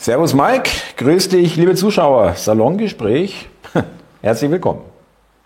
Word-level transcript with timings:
Servus 0.00 0.32
Mike, 0.32 0.70
grüß 0.96 1.28
dich, 1.28 1.56
liebe 1.56 1.74
Zuschauer. 1.74 2.34
Salongespräch. 2.34 3.48
Herzlich 4.22 4.48
willkommen. 4.48 4.82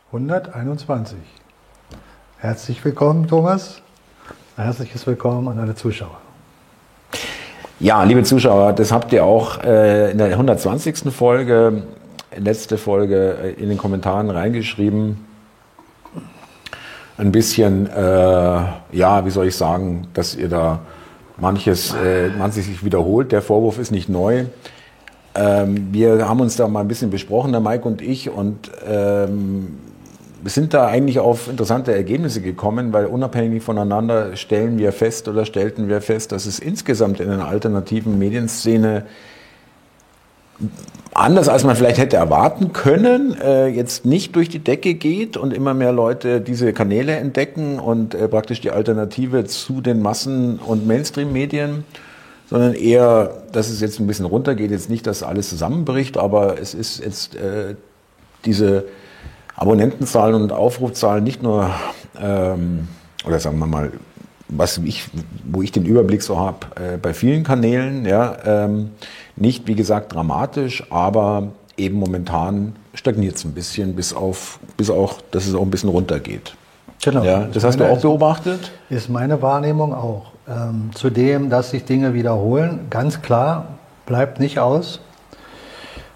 121. 0.08 1.16
Herzlich 2.36 2.84
willkommen, 2.84 3.26
Thomas. 3.26 3.80
Herzliches 4.56 5.06
Willkommen 5.06 5.48
an 5.48 5.58
alle 5.58 5.74
Zuschauer. 5.74 6.18
Ja, 7.80 8.02
liebe 8.02 8.24
Zuschauer, 8.24 8.74
das 8.74 8.92
habt 8.92 9.10
ihr 9.14 9.24
auch 9.24 9.64
äh, 9.64 10.10
in 10.10 10.18
der 10.18 10.26
120. 10.26 11.10
Folge, 11.10 11.84
letzte 12.36 12.76
Folge, 12.76 13.38
äh, 13.42 13.52
in 13.52 13.70
den 13.70 13.78
Kommentaren 13.78 14.28
reingeschrieben. 14.28 15.26
Ein 17.16 17.32
bisschen, 17.32 17.86
äh, 17.86 17.96
ja, 17.96 19.24
wie 19.24 19.30
soll 19.30 19.46
ich 19.46 19.56
sagen, 19.56 20.08
dass 20.12 20.34
ihr 20.34 20.50
da 20.50 20.80
manches, 21.42 21.92
äh, 21.92 22.28
manches 22.38 22.66
sich 22.66 22.84
wiederholt. 22.84 23.32
Der 23.32 23.42
Vorwurf 23.42 23.78
ist 23.78 23.90
nicht 23.90 24.08
neu. 24.08 24.44
Ähm, 25.34 25.88
wir 25.92 26.28
haben 26.28 26.40
uns 26.40 26.56
da 26.56 26.68
mal 26.68 26.80
ein 26.80 26.88
bisschen 26.88 27.10
besprochen, 27.10 27.52
der 27.52 27.60
Mike 27.60 27.86
und 27.86 28.00
ich, 28.00 28.30
und 28.30 28.70
ähm, 28.86 29.78
sind 30.44 30.72
da 30.72 30.86
eigentlich 30.86 31.18
auf 31.18 31.48
interessante 31.48 31.94
Ergebnisse 31.94 32.40
gekommen, 32.40 32.92
weil 32.92 33.06
unabhängig 33.06 33.62
voneinander 33.62 34.36
stellen 34.36 34.78
wir 34.78 34.92
fest 34.92 35.28
oder 35.28 35.44
stellten 35.44 35.88
wir 35.88 36.00
fest, 36.00 36.32
dass 36.32 36.46
es 36.46 36.58
insgesamt 36.58 37.20
in 37.20 37.28
einer 37.30 37.48
alternativen 37.48 38.18
Medienszene 38.18 39.04
anders 41.14 41.48
als 41.48 41.64
man 41.64 41.76
vielleicht 41.76 41.98
hätte 41.98 42.16
erwarten 42.16 42.72
können, 42.72 43.36
äh, 43.40 43.68
jetzt 43.68 44.04
nicht 44.04 44.34
durch 44.36 44.48
die 44.48 44.58
Decke 44.58 44.94
geht 44.94 45.36
und 45.36 45.52
immer 45.52 45.74
mehr 45.74 45.92
Leute 45.92 46.40
diese 46.40 46.72
Kanäle 46.72 47.16
entdecken 47.16 47.78
und 47.78 48.14
äh, 48.14 48.28
praktisch 48.28 48.60
die 48.60 48.70
Alternative 48.70 49.44
zu 49.44 49.80
den 49.80 50.00
Massen- 50.00 50.58
und 50.58 50.86
Mainstream-Medien, 50.86 51.84
sondern 52.48 52.74
eher, 52.74 53.42
dass 53.52 53.68
es 53.68 53.80
jetzt 53.80 54.00
ein 54.00 54.06
bisschen 54.06 54.26
runtergeht. 54.26 54.70
Jetzt 54.70 54.90
nicht, 54.90 55.06
dass 55.06 55.22
alles 55.22 55.48
zusammenbricht, 55.48 56.16
aber 56.16 56.58
es 56.60 56.74
ist 56.74 57.02
jetzt 57.04 57.34
äh, 57.34 57.74
diese 58.44 58.84
Abonnentenzahlen 59.56 60.34
und 60.34 60.52
Aufrufzahlen 60.52 61.22
nicht 61.22 61.42
nur, 61.42 61.70
ähm, 62.20 62.88
oder 63.26 63.38
sagen 63.38 63.58
wir 63.58 63.66
mal, 63.66 63.92
was 64.48 64.78
ich, 64.78 65.08
wo 65.44 65.62
ich 65.62 65.72
den 65.72 65.86
Überblick 65.86 66.22
so 66.22 66.38
habe, 66.38 66.66
äh, 66.76 66.96
bei 66.96 67.14
vielen 67.14 67.44
Kanälen, 67.44 68.04
ja, 68.04 68.36
ähm, 68.44 68.90
nicht, 69.36 69.66
wie 69.66 69.74
gesagt, 69.74 70.14
dramatisch, 70.14 70.84
aber 70.90 71.48
eben 71.76 71.98
momentan 71.98 72.74
stagniert 72.94 73.36
es 73.36 73.44
ein 73.44 73.52
bisschen, 73.52 73.94
bis 73.94 74.12
auf, 74.12 74.58
bis 74.76 74.90
auch, 74.90 75.20
dass 75.30 75.46
es 75.46 75.54
auch 75.54 75.62
ein 75.62 75.70
bisschen 75.70 75.88
runtergeht. 75.88 76.54
Genau. 77.02 77.24
Ja, 77.24 77.48
das 77.52 77.64
hast 77.64 77.80
du 77.80 77.84
auch 77.84 78.00
beobachtet? 78.00 78.70
Ist 78.88 79.08
meine 79.08 79.42
Wahrnehmung 79.42 79.92
auch. 79.92 80.32
Ähm, 80.48 80.90
zudem, 80.94 81.50
dass 81.50 81.70
sich 81.70 81.84
Dinge 81.84 82.14
wiederholen, 82.14 82.86
ganz 82.90 83.22
klar, 83.22 83.78
bleibt 84.06 84.38
nicht 84.38 84.58
aus. 84.58 85.00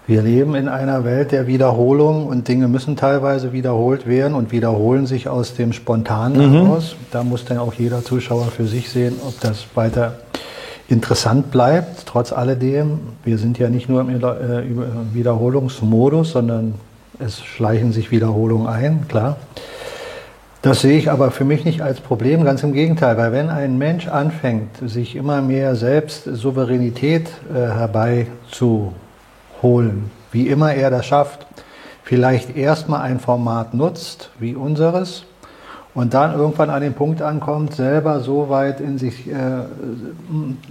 Wir 0.05 0.21
leben 0.21 0.55
in 0.55 0.69
einer 0.69 1.03
Welt 1.03 1.33
der 1.33 1.47
Wiederholung 1.47 2.27
und 2.27 2.47
Dinge 2.47 2.69
müssen 2.69 2.95
teilweise 2.95 3.51
wiederholt 3.51 4.07
werden 4.07 4.35
und 4.35 4.53
wiederholen 4.53 5.05
sich 5.05 5.27
aus 5.27 5.55
dem 5.55 5.73
Spontanen 5.73 6.49
mhm. 6.49 6.53
heraus. 6.53 6.95
Da 7.11 7.23
muss 7.23 7.43
dann 7.43 7.57
auch 7.57 7.73
jeder 7.73 8.05
Zuschauer 8.05 8.45
für 8.45 8.67
sich 8.67 8.89
sehen, 8.89 9.15
ob 9.27 9.37
das 9.41 9.65
weiter 9.75 10.13
interessant 10.89 11.51
bleibt, 11.51 12.05
trotz 12.05 12.31
alledem. 12.31 12.99
Wir 13.23 13.37
sind 13.37 13.59
ja 13.59 13.69
nicht 13.69 13.89
nur 13.89 14.01
im 14.01 14.09
äh, 14.09 15.13
Wiederholungsmodus, 15.13 16.31
sondern 16.31 16.75
es 17.19 17.43
schleichen 17.43 17.91
sich 17.91 18.11
Wiederholungen 18.11 18.67
ein, 18.67 19.07
klar. 19.07 19.37
Das 20.61 20.81
sehe 20.81 20.97
ich 20.97 21.11
aber 21.11 21.31
für 21.31 21.45
mich 21.45 21.65
nicht 21.65 21.81
als 21.81 22.01
Problem, 22.01 22.43
ganz 22.43 22.63
im 22.63 22.73
Gegenteil, 22.73 23.17
weil 23.17 23.31
wenn 23.31 23.49
ein 23.49 23.77
Mensch 23.77 24.07
anfängt, 24.07 24.77
sich 24.81 25.15
immer 25.15 25.41
mehr 25.41 25.75
selbst 25.75 26.23
Souveränität 26.25 27.29
äh, 27.53 27.53
herbeizuholen, 27.53 28.91
wie 30.31 30.47
immer 30.47 30.73
er 30.73 30.89
das 30.89 31.05
schafft, 31.05 31.45
vielleicht 32.03 32.57
erstmal 32.57 33.01
ein 33.01 33.19
Format 33.19 33.73
nutzt 33.73 34.31
wie 34.39 34.55
unseres, 34.55 35.25
und 35.97 36.13
dann 36.13 36.37
irgendwann 36.37 36.69
an 36.69 36.83
den 36.83 36.93
Punkt 36.93 37.23
ankommt, 37.23 37.73
selber 37.73 38.19
so 38.19 38.49
weit 38.49 38.81
in 38.81 38.99
sich 38.99 39.27
äh, 39.27 39.33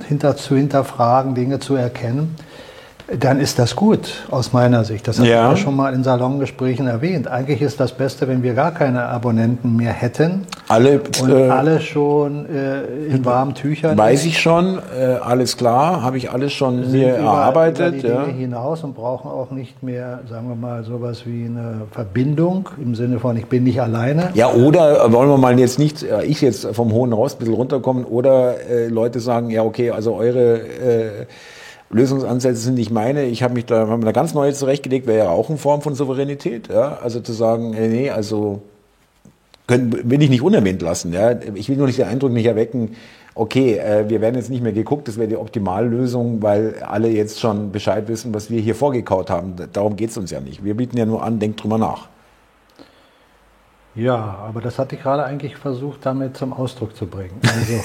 hinter, 0.06 0.36
zu 0.36 0.54
hinterfragen, 0.54 1.34
Dinge 1.34 1.58
zu 1.58 1.74
erkennen, 1.74 2.36
dann 3.12 3.40
ist 3.40 3.58
das 3.58 3.74
gut 3.74 4.24
aus 4.30 4.52
meiner 4.52 4.84
Sicht. 4.84 5.08
Das 5.08 5.18
habe 5.18 5.28
ja. 5.28 5.50
ich 5.50 5.58
ja 5.58 5.64
schon 5.64 5.74
mal 5.74 5.92
in 5.94 6.04
Salongesprächen 6.04 6.86
erwähnt. 6.86 7.26
Eigentlich 7.26 7.60
ist 7.60 7.80
das 7.80 7.90
Beste, 7.90 8.28
wenn 8.28 8.44
wir 8.44 8.54
gar 8.54 8.70
keine 8.70 9.06
Abonnenten 9.06 9.74
mehr 9.74 9.92
hätten. 9.92 10.46
Alle, 10.68 11.00
und 11.22 11.30
äh, 11.30 11.48
alle 11.48 11.80
schon 11.80 12.46
äh, 12.46 12.84
in 13.08 13.24
warmen 13.24 13.54
Tüchern. 13.54 13.96
Weiß 13.96 14.24
ich 14.24 14.40
schon, 14.40 14.80
äh, 14.98 15.04
alles 15.22 15.56
klar, 15.56 16.02
habe 16.02 16.16
ich 16.16 16.32
alles 16.32 16.52
schon 16.52 16.90
mir 16.90 17.14
erarbeitet. 17.14 17.94
Über 17.94 18.02
die 18.02 18.08
ja. 18.08 18.24
Dinge 18.24 18.38
hinaus 18.38 18.82
und 18.82 18.94
brauchen 18.94 19.30
auch 19.30 19.52
nicht 19.52 19.82
mehr, 19.82 20.20
sagen 20.28 20.48
wir 20.48 20.56
mal, 20.56 20.82
sowas 20.82 21.22
wie 21.24 21.44
eine 21.44 21.82
Verbindung 21.92 22.68
im 22.82 22.96
Sinne 22.96 23.20
von 23.20 23.36
ich 23.36 23.46
bin 23.46 23.62
nicht 23.62 23.80
alleine. 23.80 24.30
Ja, 24.34 24.52
oder 24.52 25.12
wollen 25.12 25.28
wir 25.28 25.38
mal 25.38 25.56
jetzt 25.58 25.78
nicht, 25.78 26.02
äh, 26.02 26.24
ich 26.24 26.40
jetzt 26.40 26.66
vom 26.66 26.92
Hohen 26.92 27.12
Raus 27.12 27.34
ein 27.34 27.38
bisschen 27.38 27.54
runterkommen, 27.54 28.04
oder 28.04 28.54
äh, 28.68 28.88
Leute 28.88 29.20
sagen, 29.20 29.50
ja 29.50 29.62
okay, 29.62 29.90
also 29.90 30.14
eure 30.14 30.58
äh, 30.58 31.26
Lösungsansätze 31.90 32.60
sind 32.60 32.74
nicht 32.74 32.90
meine. 32.90 33.24
Ich 33.26 33.44
habe 33.44 33.54
mich 33.54 33.66
da, 33.66 33.86
haben 33.86 34.04
da 34.04 34.10
ganz 34.10 34.34
neu 34.34 34.50
zurechtgelegt, 34.50 35.06
wäre 35.06 35.26
ja 35.26 35.30
auch 35.30 35.48
eine 35.48 35.58
Form 35.58 35.82
von 35.82 35.94
Souveränität. 35.94 36.68
Ja? 36.68 36.98
Also 37.02 37.20
zu 37.20 37.32
sagen, 37.32 37.70
nee, 37.70 38.10
also 38.10 38.62
können, 39.66 40.10
will 40.10 40.22
ich 40.22 40.30
nicht 40.30 40.42
unerwähnt 40.42 40.82
lassen. 40.82 41.12
Ja? 41.12 41.32
Ich 41.54 41.68
will 41.68 41.76
nur 41.76 41.86
nicht 41.86 41.98
den 41.98 42.06
Eindruck 42.06 42.32
nicht 42.32 42.46
erwecken, 42.46 42.96
okay, 43.36 43.76
äh, 43.76 44.08
wir 44.08 44.20
werden 44.20 44.34
jetzt 44.34 44.50
nicht 44.50 44.62
mehr 44.62 44.72
geguckt, 44.72 45.06
das 45.06 45.18
wäre 45.18 45.28
die 45.28 45.36
Optimallösung, 45.36 46.42
weil 46.42 46.82
alle 46.82 47.08
jetzt 47.08 47.38
schon 47.38 47.70
Bescheid 47.70 48.08
wissen, 48.08 48.34
was 48.34 48.50
wir 48.50 48.60
hier 48.60 48.74
vorgekaut 48.74 49.30
haben. 49.30 49.54
Darum 49.72 49.94
geht's 49.94 50.16
uns 50.16 50.30
ja 50.30 50.40
nicht. 50.40 50.64
Wir 50.64 50.74
bieten 50.74 50.96
ja 50.96 51.04
nur 51.04 51.22
an, 51.22 51.38
denkt 51.38 51.62
drüber 51.62 51.78
nach. 51.78 52.08
Ja, 53.94 54.38
aber 54.46 54.60
das 54.60 54.78
hatte 54.78 54.96
ich 54.96 55.02
gerade 55.02 55.24
eigentlich 55.24 55.56
versucht, 55.56 56.04
damit 56.04 56.36
zum 56.36 56.52
Ausdruck 56.52 56.94
zu 56.96 57.06
bringen. 57.06 57.40
Also, 57.42 57.82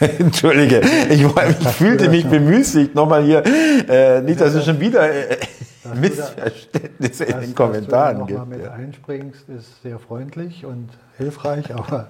Entschuldige, 0.22 0.80
ich, 1.10 1.22
ich 1.22 1.68
fühlte 1.68 2.08
mich 2.08 2.26
bemüßigt, 2.26 2.94
nochmal 2.94 3.24
hier, 3.24 3.42
äh, 3.88 4.22
nicht, 4.22 4.40
dass 4.40 4.54
es 4.54 4.64
schon 4.64 4.80
wieder 4.80 5.10
äh, 5.10 5.36
Missverständnisse 5.94 7.24
in 7.24 7.40
den 7.40 7.54
Kommentaren 7.54 8.26
gibt. 8.26 8.38
Dass 8.38 8.48
du 8.48 8.54
mit 8.54 8.64
ja. 8.64 8.72
einspringst, 8.72 9.48
ist 9.48 9.82
sehr 9.82 9.98
freundlich 9.98 10.64
und 10.64 10.88
hilfreich, 11.18 11.74
aber 11.74 12.06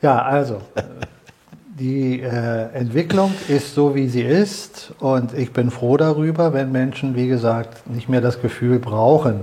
ja, 0.00 0.22
also, 0.22 0.60
die 1.78 2.20
äh, 2.20 2.72
Entwicklung 2.72 3.32
ist 3.48 3.74
so, 3.74 3.94
wie 3.94 4.08
sie 4.08 4.22
ist 4.22 4.92
und 5.00 5.34
ich 5.34 5.52
bin 5.52 5.70
froh 5.70 5.96
darüber, 5.96 6.52
wenn 6.52 6.70
Menschen, 6.72 7.16
wie 7.16 7.28
gesagt, 7.28 7.88
nicht 7.88 8.08
mehr 8.08 8.20
das 8.20 8.40
Gefühl 8.40 8.78
brauchen, 8.78 9.40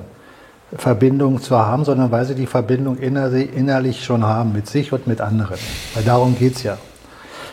Verbindung 0.77 1.41
zu 1.41 1.57
haben, 1.57 1.85
sondern 1.85 2.11
weil 2.11 2.25
sie 2.25 2.35
die 2.35 2.47
Verbindung 2.47 2.97
innerlich 2.97 4.03
schon 4.03 4.23
haben 4.23 4.53
mit 4.53 4.67
sich 4.67 4.91
und 4.91 5.07
mit 5.07 5.21
anderen. 5.21 5.57
Weil 5.93 6.03
darum 6.03 6.37
geht 6.37 6.55
es 6.55 6.63
ja. 6.63 6.77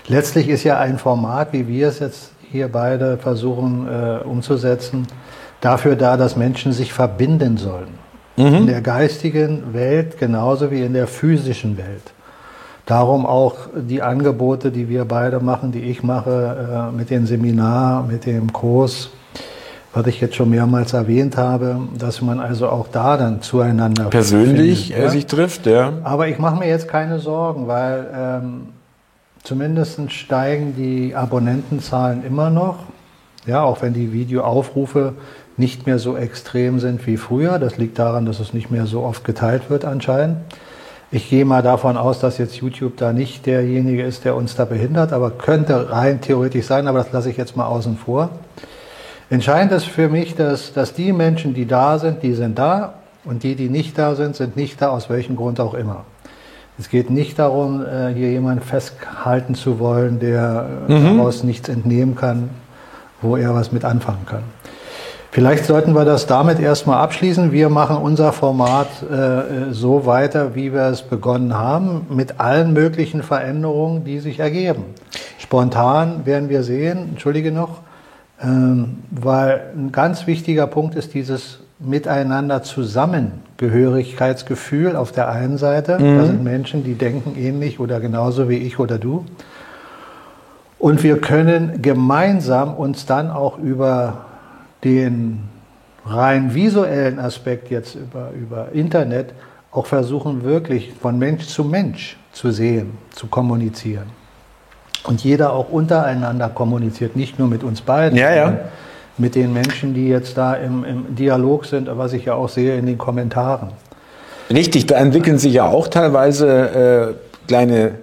Letztlich 0.09 0.48
ist 0.48 0.65
ja 0.65 0.78
ein 0.78 0.98
Format, 0.98 1.53
wie 1.53 1.69
wir 1.69 1.88
es 1.88 2.00
jetzt 2.00 2.32
hier 2.50 2.69
beide 2.69 3.19
versuchen 3.19 3.87
äh, 3.88 4.19
umzusetzen, 4.25 5.06
dafür 5.62 5.97
da, 5.97 6.19
dass 6.19 6.37
Menschen 6.37 6.73
sich 6.73 6.93
verbinden 6.93 7.56
sollen. 7.56 7.95
Mhm. 8.37 8.55
In 8.55 8.67
der 8.67 8.83
geistigen 8.83 9.73
Welt 9.73 10.19
genauso 10.19 10.71
wie 10.71 10.83
in 10.83 10.93
der 10.93 11.06
physischen 11.06 11.78
Welt. 11.78 12.12
Darum 12.84 13.25
auch 13.25 13.55
die 13.77 14.03
Angebote, 14.03 14.71
die 14.71 14.89
wir 14.89 15.05
beide 15.05 15.41
machen, 15.41 15.71
die 15.72 15.83
ich 15.83 16.03
mache, 16.03 16.91
äh, 16.91 16.97
mit 16.97 17.11
dem 17.11 17.27
Seminar, 17.27 18.03
mit 18.03 18.27
dem 18.27 18.53
Kurs, 18.53 19.11
was 19.95 20.06
ich 20.06 20.21
jetzt 20.21 20.34
schon 20.34 20.51
mehrmals 20.51 20.93
erwähnt 20.93 21.37
habe, 21.37 21.77
dass 21.97 22.22
man 22.22 22.41
also 22.41 22.69
auch 22.69 22.89
da 22.89 23.17
dann 23.17 23.41
zueinander 23.41 24.06
persönlich 24.06 24.89
findet, 24.89 25.05
ja? 25.05 25.11
sich 25.11 25.27
trifft, 25.27 25.67
ja. 25.67 25.93
Aber 26.03 26.27
ich 26.27 26.39
mache 26.39 26.59
mir 26.59 26.69
jetzt 26.69 26.89
keine 26.89 27.21
Sorgen, 27.21 27.69
weil 27.69 28.06
ähm, 28.15 28.69
zumindest 29.45 30.10
steigen 30.10 30.75
die 30.75 31.15
Abonnentenzahlen 31.15 32.25
immer 32.25 32.51
noch, 32.51 32.78
ja, 33.47 33.63
auch 33.63 33.83
wenn 33.83 33.92
die 33.92 34.13
Videoaufrufe 34.13 35.15
nicht 35.57 35.87
mehr 35.87 35.99
so 35.99 36.16
extrem 36.16 36.81
sind 36.81 37.07
wie 37.07 37.16
früher. 37.16 37.59
Das 37.59 37.77
liegt 37.77 37.99
daran, 37.99 38.27
dass 38.27 38.41
es 38.41 38.53
nicht 38.53 38.71
mehr 38.71 38.87
so 38.87 39.03
oft 39.03 39.25
geteilt 39.25 39.71
wird 39.71 39.84
anscheinend. 39.84 40.39
Ich 41.10 41.28
gehe 41.28 41.45
mal 41.45 41.63
davon 41.63 41.99
aus, 41.99 42.21
dass 42.21 42.39
jetzt 42.39 42.57
YouTube 42.57 42.97
da 42.97 43.13
nicht 43.13 43.45
derjenige 43.45 44.03
ist, 44.03 44.25
der 44.25 44.34
uns 44.34 44.57
da 44.57 44.65
behindert, 44.65 45.13
aber 45.13 45.31
könnte 45.31 45.91
rein 45.91 46.22
theoretisch 46.22 46.65
sein, 46.65 46.89
aber 46.89 47.01
das 47.01 47.13
lasse 47.13 47.28
ich 47.28 47.37
jetzt 47.37 47.54
mal 47.54 47.66
außen 47.66 47.99
vor. 47.99 48.31
Entscheidend 49.28 49.72
ist 49.72 49.84
für 49.84 50.09
mich, 50.09 50.34
dass, 50.37 50.72
dass 50.72 50.95
die 50.95 51.13
Menschen, 51.13 51.53
die 51.53 51.66
da 51.66 51.98
sind, 51.98 52.22
die 52.22 52.33
sind 52.33 52.59
da 52.59 52.95
und 53.25 53.43
die, 53.43 53.57
die 53.57 53.69
nicht 53.69 53.98
da 53.98 54.15
sind, 54.15 54.37
sind 54.37 54.57
nicht 54.57 54.81
da, 54.81 54.89
aus 54.89 55.10
welchem 55.10 55.37
Grund 55.37 55.60
auch 55.60 55.75
immer. 55.75 56.05
Es 56.78 56.89
geht 56.89 57.10
nicht 57.10 57.39
darum, 57.39 57.84
äh, 57.84 58.15
hier 58.15 58.31
jemanden 58.31 58.63
festhalten 58.63 59.55
zu 59.55 59.78
wollen, 59.78 60.19
der 60.19 60.66
äh, 60.89 60.93
mhm. 60.93 61.19
daraus 61.19 61.45
nichts 61.45 61.69
entnehmen 61.69 62.15
kann, 62.15 62.48
wo 63.21 63.37
er 63.37 63.55
was 63.55 63.71
mit 63.71 63.84
anfangen 63.84 64.25
kann. 64.27 64.43
Vielleicht 65.33 65.65
sollten 65.65 65.95
wir 65.95 66.05
das 66.05 66.27
damit 66.27 66.61
erstmal 66.61 66.99
abschließen. 66.99 67.53
Wir 67.53 67.71
machen 67.71 67.97
unser 67.97 68.33
Format 68.33 68.89
äh, 69.03 69.73
so 69.73 70.05
weiter, 70.05 70.55
wie 70.55 70.75
wir 70.75 70.83
es 70.83 71.01
begonnen 71.01 71.55
haben, 71.55 72.07
mit 72.11 72.39
allen 72.39 72.75
möglichen 72.75 73.23
Veränderungen, 73.23 74.05
die 74.05 74.21
sich 74.21 74.41
ergeben. 74.41 74.84
Spontan 75.39 76.27
werden 76.27 76.51
wir 76.51 76.63
sehen, 76.63 77.09
entschuldige 77.13 77.51
noch, 77.51 77.81
Ähm, 78.45 78.99
weil 79.11 79.71
ein 79.77 79.93
ganz 79.93 80.27
wichtiger 80.27 80.67
Punkt 80.67 80.97
ist 80.97 81.15
dieses 81.15 81.61
Miteinander 81.79 82.63
Zusammengehörigkeitsgefühl 82.63 84.97
auf 84.97 85.13
der 85.13 85.31
einen 85.31 85.57
Seite. 85.59 85.99
Mhm. 85.99 86.19
Da 86.19 86.25
sind 86.27 86.43
Menschen, 86.43 86.83
die 86.84 86.95
denken 86.95 87.37
ähnlich 87.39 87.79
oder 87.81 88.01
genauso 88.01 88.49
wie 88.49 88.59
ich 88.59 88.81
oder 88.81 88.99
du. 88.99 89.25
Und 90.79 91.03
wir 91.05 91.21
können 91.21 91.81
gemeinsam 91.81 92.75
uns 92.75 93.07
dann 93.07 93.31
auch 93.31 93.57
über 93.59 94.25
den 94.84 95.49
rein 96.05 96.55
visuellen 96.55 97.19
Aspekt 97.19 97.71
jetzt 97.71 97.95
über, 97.95 98.31
über 98.31 98.69
Internet 98.73 99.33
auch 99.71 99.87
versuchen, 99.87 100.45
wirklich 100.45 100.93
von 101.01 101.19
Mensch 101.19 101.47
zu 101.47 101.65
Mensch 101.65 102.17
zu 102.33 102.51
sehen, 102.51 102.99
zu 103.11 103.27
kommunizieren. 103.27 104.11
Und 105.05 105.25
jeder 105.25 105.53
auch 105.53 105.71
untereinander 105.71 106.49
kommuniziert, 106.49 107.17
nicht 107.17 107.39
nur 107.39 107.49
mit 107.49 107.65
uns 107.65 107.81
beiden, 107.81 108.17
ja, 108.17 108.34
ja. 108.34 108.59
mit 109.19 109.34
den 109.34 109.53
Menschen, 109.53 109.95
die 109.95 110.09
jetzt 110.09 110.37
da 110.37 110.55
im, 110.55 110.84
im 110.84 111.15
Dialog 111.17 111.65
sind, 111.65 111.89
was 111.91 112.13
ich 112.13 112.27
ja 112.27 112.34
auch 112.34 112.49
sehe 112.49 112.77
in 112.77 112.87
den 112.87 112.99
Kommentaren. 112.99 113.71
Richtig, 114.51 114.87
da 114.87 114.97
entwickeln 114.97 115.39
sich 115.39 115.55
ja 115.55 115.67
auch 115.67 115.89
teilweise 115.89 117.17
äh, 117.17 117.47
kleine 117.49 117.95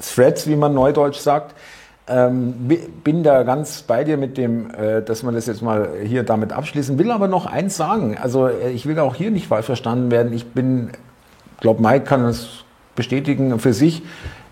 Threads, 0.00 0.46
wie 0.46 0.56
man 0.56 0.74
neudeutsch 0.74 1.18
sagt. 1.18 1.54
Ähm, 2.10 2.54
bin 3.04 3.22
da 3.22 3.44
ganz 3.44 3.82
bei 3.82 4.02
dir 4.02 4.16
mit 4.16 4.36
dem, 4.36 4.70
äh, 4.74 5.00
dass 5.00 5.22
man 5.22 5.34
das 5.34 5.46
jetzt 5.46 5.62
mal 5.62 5.90
hier 6.04 6.24
damit 6.24 6.52
abschließen 6.52 6.98
will, 6.98 7.12
aber 7.12 7.28
noch 7.28 7.46
eins 7.46 7.76
sagen. 7.76 8.18
Also 8.20 8.48
äh, 8.48 8.70
ich 8.70 8.86
will 8.86 8.98
auch 8.98 9.14
hier 9.14 9.30
nicht 9.30 9.46
falsch 9.46 9.66
verstanden 9.66 10.10
werden. 10.10 10.32
Ich 10.32 10.46
bin, 10.46 10.90
glaube 11.60 11.80
Mike 11.80 12.04
kann 12.04 12.24
das 12.24 12.64
bestätigen 12.96 13.60
für 13.60 13.72
sich. 13.72 14.02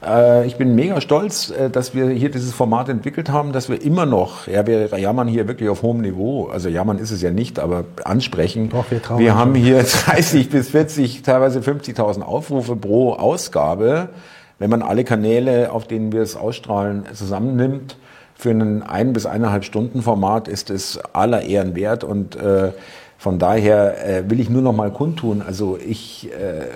Äh, 0.07 0.47
ich 0.47 0.57
bin 0.57 0.75
mega 0.75 1.01
stolz, 1.01 1.51
äh, 1.51 1.69
dass 1.69 1.95
wir 1.95 2.09
hier 2.11 2.31
dieses 2.31 2.53
Format 2.53 2.89
entwickelt 2.89 3.31
haben, 3.31 3.53
dass 3.53 3.69
wir 3.69 3.83
immer 3.83 4.07
noch, 4.07 4.47
ja, 4.47 4.67
wir 4.67 4.97
jammern 4.97 5.27
hier 5.27 5.49
wirklich 5.49 5.69
auf 5.69 5.83
hohem 5.83 6.01
Niveau, 6.01 6.47
also 6.47 6.69
jammern 6.69 6.99
ist 6.99 7.11
es 7.11 7.23
ja 7.23 7.31
nicht, 7.31 7.59
aber 7.59 7.85
ansprechen. 8.05 8.69
Doch, 8.69 8.85
wir, 8.91 9.01
wir 9.19 9.35
haben 9.35 9.55
hier 9.55 9.83
30 10.07 10.51
bis 10.51 10.71
40, 10.71 11.23
teilweise 11.23 11.59
50.000 11.59 12.23
Aufrufe 12.23 12.77
pro 12.77 13.15
Ausgabe 13.15 14.11
wenn 14.59 14.71
man 14.71 14.83
alle 14.83 15.05
Kanäle, 15.05 15.73
auf 15.73 15.87
denen 15.87 16.13
wir 16.13 16.23
es 16.23 16.37
ausstrahlen, 16.37 17.05
zusammennimmt, 17.13 17.97
für 18.35 18.51
ein 18.51 18.85
ein 18.85 19.13
bis 19.13 19.27
eineinhalb 19.27 19.65
Stunden 19.65 20.01
Format 20.01 20.47
ist 20.47 20.71
es 20.71 20.99
aller 21.13 21.43
Ehren 21.43 21.75
wert 21.75 22.05
und 22.05 22.37
äh, 22.37 22.71
von 23.19 23.41
daher 23.41 24.07
äh, 24.07 24.31
will 24.31 24.39
ich 24.39 24.49
nur 24.49 24.63
noch 24.63 24.73
mal 24.73 24.93
kundtun. 24.93 25.43
Also 25.43 25.77
ich 25.77 26.31
äh, 26.33 26.67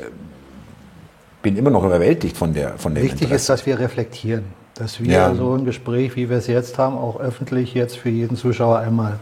bin 1.41 1.57
immer 1.57 1.71
noch 1.71 1.85
überwältigt 1.85 2.37
von 2.37 2.53
der 2.53 2.79
von 2.79 2.95
der. 2.95 3.05
Wichtig 3.05 3.23
Interesse. 3.23 3.43
ist, 3.43 3.49
dass 3.49 3.67
wir 3.67 3.79
reflektieren, 3.79 4.47
dass 4.75 5.01
wir 5.01 5.13
ja. 5.13 5.35
so 5.37 5.55
ein 5.55 5.65
Gespräch, 5.65 6.17
wie 6.17 6.29
wir 6.29 6.37
es 6.37 6.49
jetzt 6.49 6.79
haben, 6.79 6.99
auch 6.99 7.21
öffentlich 7.21 7.75
jetzt 7.75 7.97
für 7.97 8.11
jeden 8.11 8.37
Zuschauer 8.37 8.79
einmal 8.81 9.21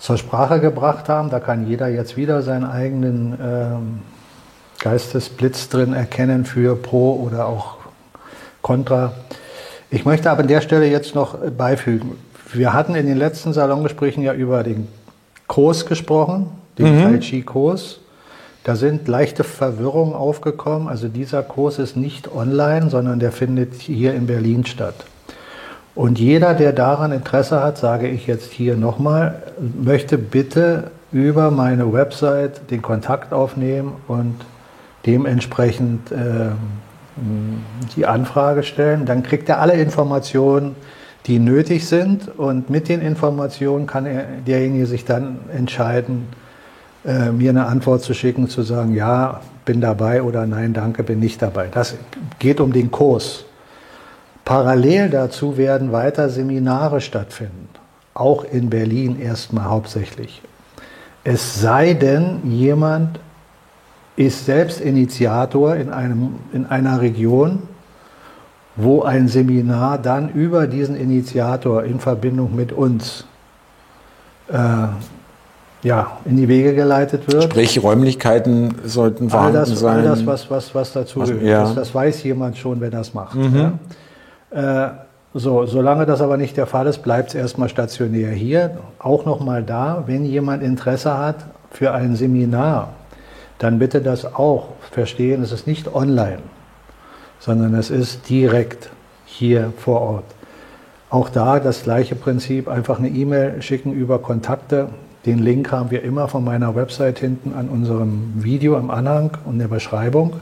zur 0.00 0.18
Sprache 0.18 0.58
gebracht 0.60 1.08
haben. 1.08 1.30
Da 1.30 1.38
kann 1.38 1.68
jeder 1.68 1.86
jetzt 1.86 2.16
wieder 2.16 2.42
seinen 2.42 2.64
eigenen 2.64 3.38
ähm, 3.40 4.00
Geistesblitz 4.80 5.68
drin 5.68 5.92
erkennen 5.92 6.44
für 6.44 6.74
Pro 6.74 7.14
oder 7.24 7.46
auch 7.46 7.77
Contra. 8.62 9.12
Ich 9.90 10.04
möchte 10.04 10.30
aber 10.30 10.40
an 10.40 10.48
der 10.48 10.60
Stelle 10.60 10.86
jetzt 10.86 11.14
noch 11.14 11.38
beifügen. 11.56 12.12
Wir 12.52 12.72
hatten 12.72 12.94
in 12.94 13.06
den 13.06 13.16
letzten 13.16 13.52
Salongesprächen 13.52 14.22
ja 14.22 14.32
über 14.32 14.62
den 14.62 14.88
Kurs 15.46 15.86
gesprochen, 15.86 16.50
den 16.78 16.96
mhm. 16.96 17.02
Tai 17.02 17.18
Chi 17.18 17.42
Kurs. 17.42 18.00
Da 18.64 18.76
sind 18.76 19.08
leichte 19.08 19.44
Verwirrungen 19.44 20.14
aufgekommen. 20.14 20.88
Also 20.88 21.08
dieser 21.08 21.42
Kurs 21.42 21.78
ist 21.78 21.96
nicht 21.96 22.30
online, 22.34 22.90
sondern 22.90 23.18
der 23.18 23.32
findet 23.32 23.74
hier 23.74 24.14
in 24.14 24.26
Berlin 24.26 24.66
statt. 24.66 24.94
Und 25.94 26.18
jeder, 26.18 26.54
der 26.54 26.72
daran 26.72 27.12
Interesse 27.12 27.62
hat, 27.62 27.78
sage 27.78 28.08
ich 28.08 28.26
jetzt 28.26 28.52
hier 28.52 28.76
nochmal, 28.76 29.42
möchte 29.58 30.18
bitte 30.18 30.90
über 31.10 31.50
meine 31.50 31.92
Website 31.92 32.70
den 32.70 32.82
Kontakt 32.82 33.32
aufnehmen 33.32 33.94
und 34.06 34.36
dementsprechend 35.06 36.12
äh, 36.12 36.50
die 37.96 38.06
Anfrage 38.06 38.62
stellen. 38.62 39.06
Dann 39.06 39.22
kriegt 39.22 39.48
er 39.48 39.60
alle 39.60 39.74
Informationen, 39.74 40.76
die 41.26 41.38
nötig 41.38 41.86
sind. 41.86 42.28
Und 42.38 42.70
mit 42.70 42.88
den 42.88 43.00
Informationen 43.00 43.86
kann 43.86 44.06
er, 44.06 44.24
derjenige 44.46 44.86
sich 44.86 45.04
dann 45.04 45.38
entscheiden, 45.54 46.26
äh, 47.04 47.30
mir 47.30 47.50
eine 47.50 47.66
Antwort 47.66 48.02
zu 48.02 48.14
schicken, 48.14 48.48
zu 48.48 48.62
sagen, 48.62 48.94
ja, 48.94 49.40
bin 49.64 49.80
dabei 49.80 50.22
oder 50.22 50.46
nein, 50.46 50.72
danke, 50.72 51.02
bin 51.02 51.20
nicht 51.20 51.42
dabei. 51.42 51.68
Das 51.70 51.94
geht 52.38 52.60
um 52.60 52.72
den 52.72 52.90
Kurs. 52.90 53.44
Parallel 54.44 55.10
dazu 55.10 55.58
werden 55.58 55.92
weiter 55.92 56.30
Seminare 56.30 57.02
stattfinden, 57.02 57.68
auch 58.14 58.44
in 58.44 58.70
Berlin 58.70 59.20
erstmal 59.20 59.66
hauptsächlich. 59.66 60.40
Es 61.22 61.60
sei 61.60 61.92
denn, 61.92 62.40
jemand 62.50 63.20
ist 64.18 64.46
selbst 64.46 64.80
Initiator 64.80 65.76
in, 65.76 65.90
einem, 65.90 66.34
in 66.52 66.66
einer 66.66 67.00
Region, 67.00 67.62
wo 68.74 69.02
ein 69.02 69.28
Seminar 69.28 69.98
dann 69.98 70.30
über 70.30 70.66
diesen 70.66 70.96
Initiator 70.96 71.84
in 71.84 72.00
Verbindung 72.00 72.56
mit 72.56 72.72
uns 72.72 73.26
äh, 74.48 74.56
ja, 75.84 76.18
in 76.24 76.36
die 76.36 76.48
Wege 76.48 76.74
geleitet 76.74 77.32
wird. 77.32 77.44
Sprich, 77.44 77.80
Räumlichkeiten 77.80 78.74
sollten 78.84 79.30
vorhanden 79.30 79.58
all 79.58 79.64
das, 79.66 79.78
sein. 79.78 79.98
All 79.98 80.02
das, 80.02 80.26
was, 80.26 80.50
was, 80.50 80.74
was 80.74 80.92
dazu 80.92 81.20
gehört. 81.20 81.42
Ja. 81.42 81.62
Das, 81.62 81.76
das, 81.76 81.94
weiß 81.94 82.24
jemand 82.24 82.58
schon, 82.58 82.80
wer 82.80 82.90
das 82.90 83.14
macht. 83.14 83.36
Mhm. 83.36 83.78
Ja. 84.52 84.86
Äh, 84.86 84.90
so, 85.32 85.66
solange 85.66 86.06
das 86.06 86.20
aber 86.20 86.36
nicht 86.36 86.56
der 86.56 86.66
Fall 86.66 86.88
ist, 86.88 87.04
bleibt 87.04 87.28
es 87.28 87.34
erstmal 87.36 87.68
stationär 87.68 88.30
hier. 88.30 88.78
Auch 88.98 89.24
nochmal 89.24 89.62
da, 89.62 90.02
wenn 90.06 90.24
jemand 90.24 90.64
Interesse 90.64 91.16
hat 91.16 91.36
für 91.70 91.92
ein 91.92 92.16
Seminar 92.16 92.88
dann 93.58 93.78
bitte 93.78 94.00
das 94.00 94.24
auch 94.24 94.68
verstehen, 94.90 95.42
es 95.42 95.52
ist 95.52 95.66
nicht 95.66 95.92
online, 95.92 96.38
sondern 97.40 97.74
es 97.74 97.90
ist 97.90 98.28
direkt 98.28 98.90
hier 99.24 99.72
vor 99.76 100.00
Ort. 100.00 100.24
Auch 101.10 101.28
da 101.28 101.58
das 101.58 101.84
gleiche 101.84 102.14
Prinzip, 102.14 102.68
einfach 102.68 102.98
eine 102.98 103.08
E-Mail 103.08 103.62
schicken 103.62 103.92
über 103.92 104.18
Kontakte. 104.18 104.90
Den 105.26 105.38
Link 105.38 105.72
haben 105.72 105.90
wir 105.90 106.02
immer 106.02 106.28
von 106.28 106.44
meiner 106.44 106.74
Website 106.74 107.18
hinten 107.18 107.54
an 107.54 107.68
unserem 107.68 108.32
Video 108.36 108.78
im 108.78 108.90
Anhang 108.90 109.30
und 109.44 109.58
der 109.58 109.68
Beschreibung. 109.68 110.34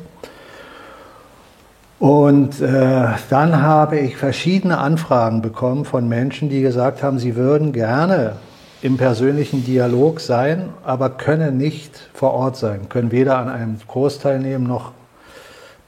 Und 1.98 2.60
äh, 2.60 3.08
dann 3.30 3.62
habe 3.62 3.98
ich 3.98 4.16
verschiedene 4.16 4.78
Anfragen 4.78 5.40
bekommen 5.40 5.84
von 5.84 6.08
Menschen, 6.08 6.50
die 6.50 6.60
gesagt 6.60 7.02
haben, 7.02 7.18
sie 7.18 7.36
würden 7.36 7.72
gerne 7.72 8.34
im 8.82 8.96
persönlichen 8.96 9.64
Dialog 9.64 10.20
sein, 10.20 10.68
aber 10.84 11.10
können 11.10 11.56
nicht 11.56 12.10
vor 12.12 12.32
Ort 12.32 12.56
sein, 12.56 12.88
können 12.88 13.10
weder 13.10 13.38
an 13.38 13.48
einem 13.48 13.78
Kurs 13.86 14.18
teilnehmen 14.18 14.66
noch 14.66 14.92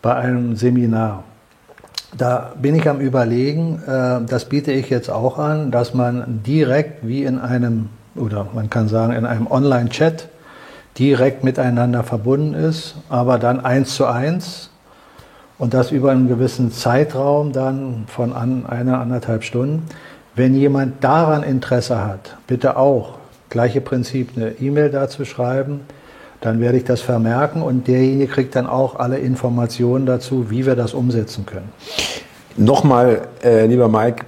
bei 0.00 0.14
einem 0.14 0.56
Seminar. 0.56 1.24
Da 2.16 2.52
bin 2.60 2.74
ich 2.74 2.88
am 2.88 3.00
Überlegen, 3.00 3.82
äh, 3.86 4.20
das 4.26 4.46
biete 4.46 4.72
ich 4.72 4.88
jetzt 4.88 5.10
auch 5.10 5.38
an, 5.38 5.70
dass 5.70 5.92
man 5.92 6.42
direkt 6.42 7.06
wie 7.06 7.24
in 7.24 7.38
einem, 7.38 7.90
oder 8.16 8.46
man 8.54 8.70
kann 8.70 8.88
sagen, 8.88 9.12
in 9.12 9.26
einem 9.26 9.46
Online-Chat 9.46 10.28
direkt 10.98 11.44
miteinander 11.44 12.02
verbunden 12.02 12.54
ist, 12.54 12.96
aber 13.10 13.38
dann 13.38 13.64
eins 13.64 13.94
zu 13.94 14.06
eins 14.06 14.70
und 15.58 15.74
das 15.74 15.92
über 15.92 16.10
einen 16.12 16.28
gewissen 16.28 16.72
Zeitraum 16.72 17.52
dann 17.52 18.04
von 18.06 18.32
an, 18.32 18.64
einer, 18.66 19.00
anderthalb 19.00 19.44
Stunden 19.44 19.84
wenn 20.38 20.54
jemand 20.54 21.02
daran 21.02 21.42
Interesse 21.42 22.04
hat, 22.04 22.36
bitte 22.46 22.76
auch, 22.76 23.18
gleiche 23.50 23.80
Prinzip, 23.80 24.30
eine 24.36 24.52
E-Mail 24.60 24.90
dazu 24.90 25.24
schreiben, 25.24 25.80
dann 26.40 26.60
werde 26.60 26.78
ich 26.78 26.84
das 26.84 27.00
vermerken 27.00 27.62
und 27.62 27.88
derjenige 27.88 28.28
kriegt 28.28 28.54
dann 28.54 28.66
auch 28.66 28.96
alle 28.96 29.18
Informationen 29.18 30.06
dazu, 30.06 30.50
wie 30.50 30.64
wir 30.64 30.76
das 30.76 30.94
umsetzen 30.94 31.44
können. 31.44 31.68
Nochmal, 32.56 33.22
äh, 33.42 33.66
lieber 33.66 33.88
Mike, 33.88 34.24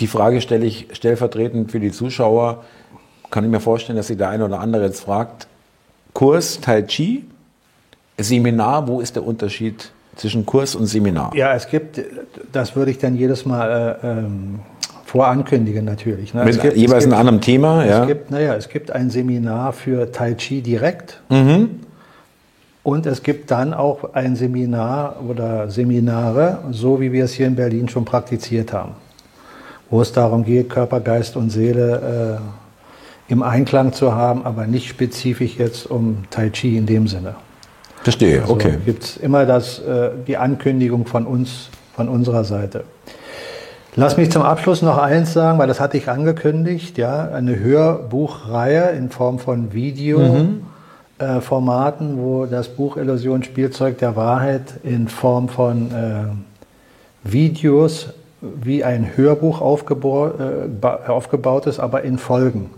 die 0.00 0.08
Frage 0.08 0.40
stelle 0.40 0.66
ich 0.66 0.88
stellvertretend 0.92 1.70
für 1.70 1.78
die 1.78 1.92
Zuschauer. 1.92 2.64
Kann 3.30 3.44
ich 3.44 3.50
mir 3.50 3.60
vorstellen, 3.60 3.96
dass 3.96 4.08
sich 4.08 4.16
der 4.16 4.30
eine 4.30 4.44
oder 4.44 4.58
andere 4.60 4.84
jetzt 4.84 5.00
fragt, 5.00 5.46
Kurs 6.12 6.60
Tai 6.60 6.82
Chi, 6.82 7.24
Seminar, 8.18 8.88
wo 8.88 9.00
ist 9.00 9.14
der 9.14 9.24
Unterschied 9.24 9.92
zwischen 10.16 10.46
Kurs 10.46 10.74
und 10.74 10.86
Seminar? 10.86 11.32
Ja, 11.34 11.54
es 11.54 11.68
gibt, 11.68 12.00
das 12.52 12.74
würde 12.76 12.90
ich 12.90 12.98
dann 12.98 13.16
jedes 13.16 13.44
Mal 13.44 13.98
äh, 14.02 14.06
ähm, 14.06 14.60
vorankündigen 15.14 15.84
natürlich. 15.84 16.34
Ne? 16.34 16.44
Mit 16.44 16.60
gibt, 16.60 16.76
jeweils 16.76 17.04
einem 17.04 17.14
anderen 17.14 17.40
Thema, 17.40 17.84
ja. 17.84 18.00
Es 18.00 18.08
gibt, 18.08 18.30
naja, 18.32 18.56
es 18.56 18.68
gibt 18.68 18.90
ein 18.90 19.10
Seminar 19.10 19.72
für 19.72 20.10
Tai 20.10 20.34
Chi 20.34 20.60
direkt. 20.60 21.20
Mhm. 21.28 21.82
Und 22.82 23.06
es 23.06 23.22
gibt 23.22 23.52
dann 23.52 23.74
auch 23.74 24.12
ein 24.14 24.34
Seminar 24.34 25.20
oder 25.28 25.70
Seminare, 25.70 26.58
so 26.72 27.00
wie 27.00 27.12
wir 27.12 27.26
es 27.26 27.32
hier 27.32 27.46
in 27.46 27.54
Berlin 27.54 27.88
schon 27.88 28.04
praktiziert 28.04 28.72
haben, 28.72 28.96
wo 29.88 30.00
es 30.00 30.10
darum 30.10 30.44
geht, 30.44 30.68
Körper, 30.68 30.98
Geist 30.98 31.36
und 31.36 31.50
Seele 31.50 32.40
äh, 33.28 33.32
im 33.32 33.44
Einklang 33.44 33.92
zu 33.92 34.16
haben, 34.16 34.44
aber 34.44 34.66
nicht 34.66 34.88
spezifisch 34.88 35.58
jetzt 35.58 35.88
um 35.88 36.24
Tai 36.30 36.50
Chi 36.50 36.76
in 36.76 36.86
dem 36.86 37.06
Sinne. 37.06 37.36
Verstehe, 38.02 38.40
also 38.40 38.52
okay. 38.52 38.78
Gibt 38.84 39.04
es 39.04 39.16
immer 39.18 39.46
das, 39.46 39.78
äh, 39.78 40.10
die 40.26 40.36
Ankündigung 40.36 41.06
von 41.06 41.24
uns, 41.24 41.70
von 41.94 42.08
unserer 42.08 42.42
Seite. 42.42 42.82
Lass 43.96 44.16
mich 44.16 44.32
zum 44.32 44.42
Abschluss 44.42 44.82
noch 44.82 44.98
eins 44.98 45.34
sagen, 45.34 45.60
weil 45.60 45.68
das 45.68 45.78
hatte 45.78 45.96
ich 45.96 46.08
angekündigt, 46.08 46.98
ja, 46.98 47.28
eine 47.28 47.60
Hörbuchreihe 47.60 48.90
in 48.90 49.10
Form 49.10 49.38
von 49.38 49.72
Videoformaten, 49.72 52.14
mhm. 52.14 52.18
äh, 52.18 52.20
wo 52.20 52.46
das 52.46 52.70
Buch 52.70 52.96
Illusion 52.96 53.44
Spielzeug 53.44 53.98
der 53.98 54.16
Wahrheit 54.16 54.80
in 54.82 55.06
Form 55.06 55.48
von 55.48 55.92
äh, 55.92 56.24
Videos 57.22 58.08
wie 58.40 58.82
ein 58.82 59.12
Hörbuch 59.14 59.60
äh, 59.60 59.64
aufgebaut 61.08 61.66
ist, 61.66 61.78
aber 61.78 62.02
in 62.02 62.18
Folgen. 62.18 62.70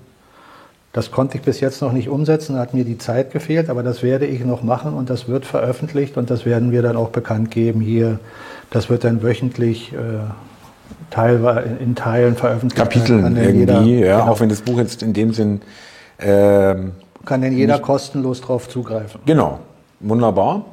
Das 0.92 1.10
konnte 1.10 1.38
ich 1.38 1.42
bis 1.42 1.60
jetzt 1.60 1.80
noch 1.80 1.92
nicht 1.92 2.10
umsetzen, 2.10 2.58
hat 2.58 2.74
mir 2.74 2.84
die 2.84 2.98
Zeit 2.98 3.32
gefehlt, 3.32 3.70
aber 3.70 3.82
das 3.82 4.02
werde 4.02 4.26
ich 4.26 4.44
noch 4.44 4.62
machen 4.62 4.92
und 4.92 5.08
das 5.08 5.28
wird 5.28 5.46
veröffentlicht 5.46 6.18
und 6.18 6.28
das 6.28 6.44
werden 6.44 6.72
wir 6.72 6.82
dann 6.82 6.96
auch 6.96 7.08
bekannt 7.08 7.50
geben 7.50 7.80
hier. 7.80 8.18
Das 8.68 8.90
wird 8.90 9.04
dann 9.04 9.22
wöchentlich 9.22 9.94
äh, 9.94 9.96
teilweise 11.10 11.76
in 11.80 11.94
Teilen 11.94 12.36
veröffentlicht. 12.36 12.76
Kapiteln 12.76 13.36
irgendwie, 13.36 13.58
jeder, 13.58 13.80
ja, 13.82 14.20
genau. 14.20 14.32
auch 14.32 14.40
wenn 14.40 14.48
das 14.48 14.62
Buch 14.62 14.78
jetzt 14.78 15.02
in 15.02 15.12
dem 15.12 15.32
Sinn 15.32 15.60
ähm, 16.18 16.92
kann 17.24 17.42
denn 17.42 17.56
jeder 17.56 17.78
kostenlos 17.80 18.40
drauf 18.40 18.68
zugreifen. 18.68 19.20
Genau, 19.26 19.58
wunderbar. 20.00 20.64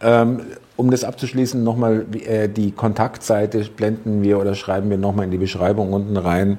Ähm, 0.00 0.40
um 0.76 0.90
das 0.90 1.04
abzuschließen, 1.04 1.62
nochmal 1.62 2.04
äh, 2.26 2.48
die 2.48 2.72
Kontaktseite 2.72 3.60
blenden 3.64 4.22
wir 4.22 4.38
oder 4.38 4.54
schreiben 4.54 4.90
wir 4.90 4.98
nochmal 4.98 5.24
in 5.24 5.30
die 5.30 5.38
Beschreibung 5.38 5.92
unten 5.92 6.16
rein, 6.16 6.58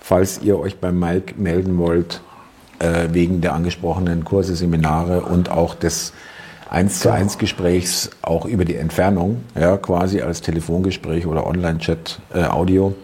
falls 0.00 0.40
ihr 0.42 0.58
euch 0.58 0.78
beim 0.78 0.98
Mike 0.98 1.34
melden 1.36 1.76
wollt, 1.76 2.22
äh, 2.78 3.08
wegen 3.10 3.42
der 3.42 3.52
angesprochenen 3.52 4.24
Kurse, 4.24 4.56
Seminare 4.56 5.22
und 5.22 5.50
auch 5.50 5.74
des 5.74 6.14
eins 6.70 7.00
zu 7.00 7.12
eins 7.12 7.36
Gesprächs 7.36 8.10
auch 8.22 8.46
über 8.46 8.64
die 8.64 8.76
Entfernung, 8.76 9.42
ja, 9.58 9.76
quasi 9.76 10.22
als 10.22 10.40
Telefongespräch 10.40 11.26
oder 11.26 11.46
Online-Chat, 11.46 12.20
äh, 12.32 12.44
Audio. 12.44 12.94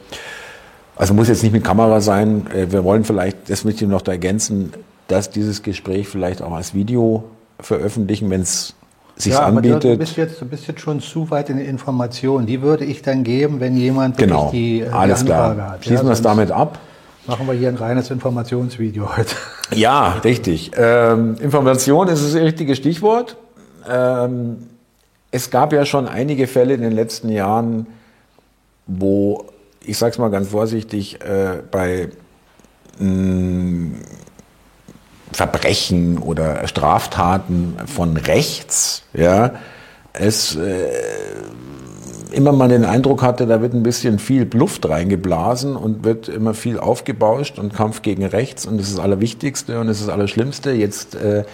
Also 0.95 1.13
muss 1.13 1.29
jetzt 1.29 1.43
nicht 1.43 1.53
mit 1.53 1.65
Kamera 1.65 2.01
sein. 2.01 2.47
Äh, 2.55 2.71
wir 2.71 2.85
wollen 2.85 3.05
vielleicht, 3.05 3.51
das 3.51 3.65
möchte 3.65 3.85
ich 3.85 3.91
noch 3.91 4.03
da 4.03 4.13
ergänzen, 4.13 4.73
dass 5.09 5.31
dieses 5.31 5.63
Gespräch 5.63 6.09
vielleicht 6.09 6.43
auch 6.43 6.53
als 6.53 6.75
Video 6.75 7.25
veröffentlichen, 7.59 8.31
wenn 8.31 8.43
es 8.43 8.75
sich 9.17 9.33
ja, 9.33 9.41
anbietet. 9.41 9.85
Du 9.85 9.99
bist, 9.99 10.17
jetzt, 10.17 10.41
du 10.41 10.47
bist 10.47 10.69
jetzt 10.69 10.81
schon 10.81 11.01
zu 11.01 11.29
weit 11.31 11.51
in 11.51 11.57
der 11.57 11.67
Information. 11.67 12.47
Die 12.47 12.63
würde 12.63 12.85
ich 12.85 13.03
dann 13.03 13.25
geben, 13.25 13.59
wenn 13.59 13.77
jemand 13.77 14.17
genau. 14.17 14.51
die, 14.53 14.83
äh, 14.83 14.85
die 14.85 14.91
Alles 14.91 15.23
Anfrage 15.23 15.55
klar. 15.57 15.71
hat. 15.73 15.85
Schließen 15.85 16.05
ja, 16.05 16.11
wir 16.11 16.13
es 16.13 16.23
damit 16.23 16.53
ab. 16.53 16.79
Machen 17.27 17.49
wir 17.49 17.55
hier 17.55 17.69
ein 17.69 17.77
reines 17.77 18.13
Informationsvideo 18.13 19.17
heute. 19.17 19.35
Ja, 19.75 20.19
richtig. 20.23 20.71
Ähm, 20.77 21.35
Information 21.41 22.07
ist 22.07 22.25
das 22.25 22.41
richtige 22.41 22.77
Stichwort 22.77 23.37
ähm, 23.89 24.67
es 25.31 25.51
gab 25.51 25.73
ja 25.73 25.85
schon 25.85 26.09
einige 26.09 26.47
Fälle 26.47 26.75
in 26.75 26.83
den 26.83 26.93
letzten 26.93 27.29
Jahren, 27.29 27.87
wo, 28.87 29.47
ich 29.85 29.99
sage 29.99 30.13
es 30.13 30.19
mal 30.19 30.31
ganz 30.31 30.49
vorsichtig, 30.49 31.21
äh, 31.23 31.63
bei 31.71 32.09
mh, 32.99 33.07
mm, 33.09 33.95
Verbrechen 35.33 36.19
oder 36.19 36.67
Straftaten 36.67 37.77
von 37.87 38.17
rechts, 38.17 39.03
ja, 39.13 39.53
es 40.13 40.57
äh, 40.57 40.89
immer 42.33 42.53
mal 42.53 42.69
den 42.69 42.85
Eindruck 42.85 43.23
hatte, 43.23 43.47
da 43.47 43.61
wird 43.61 43.75
ein 43.75 43.83
bisschen 43.83 44.19
viel 44.19 44.49
Luft 44.53 44.89
reingeblasen 44.89 45.77
und 45.77 46.05
wird 46.05 46.29
immer 46.29 46.55
viel 46.55 46.79
aufgebauscht 46.79 47.59
und 47.59 47.75
Kampf 47.75 48.03
gegen 48.03 48.25
rechts 48.25 48.67
und 48.67 48.79
das 48.79 48.89
ist 48.89 48.99
das 48.99 49.05
Allerwichtigste 49.05 49.81
und 49.81 49.89
das 49.89 49.99
ist 49.99 50.07
das 50.07 50.15
Allerschlimmste. 50.15 50.73
Jetzt 50.73 51.15
äh, 51.15 51.45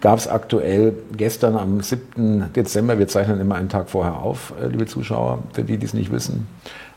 gab 0.00 0.18
es 0.18 0.28
aktuell 0.28 0.94
gestern 1.16 1.56
am 1.56 1.80
7. 1.80 2.52
Dezember, 2.54 2.98
wir 2.98 3.08
zeichnen 3.08 3.40
immer 3.40 3.54
einen 3.54 3.68
Tag 3.68 3.90
vorher 3.90 4.16
auf, 4.16 4.52
äh, 4.62 4.66
liebe 4.68 4.86
Zuschauer, 4.86 5.40
für 5.52 5.64
die, 5.64 5.78
die 5.78 5.86
es 5.86 5.94
nicht 5.94 6.12
wissen, 6.12 6.46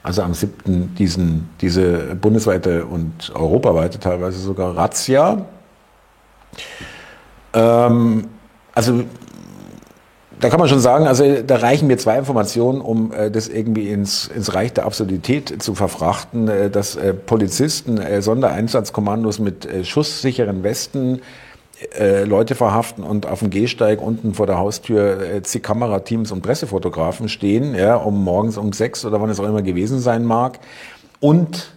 also 0.01 0.21
am 0.21 0.33
7. 0.33 0.95
Diesen, 0.95 1.49
diese 1.61 2.15
bundesweite 2.15 2.85
und 2.85 3.31
europaweite 3.35 3.99
teilweise 3.99 4.39
sogar 4.39 4.75
Razzia. 4.75 5.45
Ähm, 7.53 8.27
also 8.73 9.03
da 10.43 10.49
kann 10.49 10.59
man 10.59 10.67
schon 10.67 10.81
sagen, 10.81 11.07
also 11.07 11.41
da 11.41 11.55
reichen 11.55 11.87
mir 11.87 11.97
zwei 11.97 12.17
Informationen, 12.17 12.81
um 12.81 13.13
äh, 13.13 13.31
das 13.31 13.47
irgendwie 13.47 13.89
ins, 13.89 14.27
ins 14.27 14.53
Reich 14.53 14.73
der 14.73 14.85
Absurdität 14.85 15.63
zu 15.63 15.73
verfrachten, 15.73 16.49
äh, 16.49 16.69
dass 16.69 16.97
äh, 16.97 17.13
Polizisten, 17.13 17.97
äh, 17.97 18.21
Sondereinsatzkommandos 18.21 19.39
mit 19.39 19.65
äh, 19.65 19.85
schusssicheren 19.85 20.63
Westen 20.63 21.21
äh, 21.97 22.23
Leute 22.23 22.55
verhaften 22.55 23.03
und 23.03 23.25
auf 23.25 23.39
dem 23.39 23.49
Gehsteig 23.49 24.01
unten 24.01 24.33
vor 24.33 24.47
der 24.47 24.57
Haustür 24.57 25.21
äh, 25.21 25.41
zig 25.43 25.63
Kamerateams 25.63 26.31
und 26.31 26.41
Pressefotografen 26.41 27.29
stehen, 27.29 27.75
ja, 27.75 27.95
um 27.95 28.23
morgens 28.23 28.57
um 28.57 28.73
sechs 28.73 29.05
oder 29.05 29.21
wann 29.21 29.29
es 29.29 29.39
auch 29.39 29.47
immer 29.47 29.61
gewesen 29.61 29.99
sein 29.99 30.25
mag. 30.25 30.59
Und 31.19 31.73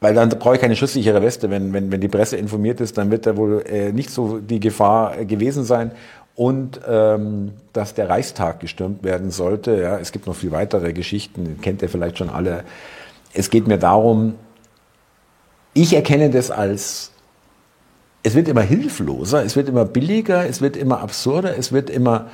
weil 0.00 0.14
dann 0.14 0.30
brauche 0.30 0.54
ich 0.54 0.60
keine 0.60 0.76
schusssichere 0.76 1.20
Weste, 1.22 1.50
wenn, 1.50 1.72
wenn, 1.72 1.92
wenn 1.92 2.00
die 2.00 2.08
Presse 2.08 2.36
informiert 2.36 2.80
ist, 2.80 2.96
dann 2.96 3.10
wird 3.10 3.26
da 3.26 3.36
wohl 3.36 3.62
äh, 3.66 3.92
nicht 3.92 4.10
so 4.10 4.38
die 4.38 4.58
Gefahr 4.58 5.18
äh, 5.18 5.24
gewesen 5.26 5.64
sein. 5.64 5.92
Und 6.34 6.80
ähm, 6.88 7.52
dass 7.74 7.92
der 7.92 8.08
Reichstag 8.08 8.60
gestürmt 8.60 9.04
werden 9.04 9.30
sollte. 9.30 9.78
Ja, 9.78 9.98
es 9.98 10.10
gibt 10.10 10.26
noch 10.26 10.34
viel 10.34 10.52
weitere 10.52 10.94
Geschichten, 10.94 11.58
kennt 11.60 11.82
ihr 11.82 11.90
vielleicht 11.90 12.16
schon 12.16 12.30
alle. 12.30 12.64
Es 13.34 13.50
geht 13.50 13.68
mir 13.68 13.76
darum, 13.76 14.36
ich 15.74 15.94
erkenne 15.94 16.30
das 16.30 16.50
als 16.50 17.12
es 18.22 18.34
wird 18.34 18.48
immer 18.48 18.62
hilfloser, 18.62 19.44
es 19.44 19.56
wird 19.56 19.68
immer 19.68 19.84
billiger, 19.84 20.46
es 20.46 20.60
wird 20.60 20.76
immer 20.76 21.00
absurder, 21.00 21.56
es 21.56 21.72
wird 21.72 21.90
immer, 21.90 22.26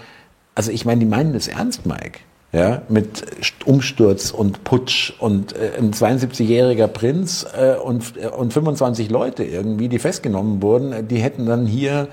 also 0.54 0.70
ich 0.70 0.84
meine, 0.84 1.00
die 1.00 1.06
meinen 1.06 1.32
das 1.32 1.48
ernst, 1.48 1.86
Mike. 1.86 2.20
Ja, 2.52 2.82
mit 2.88 3.24
Umsturz 3.66 4.30
und 4.30 4.64
Putsch 4.64 5.12
und 5.18 5.54
äh, 5.54 5.72
ein 5.78 5.92
72-jähriger 5.92 6.86
Prinz 6.86 7.44
äh, 7.54 7.74
und, 7.74 8.16
äh, 8.16 8.28
und 8.28 8.52
25 8.52 9.10
Leute 9.10 9.44
irgendwie, 9.44 9.88
die 9.88 9.98
festgenommen 9.98 10.62
wurden, 10.62 11.08
die 11.08 11.18
hätten 11.18 11.44
dann 11.44 11.66
hier 11.66 12.08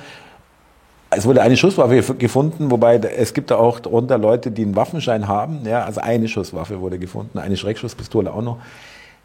es 1.15 1.25
wurde 1.25 1.41
eine 1.41 1.57
Schusswaffe 1.57 2.15
gefunden, 2.15 2.71
wobei 2.71 2.97
es 2.97 3.33
gibt 3.33 3.51
da 3.51 3.57
auch 3.57 3.79
darunter 3.79 4.17
Leute, 4.17 4.51
die 4.51 4.63
einen 4.63 4.75
Waffenschein 4.75 5.27
haben. 5.27 5.61
Ja, 5.65 5.83
also 5.83 6.01
eine 6.01 6.27
Schusswaffe 6.27 6.81
wurde 6.81 6.99
gefunden, 6.99 7.37
eine 7.39 7.57
Schreckschusspistole 7.57 8.33
auch 8.33 8.41
noch. 8.41 8.57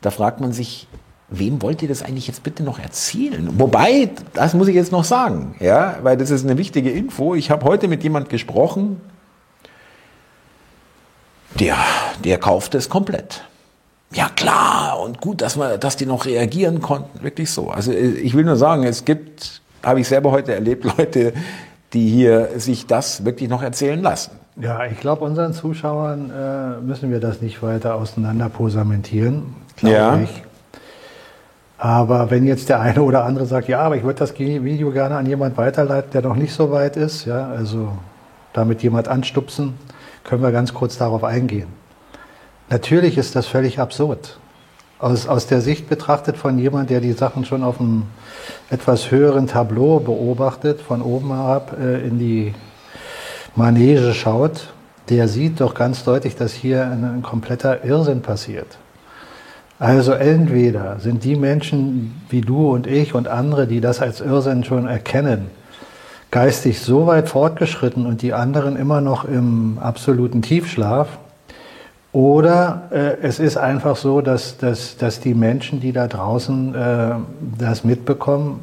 Da 0.01 0.11
fragt 0.11 0.41
man 0.41 0.53
sich, 0.53 0.87
wem 1.31 1.61
wollt 1.63 1.83
ihr 1.83 1.89
das 1.89 2.03
eigentlich 2.03 2.27
jetzt 2.27 2.43
bitte 2.43 2.63
noch 2.63 2.79
erzählen? 2.79 3.49
Wobei, 3.59 4.11
das 4.35 4.55
muss 4.55 4.69
ich 4.69 4.75
jetzt 4.75 4.93
noch 4.93 5.05
sagen, 5.05 5.55
ja, 5.61 5.99
weil 6.03 6.17
das 6.17 6.31
ist 6.31 6.45
eine 6.45 6.57
wichtige 6.57 6.91
Info. 6.91 7.35
Ich 7.35 7.51
habe 7.51 7.65
heute 7.65 7.89
mit 7.89 8.03
jemand 8.03 8.29
gesprochen, 8.31 9.01
der, 11.59 11.77
der 12.25 12.39
kauft 12.39 12.75
es 12.75 12.89
komplett. 12.89 13.45
Ja 14.13 14.31
klar 14.35 15.01
und 15.01 15.21
gut, 15.21 15.43
dass 15.43 15.59
wir, 15.59 15.77
dass 15.77 15.97
die 15.97 16.07
noch 16.07 16.25
reagieren 16.25 16.81
konnten, 16.81 17.23
wirklich 17.23 17.51
so. 17.51 17.71
Also 17.71 17.93
ich 17.93 18.35
will 18.35 18.45
nur 18.45 18.57
sagen, 18.57 18.85
es 18.85 19.05
gibt, 19.05 19.61
habe 19.83 20.01
ich 20.01 20.09
selber 20.09 20.31
heute 20.31 20.55
erlebt, 20.55 20.85
Leute, 20.99 21.35
die 21.93 22.09
hier 22.09 22.59
sich 22.59 22.87
das 22.87 23.25
wirklich 23.27 23.51
noch 23.51 23.63
erzählen 23.63 24.01
lassen. 24.01 24.33
Ja, 24.61 24.87
ich 24.87 24.99
glaube, 24.99 25.25
unseren 25.25 25.53
Zuschauern 25.53 26.31
äh, 26.31 26.81
müssen 26.81 27.11
wir 27.11 27.21
das 27.21 27.43
nicht 27.43 27.63
weiter 27.63 27.95
auseinander 27.95 28.49
posamentieren, 28.49 29.55
glaube 29.77 29.95
ja. 29.95 30.21
ich. 30.21 30.43
Aber 31.79 32.31
wenn 32.31 32.45
jetzt 32.45 32.69
der 32.69 32.81
eine 32.81 33.03
oder 33.03 33.25
andere 33.25 33.47
sagt, 33.47 33.69
ja, 33.69 33.81
aber 33.81 33.97
ich 33.97 34.03
würde 34.03 34.19
das 34.19 34.37
Video 34.37 34.91
gerne 34.91 35.17
an 35.17 35.27
jemand 35.27 35.57
weiterleiten, 35.57 36.11
der 36.11 36.23
noch 36.23 36.35
nicht 36.35 36.53
so 36.53 36.73
weit 36.73 36.97
ist, 36.97 37.25
ja, 37.25 37.49
also 37.49 37.93
damit 38.53 38.83
jemand 38.83 39.07
anstupsen, 39.07 39.75
können 40.25 40.43
wir 40.43 40.51
ganz 40.51 40.75
kurz 40.75 40.99
darauf 40.99 41.23
eingehen. 41.23 41.69
Natürlich 42.69 43.17
ist 43.17 43.37
das 43.37 43.47
völlig 43.47 43.79
absurd. 43.79 44.39
Aus, 44.99 45.29
aus 45.29 45.47
der 45.47 45.61
Sicht 45.61 45.89
betrachtet 45.89 46.37
von 46.37 46.59
jemand, 46.59 46.91
der 46.91 47.01
die 47.01 47.13
Sachen 47.13 47.45
schon 47.45 47.63
auf 47.63 47.79
einem 47.81 48.03
etwas 48.69 49.13
höheren 49.13 49.47
Tableau 49.47 50.01
beobachtet, 50.01 50.81
von 50.81 51.01
oben 51.01 51.29
herab 51.29 51.77
äh, 51.81 52.05
in 52.05 52.19
die 52.19 52.55
Manege 53.55 54.13
schaut, 54.13 54.73
der 55.09 55.29
sieht 55.29 55.61
doch 55.61 55.75
ganz 55.75 56.03
deutlich, 56.03 56.35
dass 56.35 56.53
hier 56.53 56.83
ein, 56.83 57.05
ein 57.05 57.23
kompletter 57.23 57.85
Irrsinn 57.85 58.23
passiert. 58.23 58.79
Also 59.79 60.13
entweder 60.13 60.99
sind 60.99 61.23
die 61.23 61.37
Menschen 61.37 62.21
wie 62.29 62.41
du 62.41 62.73
und 62.73 62.87
ich 62.87 63.15
und 63.15 63.29
andere, 63.29 63.67
die 63.67 63.81
das 63.81 64.01
als 64.01 64.21
Irrsinn 64.21 64.65
schon 64.65 64.89
erkennen, 64.89 65.47
geistig 66.31 66.81
so 66.81 67.07
weit 67.07 67.29
fortgeschritten 67.29 68.05
und 68.05 68.23
die 68.23 68.33
anderen 68.33 68.77
immer 68.77 69.01
noch 69.01 69.25
im 69.25 69.79
absoluten 69.81 70.43
Tiefschlaf, 70.43 71.09
oder 72.13 72.89
äh, 72.91 73.19
es 73.23 73.39
ist 73.39 73.59
einfach 73.59 73.97
so, 73.97 74.21
dass, 74.21 74.57
dass, 74.57 74.97
dass 74.97 75.21
die 75.21 75.35
Menschen, 75.35 75.81
die 75.81 75.93
da 75.93 76.07
draußen 76.07 76.75
äh, 76.75 77.11
das 77.59 77.85
mitbekommen 77.85 78.61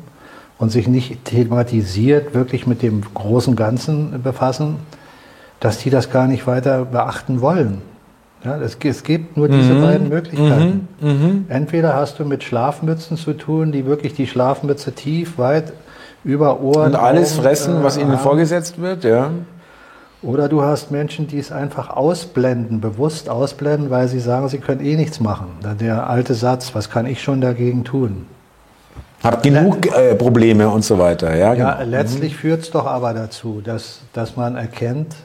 und 0.58 0.72
sich 0.72 0.88
nicht 0.88 1.26
thematisiert 1.26 2.34
wirklich 2.34 2.66
mit 2.66 2.82
dem 2.82 3.02
großen 3.14 3.56
Ganzen 3.56 4.24
befassen, 4.24 4.78
dass 5.60 5.78
die 5.78 5.90
das 5.90 6.10
gar 6.12 6.28
nicht 6.28 6.48
weiter 6.48 6.86
beachten 6.86 7.40
wollen. 7.40 7.82
Ja, 8.46 8.58
es, 8.58 8.78
es 8.84 9.04
gibt 9.04 9.36
nur 9.38 9.50
diese 9.50 9.74
mhm. 9.74 9.82
beiden 9.82 10.10
Möglichkeiten. 10.10 10.88
Mhm. 11.02 11.10
mhm. 11.10 11.46
Entweder 11.50 11.96
hast 11.96 12.20
du 12.20 12.26
mit 12.26 12.44
Schlafmützen 12.44 13.18
zu 13.18 13.34
tun, 13.34 13.72
die 13.72 13.86
wirklich 13.88 14.14
die 14.14 14.28
Schlafmütze 14.28 14.92
tief, 14.92 15.40
weit 15.40 15.74
über 16.24 16.62
Ohren. 16.62 16.92
Und 16.92 16.96
alles 16.96 17.34
Augen, 17.34 17.44
fressen, 17.44 17.82
äh, 17.82 17.84
was 17.84 17.98
ihnen 17.98 18.18
vorgesetzt 18.20 18.80
wird, 18.80 19.04
ja. 19.04 19.32
Oder 20.22 20.48
du 20.48 20.62
hast 20.62 20.92
Menschen, 20.92 21.28
die 21.28 21.40
es 21.40 21.52
einfach 21.52 21.90
ausblenden, 21.90 22.82
bewusst 22.82 23.30
ausblenden, 23.30 23.90
weil 23.90 24.08
sie 24.08 24.20
sagen, 24.20 24.48
sie 24.48 24.60
können 24.60 24.84
eh 24.84 24.96
nichts 24.96 25.20
machen. 25.20 25.48
Der 25.80 26.10
alte 26.10 26.34
Satz, 26.34 26.74
was 26.74 26.90
kann 26.90 27.06
ich 27.06 27.22
schon 27.22 27.42
dagegen 27.42 27.84
tun? 27.84 28.26
Hab 29.24 29.42
genug 29.42 29.88
äh, 29.96 30.14
Probleme 30.16 30.70
und 30.70 30.84
so 30.84 31.00
weiter. 31.00 31.36
Ja, 31.36 31.54
ja 31.54 31.74
genau. 31.74 31.90
letztlich 31.90 32.34
mhm. 32.34 32.38
führt 32.38 32.62
es 32.62 32.72
doch 32.72 32.86
aber 32.86 33.14
dazu, 33.14 33.62
dass, 33.64 34.02
dass 34.14 34.36
man 34.36 34.56
erkennt, 34.56 35.16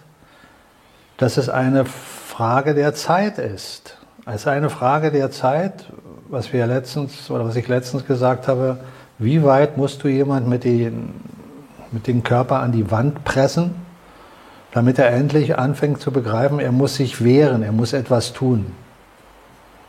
dass 1.18 1.36
es 1.36 1.50
eine 1.50 1.84
Frage 2.30 2.74
der 2.74 2.94
Zeit 2.94 3.38
ist. 3.38 3.98
Es 4.24 4.36
ist 4.36 4.46
eine 4.46 4.70
Frage 4.70 5.10
der 5.10 5.32
Zeit, 5.32 5.86
was 6.28 6.52
wir 6.52 6.64
letztens 6.68 7.28
oder 7.28 7.44
was 7.44 7.56
ich 7.56 7.66
letztens 7.66 8.06
gesagt 8.06 8.46
habe, 8.46 8.78
wie 9.18 9.42
weit 9.42 9.76
musst 9.76 10.04
du 10.04 10.08
jemand 10.08 10.46
mit, 10.48 10.62
den, 10.62 11.10
mit 11.90 12.06
dem 12.06 12.22
Körper 12.22 12.60
an 12.60 12.70
die 12.70 12.88
Wand 12.92 13.24
pressen, 13.24 13.74
damit 14.72 15.00
er 15.00 15.10
endlich 15.10 15.58
anfängt 15.58 16.00
zu 16.00 16.12
begreifen, 16.12 16.60
er 16.60 16.70
muss 16.70 16.94
sich 16.94 17.22
wehren, 17.22 17.64
er 17.64 17.72
muss 17.72 17.92
etwas 17.92 18.32
tun. 18.32 18.66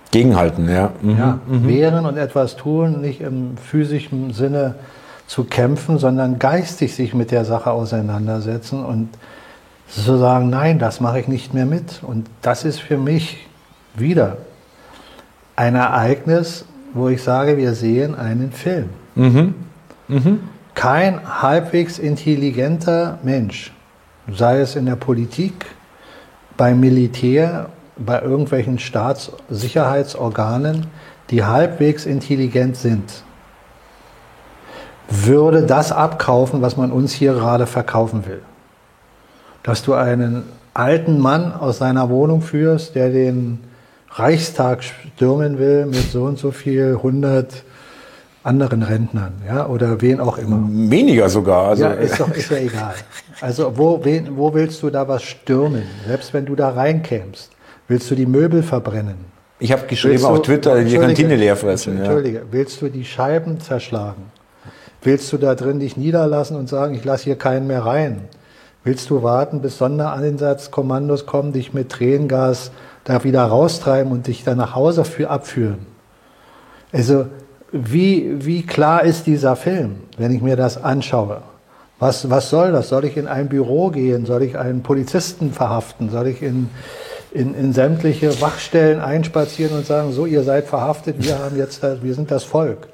Gegenhalten, 0.10 0.68
ja. 0.68 0.92
Mhm. 1.00 1.18
ja 1.18 1.40
mhm. 1.48 1.68
Wehren 1.68 2.06
und 2.08 2.18
etwas 2.18 2.58
tun, 2.58 3.02
nicht 3.02 3.22
im 3.22 3.56
physischen 3.56 4.34
Sinne 4.34 4.76
zu 5.28 5.44
kämpfen, 5.44 6.00
sondern 6.00 6.40
geistig 6.40 6.96
sich 6.96 7.14
mit 7.14 7.30
der 7.30 7.46
Sache 7.46 7.70
auseinandersetzen 7.72 8.84
und 8.84 9.10
zu 9.92 10.18
sagen, 10.18 10.50
nein, 10.50 10.80
das 10.80 11.02
mache 11.02 11.20
ich 11.20 11.28
nicht 11.28 11.54
mehr 11.54 11.66
mit. 11.66 12.02
Und 12.04 12.30
das 12.42 12.64
ist 12.64 12.80
für 12.80 12.98
mich 12.98 13.48
wieder 13.94 14.38
ein 15.56 15.76
Ereignis, 15.76 16.66
wo 16.94 17.10
ich 17.10 17.24
sage, 17.24 17.58
wir 17.58 17.74
sehen 17.74 18.16
einen 18.16 18.52
Film. 18.52 18.90
Mhm. 19.16 19.56
Mhm. 20.08 20.40
Kein 20.74 21.42
halbwegs 21.42 22.00
intelligenter 22.00 23.20
Mensch, 23.24 23.74
sei 24.32 24.62
es 24.62 24.76
in 24.76 24.86
der 24.86 24.96
Politik, 24.96 25.66
beim 26.58 26.80
Militär, 26.80 27.70
bei 27.98 28.22
irgendwelchen 28.22 28.80
Staatssicherheitsorganen, 28.80 30.88
die 31.30 31.44
halbwegs 31.44 32.06
intelligent 32.06 32.78
sind, 32.78 33.24
würde 35.10 35.66
das 35.66 35.92
abkaufen, 35.92 36.62
was 36.62 36.78
man 36.78 36.92
uns 36.92 37.14
hier 37.14 37.34
gerade 37.34 37.68
verkaufen 37.68 38.26
will. 38.26 38.42
Dass 39.64 39.84
du 39.84 39.94
einen 39.94 40.44
alten 40.74 41.20
Mann 41.20 41.54
aus 41.54 41.80
seiner 41.80 42.10
Wohnung 42.10 42.42
führst, 42.42 42.96
der 42.96 43.10
den 43.10 43.60
Reichstag 44.10 44.84
stürmen 44.84 45.60
will 45.60 45.86
mit 45.86 46.12
so 46.12 46.24
und 46.24 46.38
so 46.38 46.52
viel 46.52 47.00
hundert 47.02 47.64
anderen 48.44 48.82
Rentnern, 48.82 49.34
ja, 49.48 49.68
oder 49.68 50.02
wen 50.02 50.20
auch 50.20 50.38
immer. 50.38 50.68
Weniger 50.68 51.30
sogar. 51.30 51.70
Also. 51.70 51.84
Ja, 51.84 51.92
ist 51.92 52.20
doch 52.20 52.36
ist 52.36 52.50
ja 52.50 52.58
egal. 52.58 52.96
Also 53.40 53.74
wo, 53.78 54.04
wen, 54.04 54.36
wo 54.36 54.54
willst 54.54 54.82
du 54.82 54.90
da 54.90 55.08
was 55.08 55.24
stürmen? 55.24 55.84
Selbst 56.08 56.34
wenn 56.34 56.46
du 56.46 56.56
da 56.56 56.70
reinkämst, 56.70 57.52
willst 57.88 58.10
du 58.10 58.16
die 58.16 58.26
Möbel 58.26 58.64
verbrennen? 58.64 59.32
Ich 59.60 59.72
habe 59.72 59.86
geschrieben 59.86 60.22
du, 60.22 60.28
auf 60.28 60.42
Twitter, 60.42 60.84
die 60.84 60.98
Kantine 60.98 61.36
leer 61.36 61.56
fressen. 61.56 62.00
Entschuldige, 62.00 62.40
ja. 62.40 62.44
willst 62.50 62.82
du 62.82 62.90
die 62.90 63.06
Scheiben 63.06 63.60
zerschlagen? 63.60 64.24
Willst 65.04 65.32
du 65.32 65.38
da 65.38 65.54
drin 65.54 65.80
dich 65.80 65.96
niederlassen 65.96 66.58
und 66.58 66.68
sagen, 66.68 66.96
ich 66.96 67.06
lasse 67.06 67.26
hier 67.26 67.36
keinen 67.36 67.68
mehr 67.68 67.86
rein? 67.86 68.22
Willst 68.84 69.10
du 69.10 69.22
warten, 69.22 69.62
bis 69.62 69.78
Sondereinsatzkommandos 69.78 71.26
kommen, 71.28 71.54
dich 71.54 71.74
mit 71.74 71.90
Tränengas 71.90 72.72
da 73.04 73.24
wieder 73.24 73.44
raustreiben 73.44 74.12
und 74.12 74.28
dich 74.28 74.44
dann 74.44 74.58
nach 74.58 74.76
Hause 74.76 75.06
für 75.06 75.30
abführen. 75.30 75.86
Also 76.92 77.28
wie, 77.72 78.46
wie 78.46 78.66
klar 78.66 79.04
ist 79.04 79.28
dieser 79.28 79.56
Film, 79.56 79.98
wenn 80.18 80.32
ich 80.32 80.42
mir 80.42 80.56
das 80.56 80.84
anschaue? 80.84 81.42
Was, 82.00 82.30
was 82.30 82.50
soll 82.50 82.72
das? 82.72 82.90
Soll 82.90 83.06
ich 83.06 83.16
in 83.16 83.28
ein 83.28 83.48
Büro 83.48 83.90
gehen? 83.90 84.26
Soll 84.26 84.42
ich 84.44 84.58
einen 84.58 84.82
Polizisten 84.82 85.52
verhaften? 85.52 86.10
Soll 86.10 86.28
ich 86.28 86.42
in, 86.42 86.70
in, 87.32 87.54
in 87.54 87.74
sämtliche 87.74 88.42
Wachstellen 88.42 89.00
einspazieren 89.00 89.78
und 89.78 89.86
sagen, 89.86 90.12
so, 90.12 90.26
ihr 90.26 90.44
seid 90.44 90.66
verhaftet, 90.66 91.24
wir, 91.24 91.38
haben 91.38 91.56
jetzt 91.56 91.82
wir 91.84 92.14
sind 92.16 92.32
das 92.32 92.44
Volk? 92.44 92.88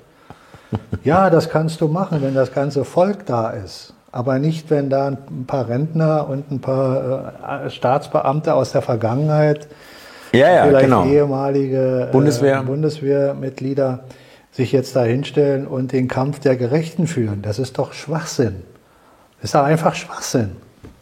Ja, 1.06 1.30
das 1.30 1.50
kannst 1.50 1.80
du 1.80 1.88
machen, 1.88 2.22
wenn 2.22 2.36
das 2.36 2.54
ganze 2.54 2.84
Volk 2.84 3.26
da 3.26 3.52
ist. 3.52 3.94
Aber 4.12 4.40
nicht, 4.40 4.70
wenn 4.70 4.90
da 4.90 5.08
ein 5.08 5.46
paar 5.46 5.68
Rentner 5.68 6.30
und 6.30 6.50
ein 6.52 6.60
paar 6.60 7.66
äh, 7.66 7.70
Staatsbeamte 7.70 8.54
aus 8.54 8.72
der 8.72 8.82
Vergangenheit 8.82 9.68
ja, 10.32 10.50
ja, 10.50 10.66
vielleicht 10.66 10.86
genau. 10.86 11.06
ehemalige 11.06 12.08
äh, 12.10 12.12
Bundeswehr. 12.12 12.64
Bundeswehrmitglieder 12.64 14.04
sich 14.52 14.72
jetzt 14.72 14.96
da 14.96 15.04
hinstellen 15.04 15.68
und 15.68 15.92
den 15.92 16.08
Kampf 16.08 16.40
der 16.40 16.56
Gerechten 16.56 17.08
führen. 17.08 17.42
Das 17.42 17.60
ist 17.60 17.78
doch 17.78 17.94
Schwachsinn. 17.94 18.64
Das 19.40 19.50
ist 19.50 19.56
doch 19.56 19.64
einfach 19.64 19.94
Schwachsinn. 19.94 20.52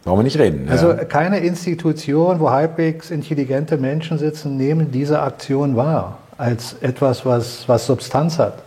Brauchen 0.04 0.18
wir 0.20 0.24
nicht 0.24 0.38
reden. 0.38 0.68
Also 0.70 0.94
keine 1.08 1.40
Institution, 1.40 2.38
wo 2.38 2.50
halbwegs 2.50 3.10
intelligente 3.10 3.76
Menschen 3.76 4.18
sitzen, 4.18 4.56
nehmen 4.56 4.92
diese 4.92 5.20
Aktion 5.20 5.74
wahr 5.74 6.18
als 6.38 6.76
etwas, 6.80 7.24
was, 7.24 7.68
was 7.68 7.86
Substanz 7.86 8.38
hat. 8.38 8.62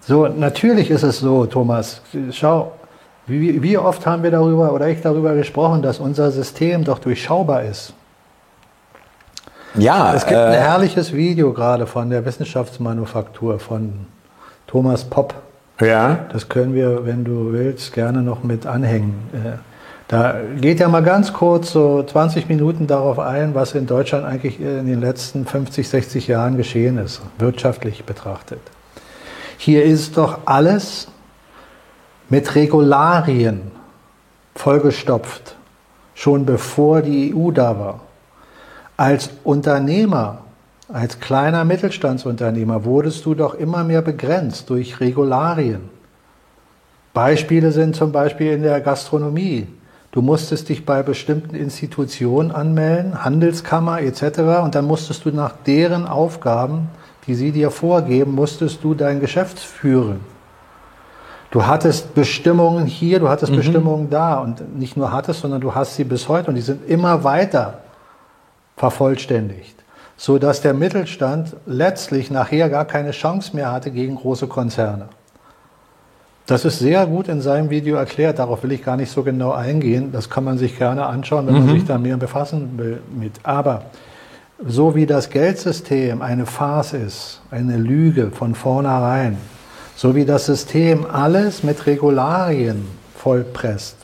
So, 0.00 0.26
natürlich 0.26 0.90
ist 0.90 1.02
es 1.02 1.18
so, 1.18 1.44
Thomas. 1.44 2.00
Schau, 2.32 2.72
wie, 3.28 3.62
wie 3.62 3.78
oft 3.78 4.06
haben 4.06 4.22
wir 4.22 4.30
darüber 4.30 4.72
oder 4.72 4.88
ich 4.88 5.00
darüber 5.00 5.34
gesprochen, 5.34 5.82
dass 5.82 5.98
unser 5.98 6.30
System 6.30 6.84
doch 6.84 6.98
durchschaubar 6.98 7.62
ist. 7.62 7.92
Ja, 9.74 10.14
es 10.14 10.26
gibt 10.26 10.38
äh, 10.38 10.44
ein 10.44 10.52
herrliches 10.54 11.12
Video 11.12 11.52
gerade 11.52 11.86
von 11.86 12.10
der 12.10 12.24
Wissenschaftsmanufaktur 12.24 13.58
von 13.58 14.06
Thomas 14.66 15.04
Popp. 15.04 15.34
Ja. 15.80 16.26
Das 16.32 16.48
können 16.48 16.74
wir, 16.74 17.06
wenn 17.06 17.24
du 17.24 17.52
willst, 17.52 17.92
gerne 17.92 18.22
noch 18.22 18.42
mit 18.42 18.66
anhängen. 18.66 19.14
Äh, 19.32 19.58
da 20.08 20.36
geht 20.58 20.80
ja 20.80 20.88
mal 20.88 21.02
ganz 21.02 21.34
kurz 21.34 21.72
so 21.72 22.02
20 22.02 22.48
Minuten 22.48 22.86
darauf 22.86 23.18
ein, 23.18 23.54
was 23.54 23.74
in 23.74 23.86
Deutschland 23.86 24.24
eigentlich 24.24 24.58
in 24.58 24.86
den 24.86 25.00
letzten 25.00 25.44
50, 25.44 25.86
60 25.86 26.26
Jahren 26.28 26.56
geschehen 26.56 26.96
ist, 26.96 27.20
wirtschaftlich 27.38 28.04
betrachtet. 28.04 28.60
Hier 29.58 29.84
ist 29.84 30.16
doch 30.16 30.38
alles 30.46 31.08
mit 32.28 32.54
Regularien 32.54 33.70
vollgestopft, 34.54 35.56
schon 36.14 36.44
bevor 36.44 37.00
die 37.02 37.34
EU 37.34 37.50
da 37.50 37.78
war. 37.78 38.00
Als 38.96 39.30
Unternehmer, 39.44 40.38
als 40.92 41.20
kleiner 41.20 41.64
Mittelstandsunternehmer 41.64 42.84
wurdest 42.84 43.24
du 43.24 43.34
doch 43.34 43.54
immer 43.54 43.84
mehr 43.84 44.02
begrenzt 44.02 44.68
durch 44.70 45.00
Regularien. 45.00 45.88
Beispiele 47.14 47.72
sind 47.72 47.96
zum 47.96 48.12
Beispiel 48.12 48.52
in 48.52 48.62
der 48.62 48.80
Gastronomie. 48.80 49.66
Du 50.10 50.22
musstest 50.22 50.68
dich 50.68 50.84
bei 50.84 51.02
bestimmten 51.02 51.54
Institutionen 51.54 52.50
anmelden, 52.50 53.24
Handelskammer 53.24 54.00
etc. 54.00 54.40
Und 54.62 54.74
dann 54.74 54.86
musstest 54.86 55.24
du 55.24 55.30
nach 55.30 55.54
deren 55.66 56.06
Aufgaben, 56.06 56.88
die 57.26 57.34
sie 57.34 57.52
dir 57.52 57.70
vorgeben, 57.70 58.34
musstest 58.34 58.82
du 58.82 58.94
dein 58.94 59.20
Geschäft 59.20 59.58
führen. 59.58 60.20
Du 61.50 61.66
hattest 61.66 62.14
Bestimmungen 62.14 62.86
hier, 62.86 63.20
du 63.20 63.28
hattest 63.28 63.52
mhm. 63.52 63.56
Bestimmungen 63.56 64.10
da 64.10 64.38
und 64.38 64.78
nicht 64.78 64.96
nur 64.96 65.12
hattest, 65.12 65.40
sondern 65.40 65.60
du 65.60 65.74
hast 65.74 65.96
sie 65.96 66.04
bis 66.04 66.28
heute 66.28 66.48
und 66.48 66.56
die 66.56 66.60
sind 66.62 66.86
immer 66.88 67.24
weiter 67.24 67.78
vervollständigt, 68.76 69.74
so 70.16 70.38
dass 70.38 70.60
der 70.60 70.74
Mittelstand 70.74 71.56
letztlich 71.66 72.30
nachher 72.30 72.68
gar 72.68 72.84
keine 72.84 73.12
Chance 73.12 73.56
mehr 73.56 73.72
hatte 73.72 73.90
gegen 73.90 74.16
große 74.16 74.46
Konzerne. 74.46 75.08
Das 76.46 76.64
ist 76.64 76.78
sehr 76.78 77.06
gut 77.06 77.28
in 77.28 77.40
seinem 77.40 77.70
Video 77.70 77.96
erklärt, 77.96 78.38
darauf 78.38 78.62
will 78.62 78.72
ich 78.72 78.82
gar 78.82 78.96
nicht 78.96 79.10
so 79.10 79.22
genau 79.22 79.52
eingehen, 79.52 80.12
das 80.12 80.30
kann 80.30 80.44
man 80.44 80.58
sich 80.58 80.78
gerne 80.78 81.06
anschauen, 81.06 81.46
wenn 81.46 81.54
mhm. 81.54 81.66
man 81.66 81.74
sich 81.74 81.84
da 81.86 81.98
mehr 81.98 82.16
befassen 82.16 82.78
will 82.78 83.02
mit. 83.14 83.32
Aber 83.42 83.84
so 84.66 84.94
wie 84.94 85.06
das 85.06 85.30
Geldsystem 85.30 86.20
eine 86.20 86.46
Farce 86.46 86.94
ist, 86.94 87.42
eine 87.50 87.76
Lüge 87.76 88.30
von 88.30 88.54
vornherein, 88.54 89.38
so 89.98 90.14
wie 90.14 90.24
das 90.24 90.46
System 90.46 91.04
alles 91.10 91.64
mit 91.64 91.84
Regularien 91.86 92.86
vollpresst 93.16 93.96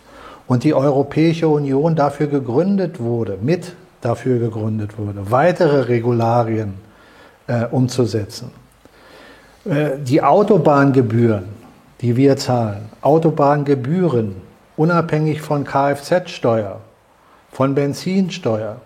und 0.48 0.64
die 0.64 0.74
Europäische 0.74 1.46
Union 1.46 1.94
dafür 1.94 2.26
gegründet 2.26 2.98
wurde, 2.98 3.38
mit 3.40 3.74
dafür 4.00 4.40
gegründet 4.40 4.98
wurde, 4.98 5.30
weitere 5.30 5.82
Regularien 5.82 6.74
äh, 7.46 7.66
umzusetzen. 7.66 8.50
Äh, 9.64 9.90
die 10.00 10.20
Autobahngebühren, 10.20 11.44
die 12.00 12.16
wir 12.16 12.36
zahlen, 12.38 12.88
Autobahngebühren, 13.00 14.34
unabhängig 14.76 15.42
von 15.42 15.62
Kfz-Steuer, 15.62 16.80
von 17.52 17.72
Benzinsteuer, 17.76 18.78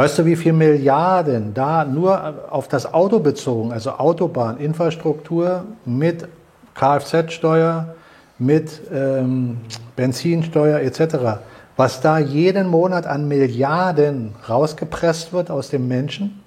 Weißt 0.00 0.18
du, 0.18 0.24
wie 0.24 0.36
viel 0.36 0.54
Milliarden 0.54 1.52
da 1.52 1.84
nur 1.84 2.48
auf 2.50 2.68
das 2.68 2.94
Auto 2.94 3.18
bezogen, 3.18 3.70
also 3.70 3.90
Autobahninfrastruktur 3.90 5.64
mit 5.84 6.26
Kfz-Steuer, 6.74 7.94
mit 8.40 8.80
ähm, 8.92 9.58
Benzinsteuer 9.94 10.80
etc., 10.80 11.40
was 11.76 12.00
da 12.00 12.18
jeden 12.18 12.66
Monat 12.66 13.06
an 13.06 13.28
Milliarden 13.28 14.34
rausgepresst 14.48 15.32
wird 15.32 15.50
aus 15.50 15.70
dem 15.70 15.86
Menschen. 15.88 16.42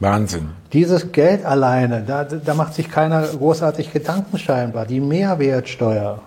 Wahnsinn. 0.00 0.50
Dieses 0.72 1.12
Geld 1.12 1.44
alleine, 1.44 2.02
da, 2.06 2.24
da 2.24 2.54
macht 2.54 2.74
sich 2.74 2.90
keiner 2.90 3.22
großartig 3.22 3.92
Gedanken 3.92 4.38
scheinbar. 4.38 4.86
Die 4.86 5.00
Mehrwertsteuer 5.00 6.20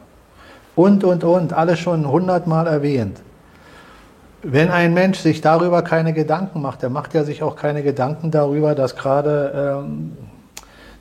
und, 0.75 1.03
und, 1.03 1.23
und, 1.23 1.53
alles 1.53 1.79
schon 1.79 2.07
hundertmal 2.09 2.67
erwähnt. 2.67 3.21
Wenn 4.43 4.69
ein 4.69 4.93
Mensch 4.93 5.19
sich 5.19 5.41
darüber 5.41 5.81
keine 5.81 6.13
Gedanken 6.13 6.61
macht, 6.61 6.83
der 6.83 6.89
macht 6.89 7.13
ja 7.13 7.23
sich 7.23 7.43
auch 7.43 7.55
keine 7.55 7.81
Gedanken 7.81 8.31
darüber, 8.31 8.75
dass 8.75 8.95
gerade 8.95 9.83
ähm, 9.83 10.17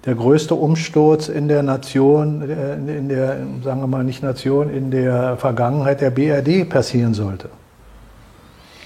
der 0.07 0.15
größte 0.15 0.55
Umsturz 0.55 1.29
in 1.29 1.49
der 1.49 1.63
Nation, 1.63 2.49
äh, 2.49 2.75
in 2.75 3.09
der, 3.09 3.39
sagen 3.63 3.81
wir 3.81 3.87
mal 3.87 4.05
nicht 4.05 4.23
Nation, 4.23 4.71
in 4.71 4.91
der 4.91 5.37
Vergangenheit 5.37 6.01
der 6.01 6.11
BRD 6.11 6.69
passieren 6.69 7.15
sollte. 7.15 7.49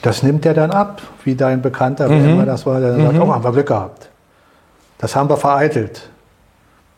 Das 0.03 0.23
nimmt 0.23 0.47
er 0.47 0.55
dann 0.55 0.71
ab, 0.71 1.03
wie 1.25 1.35
dein 1.35 1.61
Bekannter, 1.61 2.09
Mhm. 2.09 2.29
immer 2.29 2.47
das 2.47 2.65
war, 2.67 2.81
der 2.81 2.95
sagt, 2.95 3.19
oh, 3.19 3.33
haben 3.33 3.43
wir 3.43 3.53
Glück 3.53 3.67
gehabt. 3.67 4.11
Das 4.99 5.17
haben 5.17 5.29
wir 5.29 5.37
vereitelt. 5.37 6.09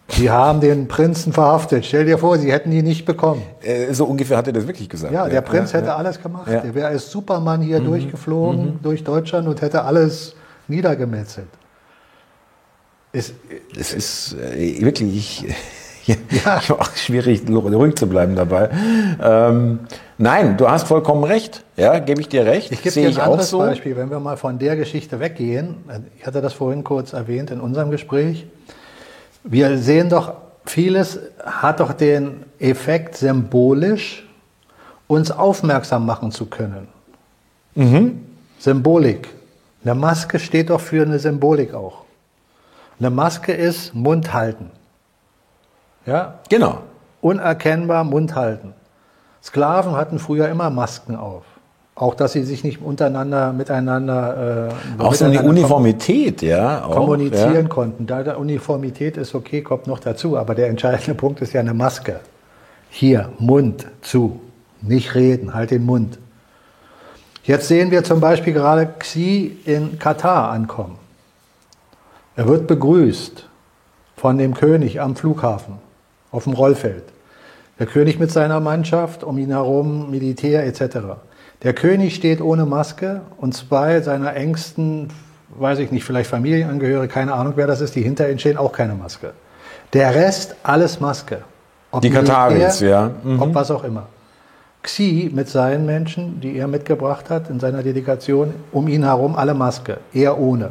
Sie 0.09 0.31
haben 0.31 0.61
den 0.61 0.89
Prinzen 0.89 1.33
verhaftet. 1.33 1.87
Stell 1.87 2.05
dir 2.05 2.19
vor, 2.19 2.37
sie 2.37 2.51
hätten 2.53 2.73
ihn 2.73 2.85
nicht 2.85 3.05
bekommen. 3.05 3.43
Äh, 3.63 3.93
so 3.95 4.05
ungefähr 4.05 4.37
hat 4.37 4.47
er 4.49 4.53
das 4.53 4.67
wirklich 4.67 4.89
gesagt. 4.89 5.13
Ja, 5.15 5.29
der 5.29 5.41
Prinz 5.41 5.73
ja, 5.73 5.79
hätte 5.79 5.89
ja. 5.91 5.97
alles 5.97 6.21
gemacht. 6.21 6.49
Ja. 6.49 6.59
Mhm. 6.59 6.63
Der 6.65 6.75
wäre 6.75 6.89
als 6.89 7.11
Superman 7.11 7.61
hier 7.63 7.81
durchgeflogen 7.81 8.81
durch 8.83 9.05
Deutschland 9.05 9.47
und 9.47 9.63
hätte 9.63 9.85
alles 9.85 10.35
niedergemetzelt. 10.67 11.49
Ist, 13.13 13.35
Es 13.79 13.93
ist 13.93 14.35
äh, 14.35 14.81
wirklich 14.81 15.45
ich, 16.07 16.45
ja. 16.45 16.61
auch 16.79 16.97
schwierig, 16.97 17.43
ruhig 17.49 17.97
zu 17.97 18.07
bleiben 18.09 18.37
dabei. 18.37 18.71
Ähm, 19.23 19.81
nein, 20.19 20.57
du 20.57 20.69
hast 20.69 20.87
vollkommen 20.87 21.25
recht. 21.25 21.65
Ja, 21.77 21.99
gebe 21.99 22.21
ich 22.21 22.29
dir 22.29 22.45
recht. 22.47 22.73
ich 22.73 22.83
gebe 22.83 22.95
dir 22.95 23.05
ein 23.07 23.11
ich 23.11 23.21
auch 23.21 23.25
anderes 23.25 23.51
so. 23.51 23.59
Beispiel, 23.59 23.97
wenn 23.97 24.11
wir 24.11 24.21
mal 24.21 24.37
von 24.37 24.59
der 24.59 24.77
Geschichte 24.77 25.21
weggehen. 25.21 25.77
Ich 26.19 26.27
hatte 26.27 26.41
das 26.41 26.53
vorhin 26.53 26.85
kurz 26.85 27.13
erwähnt 27.13 27.51
in 27.51 27.61
unserem 27.61 27.91
Gespräch. 27.91 28.47
Wir 29.43 29.79
sehen 29.79 30.09
doch, 30.09 30.35
vieles 30.65 31.19
hat 31.45 31.81
doch 31.81 31.93
den 31.93 32.45
Effekt, 32.59 33.17
symbolisch 33.17 34.27
uns 35.07 35.31
aufmerksam 35.31 36.07
machen 36.07 36.31
zu 36.31 36.47
können. 36.47 36.87
Mhm. 37.75 38.21
Symbolik. 38.59 39.29
Eine 39.83 39.95
Maske 39.95 40.39
steht 40.39 40.71
doch 40.71 40.81
für 40.81 41.03
eine 41.03 41.19
Symbolik 41.19 41.75
auch. 41.75 42.05
Eine 43.01 43.11
Maske 43.11 43.53
ist 43.53 43.95
Mund 43.95 44.33
halten. 44.35 44.71
Ja, 46.07 46.35
Genau. 46.49 46.79
unerkennbar 47.23 48.05
Mund 48.05 48.35
halten. 48.35 48.75
Sklaven 49.43 49.97
hatten 49.97 50.19
früher 50.19 50.49
immer 50.49 50.71
Masken 50.71 51.17
auf. 51.17 51.45
Auch, 51.95 52.15
dass 52.15 52.33
sie 52.33 52.43
sich 52.45 52.63
nicht 52.63 52.81
untereinander, 52.81 53.53
miteinander, 53.53 54.71
äh, 54.99 55.03
Auch 55.03 55.15
so 55.15 55.27
eine 55.27 55.43
Uniformität, 55.43 56.41
ja. 56.41 56.85
Auch, 56.85 56.95
kommunizieren 56.97 57.55
ja. 57.55 57.69
konnten. 57.69 58.07
Da 58.07 58.23
der 58.23 58.39
Uniformität 58.39 59.17
ist 59.17 59.35
okay, 59.35 59.63
kommt 59.63 59.87
noch 59.87 59.99
dazu. 59.99 60.39
Aber 60.39 60.55
der 60.55 60.69
entscheidende 60.69 61.15
Punkt 61.23 61.41
ist 61.43 61.53
ja 61.53 61.61
eine 61.61 61.75
Maske. 61.75 62.21
Hier, 62.91 63.31
Mund 63.39 63.87
zu. 64.03 64.41
Nicht 64.83 65.15
reden, 65.15 65.53
halt 65.53 65.71
den 65.71 65.85
Mund. 65.85 66.19
Jetzt 67.45 67.69
sehen 67.69 67.91
wir 67.91 68.05
zum 68.05 68.21
Beispiel 68.21 68.53
gerade 68.53 68.87
Xi 68.99 69.59
in 69.65 69.99
Katar 69.99 70.51
ankommen. 70.51 71.00
Er 72.37 72.47
wird 72.47 72.67
begrüßt 72.67 73.49
von 74.17 74.39
dem 74.39 74.55
König 74.55 75.01
am 75.01 75.17
Flughafen, 75.17 75.75
auf 76.31 76.45
dem 76.45 76.53
Rollfeld. 76.53 77.05
Der 77.79 77.87
König 77.87 78.19
mit 78.19 78.31
seiner 78.31 78.61
Mannschaft, 78.61 79.25
um 79.25 79.37
ihn 79.39 79.51
herum 79.51 80.11
Militär 80.11 80.65
etc. 80.65 80.99
Der 81.63 81.73
König 81.73 82.15
steht 82.15 82.41
ohne 82.41 82.67
Maske 82.67 83.23
und 83.39 83.55
zwei 83.55 84.01
seiner 84.01 84.37
engsten, 84.37 85.09
weiß 85.59 85.81
ich 85.81 85.91
nicht, 85.91 86.05
vielleicht 86.05 86.31
Familienangehörige, 86.31 87.13
keine 87.13 87.33
Ahnung 87.33 87.55
wer 87.57 87.67
das 87.67 87.81
ist, 87.81 87.97
die 87.97 88.03
hinter 88.03 88.31
ihm 88.31 88.39
stehen, 88.39 88.57
auch 88.57 88.73
keine 88.73 88.95
Maske. 88.95 89.33
Der 89.93 90.15
Rest, 90.15 90.55
alles 90.63 91.01
Maske. 91.01 91.39
Ob 91.91 92.03
Die 92.03 92.11
Kataris, 92.11 92.81
ja. 92.81 93.11
Mhm. 93.25 93.43
Ob 93.43 93.55
was 93.55 93.71
auch 93.71 93.83
immer. 93.83 94.07
Xi 94.83 95.31
mit 95.35 95.49
seinen 95.49 95.85
Menschen, 95.85 96.41
die 96.41 96.57
er 96.57 96.69
mitgebracht 96.69 97.29
hat 97.29 97.51
in 97.51 97.59
seiner 97.59 97.83
Delegation, 97.83 98.55
um 98.73 98.87
ihn 98.87 99.03
herum 99.03 99.35
alle 99.35 99.55
Maske, 99.55 99.99
er 100.15 100.39
ohne. 100.39 100.71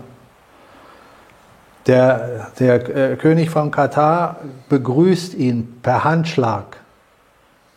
Der, 1.89 2.51
der 2.59 3.11
äh, 3.13 3.15
König 3.15 3.49
von 3.49 3.71
Katar 3.71 4.37
begrüßt 4.69 5.33
ihn 5.33 5.79
per 5.81 6.03
Handschlag, 6.03 6.77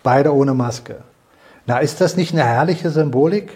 beide 0.03 0.35
ohne 0.35 0.53
Maske. 0.53 0.97
Na, 1.67 1.79
ist 1.79 2.01
das 2.01 2.17
nicht 2.17 2.33
eine 2.35 2.45
herrliche 2.45 2.91
Symbolik? 2.91 3.51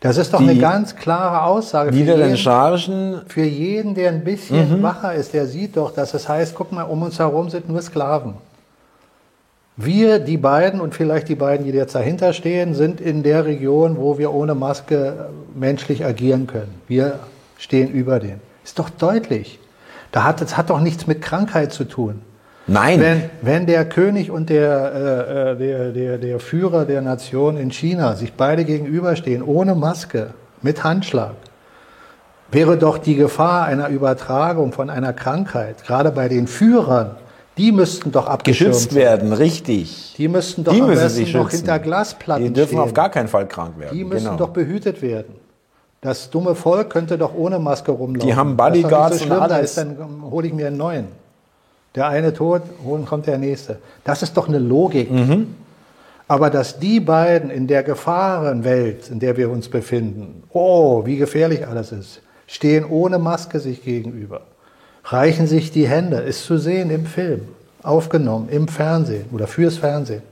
Das 0.00 0.16
ist 0.16 0.32
doch 0.32 0.38
Die 0.38 0.48
eine 0.48 0.58
ganz 0.58 0.96
klare 0.96 1.42
Aussage. 1.42 1.92
für 1.92 1.98
jeden- 1.98 2.36
Schargen. 2.38 3.20
für 3.28 3.42
jeden, 3.44 3.94
der 3.94 4.08
ein 4.10 4.24
bisschen 4.24 4.78
Mhm. 4.78 4.82
wacher 4.82 5.12
ist, 5.14 5.34
der 5.34 5.46
sieht 5.46 5.76
doch, 5.76 5.92
dass 5.92 6.14
es 6.14 6.28
heißt, 6.28 6.54
guck 6.54 6.72
mal, 6.72 6.84
um 6.84 7.02
uns 7.02 7.18
herum 7.18 7.50
sind 7.50 7.68
nur 7.68 7.82
Sklaven. 7.82 8.34
Wir, 9.76 10.18
die 10.18 10.36
beiden 10.38 10.80
und 10.80 10.94
vielleicht 10.94 11.28
die 11.28 11.34
beiden, 11.34 11.66
die 11.66 11.72
jetzt 11.72 11.94
dahinter 11.94 12.32
stehen, 12.32 12.74
sind 12.74 13.00
in 13.00 13.22
der 13.22 13.44
Region, 13.44 13.96
wo 13.98 14.16
wir 14.18 14.32
ohne 14.32 14.54
Maske 14.54 15.28
menschlich 15.54 16.04
agieren 16.04 16.46
können. 16.46 16.74
Wir 16.88 17.18
stehen 17.58 17.90
über 17.90 18.18
denen. 18.18 18.40
Ist 18.64 18.78
doch 18.78 18.90
deutlich. 18.90 19.58
Da 20.12 20.24
hat, 20.24 20.40
das 20.40 20.56
hat 20.56 20.70
doch 20.70 20.80
nichts 20.80 21.06
mit 21.06 21.22
Krankheit 21.22 21.72
zu 21.72 21.84
tun. 21.84 22.22
Nein. 22.66 23.00
Wenn, 23.00 23.30
wenn 23.40 23.66
der 23.66 23.88
König 23.88 24.30
und 24.30 24.50
der, 24.50 24.92
äh, 24.94 25.52
äh, 25.52 25.56
der, 25.56 25.90
der, 25.90 26.18
der 26.18 26.38
Führer 26.38 26.84
der 26.84 27.02
Nation 27.02 27.56
in 27.56 27.70
China 27.70 28.14
sich 28.14 28.34
beide 28.34 28.64
gegenüberstehen, 28.64 29.42
ohne 29.42 29.74
Maske, 29.74 30.34
mit 30.60 30.84
Handschlag, 30.84 31.34
wäre 32.52 32.76
doch 32.76 32.98
die 32.98 33.16
Gefahr 33.16 33.64
einer 33.64 33.88
Übertragung 33.88 34.72
von 34.72 34.90
einer 34.90 35.12
Krankheit, 35.12 35.84
gerade 35.84 36.12
bei 36.12 36.28
den 36.28 36.46
Führern, 36.46 37.16
die 37.58 37.72
müssten 37.72 38.12
doch 38.12 38.26
abgeschirmt 38.28 38.74
geschützt 38.74 38.94
werden, 38.94 39.32
richtig. 39.32 40.14
Die 40.16 40.28
müssten 40.28 40.64
doch 40.64 40.72
Die 40.72 40.80
müssen 40.80 41.08
sich 41.08 41.34
noch 41.34 41.50
schützen. 41.50 41.66
hinter 41.66 41.78
Glasplatten 41.80 42.44
Die 42.44 42.52
dürfen 42.52 42.68
stehen. 42.70 42.80
auf 42.80 42.94
gar 42.94 43.10
keinen 43.10 43.28
Fall 43.28 43.46
krank 43.46 43.78
werden. 43.78 43.96
Die 43.96 44.04
müssen 44.04 44.24
genau. 44.24 44.36
doch 44.36 44.50
behütet 44.50 45.02
werden. 45.02 45.34
Das 46.02 46.30
dumme 46.30 46.56
Volk 46.56 46.90
könnte 46.90 47.16
doch 47.16 47.32
ohne 47.32 47.60
Maske 47.60 47.92
rumlaufen. 47.92 48.28
Die 48.28 48.34
haben 48.34 48.56
Bodyguards 48.56 49.18
so 49.18 49.22
und 49.22 49.28
schlimm, 49.28 49.48
da 49.48 49.54
alles. 49.54 49.70
ist 49.70 49.78
Dann 49.78 49.96
hole 50.30 50.48
ich 50.48 50.52
mir 50.52 50.66
einen 50.66 50.76
neuen. 50.76 51.06
Der 51.94 52.08
eine 52.08 52.34
tot, 52.34 52.62
holen 52.84 53.06
kommt 53.06 53.28
der 53.28 53.38
nächste. 53.38 53.78
Das 54.02 54.22
ist 54.22 54.36
doch 54.36 54.48
eine 54.48 54.58
Logik. 54.58 55.10
Mhm. 55.12 55.54
Aber 56.26 56.50
dass 56.50 56.80
die 56.80 56.98
beiden 56.98 57.50
in 57.50 57.68
der 57.68 57.84
Gefahrenwelt, 57.84 59.10
in 59.10 59.20
der 59.20 59.36
wir 59.36 59.48
uns 59.48 59.68
befinden, 59.68 60.42
oh, 60.50 61.06
wie 61.06 61.18
gefährlich 61.18 61.68
alles 61.68 61.92
ist, 61.92 62.20
stehen 62.48 62.84
ohne 62.84 63.18
Maske 63.20 63.60
sich 63.60 63.84
gegenüber, 63.84 64.40
reichen 65.04 65.46
sich 65.46 65.70
die 65.70 65.86
Hände, 65.86 66.16
ist 66.16 66.44
zu 66.44 66.58
sehen 66.58 66.90
im 66.90 67.06
Film, 67.06 67.42
aufgenommen, 67.84 68.48
im 68.48 68.66
Fernsehen 68.66 69.26
oder 69.30 69.46
fürs 69.46 69.76
Fernsehen. 69.76 70.22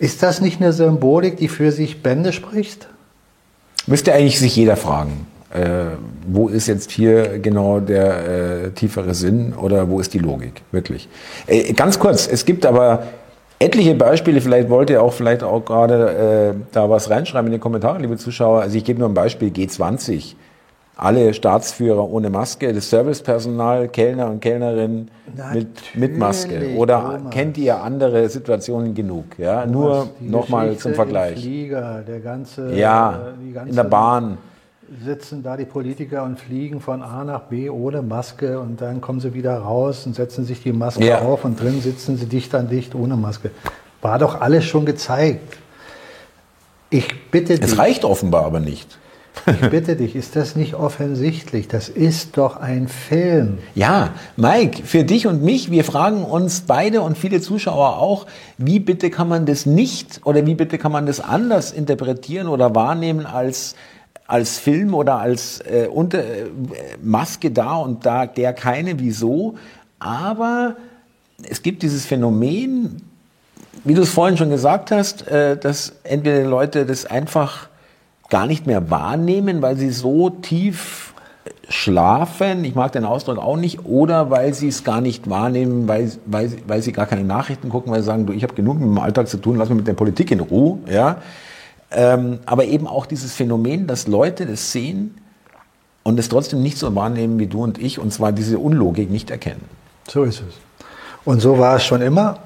Ist 0.00 0.24
das 0.24 0.40
nicht 0.40 0.60
eine 0.60 0.72
Symbolik, 0.72 1.36
die 1.36 1.48
für 1.48 1.70
sich 1.70 2.02
Bände 2.02 2.32
spricht? 2.32 2.88
Müsste 3.86 4.12
eigentlich 4.12 4.38
sich 4.38 4.54
jeder 4.56 4.76
fragen, 4.76 5.26
äh, 5.52 5.96
wo 6.26 6.48
ist 6.48 6.66
jetzt 6.66 6.90
hier 6.90 7.38
genau 7.38 7.80
der 7.80 8.28
äh, 8.66 8.70
tiefere 8.70 9.14
Sinn 9.14 9.54
oder 9.54 9.88
wo 9.88 10.00
ist 10.00 10.14
die 10.14 10.18
Logik, 10.18 10.62
wirklich. 10.70 11.08
Äh, 11.46 11.72
ganz 11.72 11.98
kurz, 11.98 12.28
es 12.28 12.44
gibt 12.44 12.66
aber 12.66 13.04
etliche 13.58 13.94
Beispiele, 13.94 14.40
vielleicht 14.40 14.70
wollt 14.70 14.90
ihr 14.90 15.02
auch 15.02 15.12
vielleicht 15.12 15.42
auch 15.42 15.64
gerade 15.64 16.54
äh, 16.56 16.64
da 16.72 16.88
was 16.88 17.10
reinschreiben 17.10 17.48
in 17.48 17.52
die 17.52 17.58
Kommentare, 17.58 17.98
liebe 18.00 18.16
Zuschauer. 18.16 18.62
Also 18.62 18.76
ich 18.76 18.84
gebe 18.84 18.98
nur 19.00 19.08
ein 19.08 19.14
Beispiel, 19.14 19.48
G20. 19.48 20.34
Alle 21.02 21.32
Staatsführer 21.32 22.10
ohne 22.10 22.28
Maske, 22.28 22.74
das 22.74 22.90
Servicepersonal, 22.90 23.88
Kellner 23.88 24.28
und 24.28 24.40
Kellnerinnen 24.40 25.10
mit, 25.54 25.68
mit 25.94 26.18
Maske. 26.18 26.74
Oder 26.76 27.00
Thomas. 27.16 27.32
kennt 27.32 27.56
ihr 27.56 27.82
andere 27.82 28.28
Situationen 28.28 28.94
genug? 28.94 29.24
Ja, 29.38 29.64
nur 29.64 30.08
Die 30.20 30.28
nochmal 30.28 30.76
zum 30.76 30.90
im 30.90 30.94
Vergleich. 30.96 31.40
Flieger, 31.40 32.02
der 32.06 32.20
ganze, 32.20 32.74
Ja, 32.74 33.18
äh, 33.48 33.52
ganze, 33.52 33.70
in 33.70 33.76
der 33.76 33.84
Bahn. 33.84 34.36
sitzen 35.02 35.42
da 35.42 35.56
die 35.56 35.64
Politiker 35.64 36.22
und 36.24 36.38
fliegen 36.38 36.80
von 36.80 37.00
A 37.02 37.24
nach 37.24 37.44
B 37.44 37.70
ohne 37.70 38.02
Maske 38.02 38.60
und 38.60 38.82
dann 38.82 39.00
kommen 39.00 39.20
sie 39.20 39.32
wieder 39.32 39.56
raus 39.56 40.04
und 40.04 40.14
setzen 40.14 40.44
sich 40.44 40.62
die 40.62 40.72
Maske 40.74 41.06
Ja. 41.06 41.20
auf 41.20 41.46
und 41.46 41.58
drin 41.58 41.80
sitzen 41.80 42.18
sie 42.18 42.26
dicht 42.26 42.54
an 42.54 42.68
dicht 42.68 42.94
ohne 42.94 43.16
Maske. 43.16 43.52
War 44.02 44.18
doch 44.18 44.42
alles 44.42 44.64
schon 44.66 44.84
gezeigt. 44.84 45.56
Ich 46.90 47.06
bitte 47.30 47.54
Es 47.54 47.60
dich, 47.60 47.78
reicht 47.78 48.04
offenbar 48.04 48.44
aber 48.44 48.60
nicht. 48.60 48.98
Ich 49.46 49.70
bitte 49.70 49.96
dich, 49.96 50.16
ist 50.16 50.36
das 50.36 50.56
nicht 50.56 50.74
offensichtlich? 50.74 51.68
Das 51.68 51.88
ist 51.88 52.36
doch 52.36 52.56
ein 52.56 52.88
Film. 52.88 53.58
Ja, 53.74 54.10
Mike, 54.36 54.82
für 54.84 55.04
dich 55.04 55.26
und 55.26 55.42
mich, 55.42 55.70
wir 55.70 55.84
fragen 55.84 56.24
uns 56.24 56.62
beide 56.62 57.00
und 57.00 57.16
viele 57.16 57.40
Zuschauer 57.40 57.98
auch, 57.98 58.26
wie 58.58 58.80
bitte 58.80 59.10
kann 59.10 59.28
man 59.28 59.46
das 59.46 59.66
nicht 59.66 60.20
oder 60.24 60.46
wie 60.46 60.54
bitte 60.54 60.78
kann 60.78 60.92
man 60.92 61.06
das 61.06 61.20
anders 61.20 61.72
interpretieren 61.72 62.48
oder 62.48 62.74
wahrnehmen 62.74 63.26
als 63.26 63.74
als 64.26 64.58
Film 64.58 64.94
oder 64.94 65.18
als 65.18 65.60
äh, 65.62 65.88
unter, 65.92 66.20
äh, 66.20 66.46
Maske 67.02 67.50
da 67.50 67.74
und 67.76 68.06
da 68.06 68.26
der 68.26 68.52
keine, 68.52 69.00
wieso? 69.00 69.56
Aber 69.98 70.76
es 71.48 71.62
gibt 71.62 71.82
dieses 71.82 72.06
Phänomen, 72.06 73.02
wie 73.82 73.94
du 73.94 74.02
es 74.02 74.10
vorhin 74.10 74.36
schon 74.36 74.50
gesagt 74.50 74.92
hast, 74.92 75.26
äh, 75.26 75.56
dass 75.56 75.94
entweder 76.04 76.44
Leute 76.44 76.86
das 76.86 77.06
einfach 77.06 77.69
gar 78.30 78.46
nicht 78.46 78.66
mehr 78.66 78.90
wahrnehmen, 78.90 79.60
weil 79.62 79.76
sie 79.76 79.90
so 79.90 80.30
tief 80.30 81.14
schlafen, 81.68 82.64
ich 82.64 82.74
mag 82.74 82.92
den 82.92 83.04
Ausdruck 83.04 83.38
auch 83.38 83.56
nicht, 83.56 83.84
oder 83.84 84.30
weil 84.30 84.54
sie 84.54 84.68
es 84.68 84.82
gar 84.82 85.00
nicht 85.00 85.30
wahrnehmen, 85.30 85.86
weil, 85.86 86.10
weil, 86.26 86.52
weil 86.66 86.82
sie 86.82 86.92
gar 86.92 87.06
keine 87.06 87.24
Nachrichten 87.24 87.68
gucken, 87.68 87.92
weil 87.92 88.00
sie 88.00 88.06
sagen, 88.06 88.26
du, 88.26 88.32
ich 88.32 88.42
habe 88.42 88.54
genug 88.54 88.78
mit 88.78 88.88
dem 88.88 88.98
Alltag 88.98 89.28
zu 89.28 89.36
tun, 89.36 89.56
lass 89.56 89.68
mich 89.68 89.78
mit 89.78 89.86
der 89.86 89.94
Politik 89.94 90.30
in 90.30 90.40
Ruhe. 90.40 90.78
Ja? 90.88 91.18
Ähm, 91.92 92.40
aber 92.46 92.64
eben 92.64 92.86
auch 92.86 93.06
dieses 93.06 93.34
Phänomen, 93.34 93.86
dass 93.86 94.06
Leute 94.06 94.46
das 94.46 94.72
sehen 94.72 95.14
und 96.02 96.18
es 96.18 96.28
trotzdem 96.28 96.62
nicht 96.62 96.78
so 96.78 96.94
wahrnehmen 96.94 97.38
wie 97.38 97.46
du 97.46 97.62
und 97.62 97.78
ich, 97.78 97.98
und 97.98 98.12
zwar 98.12 98.32
diese 98.32 98.58
Unlogik 98.58 99.10
nicht 99.10 99.30
erkennen. 99.30 99.64
So 100.08 100.24
ist 100.24 100.40
es. 100.40 100.54
Und 101.24 101.40
so 101.40 101.58
war 101.58 101.76
es 101.76 101.84
schon 101.84 102.02
immer, 102.02 102.38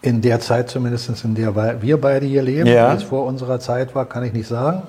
in 0.00 0.20
der 0.20 0.40
Zeit 0.40 0.70
zumindest, 0.70 1.24
in 1.24 1.34
der 1.34 1.82
wir 1.82 2.00
beide 2.00 2.24
hier 2.24 2.42
leben. 2.42 2.68
Ja. 2.68 2.92
Wie 2.92 2.96
es 2.96 3.02
vor 3.02 3.24
unserer 3.26 3.58
Zeit 3.60 3.94
war, 3.94 4.06
kann 4.06 4.22
ich 4.24 4.32
nicht 4.32 4.46
sagen. 4.46 4.82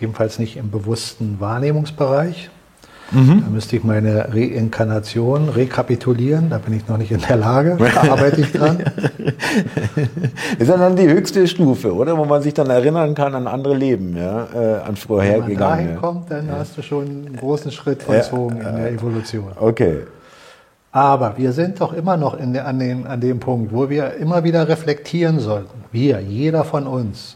Jedenfalls 0.00 0.38
nicht 0.38 0.56
im 0.56 0.70
bewussten 0.70 1.40
Wahrnehmungsbereich. 1.40 2.50
Mhm. 3.12 3.42
Da 3.44 3.50
müsste 3.50 3.76
ich 3.76 3.84
meine 3.84 4.28
Reinkarnation 4.32 5.48
rekapitulieren. 5.48 6.50
Da 6.50 6.58
bin 6.58 6.74
ich 6.74 6.88
noch 6.88 6.98
nicht 6.98 7.12
in 7.12 7.20
der 7.20 7.36
Lage. 7.36 7.76
Da 7.78 8.00
arbeite 8.10 8.40
ich 8.40 8.52
dran. 8.52 8.78
ist 10.58 10.68
ja 10.68 10.76
dann 10.76 10.96
die 10.96 11.08
höchste 11.08 11.46
Stufe, 11.46 11.94
oder? 11.94 12.18
Wo 12.18 12.24
man 12.24 12.42
sich 12.42 12.54
dann 12.54 12.68
erinnern 12.68 13.14
kann 13.14 13.34
an 13.34 13.46
andere 13.46 13.76
Leben, 13.76 14.16
ja, 14.16 14.22
äh, 14.22 14.24
an 14.24 14.46
Wenn 14.46 14.66
man 14.66 14.82
dahin 14.82 14.96
vorhergegangene. 14.96 15.94
kommt, 15.96 16.30
dann 16.30 16.50
hast 16.50 16.76
du 16.76 16.82
schon 16.82 17.06
einen 17.06 17.36
großen 17.36 17.70
Schritt 17.70 18.02
vollzogen 18.02 18.60
in 18.60 18.76
der 18.76 18.90
Evolution. 18.90 19.52
Okay. 19.54 19.98
Aber 20.90 21.36
wir 21.36 21.52
sind 21.52 21.80
doch 21.80 21.92
immer 21.92 22.16
noch 22.16 22.38
in 22.38 22.54
der, 22.54 22.66
an, 22.66 22.78
den, 22.78 23.06
an 23.06 23.20
dem 23.20 23.38
Punkt, 23.38 23.72
wo 23.72 23.88
wir 23.90 24.14
immer 24.14 24.44
wieder 24.44 24.66
reflektieren 24.66 25.40
sollten. 25.40 25.84
Wir, 25.92 26.20
jeder 26.20 26.64
von 26.64 26.86
uns. 26.86 27.35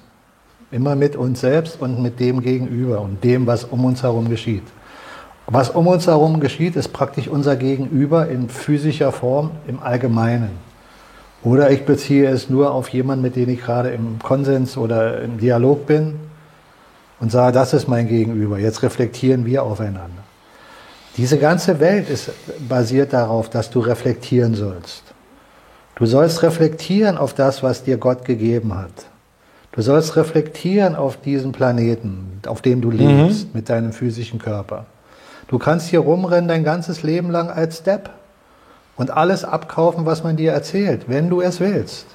Immer 0.73 0.95
mit 0.95 1.17
uns 1.17 1.41
selbst 1.41 1.81
und 1.81 2.01
mit 2.01 2.21
dem 2.21 2.41
Gegenüber 2.43 3.01
und 3.01 3.25
dem, 3.25 3.47
was 3.47 3.65
um 3.65 3.85
uns 3.85 4.03
herum 4.03 4.29
geschieht. 4.29 4.63
Was 5.47 5.71
um 5.71 5.89
uns 5.89 6.07
herum 6.07 6.39
geschieht, 6.39 6.77
ist 6.77 6.93
praktisch 6.93 7.27
unser 7.27 7.57
Gegenüber 7.57 8.29
in 8.29 8.49
physischer 8.49 9.11
Form 9.11 9.51
im 9.67 9.83
Allgemeinen. 9.83 10.51
Oder 11.43 11.71
ich 11.71 11.85
beziehe 11.85 12.29
es 12.29 12.51
nur 12.51 12.73
auf 12.73 12.91
jemanden, 12.91 13.23
mit 13.23 13.35
dem 13.35 13.49
ich 13.49 13.61
gerade 13.61 13.91
im 13.91 14.19
Konsens 14.23 14.77
oder 14.77 15.23
im 15.23 15.39
Dialog 15.39 15.87
bin 15.87 16.21
und 17.19 17.33
sage, 17.33 17.53
das 17.53 17.73
ist 17.73 17.89
mein 17.89 18.07
Gegenüber. 18.07 18.59
Jetzt 18.59 18.83
reflektieren 18.83 19.45
wir 19.47 19.65
aufeinander. 19.65 20.23
Diese 21.17 21.39
ganze 21.39 21.81
Welt 21.81 22.09
ist 22.09 22.31
basiert 22.69 23.13
darauf, 23.13 23.51
dass 23.51 23.71
du 23.71 23.81
reflektieren 23.81 24.55
sollst. 24.55 25.03
Du 25.97 26.07
sollst 26.07 26.43
reflektieren 26.43 27.19
auf 27.19 27.35
das, 27.35 27.63
was 27.63 27.83
dir 27.83 27.97
Gott 27.97 28.25
gegeben 28.25 28.75
hat. 28.77 29.10
Du 29.73 29.83
sollst 29.83 30.17
reflektieren 30.17 30.97
auf 30.97 31.17
diesen 31.17 31.53
Planeten, 31.53 32.41
auf 32.47 32.61
dem 32.61 32.81
du 32.81 32.91
lebst, 32.91 33.55
mit 33.55 33.69
deinem 33.69 33.93
physischen 33.93 34.41
Körper. 34.41 34.87
Du 35.47 35.59
kannst 35.59 35.89
hier 35.89 36.01
rumrennen 36.01 36.49
dein 36.49 36.65
ganzes 36.65 37.03
Leben 37.03 37.31
lang 37.31 37.51
als 37.51 37.79
Step 37.79 38.11
und 38.97 39.11
alles 39.11 39.45
abkaufen, 39.45 40.07
was 40.07 40.25
man 40.25 40.37
dir 40.37 40.53
erzählt, 40.53 41.05
wenn 41.09 41.31
du 41.31 41.41
es 41.41 41.61
willst. 41.61 42.07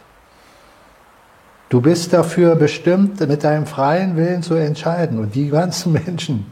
Du 1.70 1.82
bist 1.82 2.14
dafür 2.14 2.56
bestimmt, 2.56 3.20
mit 3.28 3.44
deinem 3.44 3.66
freien 3.66 4.16
Willen 4.16 4.44
zu 4.44 4.54
entscheiden. 4.56 5.20
Und 5.20 5.34
die 5.34 5.50
ganzen 5.50 5.94
Menschen, 6.06 6.46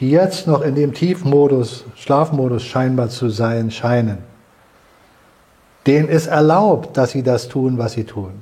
die 0.00 0.10
jetzt 0.10 0.46
noch 0.46 0.62
in 0.62 0.74
dem 0.74 0.94
Tiefmodus, 0.94 1.84
Schlafmodus 1.96 2.62
scheinbar 2.62 3.08
zu 3.08 3.28
sein 3.28 3.70
scheinen, 3.70 4.18
denen 5.86 6.08
ist 6.08 6.28
erlaubt, 6.28 6.96
dass 6.96 7.10
sie 7.10 7.22
das 7.22 7.48
tun, 7.48 7.76
was 7.76 7.92
sie 7.92 8.04
tun. 8.04 8.32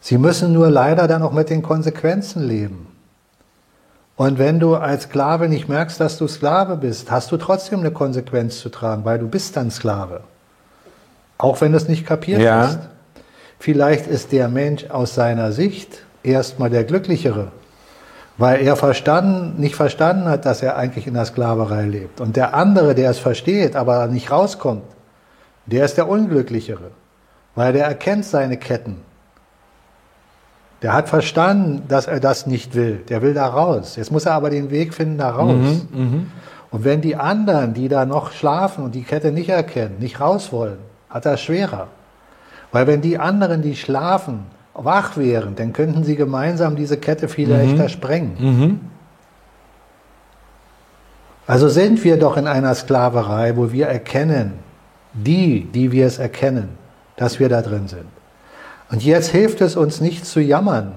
Sie 0.00 0.18
müssen 0.18 0.52
nur 0.52 0.70
leider 0.70 1.06
dann 1.06 1.22
auch 1.22 1.32
mit 1.32 1.50
den 1.50 1.62
Konsequenzen 1.62 2.42
leben. 2.46 2.86
Und 4.16 4.38
wenn 4.38 4.60
du 4.60 4.76
als 4.76 5.04
Sklave 5.04 5.48
nicht 5.48 5.68
merkst, 5.68 5.98
dass 6.00 6.18
du 6.18 6.28
Sklave 6.28 6.76
bist, 6.76 7.10
hast 7.10 7.32
du 7.32 7.36
trotzdem 7.36 7.80
eine 7.80 7.90
Konsequenz 7.90 8.60
zu 8.60 8.68
tragen, 8.68 9.04
weil 9.04 9.18
du 9.18 9.28
bist 9.28 9.56
dann 9.56 9.70
Sklave. 9.70 10.20
Auch 11.38 11.60
wenn 11.60 11.72
du 11.72 11.78
es 11.78 11.88
nicht 11.88 12.06
kapiert 12.06 12.40
Ja. 12.42 12.66
hast. 12.66 12.80
Vielleicht 13.58 14.06
ist 14.06 14.32
der 14.32 14.48
Mensch 14.48 14.88
aus 14.90 15.14
seiner 15.14 15.52
Sicht 15.52 16.02
erstmal 16.22 16.70
der 16.70 16.84
Glücklichere, 16.84 17.48
weil 18.38 18.60
er 18.60 18.76
verstanden, 18.76 19.60
nicht 19.60 19.74
verstanden 19.74 20.26
hat, 20.26 20.44
dass 20.46 20.62
er 20.62 20.76
eigentlich 20.76 21.06
in 21.06 21.14
der 21.14 21.26
Sklaverei 21.26 21.84
lebt. 21.84 22.20
Und 22.20 22.36
der 22.36 22.54
andere, 22.54 22.94
der 22.94 23.10
es 23.10 23.18
versteht, 23.18 23.76
aber 23.76 24.06
nicht 24.06 24.30
rauskommt, 24.30 24.82
der 25.66 25.84
ist 25.84 25.96
der 25.96 26.08
Unglücklichere, 26.08 26.90
weil 27.54 27.72
der 27.72 27.86
erkennt 27.86 28.24
seine 28.24 28.56
Ketten. 28.56 28.96
Der 30.82 30.92
hat 30.94 31.08
verstanden, 31.08 31.82
dass 31.88 32.06
er 32.06 32.20
das 32.20 32.46
nicht 32.46 32.74
will. 32.74 33.02
Der 33.08 33.20
will 33.22 33.34
da 33.34 33.46
raus. 33.46 33.96
Jetzt 33.96 34.10
muss 34.10 34.24
er 34.26 34.32
aber 34.32 34.48
den 34.50 34.70
Weg 34.70 34.94
finden 34.94 35.18
da 35.18 35.30
raus. 35.30 35.86
Und 36.70 36.84
wenn 36.84 37.00
die 37.00 37.16
anderen, 37.16 37.74
die 37.74 37.88
da 37.88 38.06
noch 38.06 38.32
schlafen 38.32 38.84
und 38.84 38.94
die 38.94 39.02
Kette 39.02 39.32
nicht 39.32 39.48
erkennen, 39.50 39.96
nicht 39.98 40.20
raus 40.20 40.52
wollen, 40.52 40.78
hat 41.10 41.26
er 41.26 41.34
es 41.34 41.40
schwerer. 41.42 41.88
Weil 42.72 42.86
wenn 42.86 43.00
die 43.00 43.18
anderen, 43.18 43.60
die 43.62 43.74
schlafen, 43.76 44.44
wach 44.74 45.16
wären, 45.16 45.56
dann 45.56 45.72
könnten 45.72 46.04
sie 46.04 46.16
gemeinsam 46.16 46.76
diese 46.76 46.96
Kette 46.96 47.28
viel 47.28 47.50
leichter 47.50 47.88
sprengen. 47.88 48.80
Also 51.46 51.68
sind 51.68 52.04
wir 52.04 52.16
doch 52.16 52.36
in 52.36 52.46
einer 52.46 52.74
Sklaverei, 52.74 53.56
wo 53.56 53.72
wir 53.72 53.88
erkennen, 53.88 54.52
die, 55.12 55.64
die 55.64 55.90
wir 55.90 56.06
es 56.06 56.18
erkennen, 56.18 56.68
dass 57.16 57.40
wir 57.40 57.48
da 57.48 57.60
drin 57.60 57.88
sind. 57.88 58.06
Und 58.90 59.04
jetzt 59.04 59.28
hilft 59.28 59.60
es 59.60 59.76
uns 59.76 60.00
nicht 60.00 60.26
zu 60.26 60.40
jammern 60.40 60.94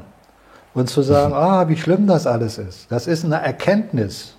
und 0.73 0.89
zu 0.89 1.01
sagen, 1.01 1.33
ah, 1.33 1.67
wie 1.67 1.77
schlimm 1.77 2.07
das 2.07 2.25
alles 2.25 2.57
ist. 2.57 2.91
Das 2.91 3.07
ist 3.07 3.23
eine 3.23 3.41
Erkenntnis. 3.41 4.35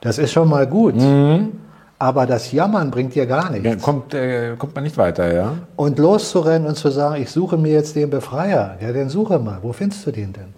Das 0.00 0.18
ist 0.18 0.32
schon 0.32 0.48
mal 0.48 0.66
gut. 0.66 0.94
Aber 1.98 2.26
das 2.26 2.50
Jammern 2.52 2.90
bringt 2.90 3.14
dir 3.14 3.26
gar 3.26 3.50
nichts. 3.50 3.66
Ja, 3.66 3.76
kommt, 3.76 4.12
äh, 4.12 4.56
kommt 4.58 4.74
man 4.74 4.84
nicht 4.84 4.98
weiter, 4.98 5.32
ja? 5.32 5.52
Und 5.76 5.98
loszurennen 5.98 6.66
und 6.68 6.74
zu 6.74 6.90
sagen, 6.90 7.22
ich 7.22 7.30
suche 7.30 7.56
mir 7.56 7.72
jetzt 7.72 7.94
den 7.94 8.10
Befreier, 8.10 8.76
ja, 8.80 8.92
den 8.92 9.08
suche 9.08 9.38
mal. 9.38 9.58
Wo 9.62 9.72
findest 9.72 10.06
du 10.06 10.10
den 10.10 10.32
denn? 10.32 10.52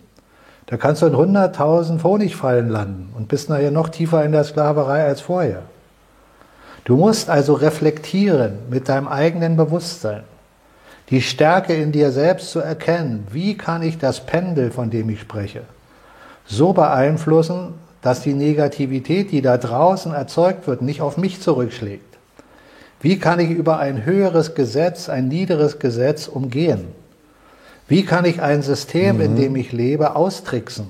Da 0.65 0.77
kannst 0.77 1.03
du 1.03 1.07
in 1.07 1.15
100.000 1.15 2.03
Honigfallen 2.03 2.71
landen 2.71 3.13
und 3.17 3.29
bist 3.29 3.49
nachher 3.49 3.71
noch 3.71 3.91
tiefer 3.91 4.25
in 4.25 4.33
der 4.33 4.43
Sklaverei 4.43 5.05
als 5.05 5.21
vorher. 5.21 5.63
Du 6.85 6.97
musst 6.97 7.29
also 7.29 7.55
reflektieren 7.55 8.55
mit 8.71 8.89
deinem 8.89 9.07
eigenen 9.07 9.57
Bewusstsein. 9.57 10.23
Die 11.11 11.23
Stärke 11.23 11.75
in 11.75 11.93
dir 11.93 12.11
selbst 12.11 12.51
zu 12.51 12.59
erkennen. 12.59 13.27
Wie 13.31 13.57
kann 13.57 13.83
ich 13.83 13.99
das 13.99 14.21
Pendel, 14.21 14.71
von 14.71 14.91
dem 14.91 15.09
ich 15.09 15.21
spreche, 15.21 15.63
so 16.47 16.73
beeinflussen, 16.73 17.75
dass 18.03 18.23
die 18.23 18.35
Negativität, 18.35 19.31
die 19.31 19.43
da 19.43 19.57
draußen 19.57 20.13
erzeugt 20.13 20.67
wird, 20.67 20.83
nicht 20.83 21.01
auf 21.01 21.17
mich 21.17 21.41
zurückschlägt? 21.41 22.17
Wie 23.01 23.19
kann 23.19 23.39
ich 23.39 23.51
über 23.51 23.79
ein 23.79 24.05
höheres 24.05 24.55
Gesetz, 24.55 25.09
ein 25.09 25.29
niederes 25.29 25.79
Gesetz 25.79 26.27
umgehen? 26.27 26.89
Wie 27.89 28.05
kann 28.05 28.25
ich 28.25 28.43
ein 28.43 28.63
System, 28.63 29.21
in 29.21 29.37
dem 29.37 29.55
ich 29.55 29.71
lebe, 29.71 30.17
austricksen? 30.17 30.89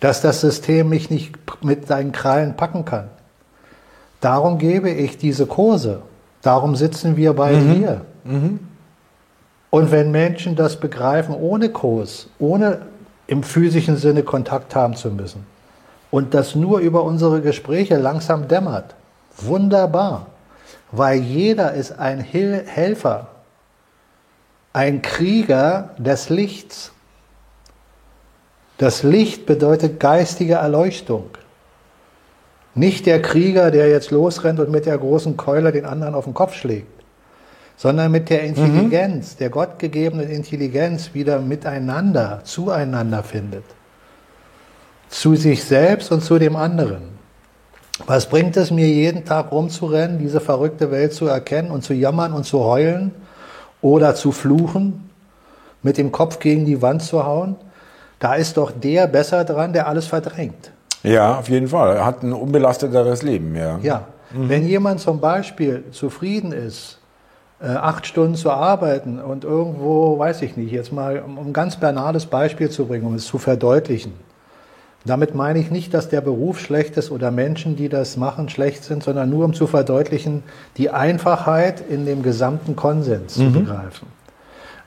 Dass 0.00 0.22
das 0.22 0.40
System 0.40 0.88
mich 0.88 1.10
nicht 1.10 1.34
mit 1.62 1.86
seinen 1.86 2.12
Krallen 2.12 2.56
packen 2.56 2.84
kann. 2.86 3.08
Darum 4.20 4.58
gebe 4.58 4.90
ich 4.90 5.18
diese 5.18 5.46
Kurse. 5.46 6.00
Darum 6.40 6.74
sitzen 6.76 7.16
wir 7.16 7.34
beide 7.34 8.02
hier. 8.28 8.58
Und 9.70 9.90
wenn 9.90 10.10
Menschen 10.10 10.56
das 10.56 10.76
begreifen 10.76 11.34
ohne 11.34 11.68
Kurs, 11.68 12.28
ohne 12.38 12.82
im 13.26 13.42
physischen 13.42 13.96
Sinne 13.96 14.22
Kontakt 14.22 14.74
haben 14.74 14.94
zu 14.94 15.10
müssen 15.10 15.46
und 16.10 16.34
das 16.34 16.54
nur 16.54 16.78
über 16.78 17.02
unsere 17.02 17.40
Gespräche 17.40 17.96
langsam 17.96 18.48
dämmert, 18.48 18.94
wunderbar, 19.36 20.26
weil 20.92 21.18
jeder 21.18 21.74
ist 21.74 21.98
ein 21.98 22.20
Hil 22.20 22.62
Helfer, 22.66 23.28
ein 24.72 25.02
Krieger 25.02 25.90
des 25.98 26.28
Lichts. 26.28 26.92
Das 28.78 29.02
Licht 29.02 29.46
bedeutet 29.46 29.98
geistige 30.00 30.54
Erleuchtung. 30.54 31.30
Nicht 32.74 33.06
der 33.06 33.22
Krieger, 33.22 33.70
der 33.70 33.88
jetzt 33.88 34.10
losrennt 34.10 34.60
und 34.60 34.70
mit 34.70 34.84
der 34.84 34.98
großen 34.98 35.36
Keule 35.38 35.72
den 35.72 35.86
anderen 35.86 36.14
auf 36.14 36.24
den 36.24 36.34
Kopf 36.34 36.54
schlägt, 36.54 36.95
sondern 37.76 38.10
mit 38.10 38.30
der 38.30 38.42
Intelligenz, 38.42 39.36
der 39.36 39.50
gottgegebenen 39.50 40.28
Intelligenz 40.30 41.10
wieder 41.12 41.40
miteinander, 41.40 42.40
zueinander 42.44 43.22
findet. 43.22 43.64
Zu 45.08 45.36
sich 45.36 45.62
selbst 45.62 46.10
und 46.10 46.22
zu 46.22 46.38
dem 46.38 46.56
anderen. 46.56 47.16
Was 48.06 48.28
bringt 48.28 48.56
es 48.56 48.70
mir 48.70 48.88
jeden 48.88 49.24
Tag 49.24 49.52
rumzurennen, 49.52 50.18
diese 50.18 50.40
verrückte 50.40 50.90
Welt 50.90 51.12
zu 51.14 51.26
erkennen 51.26 51.70
und 51.70 51.82
zu 51.82 51.94
jammern 51.94 52.32
und 52.32 52.44
zu 52.44 52.60
heulen 52.64 53.12
oder 53.80 54.14
zu 54.14 54.32
fluchen, 54.32 55.10
mit 55.82 55.96
dem 55.96 56.12
Kopf 56.12 56.38
gegen 56.38 56.64
die 56.64 56.82
Wand 56.82 57.02
zu 57.02 57.24
hauen? 57.24 57.56
Da 58.18 58.34
ist 58.34 58.56
doch 58.56 58.72
der 58.72 59.06
besser 59.06 59.44
dran, 59.44 59.72
der 59.72 59.86
alles 59.86 60.06
verdrängt. 60.06 60.72
Ja, 61.02 61.38
auf 61.38 61.48
jeden 61.48 61.68
Fall. 61.68 61.96
Er 61.96 62.04
hat 62.04 62.22
ein 62.22 62.32
unbelasteteres 62.32 63.22
Leben, 63.22 63.54
ja. 63.54 63.78
Ja, 63.82 64.08
wenn 64.32 64.66
jemand 64.66 65.00
zum 65.00 65.20
Beispiel 65.20 65.84
zufrieden 65.92 66.52
ist, 66.52 66.98
acht 67.60 68.06
Stunden 68.06 68.34
zu 68.34 68.50
arbeiten 68.50 69.18
und 69.18 69.44
irgendwo, 69.44 70.18
weiß 70.18 70.42
ich 70.42 70.56
nicht, 70.56 70.72
jetzt 70.72 70.92
mal 70.92 71.20
um 71.20 71.38
um 71.38 71.46
ein 71.48 71.52
ganz 71.52 71.76
banales 71.76 72.26
Beispiel 72.26 72.70
zu 72.70 72.86
bringen, 72.86 73.06
um 73.06 73.14
es 73.14 73.26
zu 73.26 73.38
verdeutlichen. 73.38 74.12
Damit 75.06 75.34
meine 75.34 75.60
ich 75.60 75.70
nicht, 75.70 75.94
dass 75.94 76.08
der 76.08 76.20
Beruf 76.20 76.58
schlecht 76.58 76.96
ist 76.96 77.10
oder 77.10 77.30
Menschen, 77.30 77.76
die 77.76 77.88
das 77.88 78.16
machen, 78.16 78.48
schlecht 78.48 78.82
sind, 78.84 79.04
sondern 79.04 79.30
nur 79.30 79.44
um 79.44 79.54
zu 79.54 79.66
verdeutlichen, 79.68 80.42
die 80.76 80.90
Einfachheit 80.90 81.80
in 81.88 82.04
dem 82.06 82.22
gesamten 82.22 82.74
Konsens 82.74 83.34
zu 83.34 83.50
begreifen. 83.52 84.08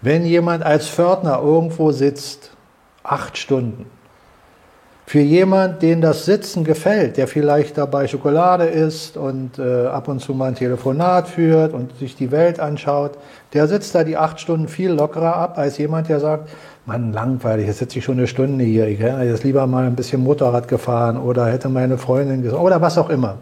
Wenn 0.02 0.26
jemand 0.26 0.64
als 0.64 0.88
Pförtner 0.88 1.40
irgendwo 1.42 1.92
sitzt 1.92 2.52
Acht 3.04 3.38
Stunden. 3.38 3.86
Für 5.10 5.22
jemand, 5.22 5.82
den 5.82 6.02
das 6.02 6.26
Sitzen 6.26 6.64
gefällt, 6.64 7.18
der 7.18 7.28
vielleicht 7.28 7.80
dabei 7.80 8.08
Schokolade 8.08 8.66
isst 8.66 9.18
und 9.18 9.58
äh, 9.58 9.88
ab 9.88 10.08
und 10.08 10.20
zu 10.20 10.36
mal 10.36 10.50
ein 10.50 10.54
Telefonat 10.54 11.28
führt 11.28 11.74
und 11.74 11.98
sich 11.98 12.16
die 12.16 12.30
Welt 12.30 12.60
anschaut, 12.60 13.18
der 13.54 13.68
sitzt 13.68 13.96
da 13.96 14.04
die 14.04 14.18
acht 14.18 14.40
Stunden 14.40 14.68
viel 14.68 14.92
lockerer 14.92 15.36
ab 15.36 15.58
als 15.58 15.80
jemand, 15.80 16.10
der 16.10 16.20
sagt, 16.20 16.52
Mann, 16.86 17.12
langweilig, 17.12 17.66
jetzt 17.66 17.80
sitze 17.80 17.98
ich 17.98 18.06
schon 18.06 18.20
eine 18.20 18.28
Stunde 18.28 18.64
hier, 18.64 18.88
ich 18.88 19.00
hätte 19.00 19.24
jetzt 19.24 19.44
lieber 19.44 19.66
mal 19.66 19.86
ein 19.86 19.96
bisschen 19.96 20.22
Motorrad 20.24 20.68
gefahren 20.68 21.18
oder 21.18 21.48
hätte 21.48 21.70
meine 21.70 21.98
Freundin 21.98 22.44
gesagt, 22.44 22.62
oder 22.62 22.80
was 22.80 23.00
auch 23.00 23.10
immer. 23.10 23.38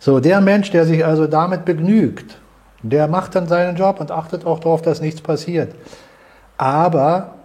So, 0.00 0.20
der 0.20 0.42
Mensch, 0.42 0.70
der 0.70 0.84
sich 0.84 1.02
also 1.02 1.26
damit 1.26 1.64
begnügt, 1.64 2.36
der 2.82 3.08
macht 3.08 3.36
dann 3.36 3.48
seinen 3.48 3.74
Job 3.74 4.00
und 4.00 4.10
achtet 4.10 4.44
auch 4.44 4.58
darauf, 4.58 4.82
dass 4.82 5.00
nichts 5.00 5.22
passiert. 5.22 5.74
Aber 6.58 7.36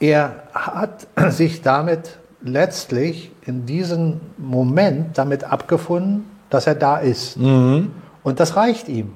er 0.00 0.32
hat 0.52 1.06
sich 1.28 1.62
damit 1.62 2.18
letztlich 2.42 3.30
in 3.46 3.66
diesem 3.66 4.20
Moment 4.38 5.18
damit 5.18 5.44
abgefunden, 5.44 6.24
dass 6.48 6.66
er 6.66 6.74
da 6.74 6.98
ist. 6.98 7.36
Mhm. 7.36 7.90
Und 8.22 8.40
das 8.40 8.56
reicht 8.56 8.88
ihm. 8.88 9.12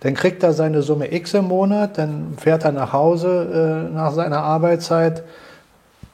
Dann 0.00 0.14
kriegt 0.14 0.42
er 0.42 0.52
seine 0.52 0.82
Summe 0.82 1.12
X 1.14 1.34
im 1.34 1.46
Monat, 1.46 1.96
dann 1.96 2.34
fährt 2.36 2.64
er 2.64 2.72
nach 2.72 2.92
Hause 2.92 3.88
äh, 3.90 3.94
nach 3.94 4.12
seiner 4.12 4.42
Arbeitszeit. 4.42 5.24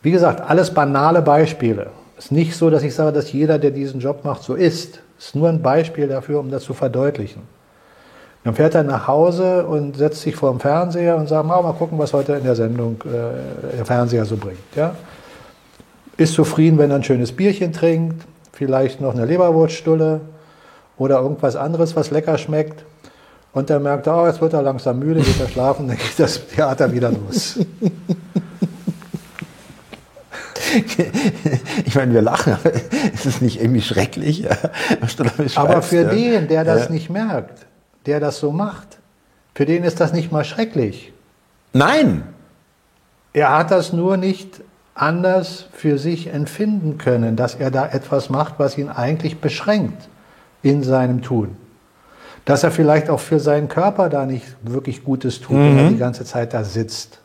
Wie 0.03 0.13
gesagt, 0.13 0.41
alles 0.41 0.73
banale 0.73 1.23
Beispiele. 1.23 1.89
Es 2.17 2.27
ist 2.27 2.33
nicht 2.33 2.55
so, 2.55 2.71
dass 2.71 2.83
ich 2.83 2.95
sage, 2.95 3.13
dass 3.13 3.33
jeder, 3.33 3.59
der 3.59 3.71
diesen 3.71 4.01
Job 4.01 4.25
macht, 4.25 4.43
so 4.43 4.55
ist. 4.55 5.01
Es 5.19 5.27
ist 5.27 5.35
nur 5.35 5.49
ein 5.49 5.61
Beispiel 5.61 6.07
dafür, 6.07 6.39
um 6.39 6.51
das 6.51 6.65
zu 6.65 6.73
verdeutlichen. 6.73 7.43
Dann 8.45 8.55
fährt 8.55 8.75
er 8.75 8.85
nach 8.85 9.07
Hause 9.07 9.67
und 9.67 9.97
setzt 9.97 10.23
sich 10.23 10.37
vor 10.37 10.51
dem 10.51 10.61
Fernseher 10.61 11.17
und 11.17 11.29
sagt, 11.29 11.47
mal, 11.47 11.63
mal 11.63 11.73
gucken, 11.73 11.99
was 11.99 12.13
heute 12.13 12.35
in 12.35 12.45
der 12.45 12.55
Sendung 12.55 13.03
äh, 13.05 13.77
der 13.77 13.85
Fernseher 13.85 14.25
so 14.25 14.37
bringt. 14.37 14.59
Ja? 14.77 14.95
Ist 16.21 16.35
zufrieden, 16.35 16.79
wenn 16.79 16.91
er 16.91 16.97
ein 16.97 17.05
schönes 17.05 17.33
Bierchen 17.33 17.73
trinkt, 17.73 18.25
vielleicht 18.53 19.01
noch 19.01 19.15
eine 19.15 19.25
Leberwurststulle 19.25 20.21
oder 20.99 21.21
irgendwas 21.21 21.57
anderes, 21.57 21.97
was 21.97 22.11
lecker 22.11 22.39
schmeckt. 22.39 22.85
Und 23.53 23.71
dann 23.71 23.83
merkt 23.83 24.07
er, 24.07 24.23
oh, 24.23 24.27
jetzt 24.27 24.41
wird 24.41 24.53
er 24.53 24.63
langsam 24.63 24.99
müde, 24.99 25.21
geht 25.21 25.41
er 25.41 25.49
schlafen, 25.49 25.89
dann 25.89 25.97
geht 25.97 26.19
das 26.19 26.47
Theater 26.47 26.93
wieder 26.93 27.11
los. 27.11 27.59
Ich 31.85 31.97
meine, 31.97 32.15
wir 32.15 32.23
lachen, 32.23 32.53
aber 32.53 32.73
ist 32.73 33.27
es 33.27 33.41
nicht 33.41 33.61
irgendwie 33.61 33.83
schrecklich? 33.83 34.47
aber 35.57 35.83
für 35.83 36.05
den, 36.05 36.47
der 36.47 36.63
das 36.63 36.85
ja. 36.85 36.91
nicht 36.93 37.11
merkt, 37.11 37.67
der 38.07 38.21
das 38.21 38.39
so 38.39 38.53
macht, 38.53 38.99
für 39.55 39.67
den 39.67 39.83
ist 39.83 39.99
das 39.99 40.13
nicht 40.13 40.31
mal 40.31 40.45
schrecklich. 40.45 41.13
Nein! 41.73 42.23
Er 43.33 43.57
hat 43.57 43.73
das 43.73 43.93
nur 43.93 44.17
nicht 44.17 44.61
anders 45.01 45.67
für 45.73 45.99
sich 45.99 46.33
empfinden 46.33 46.99
können, 46.99 47.37
dass 47.37 47.55
er 47.55 47.71
da 47.71 47.87
etwas 47.87 48.29
macht, 48.29 48.55
was 48.59 48.77
ihn 48.77 48.89
eigentlich 48.89 49.41
beschränkt 49.41 50.09
in 50.63 50.83
seinem 50.83 51.23
Tun. 51.23 51.57
Dass 52.45 52.65
er 52.65 52.71
vielleicht 52.71 53.09
auch 53.09 53.21
für 53.21 53.41
seinen 53.41 53.69
Körper 53.69 54.09
da 54.09 54.27
nicht 54.27 54.45
wirklich 54.63 55.05
Gutes 55.05 55.41
tut, 55.41 55.57
mhm. 55.57 55.61
wenn 55.61 55.79
er 55.79 55.85
mhm. 55.85 55.89
die 55.91 55.99
ganze 55.99 56.25
Zeit 56.25 56.53
da 56.53 56.65
sitzt. 56.65 57.21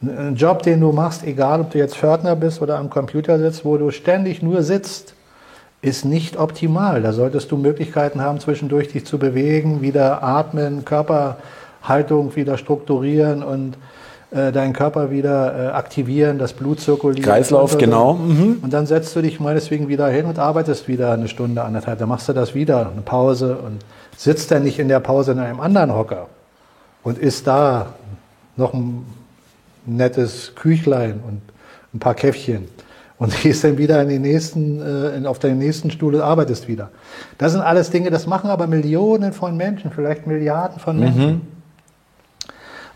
Ein 0.00 0.36
Job, 0.36 0.62
den 0.62 0.80
du 0.80 0.92
machst, 0.92 1.24
egal 1.24 1.60
ob 1.60 1.70
du 1.70 1.78
jetzt 1.78 1.96
Pförtner 1.96 2.36
bist 2.36 2.62
oder 2.62 2.78
am 2.78 2.90
Computer 2.90 3.38
sitzt, 3.38 3.64
wo 3.64 3.76
du 3.76 3.90
ständig 3.90 4.42
nur 4.42 4.62
sitzt, 4.62 5.14
ist 5.82 6.04
nicht 6.04 6.36
optimal. 6.36 7.02
Da 7.02 7.12
solltest 7.12 7.50
du 7.50 7.56
Möglichkeiten 7.56 8.20
haben, 8.20 8.38
zwischendurch 8.38 8.88
dich 8.88 9.04
zu 9.04 9.18
bewegen, 9.18 9.80
wieder 9.80 10.22
atmen, 10.22 10.84
Körperhaltung 10.84 12.36
wieder 12.36 12.56
strukturieren 12.56 13.42
und 13.42 13.76
äh, 14.30 14.52
deinen 14.52 14.74
Körper 14.74 15.10
wieder 15.10 15.54
äh, 15.54 15.66
aktivieren, 15.68 16.38
das 16.38 16.52
Blut 16.52 16.80
zirkuliert. 16.80 17.24
Kreislauf, 17.24 17.62
und 17.62 17.70
so. 17.70 17.78
genau. 17.78 18.14
Mhm. 18.14 18.58
Und 18.60 18.74
dann 18.74 18.86
setzt 18.86 19.16
du 19.16 19.22
dich 19.22 19.40
meineswegen 19.40 19.88
wieder 19.88 20.06
hin 20.08 20.26
und 20.26 20.38
arbeitest 20.38 20.86
wieder 20.86 21.12
eine 21.12 21.28
Stunde, 21.28 21.62
anderthalb. 21.62 21.98
Dann 21.98 22.10
machst 22.10 22.28
du 22.28 22.34
das 22.34 22.54
wieder, 22.54 22.90
eine 22.90 23.00
Pause 23.00 23.56
und 23.56 23.78
sitzt 24.18 24.50
dann 24.50 24.64
nicht 24.64 24.78
in 24.78 24.88
der 24.88 25.00
Pause 25.00 25.32
in 25.32 25.38
einem 25.38 25.60
anderen 25.60 25.94
Hocker 25.94 26.26
und 27.04 27.16
isst 27.16 27.46
da 27.46 27.94
noch 28.56 28.74
ein 28.74 29.06
nettes 29.86 30.52
Küchlein 30.56 31.20
und 31.26 31.40
ein 31.94 31.98
paar 31.98 32.14
Käffchen 32.14 32.68
und 33.16 33.34
gehst 33.42 33.64
dann 33.64 33.78
wieder 33.78 34.02
in 34.02 34.10
den 34.10 34.20
nächsten, 34.20 35.24
äh, 35.24 35.26
auf 35.26 35.38
deinen 35.38 35.58
nächsten 35.58 35.90
Stuhl 35.90 36.14
und 36.16 36.20
arbeitest 36.20 36.68
wieder. 36.68 36.90
Das 37.38 37.52
sind 37.52 37.62
alles 37.62 37.88
Dinge, 37.88 38.10
das 38.10 38.26
machen 38.26 38.50
aber 38.50 38.66
Millionen 38.66 39.32
von 39.32 39.56
Menschen, 39.56 39.90
vielleicht 39.90 40.26
Milliarden 40.26 40.78
von 40.80 40.98
Menschen. 40.98 41.26
Mhm 41.26 41.57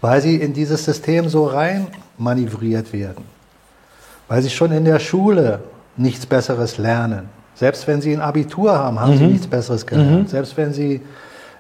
weil 0.03 0.21
sie 0.21 0.37
in 0.37 0.53
dieses 0.53 0.85
System 0.85 1.31
so 1.31 1.47
rein 1.47 1.87
manövriert 2.19 2.93
werden, 2.93 3.25
weil 4.29 4.43
sie 4.43 4.51
schon 4.51 4.73
in 4.73 4.85
der 4.85 4.99
Schule 4.99 5.61
nichts 5.97 6.27
Besseres 6.27 6.77
lernen. 6.77 7.31
Selbst 7.55 7.87
wenn 7.87 8.03
sie 8.03 8.13
ein 8.13 8.21
Abitur 8.21 8.77
haben, 8.77 9.01
haben 9.01 9.15
mhm. 9.15 9.19
sie 9.19 9.27
nichts 9.27 9.47
Besseres 9.47 9.87
gelernt. 9.87 10.25
Mhm. 10.25 10.27
Selbst 10.27 10.57
wenn 10.57 10.73
sie 10.73 11.01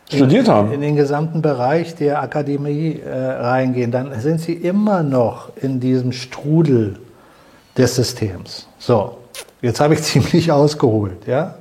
studiert 0.08 0.48
in, 0.48 0.52
haben. 0.52 0.72
in 0.72 0.80
den 0.80 0.96
gesamten 0.96 1.40
Bereich 1.40 1.94
der 1.94 2.20
Akademie 2.20 2.98
äh, 2.98 3.14
reingehen, 3.14 3.92
dann 3.92 4.20
sind 4.20 4.40
sie 4.40 4.54
immer 4.54 5.02
noch 5.02 5.52
in 5.56 5.78
diesem 5.78 6.12
Strudel 6.12 6.98
des 7.78 7.94
Systems. 7.94 8.66
So, 8.78 9.18
jetzt 9.60 9.80
habe 9.80 9.94
ich 9.94 10.02
ziemlich 10.02 10.50
ausgeholt, 10.50 11.26
ja, 11.26 11.54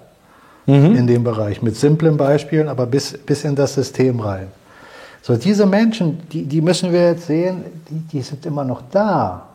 mhm. 0.65 0.95
in 0.95 1.05
dem 1.05 1.23
Bereich 1.23 1.61
mit 1.61 1.75
simplen 1.75 2.17
Beispielen, 2.17 2.67
aber 2.67 2.87
bis, 2.87 3.17
bis 3.17 3.43
in 3.43 3.55
das 3.55 3.75
System 3.75 4.19
rein. 4.19 4.47
So, 5.21 5.35
diese 5.35 5.65
Menschen, 5.65 6.27
die, 6.29 6.45
die 6.45 6.61
müssen 6.61 6.91
wir 6.91 7.11
jetzt 7.11 7.27
sehen, 7.27 7.63
die, 7.89 7.99
die 8.11 8.21
sind 8.21 8.45
immer 8.45 8.63
noch 8.63 8.81
da. 8.91 9.47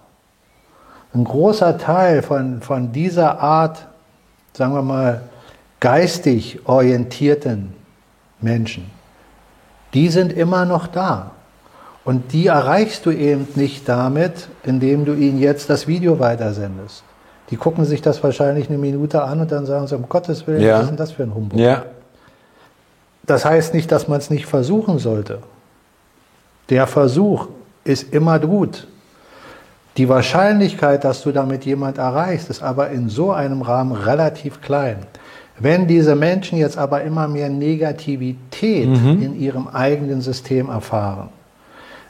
Ein 1.13 1.25
großer 1.25 1.77
Teil 1.79 2.23
von, 2.23 2.61
von 2.61 2.93
dieser 2.93 3.41
Art, 3.41 3.87
sagen 4.53 4.75
wir 4.75 4.83
mal, 4.83 5.23
geistig 5.81 6.61
orientierten 6.67 7.75
Menschen, 8.41 8.91
die 9.93 10.09
sind 10.09 10.33
immer 10.33 10.65
noch 10.65 10.87
da. 10.87 11.33
Und 12.05 12.33
die 12.33 12.47
erreichst 12.47 13.05
du 13.05 13.11
eben 13.11 13.49
nicht 13.57 13.89
damit, 13.89 14.49
indem 14.63 15.05
du 15.05 15.15
ihnen 15.15 15.41
jetzt 15.41 15.69
das 15.69 15.89
Video 15.89 16.21
weitersendest. 16.21 17.03
Die 17.51 17.57
gucken 17.57 17.85
sich 17.85 18.03
das 18.03 18.23
wahrscheinlich 18.23 18.69
eine 18.69 18.79
Minute 18.79 19.23
an 19.23 19.41
und 19.41 19.51
dann 19.51 19.67
sagen 19.67 19.89
sie, 19.89 19.97
um 19.97 20.09
Gottes 20.09 20.47
Willen, 20.47 20.61
ja. 20.61 20.75
was 20.75 20.83
ist 20.83 20.89
denn 20.91 20.97
das 20.97 21.13
für 21.13 21.25
ein 21.25 21.35
Humbug? 21.35 21.59
Ja. 21.59 21.85
Das 23.25 23.45
heißt 23.45 23.75
nicht, 23.75 23.91
dass 23.91 24.07
man 24.07 24.19
es 24.19 24.31
nicht 24.31 24.47
versuchen 24.47 25.01
sollte. 25.01 25.41
Der 26.69 26.87
Versuch 26.87 27.49
ist 27.85 28.13
immer 28.13 28.39
gut. 28.39 28.87
Die 29.97 30.09
Wahrscheinlichkeit, 30.09 31.05
dass 31.05 31.23
du 31.23 31.33
damit 31.33 31.65
jemand 31.65 31.99
erreichst, 31.99 32.51
ist 32.51 32.63
aber 32.63 32.91
in 32.91 33.09
so 33.09 33.31
einem 33.33 33.63
Rahmen 33.63 33.93
relativ 33.93 34.61
klein. 34.61 34.99
Wenn 35.59 35.87
diese 35.87 36.15
Menschen 36.17 36.59
jetzt 36.59 36.77
aber 36.77 37.03
immer 37.03 37.29
mehr 37.29 37.49
Negativität 37.49 38.89
mhm. 38.89 39.23
in 39.23 39.41
ihrem 39.41 39.69
eigenen 39.69 40.21
System 40.21 40.69
erfahren, 40.69 41.31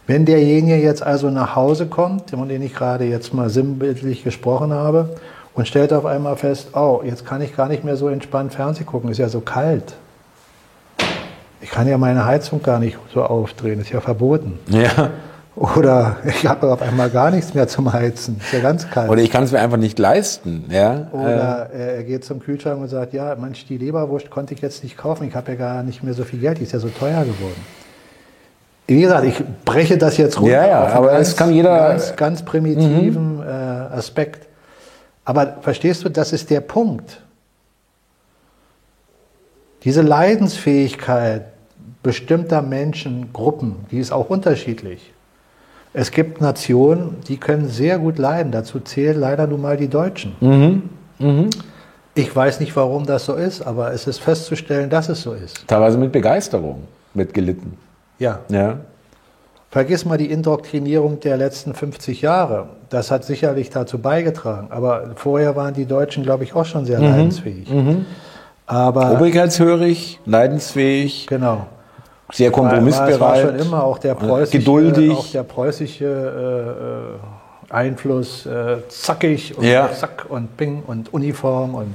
wenn 0.09 0.25
derjenige 0.25 0.77
jetzt 0.77 1.03
also 1.03 1.31
nach 1.31 1.55
Hause 1.55 1.87
kommt, 1.87 2.31
von 2.31 2.49
dem 2.49 2.63
ich 2.63 2.75
gerade 2.75 3.05
jetzt 3.05 3.35
mal 3.35 3.51
sinnbildlich 3.51 4.25
gesprochen 4.25 4.73
habe, 4.73 5.17
und 5.55 5.67
stellt 5.67 5.93
auf 5.93 6.05
einmal 6.05 6.37
fest, 6.37 6.69
oh, 6.75 7.01
jetzt 7.03 7.25
kann 7.25 7.41
ich 7.41 7.57
gar 7.57 7.69
nicht 7.69 7.83
mehr 7.83 7.97
so 7.97 8.09
entspannt 8.09 8.53
Fernsehen 8.53 8.85
gucken, 8.85 9.11
ist 9.11 9.19
ja 9.19 9.29
so 9.29 9.41
kalt. 9.41 9.95
Ich 11.67 11.73
kann 11.73 11.89
ja 11.89 11.99
meine 11.99 12.25
Heizung 12.25 12.63
gar 12.63 12.79
nicht 12.79 12.97
so 13.13 13.25
aufdrehen, 13.25 13.81
ist 13.81 13.91
ja 13.91 14.01
verboten. 14.01 14.61
Ja. 14.69 15.11
Oder 15.57 16.19
ich 16.25 16.47
habe 16.47 16.73
auf 16.73 16.81
einmal 16.81 17.11
gar 17.11 17.33
nichts 17.33 17.55
mehr 17.55 17.67
zum 17.67 17.93
Heizen, 17.93 18.37
ist 18.39 18.53
ja 18.53 18.61
ganz 18.61 18.89
kalt. 18.89 19.11
Oder 19.11 19.21
ich 19.21 19.33
kann 19.33 19.43
es 19.43 19.51
mir 19.51 19.59
einfach 19.59 19.77
nicht 19.77 19.99
leisten. 19.99 20.67
Ja? 20.71 21.09
Oder 21.11 21.71
äh, 21.75 21.97
er 21.97 22.05
geht 22.05 22.25
zum 22.25 22.39
Kühlschrank 22.39 22.81
und 22.81 22.87
sagt, 22.87 23.15
ja, 23.15 23.35
manch 23.35 23.67
die 23.67 23.79
Leberwurst 23.79 24.31
konnte 24.31 24.55
ich 24.55 24.61
jetzt 24.61 24.85
nicht 24.85 24.97
kaufen, 24.97 25.27
ich 25.27 25.35
habe 25.35 25.51
ja 25.51 25.59
gar 25.59 25.83
nicht 25.83 26.05
mehr 26.05 26.15
so 26.15 26.23
viel 26.23 26.39
Geld, 26.39 26.59
die 26.59 26.63
ist 26.63 26.73
ja 26.73 26.79
so 26.79 26.89
teuer 26.89 27.25
geworden. 27.25 27.61
Wie 28.87 29.01
gesagt, 29.01 29.25
ich 29.25 29.43
breche 29.65 29.99
das 29.99 30.19
jetzt 30.19 30.41
runter. 30.41 30.53
Ja, 30.53 30.69
ja, 30.69 30.87
aber 30.91 31.19
es 31.19 31.37
kann 31.37 31.53
jeder. 31.53 31.89
Ganz, 31.89 32.15
ganz 32.15 32.45
primitiven 32.45 33.39
mhm. 33.39 33.43
äh, 33.43 33.97
Aspekt. 33.97 34.47
Aber 35.25 35.57
verstehst 35.63 36.05
du, 36.05 36.11
das 36.11 36.33
ist 36.33 36.49
der 36.49 36.61
Punkt. 36.61 37.23
Diese 39.83 40.03
Leidensfähigkeit 40.03 41.56
bestimmter 42.07 42.63
Menschen, 42.63 43.33
Gruppen, 43.33 43.85
die 43.91 43.99
ist 43.99 44.13
auch 44.13 44.31
unterschiedlich. 44.31 45.13
Es 45.93 46.13
gibt 46.13 46.41
Nationen, 46.41 47.17
die 47.27 47.37
können 47.37 47.69
sehr 47.69 47.99
gut 47.99 48.19
leiden. 48.19 48.53
Dazu 48.53 48.79
zählen 48.79 49.19
leider 49.19 49.49
nun 49.49 49.61
mal 49.61 49.77
die 49.77 49.89
Deutschen. 49.89 50.37
Mhm. 50.41 50.83
Mhm. 51.19 51.51
Ich 52.15 52.35
weiß 52.35 52.61
nicht, 52.61 52.77
warum 52.77 53.07
das 53.07 53.25
so 53.25 53.35
ist, 53.35 53.61
aber 53.61 53.93
es 53.93 54.07
ist 54.07 54.21
festzustellen, 54.21 54.89
dass 54.89 55.09
es 55.09 55.23
so 55.23 55.33
ist. 55.33 55.67
Teilweise 55.67 55.99
mit 55.99 56.13
Begeisterung 56.13 56.85
wird 57.13 57.35
gelitten. 57.35 57.77
Ja. 58.21 58.39
ja. 58.51 58.79
Vergiss 59.71 60.05
mal 60.05 60.17
die 60.17 60.31
Indoktrinierung 60.31 61.19
der 61.19 61.37
letzten 61.37 61.75
50 61.75 62.23
Jahre. 62.23 62.69
Das 62.89 63.11
hat 63.11 63.25
sicherlich 63.25 63.71
dazu 63.71 63.99
beigetragen. 63.99 64.69
Aber 64.71 65.11
vorher 65.17 65.57
waren 65.57 65.75
die 65.75 65.87
Deutschen, 65.87 66.23
glaube 66.23 66.45
ich, 66.45 66.55
auch 66.55 66.67
schon 66.67 66.85
sehr 66.85 67.01
mhm. 67.01 67.05
leidensfähig. 67.07 67.69
Mhm. 67.69 68.07
Aber 68.67 69.13
obrigkeitshörig, 69.13 70.21
leidensfähig. 70.25 71.27
Genau. 71.27 71.67
Sehr 72.33 72.51
kompromissbereit. 72.51 73.21
War, 73.21 73.29
war 73.31 73.37
schon 73.37 73.57
immer 73.57 73.85
auch 73.85 73.99
der 73.99 74.15
preußische, 74.15 74.59
geduldig. 74.59 75.13
Auch 75.13 75.31
der 75.31 75.43
preußische 75.45 77.19
Einfluss, 77.71 78.47
äh, 78.47 78.79
zackig 78.89 79.57
und 79.57 79.65
Ja. 79.65 79.91
zack 79.93 80.27
und 80.29 80.57
Ping 80.57 80.83
und 80.87 81.13
Uniform 81.13 81.75
und 81.75 81.95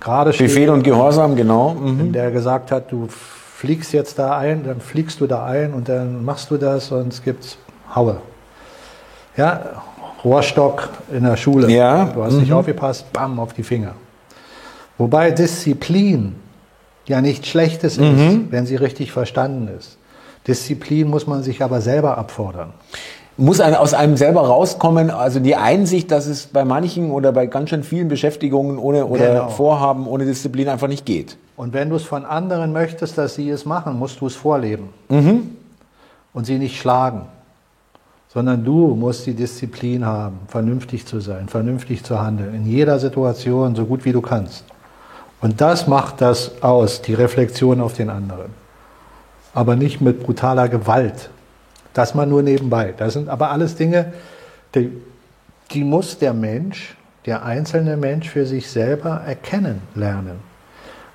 gerade. 0.00 0.30
Befehl 0.32 0.70
und 0.70 0.82
Gehorsam, 0.82 1.36
genau. 1.36 1.74
Mhm. 1.74 2.12
Der 2.12 2.30
gesagt 2.30 2.70
hat, 2.72 2.90
du 2.90 3.06
fliegst 3.08 3.92
jetzt 3.92 4.18
da 4.18 4.36
ein, 4.36 4.64
dann 4.64 4.80
fliegst 4.80 5.20
du 5.20 5.26
da 5.26 5.44
ein 5.44 5.72
und 5.72 5.88
dann 5.88 6.24
machst 6.24 6.50
du 6.50 6.56
das 6.56 6.90
und 6.90 7.12
es 7.12 7.22
gibt 7.22 7.56
Haue. 7.94 8.16
Ja, 9.36 9.60
Rohrstock 10.24 10.88
in 11.12 11.24
der 11.24 11.36
Schule. 11.36 11.70
Ja, 11.70 12.04
Du 12.06 12.22
hast 12.22 12.34
nicht 12.34 12.52
aufgepasst, 12.52 13.12
bam, 13.12 13.38
auf 13.38 13.52
die 13.52 13.62
Finger. 13.62 13.92
Wobei 14.98 15.30
Disziplin 15.30 16.34
ja 17.12 17.20
nichts 17.20 17.46
Schlechtes 17.48 17.98
ist, 17.98 18.50
wenn 18.50 18.66
sie 18.66 18.76
richtig 18.76 19.12
verstanden 19.12 19.68
ist. 19.78 19.96
Disziplin 20.46 21.08
muss 21.08 21.26
man 21.26 21.42
sich 21.42 21.62
aber 21.62 21.80
selber 21.80 22.18
abfordern. 22.18 22.72
Muss 23.36 23.60
ein, 23.60 23.74
aus 23.74 23.94
einem 23.94 24.16
selber 24.16 24.42
rauskommen, 24.42 25.10
also 25.10 25.40
die 25.40 25.56
Einsicht, 25.56 26.10
dass 26.10 26.26
es 26.26 26.46
bei 26.48 26.64
manchen 26.64 27.10
oder 27.10 27.32
bei 27.32 27.46
ganz 27.46 27.70
schön 27.70 27.82
vielen 27.82 28.08
Beschäftigungen 28.08 28.76
ohne 28.76 29.06
oder 29.06 29.28
Genau. 29.32 29.48
Vorhaben 29.48 30.06
ohne 30.06 30.24
Disziplin 30.26 30.68
einfach 30.68 30.88
nicht 30.88 31.06
geht. 31.06 31.38
Und 31.56 31.72
wenn 31.72 31.88
du 31.88 31.96
es 31.96 32.02
von 32.02 32.24
anderen 32.24 32.72
möchtest, 32.72 33.16
dass 33.16 33.34
sie 33.36 33.48
es 33.48 33.64
machen, 33.64 33.98
musst 33.98 34.20
du 34.20 34.26
es 34.26 34.34
vorleben. 34.34 34.88
Und 36.34 36.44
sie 36.46 36.58
nicht 36.58 36.78
schlagen. 36.78 37.22
Sondern 38.28 38.64
du 38.64 38.94
musst 38.94 39.26
die 39.26 39.34
Disziplin 39.34 40.04
haben, 40.04 40.40
vernünftig 40.48 41.06
zu 41.06 41.20
sein, 41.20 41.48
vernünftig 41.48 42.02
zu 42.04 42.18
handeln, 42.20 42.54
in 42.54 42.66
jeder 42.66 42.98
Situation 42.98 43.74
so 43.74 43.84
gut 43.84 44.04
wie 44.04 44.12
du 44.12 44.20
kannst. 44.22 44.64
Und 45.42 45.60
das 45.60 45.88
macht 45.88 46.20
das 46.20 46.62
aus, 46.62 47.02
die 47.02 47.14
Reflexion 47.14 47.80
auf 47.80 47.94
den 47.94 48.08
anderen. 48.08 48.50
Aber 49.52 49.76
nicht 49.76 50.00
mit 50.00 50.22
brutaler 50.22 50.68
Gewalt. 50.68 51.30
Das 51.92 52.14
mal 52.14 52.26
nur 52.26 52.42
nebenbei. 52.42 52.94
Das 52.96 53.12
sind 53.12 53.28
aber 53.28 53.50
alles 53.50 53.74
Dinge, 53.74 54.12
die, 54.74 54.90
die 55.72 55.84
muss 55.84 56.16
der 56.16 56.32
Mensch, 56.32 56.96
der 57.26 57.44
einzelne 57.44 57.96
Mensch 57.96 58.30
für 58.30 58.46
sich 58.46 58.70
selber 58.70 59.22
erkennen 59.26 59.82
lernen. 59.94 60.38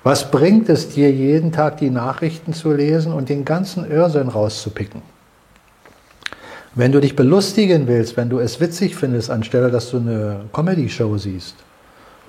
Was 0.04 0.30
bringt 0.30 0.68
es 0.68 0.90
dir, 0.90 1.10
jeden 1.10 1.50
Tag 1.50 1.78
die 1.78 1.90
Nachrichten 1.90 2.52
zu 2.52 2.72
lesen 2.72 3.12
und 3.12 3.30
den 3.30 3.44
ganzen 3.44 3.90
Irrsinn 3.90 4.28
rauszupicken? 4.28 5.02
Wenn 6.74 6.92
du 6.92 7.00
dich 7.00 7.16
belustigen 7.16 7.88
willst, 7.88 8.16
wenn 8.16 8.28
du 8.28 8.38
es 8.38 8.60
witzig 8.60 8.94
findest, 8.94 9.30
anstelle 9.30 9.70
dass 9.70 9.90
du 9.90 9.96
eine 9.96 10.42
Comedy-Show 10.52 11.16
siehst 11.16 11.56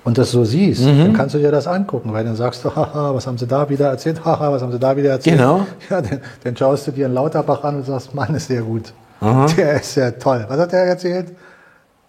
und 0.04 0.16
das 0.18 0.30
so 0.30 0.44
siehst, 0.44 0.86
dann 0.86 1.12
kannst 1.12 1.34
du 1.34 1.38
dir 1.38 1.50
das 1.50 1.66
angucken, 1.66 2.12
weil 2.12 2.24
dann 2.24 2.36
sagst 2.36 2.64
du, 2.64 2.74
haha, 2.74 3.14
was 3.14 3.26
haben 3.26 3.36
sie 3.38 3.46
da 3.46 3.68
wieder 3.68 3.88
erzählt, 3.88 4.24
haha, 4.24 4.50
was 4.52 4.62
haben 4.62 4.72
sie 4.72 4.78
da 4.78 4.96
wieder 4.96 5.10
erzählt. 5.10 5.36
Genau. 5.36 5.66
Ja, 5.90 6.00
dann, 6.00 6.20
dann 6.42 6.56
schaust 6.56 6.86
du 6.86 6.92
dir 6.92 7.06
einen 7.06 7.14
Lauterbach 7.14 7.62
an 7.64 7.76
und 7.76 7.86
sagst, 7.86 8.14
Mann, 8.14 8.34
ist 8.34 8.48
der 8.48 8.62
gut. 8.62 8.92
Der 9.56 9.74
ist 9.74 9.96
ja 9.96 10.10
toll. 10.12 10.46
Was 10.48 10.58
hat 10.58 10.72
der 10.72 10.84
erzählt? 10.84 11.32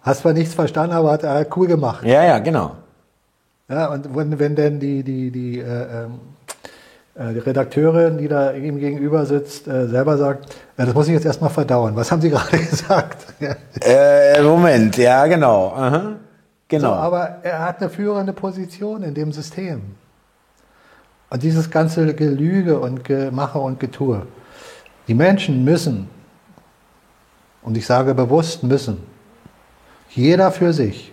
Hast 0.00 0.22
zwar 0.22 0.32
nichts 0.32 0.54
verstanden, 0.54 0.96
aber 0.96 1.12
hat 1.12 1.22
er 1.22 1.46
cool 1.56 1.66
gemacht. 1.66 2.04
Ja, 2.06 2.24
ja, 2.24 2.38
genau. 2.38 2.72
Ja, 3.68 3.88
und 3.92 4.16
wenn, 4.16 4.38
wenn 4.38 4.56
denn 4.56 4.80
die, 4.80 5.02
die, 5.02 5.30
die, 5.30 5.58
äh, 5.60 5.64
ähm, 5.64 6.20
äh, 7.14 7.34
die 7.34 7.38
Redakteurin, 7.40 8.16
die 8.18 8.28
da 8.28 8.52
ihm 8.52 8.78
gegenüber 8.78 9.26
sitzt, 9.26 9.68
äh, 9.68 9.86
selber 9.88 10.16
sagt, 10.16 10.56
das 10.76 10.94
muss 10.94 11.06
ich 11.08 11.12
jetzt 11.14 11.26
erstmal 11.26 11.50
verdauen. 11.50 11.94
Was 11.94 12.10
haben 12.10 12.22
Sie 12.22 12.30
gerade 12.30 12.56
gesagt? 12.56 13.26
Äh, 13.80 14.42
Moment, 14.42 14.96
ja, 14.96 15.26
genau. 15.26 15.72
Aha. 15.76 16.12
So, 16.72 16.78
Genau. 16.78 16.92
aber 16.94 17.40
er 17.42 17.60
hat 17.60 17.80
eine 17.80 17.90
führende 17.90 18.32
Position 18.32 19.02
in 19.02 19.12
dem 19.14 19.30
System. 19.32 19.94
Und 21.28 21.42
dieses 21.42 21.70
ganze 21.70 22.14
Gelüge 22.14 22.78
und 22.78 23.04
Gemache 23.04 23.58
und 23.58 23.78
Getue. 23.78 24.26
Die 25.06 25.14
Menschen 25.14 25.64
müssen, 25.64 26.08
und 27.62 27.76
ich 27.76 27.84
sage 27.84 28.14
bewusst 28.14 28.62
müssen, 28.62 29.02
jeder 30.10 30.50
für 30.50 30.72
sich 30.72 31.12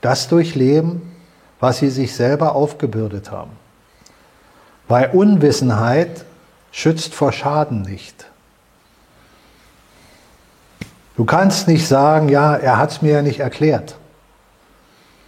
das 0.00 0.28
durchleben, 0.28 1.02
was 1.60 1.78
sie 1.78 1.90
sich 1.90 2.14
selber 2.14 2.54
aufgebürdet 2.54 3.32
haben. 3.32 3.50
Weil 4.86 5.10
Unwissenheit 5.10 6.24
schützt 6.70 7.14
vor 7.14 7.32
Schaden 7.32 7.82
nicht. 7.82 8.26
Du 11.16 11.24
kannst 11.24 11.66
nicht 11.66 11.88
sagen, 11.88 12.28
ja, 12.28 12.54
er 12.54 12.78
hat 12.78 12.92
es 12.92 13.02
mir 13.02 13.14
ja 13.14 13.22
nicht 13.22 13.40
erklärt. 13.40 13.96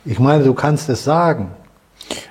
Ich 0.05 0.19
meine, 0.19 0.45
du 0.45 0.55
kannst 0.55 0.89
es 0.89 1.05
sagen. 1.05 1.51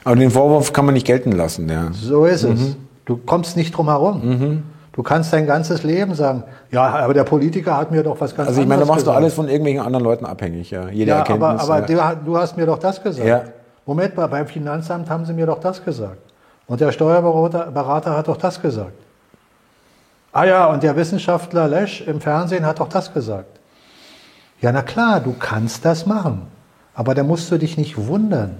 Aber 0.03 0.15
den 0.15 0.31
Vorwurf 0.31 0.73
kann 0.73 0.85
man 0.85 0.93
nicht 0.93 1.05
gelten 1.05 1.31
lassen, 1.31 1.69
ja. 1.69 1.89
So 1.93 2.25
ist 2.25 2.43
es. 2.43 2.75
Du 3.05 3.17
kommst 3.17 3.55
nicht 3.57 3.71
drum 3.75 3.87
herum. 3.87 4.63
Du 4.91 5.03
kannst 5.03 5.31
dein 5.31 5.45
ganzes 5.47 5.83
Leben 5.83 6.13
sagen, 6.13 6.43
ja, 6.71 6.83
aber 6.87 7.13
der 7.13 7.23
Politiker 7.23 7.77
hat 7.77 7.89
mir 7.91 8.03
doch 8.03 8.19
was 8.19 8.35
ganz 8.35 8.49
Also 8.49 8.61
ich 8.61 8.67
meine, 8.67 8.81
da 8.81 8.85
machst 8.87 9.01
du 9.01 9.05
gesagt. 9.05 9.17
alles 9.17 9.33
von 9.33 9.47
irgendwelchen 9.47 9.81
anderen 9.81 10.03
Leuten 10.03 10.25
abhängig, 10.25 10.71
ja. 10.71 10.89
Jede 10.89 11.11
Ja, 11.11 11.17
Erkenntnis. 11.19 11.61
aber, 11.61 11.61
aber 11.79 11.89
ja. 11.91 12.15
du, 12.15 12.25
du 12.25 12.37
hast 12.37 12.57
mir 12.57 12.65
doch 12.65 12.79
das 12.79 13.01
gesagt. 13.01 13.25
Ja. 13.25 13.43
Moment 13.85 14.17
mal, 14.17 14.27
beim 14.27 14.45
Finanzamt 14.47 15.09
haben 15.09 15.25
sie 15.25 15.33
mir 15.33 15.45
doch 15.45 15.59
das 15.59 15.83
gesagt. 15.85 16.17
Und 16.67 16.81
der 16.81 16.91
Steuerberater 16.91 17.71
Berater 17.71 18.17
hat 18.17 18.27
doch 18.27 18.37
das 18.37 18.61
gesagt. 18.61 18.91
Ah 20.33 20.43
ja, 20.43 20.65
und 20.65 20.83
der 20.83 20.95
Wissenschaftler 20.95 21.67
Lesch 21.67 22.01
im 22.01 22.19
Fernsehen 22.19 22.65
hat 22.65 22.79
doch 22.79 22.89
das 22.89 23.13
gesagt. 23.13 23.47
Ja, 24.61 24.71
na 24.71 24.81
klar, 24.81 25.19
du 25.21 25.33
kannst 25.39 25.85
das 25.85 26.05
machen. 26.05 26.41
Aber 26.93 27.15
da 27.15 27.23
musst 27.23 27.49
du 27.51 27.57
dich 27.57 27.77
nicht 27.77 27.97
wundern. 27.97 28.57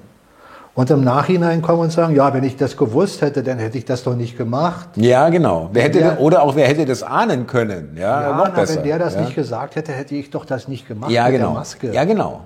Und 0.76 0.90
im 0.92 1.04
Nachhinein 1.04 1.62
kommen 1.62 1.82
und 1.82 1.92
sagen, 1.92 2.16
ja, 2.16 2.34
wenn 2.34 2.44
ich 2.46 2.56
das 2.56 2.78
gewusst 2.78 3.22
hätte, 3.22 3.44
dann 3.44 3.58
hätte 3.60 3.78
ich 3.78 3.84
das 3.86 4.04
doch 4.04 4.16
nicht 4.16 4.38
gemacht. 4.38 4.88
ja, 4.96 5.28
genau. 5.30 5.70
Wer 5.74 5.84
hätte, 5.84 6.00
Der- 6.00 6.22
oder 6.22 6.42
auch 6.42 6.56
wer 6.56 6.68
hätte 6.68 6.86
das 6.86 7.04
ahnen 7.04 7.48
können, 7.48 7.98
ja, 7.98 8.22
Ja, 8.22 8.38
noch 8.38 8.46
na, 8.46 8.50
besser. 8.52 8.76
wenn 8.78 8.84
der 8.84 8.98
das 9.00 9.16
ja. 9.16 9.22
nicht 9.22 9.36
gesagt 9.36 9.76
hätte, 9.76 9.92
hätte 9.92 10.16
ich 10.16 10.30
doch 10.30 10.46
das 10.46 10.68
nicht 10.70 10.88
gemacht 10.88 11.12
Ja, 11.12 11.26
mit 11.26 11.34
genau. 11.34 11.48
der 11.48 11.54
Maske. 11.56 11.92
Ja, 11.92 12.06
genau. 12.06 12.42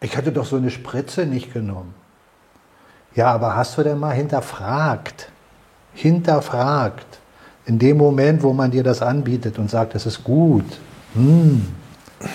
Ich 0.00 0.16
hätte 0.16 0.32
doch 0.32 0.46
so 0.46 0.56
eine 0.56 0.70
Spritze 0.70 1.26
nicht 1.26 1.52
genommen. 1.52 1.92
Ja, 3.14 3.26
aber 3.32 3.54
hast 3.54 3.76
du 3.76 3.82
denn 3.82 3.98
mal 3.98 4.12
hinterfragt? 4.14 5.28
Hinterfragt. 5.92 7.06
In 7.66 7.78
dem 7.78 7.98
Moment, 7.98 8.42
wo 8.42 8.52
man 8.52 8.70
dir 8.70 8.82
das 8.82 9.02
anbietet 9.02 9.58
und 9.58 9.70
sagt, 9.70 9.94
das 9.94 10.06
ist 10.06 10.24
gut, 10.24 10.64
hm, 11.14 11.66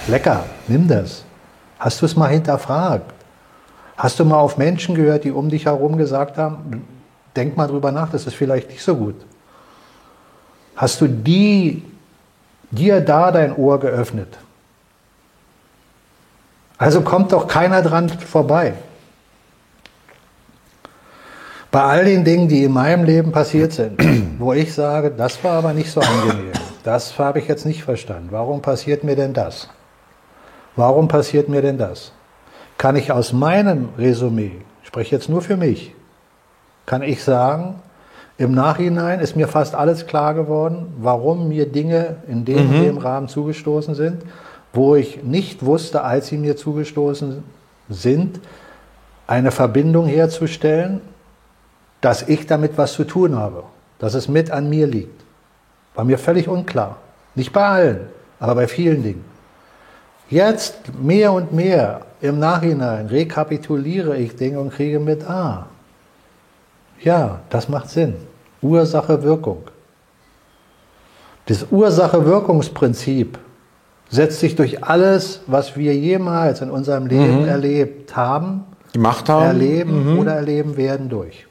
lecker, 0.07 0.43
nimm 0.67 0.87
das. 0.87 1.23
Hast 1.79 2.01
du 2.01 2.05
es 2.05 2.15
mal 2.15 2.29
hinterfragt? 2.29 3.13
Hast 3.97 4.19
du 4.19 4.25
mal 4.25 4.37
auf 4.37 4.57
Menschen 4.57 4.95
gehört, 4.95 5.23
die 5.23 5.31
um 5.31 5.49
dich 5.49 5.65
herum 5.65 5.97
gesagt 5.97 6.37
haben, 6.37 6.85
denk 7.35 7.57
mal 7.57 7.67
drüber 7.67 7.91
nach, 7.91 8.11
das 8.11 8.27
ist 8.27 8.35
vielleicht 8.35 8.69
nicht 8.69 8.83
so 8.83 8.95
gut. 8.95 9.15
Hast 10.75 11.01
du 11.01 11.07
die, 11.07 11.83
dir 12.69 13.01
da 13.01 13.31
dein 13.31 13.55
Ohr 13.55 13.79
geöffnet? 13.79 14.37
Also 16.77 17.01
kommt 17.01 17.31
doch 17.31 17.47
keiner 17.47 17.81
dran 17.81 18.09
vorbei. 18.09 18.73
Bei 21.71 21.81
all 21.81 22.05
den 22.05 22.23
Dingen, 22.23 22.47
die 22.47 22.63
in 22.63 22.71
meinem 22.71 23.03
Leben 23.03 23.31
passiert 23.31 23.73
sind, 23.73 23.99
wo 24.39 24.53
ich 24.53 24.73
sage, 24.73 25.11
das 25.11 25.43
war 25.43 25.53
aber 25.53 25.73
nicht 25.73 25.91
so 25.91 26.01
angenehm, 26.01 26.51
das 26.83 27.17
habe 27.17 27.39
ich 27.39 27.47
jetzt 27.47 27.65
nicht 27.65 27.83
verstanden. 27.83 28.29
Warum 28.31 28.61
passiert 28.61 29.03
mir 29.03 29.15
denn 29.15 29.33
das? 29.33 29.69
Warum 30.77 31.07
passiert 31.07 31.49
mir 31.49 31.61
denn 31.61 31.77
das? 31.77 32.13
Kann 32.77 32.95
ich 32.95 33.11
aus 33.11 33.33
meinem 33.33 33.89
Resümee, 33.97 34.51
ich 34.83 34.87
spreche 34.87 35.15
jetzt 35.15 35.27
nur 35.27 35.41
für 35.41 35.57
mich, 35.57 35.93
kann 36.85 37.01
ich 37.01 37.23
sagen, 37.23 37.81
im 38.37 38.53
Nachhinein 38.53 39.19
ist 39.19 39.35
mir 39.35 39.47
fast 39.47 39.73
alles 39.73 40.05
klar 40.05 40.35
geworden, 40.35 40.93
warum 40.99 41.47
mir 41.47 41.65
Dinge 41.69 42.17
in 42.27 42.45
dem 42.45 42.69
und 42.69 42.83
dem 42.83 42.97
Rahmen 42.99 43.27
zugestoßen 43.27 43.95
sind, 43.95 44.21
wo 44.73 44.95
ich 44.95 45.23
nicht 45.23 45.65
wusste, 45.65 46.03
als 46.03 46.27
sie 46.27 46.37
mir 46.37 46.55
zugestoßen 46.55 47.43
sind, 47.89 48.39
eine 49.25 49.49
Verbindung 49.49 50.05
herzustellen, 50.05 51.01
dass 52.01 52.21
ich 52.21 52.45
damit 52.45 52.77
was 52.77 52.93
zu 52.93 53.03
tun 53.03 53.35
habe, 53.35 53.63
dass 53.97 54.13
es 54.13 54.27
mit 54.27 54.51
an 54.51 54.69
mir 54.69 54.85
liegt. 54.85 55.23
War 55.95 56.03
mir 56.03 56.19
völlig 56.19 56.47
unklar. 56.47 56.97
Nicht 57.33 57.51
bei 57.51 57.65
allen, 57.65 57.99
aber 58.39 58.53
bei 58.53 58.67
vielen 58.67 59.01
Dingen. 59.01 59.36
Jetzt 60.29 60.93
mehr 61.01 61.31
und 61.31 61.53
mehr 61.53 62.01
im 62.19 62.39
Nachhinein 62.39 63.07
rekapituliere 63.07 64.17
ich 64.17 64.35
Dinge 64.35 64.59
und 64.59 64.73
kriege 64.73 64.99
mit, 64.99 65.27
ah, 65.29 65.67
ja, 67.01 67.39
das 67.49 67.69
macht 67.69 67.89
Sinn. 67.89 68.15
Ursache, 68.61 69.23
Wirkung. 69.23 69.63
Das 71.45 71.67
Ursache-Wirkungsprinzip 71.71 73.39
setzt 74.09 74.39
sich 74.39 74.55
durch 74.55 74.83
alles, 74.83 75.41
was 75.47 75.77
wir 75.77 75.95
jemals 75.95 76.61
in 76.61 76.69
unserem 76.69 77.07
Leben 77.07 77.45
erlebt 77.47 78.15
haben, 78.15 78.65
Gemacht 78.91 79.29
haben. 79.29 79.45
erleben 79.45 80.17
oder 80.17 80.33
erleben 80.33 80.75
werden 80.75 81.07
durch. 81.07 81.45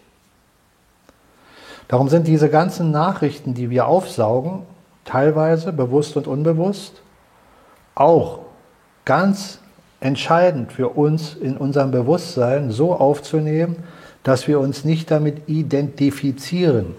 Darum 1.89 2.09
sind 2.09 2.27
diese 2.27 2.51
ganzen 2.51 2.91
Nachrichten, 2.91 3.55
die 3.55 3.71
wir 3.71 3.87
aufsaugen, 3.87 4.63
teilweise 5.05 5.73
bewusst 5.73 6.17
und 6.17 6.27
unbewusst, 6.27 7.01
auch 7.95 8.41
ganz 9.07 9.59
entscheidend 10.01 10.73
für 10.73 10.91
uns 10.91 11.35
in 11.35 11.57
unserem 11.57 11.91
Bewusstsein 11.91 12.71
so 12.71 12.95
aufzunehmen, 12.95 13.77
dass 14.23 14.47
wir 14.47 14.61
uns 14.61 14.85
nicht 14.85 15.11
damit 15.11 15.49
identifizieren 15.49 16.95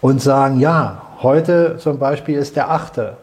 und 0.00 0.20
sagen, 0.20 0.58
ja, 0.58 1.02
heute 1.22 1.76
zum 1.78 2.00
Beispiel 2.00 2.36
ist 2.36 2.56
der 2.56 2.70
achte, 2.70 3.16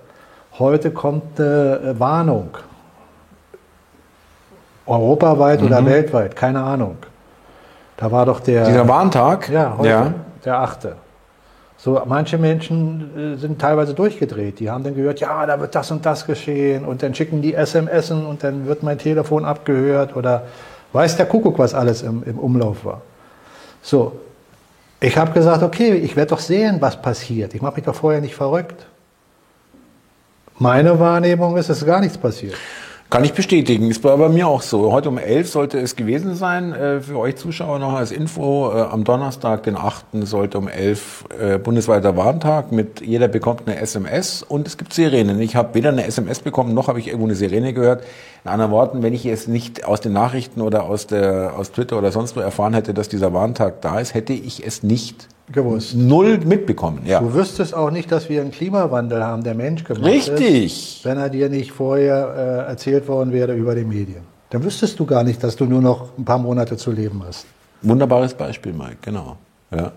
Heute 0.58 0.92
kommt 0.92 1.38
eine 1.38 1.96
Warnung. 2.00 2.50
Europaweit 4.86 5.60
mhm. 5.60 5.68
oder 5.68 5.86
weltweit, 5.86 6.36
keine 6.36 6.64
Ahnung. 6.64 6.98
Da 7.98 8.10
war 8.12 8.26
doch 8.26 8.40
der. 8.40 8.66
Dieser 8.66 8.88
Warntag? 8.88 9.50
Ja, 9.50 9.76
heute, 9.78 9.90
ja. 9.90 10.14
der 10.46 10.60
achte. 10.60 10.96
So, 11.86 12.02
manche 12.04 12.40
Menschen 12.40 13.36
äh, 13.36 13.38
sind 13.38 13.62
teilweise 13.62 13.94
durchgedreht. 13.94 14.60
Die 14.60 14.72
haben 14.72 14.84
dann 14.84 14.96
gehört, 14.96 15.20
ja, 15.20 15.46
da 15.46 15.60
wird 15.60 15.76
das 15.76 15.92
und 15.92 16.04
das 16.04 16.26
geschehen 16.26 16.84
und 16.84 17.04
dann 17.04 17.14
schicken 17.14 17.44
die 17.44 17.54
SMS 17.54 18.10
und 18.10 18.44
dann 18.44 18.66
wird 18.66 18.82
mein 18.82 18.98
Telefon 18.98 19.46
abgehört 19.46 20.16
oder 20.16 20.48
weiß 20.94 21.16
der 21.16 21.28
Kuckuck, 21.28 21.60
was 21.60 21.76
alles 21.76 22.02
im, 22.02 22.24
im 22.24 22.40
Umlauf 22.40 22.86
war. 22.86 23.04
So, 23.84 24.14
ich 25.00 25.16
habe 25.16 25.32
gesagt, 25.34 25.62
okay, 25.62 25.94
ich 25.94 26.16
werde 26.16 26.32
doch 26.32 26.40
sehen, 26.40 26.78
was 26.80 27.00
passiert. 27.00 27.54
Ich 27.54 27.62
mache 27.62 27.76
mich 27.76 27.86
doch 27.86 27.94
vorher 27.94 28.20
nicht 28.20 28.34
verrückt. 28.34 28.88
Meine 30.58 31.00
Wahrnehmung 31.00 31.56
ist, 31.56 31.70
es 31.70 31.78
ist 31.78 31.86
gar 31.86 32.00
nichts 32.00 32.18
passiert. 32.18 32.56
Kann 33.12 33.24
ich 33.24 33.34
bestätigen. 33.34 33.90
Ist 33.92 34.02
bei 34.02 34.18
mir 34.30 34.48
auch 34.48 34.64
so. 34.64 34.92
Heute 34.92 35.10
um 35.10 35.20
11 35.20 35.50
sollte 35.50 35.80
es 35.80 35.96
gewesen 35.96 36.36
sein. 36.36 36.74
Äh, 36.74 37.02
für 37.02 37.20
euch 37.20 37.36
Zuschauer 37.36 37.78
noch 37.78 37.94
als 37.94 38.12
Info. 38.12 38.72
Äh, 38.74 38.82
am 38.82 39.04
Donnerstag, 39.04 39.64
den 39.64 39.78
8. 39.78 40.06
sollte 40.24 40.58
um 40.58 40.68
11 40.68 41.26
äh, 41.40 41.58
bundesweiter 41.60 42.18
Warntag 42.18 42.72
mit 42.72 43.02
jeder 43.02 43.28
bekommt 43.28 43.68
eine 43.68 43.80
SMS 43.80 44.42
und 44.42 44.68
es 44.68 44.78
gibt 44.78 44.92
Sirenen. 44.92 45.40
Ich 45.40 45.56
habe 45.56 45.76
weder 45.76 45.90
eine 45.90 46.06
SMS 46.06 46.40
bekommen, 46.40 46.74
noch 46.74 46.88
habe 46.88 47.00
ich 47.00 47.08
irgendwo 47.08 47.28
eine 47.28 47.36
Sirene 47.36 47.74
gehört. 47.74 48.04
In 48.44 48.50
anderen 48.50 48.72
Worten, 48.72 49.04
wenn 49.04 49.14
ich 49.14 49.26
es 49.28 49.48
nicht 49.48 49.86
aus 49.86 50.02
den 50.02 50.14
Nachrichten 50.14 50.62
oder 50.62 50.84
aus, 50.84 51.06
der, 51.06 51.54
aus 51.58 51.72
Twitter 51.72 52.00
oder 52.00 52.12
sonst 52.12 52.36
wo 52.36 52.40
erfahren 52.40 52.74
hätte, 52.74 52.96
dass 52.96 53.08
dieser 53.08 53.34
Warntag 53.34 53.82
da 53.82 54.00
ist, 54.00 54.16
hätte 54.16 54.34
ich 54.34 54.66
es 54.66 54.82
nicht 54.82 55.28
gewusst. 55.52 55.96
Null 55.96 56.40
mitbekommen, 56.40 57.02
ja. 57.06 57.20
Du 57.20 57.34
wüsstest 57.34 57.74
auch 57.74 57.92
nicht, 57.92 58.12
dass 58.12 58.30
wir 58.30 58.42
einen 58.42 58.52
Klimawandel 58.52 59.24
haben, 59.24 59.44
der 59.44 59.56
Mensch 59.56 59.84
gemacht 59.84 60.06
Richtig. 60.06 60.98
ist, 60.98 61.06
wenn 61.06 61.18
er 61.18 61.30
dir 61.30 61.50
nicht 61.50 61.72
vorher 61.72 62.66
äh, 62.68 62.70
erzählt 62.70 63.08
worden 63.08 63.32
wäre 63.32 63.54
über 63.54 63.76
die 63.76 63.84
Medien. 63.84 64.24
Dann 64.50 64.64
wüsstest 64.64 65.00
du 65.00 65.06
gar 65.06 65.24
nicht, 65.24 65.44
dass 65.44 65.56
du 65.56 65.66
nur 65.66 65.82
noch 65.82 66.18
ein 66.18 66.26
paar 66.26 66.38
Monate 66.38 66.78
zu 66.78 66.92
leben 66.92 67.24
hast. 67.28 67.46
Wunderbares 67.82 68.34
Beispiel, 68.34 68.74
Mike, 68.74 68.98
genau. 69.02 69.38
Ja. 69.72 69.92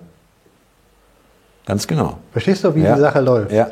Ganz 1.67 1.87
genau. 1.87 2.19
Verstehst 2.33 2.65
du, 2.65 2.75
wie 2.75 2.83
ja. 2.83 2.95
die 2.95 3.01
Sache 3.01 3.21
läuft? 3.21 3.53
Ja. 3.53 3.69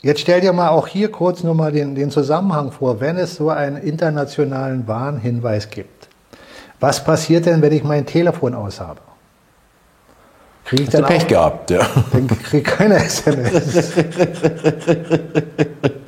Jetzt 0.00 0.20
stell 0.20 0.40
dir 0.40 0.52
mal 0.52 0.70
auch 0.70 0.88
hier 0.88 1.12
kurz 1.12 1.44
nochmal 1.44 1.70
den, 1.70 1.94
den 1.94 2.10
Zusammenhang 2.10 2.72
vor, 2.72 3.00
wenn 3.00 3.16
es 3.16 3.36
so 3.36 3.50
einen 3.50 3.76
internationalen 3.76 4.86
Warnhinweis 4.88 5.70
gibt. 5.70 6.08
Was 6.80 7.04
passiert 7.04 7.46
denn, 7.46 7.62
wenn 7.62 7.72
ich 7.72 7.84
mein 7.84 8.06
Telefon 8.06 8.54
aushabe? 8.54 9.00
Krieg 10.64 10.80
ich 10.80 10.86
Hast 10.86 10.94
dann 10.94 11.04
Pech 11.04 11.24
auch, 11.24 11.28
gehabt, 11.28 11.70
ja. 11.70 11.80
Dann 12.12 12.26
krieg 12.28 12.64
keine 12.64 12.96
SMS. 12.96 13.92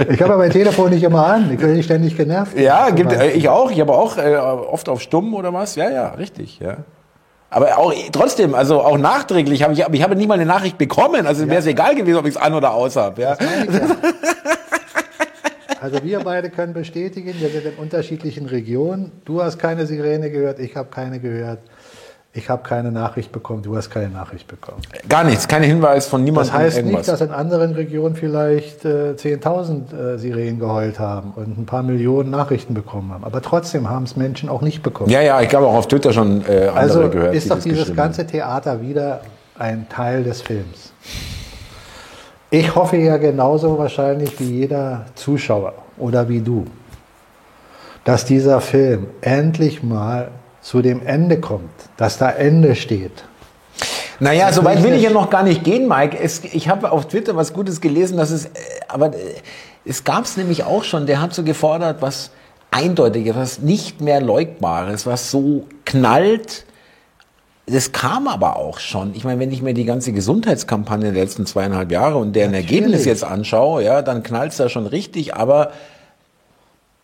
ich 0.09 0.22
habe 0.22 0.36
mein 0.36 0.50
Telefon 0.50 0.90
nicht 0.90 1.02
immer 1.02 1.26
an. 1.26 1.52
Ich 1.52 1.59
bin 1.59 1.82
ständig 1.82 2.16
genervt. 2.16 2.57
Ja, 2.59 2.90
gibt, 2.90 3.12
äh, 3.12 3.32
ich 3.32 3.48
auch. 3.48 3.70
Ich 3.70 3.80
habe 3.80 3.92
auch 3.92 4.16
äh, 4.16 4.36
oft 4.36 4.88
auf 4.88 5.02
Stumm 5.02 5.34
oder 5.34 5.52
was. 5.52 5.74
Ja, 5.74 5.90
ja, 5.90 6.09
richtig, 6.11 6.61
ja. 6.61 6.76
Aber 7.50 7.78
auch 7.78 7.92
trotzdem, 8.11 8.55
also 8.55 8.80
auch 8.80 8.98
nachträglich 8.98 9.62
habe 9.62 9.72
ich, 9.74 9.80
ich 9.80 10.02
habe 10.02 10.16
nie 10.16 10.26
mal 10.26 10.34
eine 10.34 10.46
Nachricht 10.46 10.78
bekommen. 10.78 11.26
Also 11.26 11.44
ja. 11.44 11.50
wäre 11.50 11.61
es 11.61 11.66
egal 11.66 11.94
gewesen, 11.94 12.16
ob 12.16 12.26
ich 12.26 12.34
es 12.34 12.40
an 12.40 12.55
oder 12.55 12.72
aus 12.72 12.96
habe. 12.96 13.22
Ja. 13.22 13.36
Also 15.80 16.02
wir 16.02 16.20
beide 16.20 16.48
können 16.48 16.72
bestätigen, 16.72 17.34
wir 17.38 17.50
sind 17.50 17.66
in 17.66 17.74
unterschiedlichen 17.74 18.46
Regionen. 18.46 19.12
Du 19.26 19.42
hast 19.42 19.59
keine 19.59 19.84
Sirene 19.84 20.30
gehört, 20.30 20.59
ich 20.59 20.76
habe 20.76 20.88
keine 20.88 21.20
gehört. 21.20 21.59
Ich 22.37 22.51
habe 22.51 22.64
keine 22.64 22.91
Nachricht 22.91 23.30
bekommen, 23.30 23.62
du 23.62 23.76
hast 23.76 23.91
keine 23.91 24.09
Nachricht 24.09 24.49
bekommen. 24.49 24.82
Gar 25.09 25.22
nichts, 25.22 25.47
kein 25.47 25.62
Hinweis 25.62 26.09
von 26.09 26.24
niemandem. 26.24 26.53
Das 26.53 26.61
heißt 26.61 26.85
nicht, 26.85 27.07
dass 27.07 27.20
in 27.20 27.30
anderen 27.30 27.74
Regionen 27.74 28.16
vielleicht 28.16 28.85
äh, 28.85 29.14
10.000 29.16 30.14
äh, 30.14 30.18
Sirenen 30.18 30.59
geheult 30.59 30.99
haben 30.99 31.32
und 31.37 31.57
ein 31.57 31.64
paar 31.64 31.85
Millionen 31.85 32.30
Nachrichten 32.30 32.74
bekommen 32.74 33.12
haben. 33.12 33.22
Aber 33.22 33.41
trotzdem 33.41 33.89
haben 33.89 34.03
es 34.03 34.16
Menschen 34.16 34.49
auch 34.49 34.62
nicht 34.62 34.82
bekommen. 34.82 35.11
Ja, 35.11 35.20
ja, 35.20 35.41
ich 35.43 35.55
habe 35.55 35.64
auch 35.64 35.74
auf 35.74 35.87
Twitter 35.87 36.12
schon 36.12 36.45
äh, 36.49 36.66
andere 36.66 36.76
also 36.76 37.09
gehört. 37.09 37.28
Also 37.28 37.39
ist 37.39 37.51
doch 37.53 37.61
dieses 37.61 37.95
ganze 37.95 38.26
Theater 38.26 38.82
wieder 38.82 39.20
ein 39.57 39.89
Teil 39.89 40.24
des 40.24 40.43
Films. 40.43 40.93
Ich 42.51 42.74
hoffe 42.74 42.97
ja 42.97 43.16
genauso 43.16 43.78
wahrscheinlich 43.78 44.41
wie 44.41 44.59
jeder 44.59 45.07
Zuschauer 45.14 45.74
oder 45.99 46.28
wie 46.28 46.41
du, 46.41 46.64
dass 48.03 48.24
dieser 48.24 48.61
Film 48.61 49.07
endlich 49.20 49.85
mal 49.85 50.32
zu 50.64 50.80
dem 50.80 51.06
Ende 51.06 51.40
kommt, 51.40 51.70
dass 51.98 52.16
da 52.16 52.30
Ende 52.30 52.74
steht. 52.74 53.24
Naja, 54.18 54.50
so 54.50 54.64
weit 54.64 54.82
will 54.82 54.94
ich 54.94 55.02
ja 55.02 55.10
noch 55.10 55.28
gar 55.28 55.42
nicht 55.42 55.62
gehen, 55.62 55.86
Mike. 55.86 56.18
Es, 56.18 56.42
ich 56.42 56.68
habe 56.68 56.90
auf 56.90 57.06
Twitter 57.06 57.36
was 57.36 57.52
Gutes 57.52 57.82
gelesen, 57.82 58.16
dass 58.16 58.30
es, 58.30 58.46
äh, 58.46 58.50
aber 58.88 59.14
äh, 59.14 59.34
es 59.84 60.04
gab 60.04 60.24
es 60.24 60.38
nämlich 60.38 60.64
auch 60.64 60.82
schon, 60.82 61.04
der 61.06 61.20
hat 61.20 61.34
so 61.34 61.42
gefordert, 61.42 62.00
was 62.00 62.30
Eindeutiges, 62.70 63.36
was 63.36 63.58
nicht 63.58 64.00
mehr 64.00 64.22
Leugbares, 64.22 65.04
was 65.04 65.30
so 65.30 65.66
knallt. 65.84 66.64
Das 67.66 67.92
kam 67.92 68.26
aber 68.26 68.56
auch 68.56 68.78
schon. 68.78 69.14
Ich 69.14 69.24
meine, 69.24 69.40
wenn 69.40 69.52
ich 69.52 69.60
mir 69.60 69.74
die 69.74 69.84
ganze 69.84 70.12
Gesundheitskampagne 70.12 71.12
der 71.12 71.22
letzten 71.22 71.44
zweieinhalb 71.44 71.92
Jahre 71.92 72.16
und 72.16 72.34
deren 72.34 72.52
Natürlich. 72.52 72.72
Ergebnis 72.72 73.04
jetzt 73.04 73.24
anschaue, 73.24 73.84
ja, 73.84 74.00
dann 74.00 74.22
knallt's 74.22 74.56
da 74.56 74.70
schon 74.70 74.86
richtig, 74.86 75.34
aber 75.34 75.72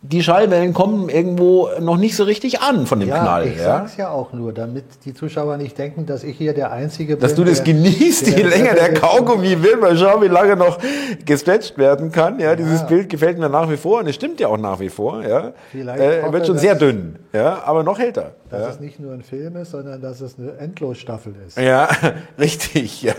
die 0.03 0.23
Schallwellen 0.23 0.73
kommen 0.73 1.11
irgendwo 1.11 1.69
noch 1.79 1.99
nicht 1.99 2.17
so 2.17 2.25
richtig 2.25 2.63
an 2.63 2.87
von 2.87 3.01
dem 3.01 3.11
ja, 3.11 3.19
Knall. 3.21 3.49
Ich 3.49 3.59
ja? 3.59 3.65
sag's 3.65 3.99
ja 3.99 4.09
auch 4.09 4.33
nur, 4.33 4.55
damit 4.55 4.85
die 5.05 5.13
Zuschauer 5.13 5.59
nicht 5.59 5.77
denken, 5.77 6.07
dass 6.07 6.25
ich 6.25 6.39
hier 6.39 6.55
der 6.55 6.73
Einzige 6.73 7.17
bin. 7.17 7.23
Dass 7.23 7.35
du 7.35 7.45
das 7.45 7.63
genießt, 7.65 8.27
je 8.29 8.43
länger 8.43 8.75
der 8.75 8.95
Kaugummi 8.95 9.63
wird, 9.63 9.79
mal 9.79 9.97
schauen, 9.99 10.23
wie 10.23 10.29
lange 10.29 10.57
noch 10.57 10.79
gestretcht 11.27 11.77
werden 11.77 12.11
kann. 12.13 12.41
Ja, 12.41 12.57
dieses 12.57 12.81
ja. 12.81 12.87
Bild 12.87 13.11
gefällt 13.11 13.39
mir 13.39 13.51
nach 13.51 13.71
wie 13.71 13.77
vor 13.77 14.01
und 14.01 14.07
es 14.07 14.15
stimmt 14.15 14.41
ja 14.41 14.49
auch 14.49 14.57
nach 14.57 14.81
wie 14.81 14.89
vor. 14.89 15.23
Ja, 15.23 15.53
Vielleicht 15.71 16.01
äh, 16.01 16.33
wird 16.33 16.47
schon 16.47 16.57
sehr 16.57 16.77
dünn, 16.77 17.19
ja, 17.35 17.63
aber 17.65 17.83
noch 17.83 17.99
älter. 17.99 18.33
Dass 18.51 18.63
ja. 18.63 18.69
es 18.71 18.81
nicht 18.81 18.99
nur 18.99 19.13
ein 19.13 19.23
Film 19.23 19.55
ist, 19.57 19.71
sondern 19.71 20.03
dass 20.03 20.21
es 20.21 20.37
eine 20.37 20.57
Endlosstaffel 20.59 21.35
ist. 21.47 21.57
Ja, 21.57 21.89
richtig. 22.39 23.01
Ja, 23.03 23.15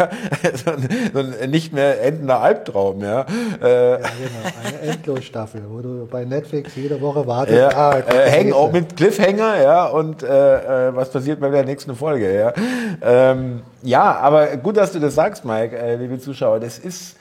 so 0.54 0.72
ein, 0.72 0.90
so 1.14 1.20
ein 1.20 1.50
nicht 1.50 1.72
mehr 1.72 2.04
endender 2.04 2.42
Albtraum. 2.42 3.02
Ja, 3.02 3.26
äh. 3.62 3.92
ja 3.92 3.98
genau, 3.98 4.68
eine 4.68 4.92
Endlosstaffel, 4.92 5.62
wo 5.70 5.80
du 5.80 6.06
bei 6.12 6.26
Netflix 6.26 6.76
jede 6.76 7.00
Woche 7.00 7.26
wartet. 7.26 7.56
Ja, 7.56 7.70
ah, 7.70 8.00
äh, 8.00 8.30
hängen 8.30 8.52
auch 8.52 8.74
mit 8.74 8.98
Cliffhanger, 8.98 9.62
ja, 9.62 9.86
und 9.86 10.22
äh, 10.22 10.88
äh, 10.90 10.96
was 10.96 11.10
passiert 11.10 11.40
bei 11.40 11.50
der 11.50 11.64
nächsten 11.64 11.96
Folge, 11.96 12.36
ja. 12.36 12.54
Ähm, 13.02 13.62
ja, 13.84 14.18
aber 14.18 14.58
gut, 14.58 14.76
dass 14.76 14.92
du 14.92 15.00
das 15.00 15.16
sagst, 15.16 15.46
Mike, 15.46 15.78
äh, 15.78 15.96
liebe 15.96 16.20
Zuschauer. 16.20 16.60
Das 16.60 16.78
ist, 16.78 17.16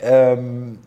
ähm, 0.00 0.78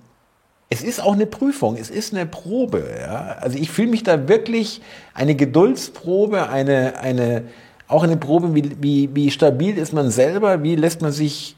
es 0.70 0.84
ist 0.84 1.02
auch 1.02 1.14
eine 1.14 1.26
Prüfung, 1.26 1.78
es 1.78 1.90
ist 1.90 2.14
eine 2.14 2.26
Probe, 2.26 2.86
ja. 3.00 3.38
Also 3.40 3.58
ich 3.58 3.70
fühle 3.70 3.90
mich 3.90 4.04
da 4.04 4.28
wirklich 4.28 4.82
eine 5.14 5.36
Geduldsprobe, 5.36 6.50
eine, 6.50 7.00
eine, 7.00 7.44
auch 7.88 8.04
eine 8.04 8.18
Probe, 8.18 8.56
wie, 8.56 8.72
wie, 8.82 9.10
wie 9.14 9.32
stabil 9.32 9.78
ist 9.78 9.94
man 9.94 10.12
selber, 10.12 10.64
wie 10.64 10.76
lässt 10.76 11.02
man 11.02 11.12
sich 11.12 11.57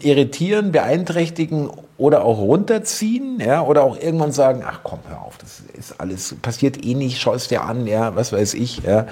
irritieren, 0.00 0.72
beeinträchtigen 0.72 1.70
oder 1.96 2.24
auch 2.24 2.38
runterziehen, 2.38 3.40
ja, 3.40 3.62
oder 3.62 3.82
auch 3.82 3.98
irgendwann 4.00 4.32
sagen, 4.32 4.62
ach 4.66 4.80
komm, 4.82 5.00
hör 5.08 5.22
auf, 5.22 5.36
das 5.38 5.62
ist 5.78 6.00
alles, 6.00 6.34
passiert 6.40 6.84
eh 6.84 6.94
nicht, 6.94 7.20
schau 7.20 7.34
es 7.34 7.48
dir 7.48 7.62
an, 7.62 7.86
ja, 7.86 8.16
was 8.16 8.32
weiß 8.32 8.54
ich, 8.54 8.82
ja. 8.82 9.06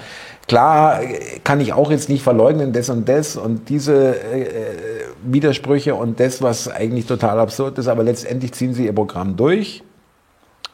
Klar 0.47 1.01
kann 1.43 1.61
ich 1.61 1.73
auch 1.73 1.91
jetzt 1.91 2.09
nicht 2.09 2.23
verleugnen, 2.23 2.73
das 2.73 2.89
und 2.89 3.07
das 3.07 3.37
und 3.37 3.69
diese 3.69 4.19
äh, 4.19 4.47
Widersprüche 5.23 5.93
und 5.93 6.19
das, 6.19 6.41
was 6.41 6.67
eigentlich 6.67 7.05
total 7.05 7.39
absurd 7.39 7.77
ist, 7.77 7.87
aber 7.87 8.03
letztendlich 8.03 8.53
ziehen 8.53 8.73
sie 8.73 8.85
ihr 8.85 8.93
Programm 8.93 9.35
durch. 9.35 9.83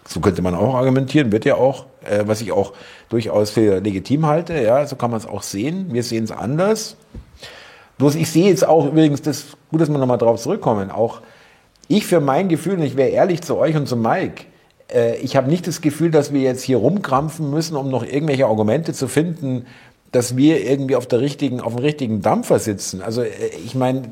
So 0.08 0.20
könnte 0.20 0.42
man 0.42 0.56
auch 0.56 0.76
argumentieren, 0.76 1.32
wird 1.32 1.46
ja 1.46 1.56
auch, 1.56 1.88
äh, 2.04 2.24
was 2.26 2.40
ich 2.40 2.52
auch 2.52 2.74
durchaus 3.10 3.50
für 3.50 3.82
legitim 3.82 4.26
halte, 4.26 4.54
ja, 4.62 4.86
so 4.86 4.96
kann 4.96 5.12
man 5.12 5.20
es 5.20 5.26
auch 5.26 5.42
sehen. 5.42 5.88
Wir 5.92 6.04
sehen 6.04 6.24
es 6.24 6.32
anders. 6.32 6.96
Bloß 7.98 8.16
ich 8.16 8.30
sehe 8.30 8.50
jetzt 8.50 8.68
auch 8.68 8.88
übrigens, 8.88 9.22
das 9.22 9.46
gut, 9.72 9.82
dass 9.82 9.90
wir 9.90 9.98
nochmal 9.98 10.18
drauf 10.18 10.42
zurückkommen, 10.42 10.92
auch 10.92 11.22
ich 11.88 12.06
für 12.06 12.20
mein 12.20 12.50
Gefühl, 12.50 12.74
und 12.74 12.84
ich 12.84 12.98
wäre 12.98 13.10
ehrlich 13.10 13.42
zu 13.42 13.58
euch 13.58 13.76
und 13.76 13.88
zu 13.88 13.96
Mike, 13.96 14.46
äh, 14.94 15.18
ich 15.18 15.36
habe 15.36 15.50
nicht 15.50 15.68
das 15.68 15.82
Gefühl, 15.82 16.12
dass 16.12 16.34
wir 16.34 16.42
jetzt 16.42 16.64
hier 16.64 16.78
rumkrampfen 16.78 17.50
müssen, 17.50 17.76
um 17.76 17.90
noch 17.90 18.04
irgendwelche 18.04 18.48
Argumente 18.48 18.94
zu 18.94 19.08
finden, 19.08 19.66
dass 20.12 20.38
wir 20.38 20.66
irgendwie 20.66 20.96
auf 20.96 21.08
der 21.08 21.20
richtigen, 21.20 21.60
auf 21.60 21.76
dem 21.76 21.84
richtigen 21.84 22.22
Dampfer 22.22 22.60
sitzen. 22.60 23.02
Also 23.02 23.22
äh, 23.22 23.30
ich 23.64 23.76
meine, 23.76 24.04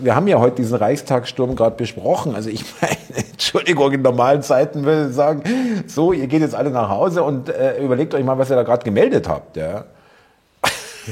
wir 0.00 0.14
haben 0.14 0.26
ja 0.26 0.40
heute 0.40 0.56
diesen 0.56 0.76
Reichstagssturm 0.76 1.54
gerade 1.54 1.76
besprochen. 1.76 2.34
Also 2.34 2.50
ich 2.50 2.64
meine, 2.80 2.96
Entschuldigung, 3.30 3.92
in 3.92 4.02
normalen 4.02 4.42
Zeiten 4.42 4.84
würde 4.84 5.08
ich 5.10 5.14
sagen, 5.14 5.42
so, 5.86 6.12
ihr 6.12 6.26
geht 6.26 6.40
jetzt 6.40 6.54
alle 6.54 6.70
nach 6.70 6.88
Hause 6.88 7.22
und 7.22 7.48
äh, 7.48 7.82
überlegt 7.82 8.14
euch 8.14 8.24
mal, 8.24 8.38
was 8.38 8.50
ihr 8.50 8.56
da 8.56 8.62
gerade 8.62 8.84
gemeldet 8.84 9.28
habt. 9.28 9.56
Ja. 9.56 9.84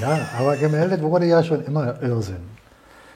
Ja, 0.01 0.19
aber 0.39 0.57
gemeldet 0.57 1.03
wurde 1.03 1.27
ja 1.27 1.43
schon 1.43 1.65
immer 1.65 2.01
Irrsinn. 2.03 2.59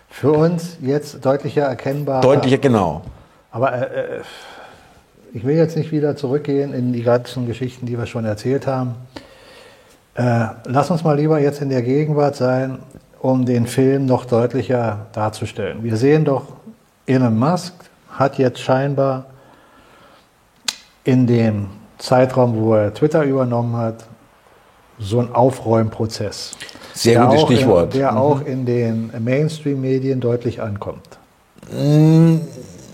Für 0.09 0.33
uns 0.33 0.77
jetzt 0.81 1.25
deutlicher 1.25 1.63
erkennbar. 1.63 2.21
Deutlicher, 2.21 2.59
genau. 2.59 3.03
Aber 3.51 3.73
äh, 3.73 4.19
äh, 4.19 4.21
ich 5.33 5.45
will 5.45 5.57
jetzt 5.57 5.77
nicht 5.77 5.93
wieder 5.93 6.17
zurückgehen 6.17 6.75
in 6.75 6.93
die 6.93 7.03
ganzen 7.03 7.47
Geschichten, 7.47 7.87
die 7.87 7.97
wir 7.99 8.07
schon 8.07 8.25
erzählt 8.25 8.67
haben. 8.67 8.97
Äh, 10.15 10.49
lass 10.67 10.91
uns 10.91 11.05
mal 11.05 11.17
lieber 11.17 11.41
jetzt 11.41 11.63
in 11.63 11.71
der 11.71 11.83
Gegenwart 11.83 12.37
sein, 12.37 12.81
um 13.21 13.47
den 13.47 13.67
Film 13.67 14.05
noch 14.05 14.27
deutlicher 14.27 15.07
darzustellen. 15.13 15.83
Wir 15.83 15.97
sehen 15.97 16.25
doch, 16.25 16.45
Elon 17.07 17.39
Musk 17.39 17.73
hat 18.11 18.37
jetzt 18.37 18.61
scheinbar 18.61 19.25
in 21.05 21.27
dem 21.27 21.69
Zeitraum, 21.99 22.57
wo 22.57 22.75
er 22.75 22.93
Twitter 22.93 23.23
übernommen 23.23 23.77
hat, 23.77 24.05
so 25.03 25.21
ein 25.21 25.33
Aufräumprozess. 25.35 26.53
Sehr 26.95 27.19
der 27.19 27.27
gutes 27.27 27.43
auch 27.43 27.51
in- 27.51 27.57
Stichwort. 27.57 27.95
Der 27.95 28.13
Mhm. 28.13 28.19
auch 28.19 28.41
in 28.45 28.67
den 28.67 29.11
Mainstream-Medien 29.19 30.21
deutlich 30.21 30.61
ankommt. 30.63 31.19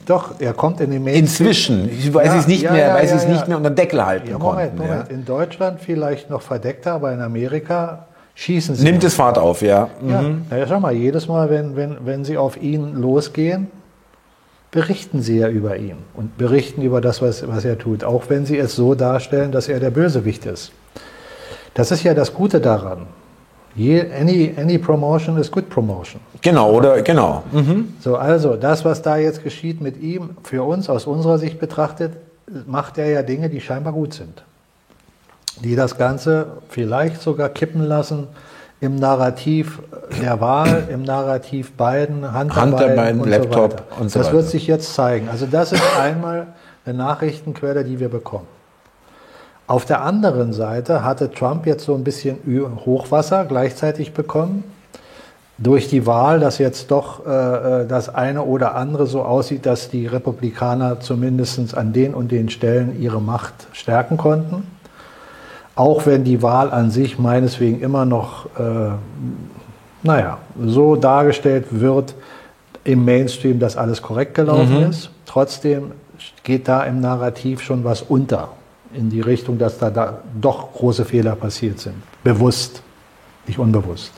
Doch, 0.06 0.32
er 0.38 0.54
kommt 0.54 0.80
in 0.80 0.90
den 0.90 1.04
Mainstream. 1.04 1.48
Inzwischen, 1.48 1.90
ich 1.90 2.12
weiß 2.14 2.28
Ja, 2.28 2.38
es 2.38 2.46
nicht 2.46 2.62
ja, 2.62 2.72
mehr, 2.72 2.86
ja, 2.88 2.96
ja, 2.96 3.14
es 3.14 3.26
nicht 3.28 3.46
mehr 3.48 3.56
unter 3.58 3.70
den 3.70 3.76
Deckel 3.76 4.04
halten 4.04 4.30
Ja, 4.30 4.38
Moment, 4.38 4.76
konnten. 4.76 4.90
Moment. 4.92 5.10
In 5.10 5.24
Deutschland 5.24 5.80
vielleicht 5.80 6.30
noch 6.30 6.40
verdeckter, 6.40 6.92
aber 6.92 7.12
in 7.12 7.20
Amerika 7.20 8.06
schießen 8.34 8.74
sie. 8.76 8.84
Nimmt 8.84 9.04
es 9.04 9.14
Fahrt 9.14 9.36
auf, 9.36 9.60
ja. 9.60 9.88
Ja, 10.06 10.22
Mhm. 10.22 10.42
ja, 10.50 10.66
schau 10.66 10.80
mal, 10.80 10.92
jedes 10.94 11.28
Mal, 11.28 11.50
wenn, 11.50 11.76
wenn, 11.76 11.96
wenn 12.04 12.24
sie 12.24 12.38
auf 12.38 12.60
ihn 12.62 12.94
losgehen, 12.94 13.66
berichten 14.70 15.20
sie 15.22 15.38
ja 15.38 15.48
über 15.48 15.76
ihn 15.76 15.96
und 16.14 16.38
berichten 16.38 16.82
über 16.82 17.00
das, 17.00 17.20
was, 17.20 17.46
was 17.48 17.64
er 17.66 17.78
tut, 17.78 18.04
auch 18.04 18.24
wenn 18.28 18.46
sie 18.46 18.56
es 18.58 18.76
so 18.76 18.94
darstellen, 18.94 19.50
dass 19.52 19.68
er 19.68 19.80
der 19.80 19.90
Bösewicht 19.90 20.46
ist. 20.46 20.72
Das 21.78 21.92
ist 21.92 22.02
ja 22.02 22.12
das 22.12 22.34
Gute 22.34 22.60
daran. 22.60 23.06
Je, 23.76 24.04
any, 24.20 24.52
any 24.58 24.78
promotion 24.78 25.38
is 25.38 25.48
good 25.48 25.68
promotion. 25.70 26.20
Genau, 26.42 26.72
oder 26.72 27.02
genau. 27.02 27.44
Mhm. 27.52 27.94
So, 28.00 28.16
also 28.16 28.56
das, 28.56 28.84
was 28.84 29.00
da 29.00 29.16
jetzt 29.16 29.44
geschieht 29.44 29.80
mit 29.80 29.96
ihm, 30.02 30.30
für 30.42 30.64
uns 30.64 30.90
aus 30.90 31.06
unserer 31.06 31.38
Sicht 31.38 31.60
betrachtet, 31.60 32.14
macht 32.66 32.98
er 32.98 33.08
ja 33.10 33.22
Dinge, 33.22 33.48
die 33.48 33.60
scheinbar 33.60 33.92
gut 33.92 34.12
sind. 34.12 34.42
Die 35.62 35.76
das 35.76 35.96
Ganze 35.96 36.46
vielleicht 36.68 37.22
sogar 37.22 37.48
kippen 37.48 37.84
lassen 37.84 38.26
im 38.80 38.96
Narrativ 38.96 39.78
der 40.20 40.40
Wahl, 40.40 40.88
im 40.92 41.04
Narrativ 41.04 41.74
Biden, 41.74 42.36
Hunter 42.36 42.66
Biden, 42.66 42.96
Biden, 42.96 43.20
und 43.20 43.28
Laptop 43.28 43.52
so 43.52 43.78
weiter. 43.78 44.00
und 44.00 44.10
so 44.10 44.18
das 44.18 44.26
weiter. 44.26 44.36
wird 44.38 44.46
sich 44.48 44.66
jetzt 44.66 44.94
zeigen. 44.94 45.28
Also 45.28 45.46
das 45.46 45.70
ist 45.70 45.96
einmal 45.96 46.48
eine 46.84 46.98
Nachrichtenquelle, 46.98 47.84
die 47.84 48.00
wir 48.00 48.08
bekommen. 48.08 48.57
Auf 49.68 49.84
der 49.84 50.00
anderen 50.02 50.54
Seite 50.54 51.04
hatte 51.04 51.30
Trump 51.30 51.66
jetzt 51.66 51.84
so 51.84 51.94
ein 51.94 52.02
bisschen 52.02 52.38
Hochwasser 52.86 53.44
gleichzeitig 53.44 54.14
bekommen 54.14 54.64
durch 55.58 55.88
die 55.88 56.06
Wahl, 56.06 56.40
dass 56.40 56.56
jetzt 56.56 56.90
doch 56.90 57.26
äh, 57.26 57.82
äh, 57.82 57.86
das 57.86 58.08
eine 58.14 58.44
oder 58.44 58.76
andere 58.76 59.06
so 59.06 59.22
aussieht, 59.22 59.66
dass 59.66 59.90
die 59.90 60.06
Republikaner 60.06 61.00
zumindest 61.00 61.76
an 61.76 61.92
den 61.92 62.14
und 62.14 62.32
den 62.32 62.48
Stellen 62.48 62.98
ihre 62.98 63.20
Macht 63.20 63.66
stärken 63.72 64.16
konnten. 64.16 64.66
Auch 65.74 66.06
wenn 66.06 66.24
die 66.24 66.42
Wahl 66.42 66.70
an 66.70 66.90
sich 66.90 67.18
meineswegen 67.18 67.82
immer 67.82 68.06
noch, 68.06 68.46
äh, 68.58 68.92
naja, 70.02 70.38
so 70.64 70.96
dargestellt 70.96 71.66
wird 71.70 72.14
im 72.84 73.04
Mainstream, 73.04 73.58
dass 73.58 73.76
alles 73.76 74.00
korrekt 74.00 74.34
gelaufen 74.34 74.88
ist. 74.88 75.10
Trotzdem 75.26 75.92
geht 76.42 76.68
da 76.68 76.84
im 76.84 77.00
Narrativ 77.00 77.60
schon 77.60 77.84
was 77.84 78.00
unter 78.00 78.48
in 78.92 79.10
die 79.10 79.20
Richtung, 79.20 79.58
dass 79.58 79.78
da, 79.78 79.90
da 79.90 80.18
doch 80.40 80.72
große 80.72 81.04
Fehler 81.04 81.36
passiert 81.36 81.78
sind. 81.80 81.96
Bewusst, 82.24 82.82
nicht 83.46 83.58
unbewusst. 83.58 84.12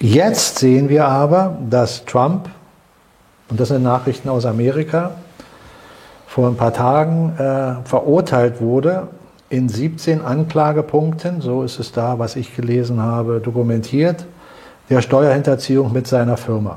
Jetzt 0.00 0.58
sehen 0.58 0.88
wir 0.88 1.06
aber, 1.06 1.58
dass 1.68 2.04
Trump, 2.04 2.48
und 3.50 3.58
das 3.58 3.68
sind 3.68 3.82
Nachrichten 3.82 4.28
aus 4.28 4.46
Amerika, 4.46 5.12
vor 6.26 6.48
ein 6.48 6.56
paar 6.56 6.72
Tagen 6.72 7.34
äh, 7.36 7.86
verurteilt 7.88 8.60
wurde 8.60 9.08
in 9.50 9.68
17 9.68 10.20
Anklagepunkten, 10.20 11.40
so 11.40 11.62
ist 11.62 11.78
es 11.78 11.90
da, 11.90 12.18
was 12.18 12.36
ich 12.36 12.54
gelesen 12.54 13.02
habe, 13.02 13.40
dokumentiert, 13.40 14.26
der 14.90 15.02
Steuerhinterziehung 15.02 15.92
mit 15.92 16.06
seiner 16.06 16.36
Firma. 16.36 16.76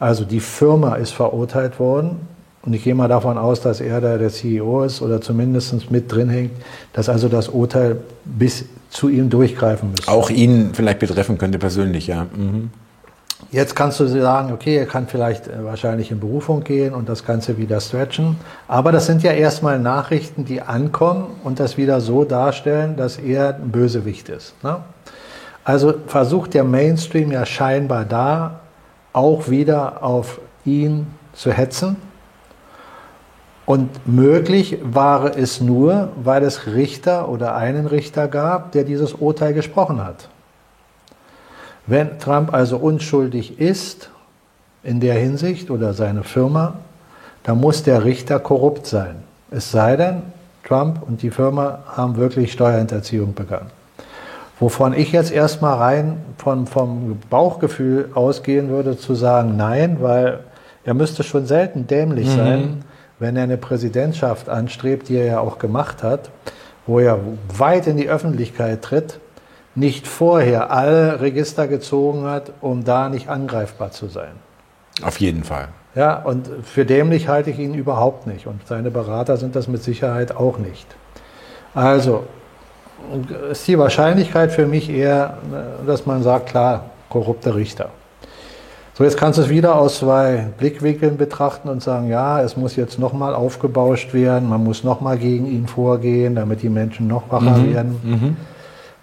Also 0.00 0.24
die 0.24 0.40
Firma 0.40 0.94
ist 0.94 1.12
verurteilt 1.12 1.78
worden 1.78 2.26
und 2.62 2.72
ich 2.74 2.84
gehe 2.84 2.94
mal 2.94 3.08
davon 3.08 3.38
aus, 3.38 3.60
dass 3.60 3.80
er 3.80 4.00
da 4.00 4.18
der 4.18 4.30
CEO 4.30 4.82
ist 4.82 5.00
oder 5.00 5.20
zumindest 5.20 5.90
mit 5.90 6.12
drin 6.12 6.28
hängt, 6.28 6.52
dass 6.92 7.08
also 7.08 7.28
das 7.28 7.48
Urteil 7.48 7.98
bis 8.24 8.64
zu 8.90 9.08
ihm 9.08 9.30
durchgreifen 9.30 9.90
müsste. 9.90 10.10
Auch 10.10 10.30
ihn 10.30 10.70
vielleicht 10.72 10.98
betreffen 10.98 11.38
könnte 11.38 11.58
persönlich, 11.58 12.06
ja. 12.06 12.24
Mhm. 12.24 12.70
Jetzt 13.50 13.76
kannst 13.76 14.00
du 14.00 14.06
sagen, 14.06 14.52
okay, 14.52 14.76
er 14.76 14.86
kann 14.86 15.06
vielleicht 15.06 15.46
äh, 15.46 15.64
wahrscheinlich 15.64 16.10
in 16.10 16.18
Berufung 16.18 16.64
gehen 16.64 16.92
und 16.92 17.08
das 17.08 17.24
Ganze 17.24 17.56
wieder 17.56 17.80
stretchen. 17.80 18.36
Aber 18.66 18.92
das 18.92 19.06
sind 19.06 19.22
ja 19.22 19.30
erstmal 19.30 19.78
Nachrichten, 19.78 20.44
die 20.44 20.60
ankommen 20.60 21.26
und 21.44 21.60
das 21.60 21.76
wieder 21.76 22.00
so 22.00 22.24
darstellen, 22.24 22.96
dass 22.96 23.16
er 23.16 23.54
ein 23.54 23.70
Bösewicht 23.70 24.28
ist. 24.28 24.52
Ne? 24.64 24.78
Also 25.64 25.94
versucht 26.06 26.54
der 26.54 26.64
Mainstream 26.64 27.30
ja 27.30 27.46
scheinbar 27.46 28.04
da 28.04 28.60
auch 29.12 29.48
wieder 29.48 30.02
auf 30.02 30.40
ihn 30.64 31.06
zu 31.32 31.52
hetzen. 31.52 31.96
Und 33.68 34.08
möglich 34.08 34.78
war 34.82 35.36
es 35.36 35.60
nur, 35.60 36.08
weil 36.24 36.42
es 36.42 36.68
Richter 36.68 37.28
oder 37.28 37.54
einen 37.54 37.84
Richter 37.84 38.26
gab, 38.26 38.72
der 38.72 38.82
dieses 38.82 39.12
Urteil 39.12 39.52
gesprochen 39.52 40.02
hat. 40.02 40.30
Wenn 41.86 42.18
Trump 42.18 42.54
also 42.54 42.78
unschuldig 42.78 43.60
ist 43.60 44.08
in 44.82 45.00
der 45.00 45.16
Hinsicht 45.16 45.70
oder 45.70 45.92
seine 45.92 46.24
Firma, 46.24 46.76
dann 47.42 47.60
muss 47.60 47.82
der 47.82 48.06
Richter 48.06 48.40
korrupt 48.40 48.86
sein. 48.86 49.16
Es 49.50 49.70
sei 49.70 49.96
denn, 49.96 50.22
Trump 50.66 51.02
und 51.06 51.20
die 51.20 51.30
Firma 51.30 51.80
haben 51.94 52.16
wirklich 52.16 52.52
Steuerhinterziehung 52.52 53.34
begangen. 53.34 53.70
Wovon 54.58 54.94
ich 54.94 55.12
jetzt 55.12 55.30
erstmal 55.30 55.76
rein 55.76 56.16
von, 56.38 56.66
vom 56.66 57.18
Bauchgefühl 57.28 58.08
ausgehen 58.14 58.70
würde, 58.70 58.96
zu 58.96 59.14
sagen 59.14 59.58
nein, 59.58 59.98
weil 60.00 60.38
er 60.86 60.94
müsste 60.94 61.22
schon 61.22 61.44
selten 61.44 61.86
dämlich 61.86 62.30
sein, 62.30 62.82
wenn 63.18 63.36
er 63.36 63.44
eine 63.44 63.56
Präsidentschaft 63.56 64.48
anstrebt, 64.48 65.08
die 65.08 65.16
er 65.16 65.26
ja 65.26 65.40
auch 65.40 65.58
gemacht 65.58 66.02
hat, 66.02 66.30
wo 66.86 66.98
er 67.00 67.18
weit 67.56 67.86
in 67.86 67.96
die 67.96 68.08
Öffentlichkeit 68.08 68.82
tritt, 68.82 69.20
nicht 69.74 70.06
vorher 70.06 70.70
alle 70.70 71.20
Register 71.20 71.68
gezogen 71.68 72.24
hat, 72.24 72.52
um 72.60 72.84
da 72.84 73.08
nicht 73.08 73.28
angreifbar 73.28 73.90
zu 73.90 74.08
sein. 74.08 74.32
Auf 75.02 75.20
jeden 75.20 75.44
Fall. 75.44 75.68
Ja, 75.94 76.16
und 76.22 76.48
für 76.64 76.84
dämlich 76.84 77.28
halte 77.28 77.50
ich 77.50 77.58
ihn 77.58 77.74
überhaupt 77.74 78.26
nicht. 78.26 78.46
Und 78.46 78.66
seine 78.66 78.90
Berater 78.90 79.36
sind 79.36 79.56
das 79.56 79.68
mit 79.68 79.82
Sicherheit 79.82 80.34
auch 80.34 80.58
nicht. 80.58 80.86
Also 81.74 82.24
ist 83.50 83.66
die 83.68 83.78
Wahrscheinlichkeit 83.78 84.52
für 84.52 84.66
mich 84.66 84.90
eher, 84.90 85.38
dass 85.86 86.06
man 86.06 86.22
sagt, 86.22 86.50
klar, 86.50 86.86
korrupter 87.08 87.54
Richter. 87.54 87.90
So, 88.98 89.04
jetzt 89.04 89.16
kannst 89.16 89.38
du 89.38 89.42
es 89.42 89.48
wieder 89.48 89.76
aus 89.76 90.00
zwei 90.00 90.48
Blickwinkeln 90.58 91.18
betrachten 91.18 91.68
und 91.68 91.80
sagen, 91.80 92.08
ja, 92.08 92.42
es 92.42 92.56
muss 92.56 92.74
jetzt 92.74 92.98
nochmal 92.98 93.32
aufgebauscht 93.32 94.12
werden, 94.12 94.48
man 94.48 94.64
muss 94.64 94.82
nochmal 94.82 95.18
gegen 95.18 95.46
ihn 95.46 95.68
vorgehen, 95.68 96.34
damit 96.34 96.62
die 96.62 96.68
Menschen 96.68 97.06
noch 97.06 97.30
wacher 97.30 97.64
werden. 97.64 98.36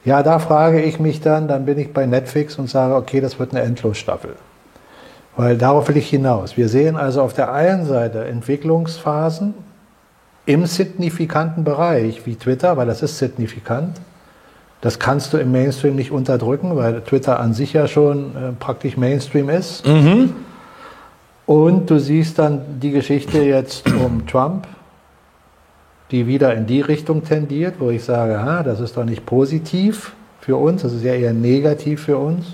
Ja, 0.03 0.21
da 0.21 0.39
frage 0.39 0.81
ich 0.81 0.99
mich 0.99 1.21
dann, 1.21 1.47
dann 1.47 1.63
bin 1.63 1.79
ich 1.79 1.93
bei 1.93 2.05
Netflix 2.05 2.59
und 2.59 2.69
sage, 2.69 2.93
okay, 2.93 3.21
das 3.21 3.39
wird 3.39 3.55
eine 3.55 3.61
Endlosstaffel. 3.61 4.35
Weil 5.37 5.57
darauf 5.57 5.87
will 5.87 5.95
ich 5.95 6.09
hinaus. 6.09 6.57
Wir 6.57 6.67
sehen 6.67 6.97
also 6.97 7.21
auf 7.21 7.31
der 7.31 7.53
einen 7.53 7.85
Seite 7.85 8.25
Entwicklungsphasen 8.25 9.53
im 10.45 10.65
signifikanten 10.65 11.63
Bereich 11.63 12.25
wie 12.25 12.35
Twitter, 12.35 12.75
weil 12.75 12.87
das 12.87 13.01
ist 13.01 13.17
signifikant. 13.17 14.01
Das 14.85 14.99
kannst 14.99 15.33
du 15.33 15.37
im 15.37 15.51
Mainstream 15.51 15.95
nicht 15.95 16.11
unterdrücken, 16.11 16.75
weil 16.75 17.01
Twitter 17.01 17.39
an 17.39 17.55
sich 17.55 17.73
ja 17.73 17.87
schon 17.87 18.35
äh, 18.35 18.51
praktisch 18.59 18.97
Mainstream 18.97 19.49
ist. 19.49 19.83
Und 21.47 21.89
du 21.89 21.97
siehst 21.97 22.37
dann 22.37 22.79
die 22.79 22.91
Geschichte 22.91 23.39
jetzt 23.39 23.91
um 23.91 24.27
Trump, 24.27 24.67
die 26.11 26.27
wieder 26.27 26.53
in 26.53 26.67
die 26.67 26.81
Richtung 26.81 27.23
tendiert, 27.23 27.79
wo 27.79 27.89
ich 27.89 28.03
sage, 28.03 28.39
ha, 28.43 28.61
das 28.61 28.79
ist 28.79 28.95
doch 28.95 29.05
nicht 29.05 29.25
positiv 29.25 30.13
für 30.39 30.55
uns, 30.55 30.83
das 30.83 30.93
ist 30.93 31.03
ja 31.03 31.15
eher 31.15 31.33
negativ 31.33 32.03
für 32.03 32.19
uns. 32.19 32.45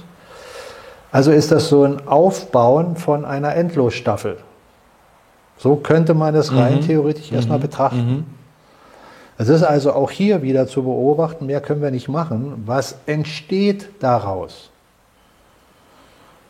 Also 1.11 1.31
ist 1.33 1.51
das 1.51 1.67
so 1.67 1.83
ein 1.83 2.07
Aufbauen 2.07 2.95
von 2.95 3.25
einer 3.25 3.53
Endlosstaffel. 3.55 4.37
So 5.57 5.75
könnte 5.75 6.13
man 6.13 6.33
das 6.33 6.55
rein 6.55 6.79
theoretisch 6.79 7.29
erstmal 7.33 7.59
betrachten. 7.59 8.25
Es 9.41 9.49
ist 9.49 9.63
also 9.63 9.93
auch 9.93 10.11
hier 10.11 10.43
wieder 10.43 10.67
zu 10.67 10.83
beobachten, 10.83 11.47
mehr 11.47 11.61
können 11.61 11.81
wir 11.81 11.89
nicht 11.89 12.07
machen. 12.07 12.61
Was 12.67 12.99
entsteht 13.07 13.89
daraus? 13.99 14.69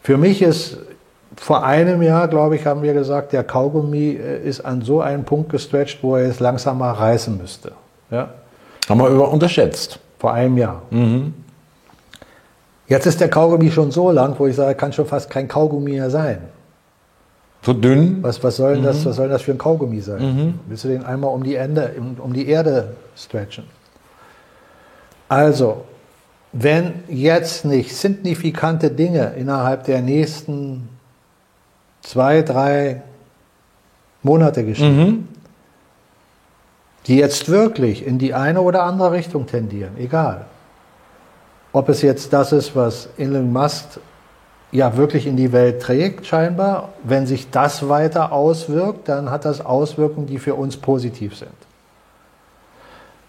Für 0.03 0.17
mich 0.17 0.41
ist 0.41 0.77
vor 1.37 1.63
einem 1.63 2.01
Jahr, 2.01 2.27
glaube 2.27 2.57
ich, 2.57 2.65
haben 2.65 2.81
wir 2.81 2.93
gesagt, 2.93 3.31
der 3.31 3.45
Kaugummi 3.45 4.19
äh, 4.21 4.45
ist 4.45 4.59
an 4.59 4.81
so 4.81 4.99
einen 4.99 5.23
Punkt 5.23 5.51
gestretcht, 5.51 5.99
wo 6.03 6.17
er 6.17 6.27
jetzt 6.27 6.41
langsam 6.41 6.79
mal 6.79 6.91
reißen 6.91 7.37
müsste. 7.37 7.71
Ja? 8.09 8.31
Haben 8.89 8.99
wir 8.99 9.07
über 9.07 9.31
unterschätzt. 9.31 9.97
Vor 10.19 10.33
einem 10.33 10.57
Jahr. 10.57 10.81
Jetzt 12.87 13.05
ist 13.05 13.21
der 13.21 13.29
Kaugummi 13.29 13.71
schon 13.71 13.91
so 13.91 14.11
lang, 14.11 14.35
wo 14.37 14.47
ich 14.47 14.57
sage, 14.57 14.75
kann 14.75 14.91
schon 14.91 15.05
fast 15.05 15.29
kein 15.29 15.47
Kaugummi 15.47 15.91
mehr 15.91 16.09
sein. 16.09 16.39
So 17.63 17.73
dünn. 17.73 18.23
Was, 18.23 18.43
was, 18.43 18.57
soll, 18.57 18.75
denn 18.75 18.83
das, 18.83 19.05
was 19.05 19.15
soll 19.15 19.29
das 19.29 19.43
für 19.43 19.51
ein 19.51 19.57
Kaugummi 19.57 20.01
sein? 20.01 20.59
Willst 20.67 20.83
du 20.83 20.87
den 20.87 21.03
einmal 21.03 21.33
um 21.33 21.43
die, 21.43 21.55
Ende, 21.55 21.93
um, 22.19 22.33
die 22.33 22.47
Erde 22.47 22.95
stretchen? 23.15 23.65
Also, 25.29 25.85
wenn 26.53 27.03
jetzt 27.07 27.63
nicht 27.63 27.95
signifikante 27.95 28.89
Dinge 28.89 29.33
innerhalb 29.37 29.85
der 29.85 30.01
nächsten 30.01 30.89
zwei, 32.01 32.41
drei 32.41 33.03
Monate 34.23 34.65
geschehen, 34.65 35.27
die 37.07 37.17
jetzt 37.17 37.47
wirklich 37.47 38.05
in 38.05 38.19
die 38.19 38.33
eine 38.33 38.61
oder 38.61 38.83
andere 38.83 39.11
Richtung 39.11 39.45
tendieren, 39.45 39.97
egal. 39.97 40.45
Ob 41.73 41.89
es 41.89 42.01
jetzt 42.01 42.33
das 42.33 42.51
ist, 42.51 42.75
was 42.75 43.07
Elon 43.17 43.51
Musk 43.51 43.99
ja 44.71 44.95
wirklich 44.97 45.27
in 45.27 45.35
die 45.35 45.51
Welt 45.51 45.81
trägt, 45.81 46.25
scheinbar. 46.25 46.89
Wenn 47.03 47.27
sich 47.27 47.49
das 47.51 47.89
weiter 47.89 48.31
auswirkt, 48.31 49.09
dann 49.09 49.29
hat 49.29 49.45
das 49.45 49.63
Auswirkungen, 49.65 50.27
die 50.27 50.39
für 50.39 50.55
uns 50.55 50.77
positiv 50.77 51.35
sind. 51.35 51.51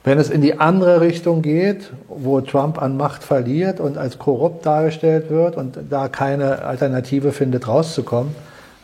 Wenn 0.04 0.18
es 0.18 0.30
in 0.30 0.40
die 0.40 0.58
andere 0.58 1.00
Richtung 1.00 1.42
geht, 1.42 1.92
wo 2.08 2.40
Trump 2.40 2.80
an 2.82 2.96
Macht 2.96 3.22
verliert 3.22 3.78
und 3.78 3.98
als 3.98 4.18
korrupt 4.18 4.66
dargestellt 4.66 5.30
wird 5.30 5.56
und 5.56 5.78
da 5.90 6.08
keine 6.08 6.64
Alternative 6.64 7.30
findet, 7.30 7.68
rauszukommen, 7.68 8.34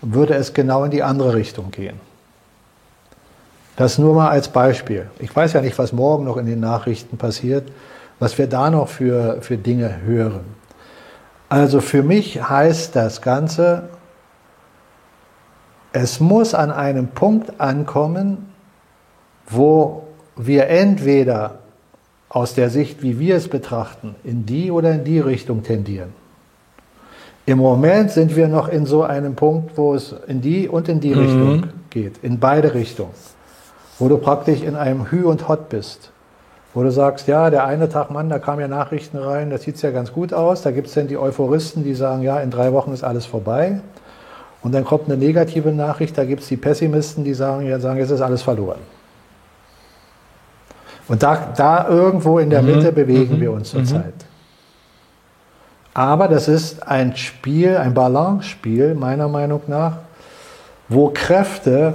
würde 0.01 0.35
es 0.35 0.55
genau 0.55 0.85
in 0.85 0.93
die 0.93 1.03
andere 1.03 1.35
Richtung 1.35 1.73
gehen. 1.73 2.01
Das 3.75 3.99
nur 3.99 4.15
mal 4.15 4.29
als 4.29 4.49
Beispiel. 4.49 5.07
Ich 5.19 5.35
weiß 5.35 5.53
ja 5.53 5.61
nicht, 5.61 5.79
was 5.79 5.93
morgen 5.93 6.25
noch 6.25 6.37
in 6.37 6.47
den 6.47 6.61
Nachrichten 6.61 7.17
passiert, 7.17 7.69
was 8.21 8.39
wir 8.39 8.49
da 8.49 8.71
noch 8.71 8.89
für, 8.89 9.39
für 9.41 9.57
Dinge 9.57 10.03
hören. 10.05 10.58
Also 11.49 11.81
für 11.81 12.03
mich 12.03 12.43
heißt 12.49 12.95
das 12.95 13.23
Ganze, 13.23 13.89
es 15.93 16.21
muss 16.21 16.55
an 16.55 16.71
einem 16.71 17.09
Punkt 17.09 17.61
ankommen, 17.61 18.53
wo 19.49 20.05
wir 20.37 20.69
entweder 20.69 21.61
aus 22.29 22.55
der 22.55 22.69
Sicht, 22.69 23.03
wie 23.03 23.19
wir 23.19 23.37
es 23.37 23.49
betrachten, 23.49 24.15
in 24.23 24.45
die 24.45 24.71
oder 24.71 24.93
in 24.93 25.05
die 25.05 25.19
Richtung 25.19 25.63
tendieren. 25.63 26.13
Im 27.47 27.57
Moment 27.57 28.11
sind 28.11 28.37
wir 28.37 28.47
noch 28.49 28.69
in 28.69 28.85
so 28.85 29.03
einem 29.03 29.35
Punkt, 29.35 29.79
wo 29.79 29.95
es 29.95 30.15
in 30.27 30.43
die 30.43 30.69
und 30.69 30.91
in 30.91 31.01
die 31.01 31.15
mhm. 31.15 31.19
Richtung 31.19 31.65
geht, 31.89 32.19
in 32.23 32.39
beide 32.39 32.75
Richtungen, 32.75 33.15
wo 33.99 34.09
du 34.09 34.19
praktisch 34.19 34.61
in 34.61 34.77
einem 34.77 35.11
Hü 35.11 35.25
und 35.25 35.49
Hot 35.49 35.71
bist, 35.71 36.11
wo 36.79 36.85
du 36.85 36.93
sagst, 36.93 37.27
ja, 37.27 37.51
der 37.51 37.65
eine 37.65 37.89
Tag, 37.89 38.13
Mann, 38.13 38.29
da 38.29 38.39
kamen 38.39 38.61
ja 38.61 38.69
Nachrichten 38.69 39.19
rein, 39.19 39.51
das 39.51 39.63
sieht 39.63 39.83
ja 39.83 39.91
ganz 39.91 40.13
gut 40.13 40.33
aus, 40.33 40.63
da 40.63 40.71
gibt 40.71 40.87
es 40.87 40.95
dann 40.95 41.09
die 41.09 41.19
Euphoristen, 41.19 41.83
die 41.83 41.93
sagen, 41.93 42.23
ja, 42.23 42.39
in 42.39 42.53
drei 42.53 42.73
Wochen 42.73 42.93
ist 42.93 43.03
alles 43.03 43.27
vorbei. 43.27 43.81
Und 44.63 44.77
dann 44.77 44.85
kommt 44.85 45.07
eine 45.07 45.17
negative 45.17 45.73
Nachricht, 45.73 46.17
da 46.17 46.25
gibt 46.25 46.43
es 46.43 46.47
die 46.47 46.57
Pessimisten, 46.57 47.25
die 47.25 47.35
sagen, 47.35 47.67
ja, 47.67 47.81
sagen, 47.81 47.99
jetzt 47.99 48.13
ist 48.13 48.21
alles 48.21 48.43
verloren. 48.43 48.79
Und 51.09 51.21
da, 51.21 51.53
da 51.57 51.89
irgendwo 51.89 52.39
in 52.39 52.49
der 52.49 52.63
mhm. 52.63 52.77
Mitte 52.77 52.93
bewegen 52.93 53.39
mhm. 53.39 53.41
wir 53.41 53.51
uns 53.51 53.75
mhm. 53.75 53.85
zurzeit. 53.85 54.15
Aber 55.95 56.29
das 56.29 56.47
ist 56.47 56.87
ein 56.87 57.17
Spiel, 57.17 57.77
ein 57.77 57.93
Balance-Spiel, 57.93 58.95
meiner 58.95 59.27
Meinung 59.27 59.63
nach, 59.67 59.97
wo 60.89 61.11
Kräfte 61.13 61.95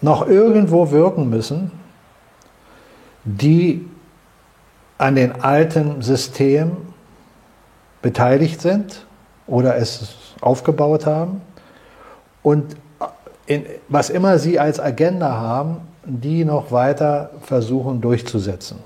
noch 0.00 0.26
irgendwo 0.26 0.90
wirken 0.90 1.30
müssen, 1.30 1.70
die 3.24 3.86
an 4.98 5.14
den 5.14 5.40
alten 5.40 6.02
System 6.02 6.76
beteiligt 8.02 8.60
sind 8.60 9.06
oder 9.46 9.76
es 9.76 10.34
aufgebaut 10.40 11.06
haben 11.06 11.40
und 12.42 12.76
in, 13.46 13.64
was 13.88 14.10
immer 14.10 14.38
sie 14.38 14.58
als 14.58 14.78
Agenda 14.78 15.32
haben, 15.32 15.78
die 16.04 16.44
noch 16.44 16.70
weiter 16.72 17.30
versuchen 17.42 18.00
durchzusetzen. 18.00 18.78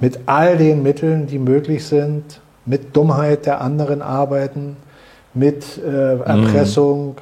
Mit 0.00 0.20
all 0.26 0.56
den 0.56 0.82
Mitteln, 0.82 1.26
die 1.26 1.38
möglich 1.38 1.86
sind, 1.86 2.40
mit 2.66 2.96
Dummheit 2.96 3.46
der 3.46 3.60
anderen 3.60 4.02
arbeiten, 4.02 4.76
mit 5.34 5.78
äh, 5.78 6.18
Erpressung, 6.18 7.16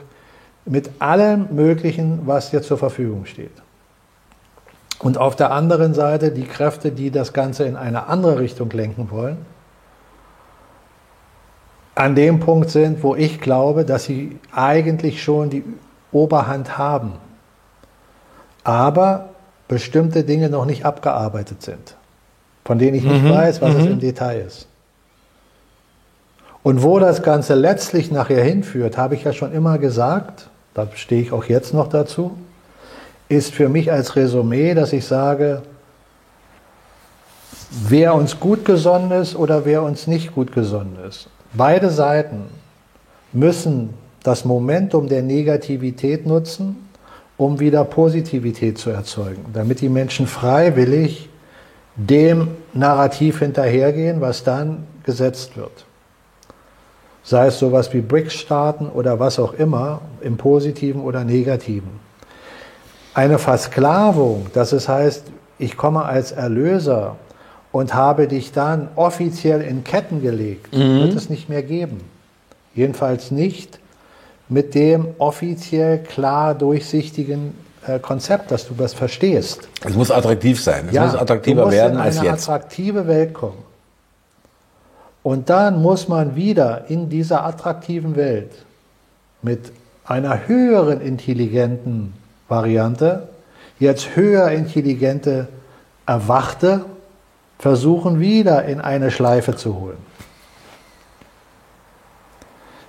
mhm. 0.64 0.72
mit 0.72 0.90
allem 0.98 1.48
Möglichen, 1.52 2.20
was 2.26 2.50
dir 2.50 2.62
zur 2.62 2.78
Verfügung 2.78 3.26
steht. 3.26 3.52
Und 5.00 5.18
auf 5.18 5.34
der 5.34 5.50
anderen 5.50 5.94
Seite 5.94 6.30
die 6.30 6.44
Kräfte, 6.44 6.92
die 6.92 7.10
das 7.10 7.32
Ganze 7.32 7.64
in 7.64 7.76
eine 7.76 8.06
andere 8.06 8.38
Richtung 8.38 8.70
lenken 8.70 9.10
wollen, 9.10 9.38
an 11.94 12.14
dem 12.14 12.40
Punkt 12.40 12.70
sind, 12.70 13.02
wo 13.02 13.16
ich 13.16 13.40
glaube, 13.40 13.84
dass 13.84 14.04
sie 14.04 14.38
eigentlich 14.52 15.22
schon 15.22 15.50
die 15.50 15.64
Oberhand 16.12 16.78
haben 16.78 17.14
aber 18.64 19.30
bestimmte 19.68 20.24
Dinge 20.24 20.50
noch 20.50 20.66
nicht 20.66 20.84
abgearbeitet 20.84 21.62
sind, 21.62 21.96
von 22.64 22.78
denen 22.78 22.96
ich 22.96 23.04
nicht 23.04 23.24
mhm. 23.24 23.30
weiß, 23.30 23.60
was 23.60 23.74
mhm. 23.74 23.80
es 23.80 23.86
im 23.86 24.00
Detail 24.00 24.40
ist. 24.46 24.66
Und 26.62 26.82
wo 26.82 26.98
das 26.98 27.22
Ganze 27.22 27.54
letztlich 27.54 28.10
nachher 28.10 28.44
hinführt, 28.44 28.98
habe 28.98 29.14
ich 29.14 29.24
ja 29.24 29.32
schon 29.32 29.52
immer 29.52 29.78
gesagt, 29.78 30.50
da 30.74 30.86
stehe 30.94 31.22
ich 31.22 31.32
auch 31.32 31.44
jetzt 31.44 31.72
noch 31.72 31.88
dazu, 31.88 32.36
ist 33.30 33.54
für 33.54 33.70
mich 33.70 33.90
als 33.90 34.14
Resümee, 34.16 34.74
dass 34.74 34.92
ich 34.92 35.06
sage, 35.06 35.62
wer 37.88 38.14
uns 38.14 38.38
gut 38.38 38.66
gesonnen 38.66 39.10
ist 39.12 39.34
oder 39.34 39.64
wer 39.64 39.82
uns 39.82 40.06
nicht 40.06 40.34
gut 40.34 40.52
gesonnen 40.52 40.98
ist. 41.08 41.30
Beide 41.54 41.88
Seiten 41.88 42.42
müssen 43.32 43.94
das 44.22 44.44
Momentum 44.44 45.08
der 45.08 45.22
Negativität 45.22 46.26
nutzen 46.26 46.76
um 47.40 47.58
wieder 47.58 47.84
Positivität 47.84 48.76
zu 48.76 48.90
erzeugen, 48.90 49.46
damit 49.54 49.80
die 49.80 49.88
Menschen 49.88 50.26
freiwillig 50.26 51.30
dem 51.96 52.48
Narrativ 52.74 53.38
hinterhergehen, 53.38 54.20
was 54.20 54.44
dann 54.44 54.86
gesetzt 55.04 55.56
wird. 55.56 55.86
Sei 57.22 57.46
es 57.46 57.58
sowas 57.58 57.94
wie 57.94 58.02
BRICS-Staaten 58.02 58.90
oder 58.90 59.20
was 59.20 59.38
auch 59.38 59.54
immer, 59.54 60.02
im 60.20 60.36
positiven 60.36 61.00
oder 61.00 61.24
negativen. 61.24 61.88
Eine 63.20 63.38
Versklavung, 63.38 64.46
das 64.54 64.72
es 64.72 64.88
heißt, 64.88 65.24
ich 65.58 65.76
komme 65.76 66.06
als 66.06 66.32
Erlöser 66.32 67.16
und 67.70 67.92
habe 67.92 68.26
dich 68.28 68.52
dann 68.52 68.88
offiziell 68.96 69.60
in 69.60 69.84
Ketten 69.84 70.22
gelegt, 70.22 70.74
mhm. 70.74 71.00
wird 71.00 71.14
es 71.16 71.28
nicht 71.28 71.50
mehr 71.50 71.62
geben. 71.62 72.00
Jedenfalls 72.74 73.30
nicht 73.30 73.78
mit 74.48 74.74
dem 74.74 75.08
offiziell 75.18 75.98
klar 75.98 76.54
durchsichtigen 76.54 77.52
äh, 77.86 77.98
Konzept, 77.98 78.52
dass 78.52 78.66
du 78.66 78.72
das 78.72 78.94
verstehst. 78.94 79.68
Es 79.84 79.94
muss 79.94 80.10
attraktiv 80.10 80.58
sein. 80.58 80.86
Es 80.88 80.94
ja, 80.94 81.04
muss 81.04 81.14
attraktiver 81.14 81.70
werden 81.70 81.98
als 81.98 82.14
jetzt. 82.14 82.22
in 82.22 82.28
eine 82.30 82.38
attraktive 82.38 83.06
Welt 83.06 83.34
kommen. 83.34 83.62
Und 85.22 85.50
dann 85.50 85.82
muss 85.82 86.08
man 86.08 86.36
wieder 86.36 86.86
in 86.88 87.10
dieser 87.10 87.44
attraktiven 87.44 88.16
Welt 88.16 88.52
mit 89.42 89.72
einer 90.06 90.48
höheren 90.48 91.02
intelligenten 91.02 92.14
Variante, 92.50 93.28
jetzt 93.78 94.16
höher 94.16 94.50
intelligente 94.50 95.48
Erwachte, 96.06 96.84
versuchen 97.58 98.20
wieder 98.20 98.64
in 98.64 98.80
eine 98.80 99.10
Schleife 99.10 99.54
zu 99.56 99.76
holen 99.76 100.10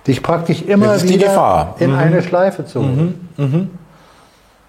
dich 0.06 0.22
praktisch 0.22 0.62
immer 0.62 1.00
wieder 1.02 1.74
in 1.78 1.90
mhm. 1.90 1.98
eine 1.98 2.22
Schleife 2.22 2.64
zu 2.64 2.80
holen. 2.80 3.30
Mhm. 3.36 3.44
Mhm. 3.44 3.70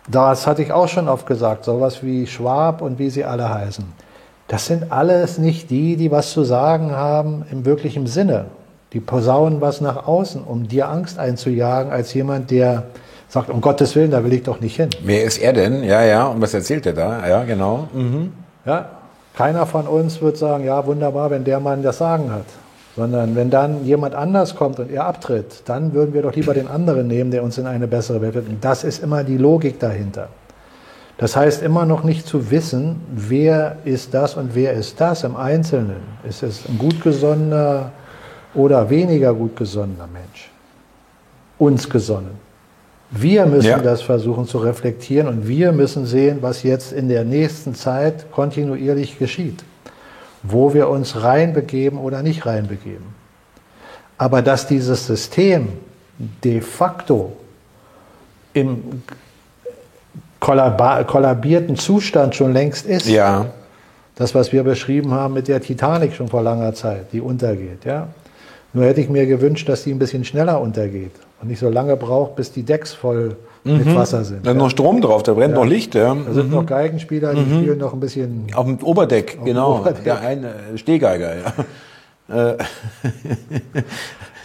Das 0.07 0.45
hatte 0.47 0.61
ich 0.61 0.71
auch 0.71 0.87
schon 0.87 1.07
oft 1.07 1.25
gesagt, 1.25 1.63
sowas 1.65 2.03
wie 2.03 2.27
Schwab 2.27 2.81
und 2.81 2.99
wie 2.99 3.09
sie 3.09 3.23
alle 3.23 3.49
heißen. 3.49 3.85
Das 4.47 4.65
sind 4.65 4.91
alles 4.91 5.37
nicht 5.37 5.69
die, 5.69 5.95
die 5.95 6.11
was 6.11 6.31
zu 6.31 6.43
sagen 6.43 6.91
haben 6.91 7.45
im 7.49 7.65
wirklichen 7.65 8.05
Sinne. 8.05 8.45
Die 8.91 8.99
posaunen 8.99 9.61
was 9.61 9.81
nach 9.81 10.05
außen, 10.05 10.43
um 10.43 10.67
dir 10.67 10.89
Angst 10.89 11.17
einzujagen, 11.17 11.91
als 11.91 12.13
jemand, 12.13 12.51
der 12.51 12.83
sagt, 13.33 13.49
um 13.49 13.61
Gottes 13.61 13.95
Willen, 13.95 14.11
da 14.11 14.23
will 14.23 14.33
ich 14.33 14.43
doch 14.43 14.61
nicht 14.61 14.75
hin. 14.75 14.89
Wer 15.03 15.23
ist 15.23 15.39
er 15.39 15.53
denn? 15.53 15.83
Ja, 15.83 16.03
ja, 16.03 16.27
und 16.27 16.39
was 16.39 16.53
erzählt 16.53 16.85
er 16.85 16.93
da? 16.93 17.27
Ja, 17.27 17.43
genau. 17.43 17.87
Mhm. 17.91 18.31
Ja, 18.63 18.89
keiner 19.35 19.65
von 19.65 19.87
uns 19.87 20.21
wird 20.21 20.37
sagen, 20.37 20.63
ja, 20.65 20.85
wunderbar, 20.85 21.31
wenn 21.31 21.43
der 21.43 21.59
Mann 21.59 21.81
das 21.81 21.97
Sagen 21.97 22.31
hat. 22.31 22.45
Sondern 22.95 23.35
wenn 23.35 23.49
dann 23.49 23.85
jemand 23.85 24.13
anders 24.13 24.55
kommt 24.55 24.79
und 24.79 24.91
er 24.91 25.05
abtritt, 25.05 25.63
dann 25.65 25.93
würden 25.93 26.13
wir 26.13 26.21
doch 26.21 26.35
lieber 26.35 26.53
den 26.53 26.67
anderen 26.67 27.07
nehmen, 27.07 27.31
der 27.31 27.43
uns 27.43 27.57
in 27.57 27.65
eine 27.65 27.87
bessere 27.87 28.21
Welt 28.21 28.35
wird. 28.35 28.47
Und 28.47 28.63
das 28.63 28.83
ist 28.83 29.01
immer 29.01 29.23
die 29.23 29.37
Logik 29.37 29.79
dahinter. 29.79 30.29
Das 31.17 31.35
heißt 31.35 31.63
immer 31.63 31.85
noch 31.87 32.03
nicht 32.03 32.27
zu 32.27 32.51
wissen, 32.51 33.01
wer 33.09 33.77
ist 33.83 34.13
das 34.13 34.35
und 34.35 34.53
wer 34.53 34.73
ist 34.73 35.01
das 35.01 35.23
im 35.23 35.35
Einzelnen. 35.35 36.03
Ist 36.23 36.43
es 36.43 36.69
ein 36.69 36.77
gutgesonnener 36.77 37.91
oder 38.53 38.87
weniger 38.91 39.33
gutgesonnener 39.33 40.07
Mensch? 40.07 40.51
Uns 41.57 41.89
gesonnen. 41.89 42.52
Wir 43.15 43.45
müssen 43.45 43.67
ja. 43.67 43.79
das 43.79 44.01
versuchen 44.01 44.47
zu 44.47 44.57
reflektieren 44.57 45.27
und 45.27 45.47
wir 45.47 45.71
müssen 45.71 46.05
sehen, 46.05 46.39
was 46.41 46.63
jetzt 46.63 46.91
in 46.91 47.09
der 47.09 47.23
nächsten 47.23 47.75
Zeit 47.75 48.31
kontinuierlich 48.31 49.19
geschieht 49.19 49.63
wo 50.43 50.73
wir 50.73 50.89
uns 50.89 51.23
reinbegeben 51.23 51.97
oder 51.97 52.21
nicht 52.21 52.45
reinbegeben. 52.45 53.05
Aber 54.17 54.41
dass 54.41 54.67
dieses 54.67 55.07
System 55.07 55.69
de 56.43 56.61
facto 56.61 57.35
im 58.53 59.01
kollabierten 60.39 61.77
Zustand 61.77 62.35
schon 62.35 62.53
längst 62.53 62.85
ist, 62.85 63.07
ja. 63.07 63.47
das, 64.15 64.35
was 64.35 64.51
wir 64.51 64.63
beschrieben 64.63 65.11
haben 65.11 65.33
mit 65.33 65.47
der 65.47 65.61
Titanic 65.61 66.13
schon 66.13 66.27
vor 66.27 66.43
langer 66.43 66.73
Zeit, 66.73 67.13
die 67.13 67.21
untergeht, 67.21 67.85
ja. 67.85 68.09
Nur 68.73 68.85
hätte 68.85 69.01
ich 69.01 69.09
mir 69.09 69.25
gewünscht, 69.25 69.69
dass 69.69 69.83
die 69.83 69.91
ein 69.91 69.99
bisschen 69.99 70.25
schneller 70.25 70.59
untergeht 70.59 71.11
und 71.43 71.49
nicht 71.49 71.59
so 71.59 71.69
lange 71.69 71.97
braucht, 71.97 72.37
bis 72.37 72.53
die 72.53 72.63
Decks 72.63 72.93
voll 72.93 73.35
mit 73.65 73.93
Wasser 73.95 74.23
sind. 74.23 74.45
Da 74.45 74.51
ist 74.51 74.57
noch 74.57 74.69
Strom 74.69 75.01
drauf, 75.01 75.23
da 75.23 75.33
brennt 75.33 75.53
noch 75.53 75.65
Licht. 75.65 75.93
Ja. 75.93 76.15
Da 76.15 76.33
sind 76.33 76.51
noch 76.51 76.65
Geigenspieler, 76.65 77.33
die 77.33 77.41
spielen 77.41 77.77
noch 77.77 77.93
ein 77.93 77.99
bisschen. 77.99 78.47
Auf 78.53 78.65
dem 78.65 78.81
Oberdeck, 78.81 79.39
genau. 79.43 79.79
Oberdeck. 79.79 80.03
Der 80.05 80.21
eine 80.21 80.53
Stehgeiger, 80.75 81.33
ja. 81.35 82.55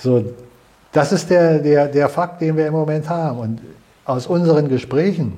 So, 0.01 0.25
das 0.93 1.13
ist 1.13 1.31
der, 1.31 1.59
der, 1.59 1.89
der 1.89 2.09
Fakt, 2.09 2.41
den 2.41 2.57
wir 2.57 2.67
im 2.67 2.73
Moment 2.73 3.09
haben. 3.09 3.39
Und 3.39 3.61
aus 4.05 4.27
unseren 4.27 4.69
Gesprächen 4.69 5.35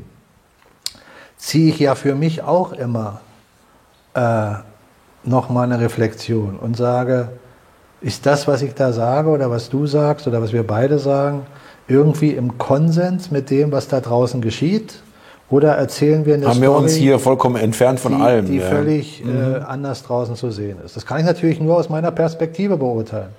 ziehe 1.36 1.70
ich 1.70 1.78
ja 1.78 1.94
für 1.94 2.14
mich 2.14 2.42
auch 2.42 2.72
immer 2.72 3.20
äh, 4.14 4.52
nochmal 5.24 5.64
eine 5.64 5.80
Reflexion 5.80 6.56
und 6.56 6.76
sage, 6.76 7.30
ist 8.00 8.24
das, 8.26 8.48
was 8.48 8.62
ich 8.62 8.74
da 8.74 8.92
sage 8.92 9.28
oder 9.28 9.50
was 9.50 9.68
du 9.68 9.86
sagst 9.86 10.26
oder 10.26 10.40
was 10.42 10.52
wir 10.52 10.66
beide 10.66 10.98
sagen, 10.98 11.46
irgendwie 11.88 12.30
im 12.30 12.56
Konsens 12.58 13.30
mit 13.30 13.50
dem, 13.50 13.72
was 13.72 13.88
da 13.88 14.00
draußen 14.00 14.40
geschieht? 14.40 15.02
Oder 15.50 15.72
erzählen 15.72 16.24
wir 16.24 16.34
eine 16.34 16.46
Haben 16.46 16.58
Story, 16.58 16.68
wir 16.68 16.72
uns 16.76 16.94
hier 16.94 17.18
vollkommen 17.18 17.56
entfernt 17.56 17.98
von 17.98 18.16
die, 18.16 18.22
allem. 18.22 18.46
die 18.46 18.58
ja. 18.58 18.68
völlig 18.68 19.24
äh, 19.24 19.58
anders 19.66 20.04
draußen 20.04 20.36
zu 20.36 20.52
sehen 20.52 20.78
ist? 20.84 20.96
Das 20.96 21.04
kann 21.04 21.18
ich 21.18 21.26
natürlich 21.26 21.60
nur 21.60 21.76
aus 21.76 21.88
meiner 21.88 22.12
Perspektive 22.12 22.76
beurteilen. 22.76 23.30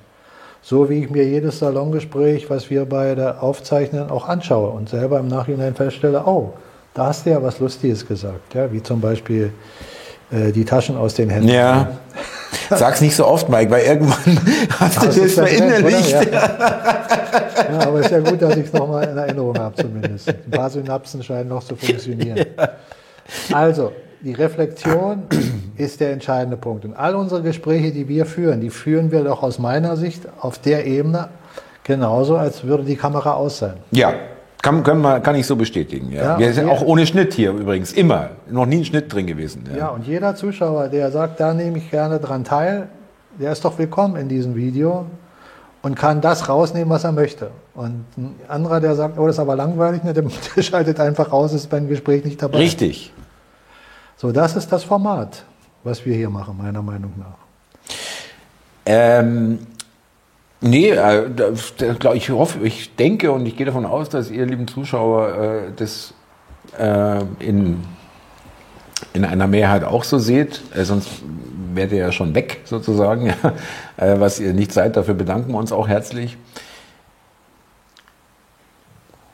So 0.62 0.89
wie 0.89 1.03
ich 1.03 1.09
mir 1.09 1.24
jedes 1.24 1.59
Salongespräch, 1.59 2.49
was 2.49 2.70
wir 2.70 2.86
beide 2.86 3.41
aufzeichnen, 3.41 4.09
auch 4.09 4.28
anschaue 4.28 4.70
und 4.72 4.89
selber 4.89 5.20
im 5.20 5.28
Nachhinein 5.28 5.74
feststelle, 5.74 6.24
oh, 6.26 6.51
da 6.93 7.07
hast 7.07 7.26
du 7.26 7.30
ja 7.30 7.41
was 7.41 7.59
Lustiges 7.59 8.05
gesagt, 8.05 8.53
ja, 8.53 8.72
wie 8.74 8.84
zum 8.84 8.99
Beispiel 8.99 9.53
äh, 10.32 10.51
die 10.51 10.66
Taschen 10.66 10.97
aus 10.97 11.14
den 11.14 11.30
Händen. 11.30 11.47
Ja. 11.47 11.91
Sag's 12.69 13.01
nicht 13.01 13.15
so 13.15 13.25
oft, 13.25 13.49
Mike, 13.49 13.71
weil 13.71 13.83
irgendwann 13.83 14.39
hast 14.79 15.01
du 15.01 15.05
Das 15.05 15.15
das 15.15 15.33
verinnerlicht. 15.33 16.11
Ja. 16.11 16.21
ja, 16.31 17.87
aber 17.87 17.99
ist 17.99 18.11
ja 18.11 18.19
gut, 18.19 18.41
dass 18.41 18.55
ich 18.57 18.65
es 18.65 18.73
nochmal 18.73 19.07
in 19.07 19.17
Erinnerung 19.17 19.57
habe 19.57 19.75
zumindest. 19.75 20.29
Ein 20.29 20.51
paar 20.51 20.69
Synapsen 20.69 21.23
scheinen 21.23 21.49
noch 21.49 21.63
zu 21.63 21.75
funktionieren. 21.75 22.45
Also, 23.53 23.93
die 24.21 24.33
Reflexion 24.33 25.23
ist 25.77 25.99
der 25.99 26.11
entscheidende 26.11 26.57
Punkt. 26.57 26.85
Und 26.85 26.93
all 26.93 27.15
unsere 27.15 27.41
Gespräche, 27.41 27.91
die 27.91 28.07
wir 28.07 28.25
führen, 28.25 28.61
die 28.61 28.69
führen 28.69 29.11
wir 29.11 29.23
doch 29.23 29.43
aus 29.43 29.59
meiner 29.59 29.97
Sicht 29.97 30.23
auf 30.39 30.59
der 30.59 30.85
Ebene 30.85 31.29
genauso, 31.83 32.37
als 32.37 32.63
würde 32.63 32.83
die 32.83 32.95
Kamera 32.95 33.33
aus 33.33 33.59
sein. 33.59 33.77
Ja, 33.91 34.13
kann, 34.62 34.84
können 34.84 35.01
wir, 35.01 35.20
kann 35.20 35.36
ich 35.36 35.47
so 35.47 35.55
bestätigen. 35.55 36.12
Ja. 36.12 36.34
Ja, 36.34 36.39
wir 36.39 36.53
sind 36.53 36.70
auch 36.70 36.82
ohne 36.82 37.05
Schnitt 37.05 37.34
hier 37.34 37.51
übrigens, 37.51 37.93
immer. 37.93 38.30
Noch 38.49 38.66
nie 38.66 38.78
ein 38.78 38.86
Schnitt 38.86 39.14
drin 39.14 39.28
gewesen. 39.28 39.64
Ja. 39.72 39.78
Ja, 39.78 39.88
und 39.89 40.05
jeder 40.05 40.36
Zuschauer, 40.36 40.88
der 40.88 41.12
sagt, 41.12 41.39
da 41.39 41.53
nehme 41.53 41.78
ich 41.78 41.89
gerne 41.89 42.20
dran 42.20 42.43
teil, 42.43 42.88
der 43.39 43.51
ist 43.51 43.66
doch 43.66 43.78
willkommen 43.78 44.16
in 44.18 44.30
diesem 44.30 44.55
Video 44.55 45.05
und 45.82 45.95
kann 45.95 46.22
das 46.22 46.47
rausnehmen, 46.47 46.89
was 46.89 47.03
er 47.03 47.12
möchte. 47.12 47.51
Und 47.74 48.05
ein 48.18 48.36
anderer, 48.47 48.80
der 48.80 48.95
sagt, 48.95 49.18
oh, 49.18 49.26
das 49.26 49.36
ist 49.36 49.39
aber 49.39 49.55
langweilig, 49.55 50.03
ne, 50.03 50.14
der, 50.14 50.24
der 50.55 50.62
schaltet 50.62 50.99
einfach 50.99 51.32
raus, 51.32 51.53
ist 51.53 51.70
beim 51.70 51.88
Gespräch 51.88 52.24
nicht 52.24 52.41
dabei. 52.41 52.59
Richtig. 52.59 53.14
So, 54.18 54.32
das 54.32 54.55
ist 54.55 54.72
das 54.72 54.84
Format, 54.84 55.43
was 55.84 56.05
wir 56.05 56.16
hier 56.16 56.30
machen, 56.30 56.57
meiner 56.57 56.82
Meinung 56.82 57.14
nach. 57.18 57.38
Ähm, 58.86 59.59
nee, 60.62 60.91
äh, 60.91 61.30
glaub, 61.99 62.16
ich 62.16 62.30
hoffe, 62.30 62.59
ich 62.64 62.95
denke 62.95 63.32
und 63.32 63.45
ich 63.45 63.57
gehe 63.57 63.66
davon 63.66 63.86
aus, 63.86 64.09
dass 64.09 64.32
ihr 64.32 64.45
lieben 64.45 64.68
Zuschauer 64.68 65.36
äh, 65.36 65.72
das 65.76 66.14
äh, 66.78 67.22
in, 67.39 67.84
in 69.14 69.26
einer 69.26 69.47
Mehrheit 69.47 69.84
auch 69.84 70.03
so 70.03 70.20
seht. 70.20 70.62
Äh, 70.76 70.86
sonst 70.86 71.09
wärt 71.74 71.91
ihr 71.91 71.99
ja 71.99 72.12
schon 72.12 72.36
weg 72.36 72.62
sozusagen. 72.66 73.28
äh, 73.97 74.20
was 74.20 74.39
ihr 74.39 74.53
nicht 74.53 74.72
seid, 74.72 74.95
dafür 74.95 75.14
bedanken 75.14 75.51
wir 75.51 75.57
uns 75.57 75.72
auch 75.72 75.88
herzlich. 75.88 76.38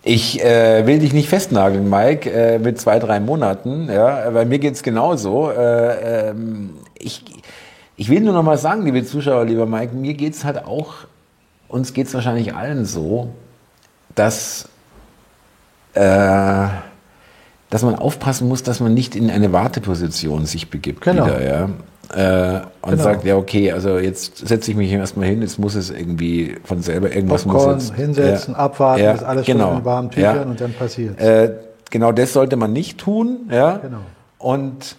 Ich 0.03 0.41
äh, 0.41 0.87
will 0.87 0.99
dich 0.99 1.11
nicht 1.11 1.27
festnageln, 1.27 1.89
Mike, 1.89 2.31
äh, 2.31 2.59
mit 2.59 2.79
zwei, 2.79 2.97
drei 2.97 3.19
Monaten. 3.19 3.89
Ja, 3.91 4.29
bei 4.29 4.45
mir 4.45 4.57
geht's 4.57 4.81
genauso. 4.81 5.51
Äh, 5.51 6.29
ähm, 6.29 6.75
ich, 6.97 7.25
ich 7.97 8.07
will 8.09 8.21
nur 8.21 8.33
noch 8.33 8.43
mal 8.43 8.57
sagen, 8.57 8.85
liebe 8.85 9.03
Zuschauer, 9.03 9.43
lieber 9.43 9.65
Mike, 9.65 9.93
mir 9.93 10.13
geht's 10.13 10.45
halt 10.45 10.63
auch, 10.63 11.06
uns 11.69 11.93
geht's 11.93 12.13
wahrscheinlich 12.13 12.55
allen 12.55 12.85
so, 12.85 13.29
dass, 14.15 14.67
äh, 15.93 16.67
dass 17.69 17.83
man 17.83 17.95
aufpassen 17.95 18.47
muss, 18.47 18.63
dass 18.63 18.79
man 18.79 18.93
nicht 18.93 19.15
in 19.15 19.29
eine 19.29 19.51
Warteposition 19.53 20.45
sich 20.45 20.69
begibt 20.69 21.01
Genau. 21.01 21.25
wieder, 21.25 21.43
ja. 21.43 21.69
Äh, 22.13 22.61
und 22.81 22.91
Genau. 22.91 23.03
sagt, 23.03 23.25
ja, 23.25 23.35
okay, 23.35 23.71
also 23.73 23.97
jetzt 23.97 24.47
setze 24.47 24.71
ich 24.71 24.77
mich 24.77 24.89
erstmal 24.91 25.27
hin, 25.27 25.41
jetzt 25.41 25.59
muss 25.59 25.75
es 25.75 25.89
irgendwie 25.89 26.55
von 26.63 26.81
selber 26.81 27.13
irgendwas 27.13 27.43
Popcorn, 27.43 27.73
muss 27.75 27.89
jetzt, 27.89 27.97
hinsetzen, 27.97 28.53
ja, 28.53 28.59
abwarten, 28.59 29.03
ja, 29.03 29.11
bis 29.11 29.23
alles 29.23 29.45
genau, 29.45 29.69
schon 29.69 29.77
in 29.79 29.85
warmen 29.85 30.11
Tüchern 30.11 30.35
ja. 30.35 30.41
und 30.43 30.61
dann 30.61 30.73
passiert 30.73 31.19
Äh, 31.19 31.51
genau 31.91 32.13
das 32.13 32.31
sollte 32.31 32.55
man 32.55 32.71
nicht 32.71 32.97
tun, 32.97 33.49
ja. 33.51 33.77
Genau. 33.77 33.99
Und 34.37 34.95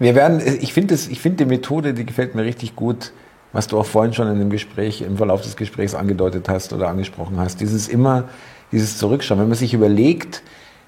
wir 0.00 0.14
werden, 0.14 0.40
ich 0.60 0.72
finde 0.72 0.96
finde 0.96 1.44
die 1.44 1.48
Methode, 1.48 1.94
die 1.94 2.06
gefällt 2.06 2.34
mir 2.34 2.42
richtig 2.42 2.74
gut, 2.74 3.12
was 3.52 3.66
du 3.66 3.78
auch 3.78 3.86
vorhin 3.86 4.14
schon 4.14 4.28
in 4.28 4.38
dem 4.38 4.50
Gespräch, 4.50 5.02
im 5.02 5.18
Verlauf 5.18 5.42
des 5.42 5.56
Gesprächs 5.56 5.94
angedeutet 5.94 6.48
hast 6.48 6.72
oder 6.72 6.88
angesprochen 6.88 7.38
hast. 7.38 7.60
Dieses 7.60 7.86
immer, 7.86 8.24
dieses 8.72 8.96
Zurückschauen. 8.98 9.38
Wenn 9.40 9.48
man 9.48 9.58
sich 9.58 9.74
überlegt, 9.74 10.42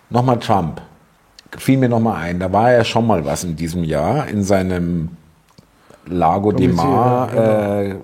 nochmal 0.09 0.39
Trump, 0.39 0.81
fiel 1.59 1.77
mir 1.79 1.91
nochmal 1.91 2.23
ein, 2.23 2.41
da 2.41 2.51
war 2.53 2.73
ja 2.73 2.85
schon 2.85 3.07
mal 3.07 3.25
was 3.25 3.45
in 3.45 3.55
diesem 3.55 3.85
Jahr 3.85 4.29
in 4.29 4.43
seinem 4.43 5.11
Lago 6.07 6.51
de 6.53 6.69
Mar, 6.69 7.35
ja, 7.35 7.81
äh, 7.83 7.95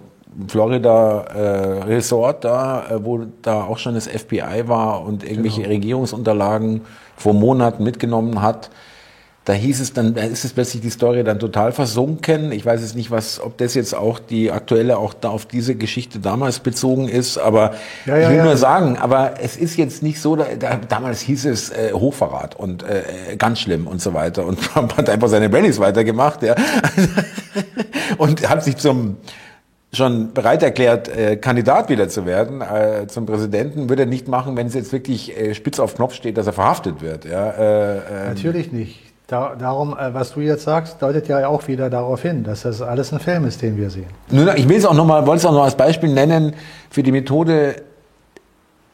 Florida 0.46 1.22
äh, 1.22 1.82
Resort 1.84 2.44
da, 2.44 2.84
äh, 2.90 3.04
wo 3.04 3.24
da 3.42 3.64
auch 3.64 3.78
schon 3.78 3.94
das 3.94 4.06
FBI 4.06 4.64
war 4.66 5.02
und 5.02 5.24
irgendwelche 5.24 5.62
Genau. 5.62 5.72
Regierungsunterlagen 5.74 6.82
vor 7.16 7.34
Monaten 7.34 7.82
mitgenommen 7.82 8.40
hat. 8.42 8.70
Da 9.48 9.54
hieß 9.54 9.80
es 9.80 9.94
dann, 9.94 10.12
da 10.12 10.24
ist 10.24 10.44
es 10.44 10.52
plötzlich 10.52 10.82
die 10.82 10.90
Story 10.90 11.24
dann 11.24 11.38
total 11.38 11.72
versunken. 11.72 12.52
Ich 12.52 12.66
weiß 12.66 12.82
jetzt 12.82 12.94
nicht, 12.94 13.10
was, 13.10 13.40
ob 13.40 13.56
das 13.56 13.72
jetzt 13.72 13.94
auch 13.94 14.18
die 14.18 14.52
aktuelle 14.52 14.98
auch 14.98 15.14
da 15.14 15.30
auf 15.30 15.46
diese 15.46 15.74
Geschichte 15.74 16.18
damals 16.18 16.60
bezogen 16.60 17.08
ist, 17.08 17.38
aber 17.38 17.70
Ja, 18.04 18.18
ja, 18.18 18.24
ich 18.24 18.28
will 18.28 18.36
ja. 18.36 18.44
nur 18.44 18.58
sagen, 18.58 18.98
aber 18.98 19.36
es 19.40 19.56
ist 19.56 19.78
jetzt 19.78 20.02
nicht 20.02 20.20
so, 20.20 20.36
da, 20.36 20.44
da, 20.58 20.78
damals 20.86 21.22
hieß 21.22 21.46
es 21.46 21.70
äh, 21.70 21.94
Hochverrat 21.94 22.56
und 22.56 22.82
äh, 22.82 23.36
ganz 23.38 23.60
schlimm 23.60 23.86
und 23.86 24.02
so 24.02 24.12
weiter 24.12 24.44
und 24.44 24.60
Trump 24.62 24.98
hat 24.98 25.08
einfach 25.08 25.28
seine 25.28 25.50
Rallyes 25.50 25.80
weitergemacht, 25.80 26.42
ja. 26.42 26.54
und 28.18 28.46
hat 28.46 28.62
sich 28.62 28.76
zum 28.76 29.16
schon 29.94 30.34
bereit 30.34 30.62
erklärt, 30.62 31.08
äh, 31.08 31.36
Kandidat 31.36 31.88
wieder 31.88 32.10
zu 32.10 32.26
werden 32.26 32.60
äh, 32.60 33.06
zum 33.06 33.24
Präsidenten, 33.24 33.88
würde 33.88 34.02
er 34.02 34.06
nicht 34.06 34.28
machen, 34.28 34.58
wenn 34.58 34.66
es 34.66 34.74
jetzt 34.74 34.92
wirklich 34.92 35.34
äh, 35.34 35.54
spitz 35.54 35.80
auf 35.80 35.94
Knopf 35.94 36.12
steht, 36.12 36.36
dass 36.36 36.46
er 36.46 36.52
verhaftet 36.52 37.00
wird. 37.00 37.24
Ja, 37.24 37.48
äh, 37.48 37.96
äh, 37.96 38.28
Natürlich 38.28 38.72
nicht. 38.72 39.07
Da, 39.28 39.54
darum, 39.56 39.96
äh, 39.96 40.14
was 40.14 40.32
du 40.32 40.40
jetzt 40.40 40.64
sagst, 40.64 41.02
deutet 41.02 41.28
ja 41.28 41.46
auch 41.48 41.68
wieder 41.68 41.90
darauf 41.90 42.22
hin, 42.22 42.44
dass 42.44 42.62
das 42.62 42.80
alles 42.80 43.12
ein 43.12 43.20
Film 43.20 43.44
ist, 43.44 43.60
den 43.60 43.76
wir 43.76 43.90
sehen. 43.90 44.06
Nur, 44.30 44.56
ich 44.56 44.66
will 44.68 44.78
es 44.78 44.86
auch 44.86 44.94
noch 44.94 45.04
mal, 45.04 45.26
wollte 45.26 45.40
es 45.40 45.44
auch 45.44 45.52
noch 45.52 45.64
als 45.64 45.76
Beispiel 45.76 46.08
nennen 46.12 46.54
für 46.88 47.02
die 47.02 47.12
Methode. 47.12 47.76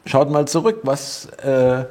Schaut 0.07 0.31
mal 0.31 0.47
zurück, 0.47 0.81
was 0.83 1.27
äh, 1.45 1.85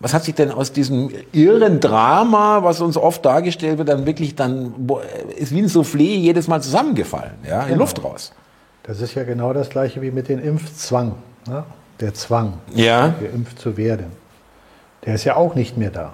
was 0.00 0.12
hat 0.12 0.24
sich 0.24 0.34
denn 0.34 0.50
aus 0.50 0.72
diesem 0.72 1.10
irren 1.32 1.78
Drama, 1.80 2.62
was 2.64 2.80
uns 2.80 2.96
oft 2.96 3.24
dargestellt 3.24 3.78
wird, 3.78 3.88
dann 3.90 4.06
wirklich 4.06 4.34
dann 4.34 4.72
bo- 4.86 5.00
ist 5.36 5.52
wie 5.52 5.60
ein 5.60 5.68
Soufflé 5.68 6.16
jedes 6.16 6.48
Mal 6.48 6.60
zusammengefallen, 6.62 7.32
ja, 7.48 7.62
in 7.62 7.68
Genau. 7.68 7.80
Luft 7.80 8.02
raus. 8.02 8.32
Das 8.82 9.00
ist 9.00 9.14
ja 9.14 9.24
genau 9.24 9.52
das 9.52 9.68
gleiche 9.70 10.02
wie 10.02 10.10
mit 10.10 10.28
dem 10.28 10.42
Impfzwang. 10.42 11.14
Ne? 11.48 11.64
Der 12.00 12.12
Zwang, 12.12 12.54
Ja. 12.74 13.14
geimpft 13.20 13.58
zu 13.58 13.76
werden. 13.76 14.06
Der 15.06 15.14
ist 15.14 15.24
ja 15.24 15.36
auch 15.36 15.54
nicht 15.54 15.76
mehr 15.78 15.90
da. 15.90 16.12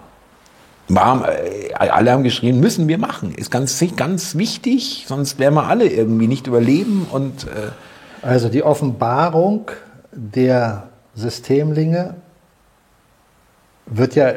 War, 0.94 1.28
äh, 1.28 1.72
alle 1.74 2.12
haben 2.12 2.24
geschrien, 2.24 2.60
müssen 2.60 2.88
wir 2.88 2.98
machen. 2.98 3.32
Ist 3.32 3.50
ganz, 3.50 3.82
ganz 3.96 4.34
wichtig, 4.36 5.04
sonst 5.08 5.38
werden 5.38 5.54
wir 5.54 5.64
alle 5.64 5.86
irgendwie 5.86 6.26
nicht 6.26 6.46
überleben 6.46 7.06
und 7.10 7.44
äh, 7.44 7.70
Also 8.22 8.48
die 8.48 8.62
Offenbarung 8.62 9.70
der 10.12 10.88
Systemlinge 11.14 12.14
wird 13.86 14.14
ja 14.14 14.32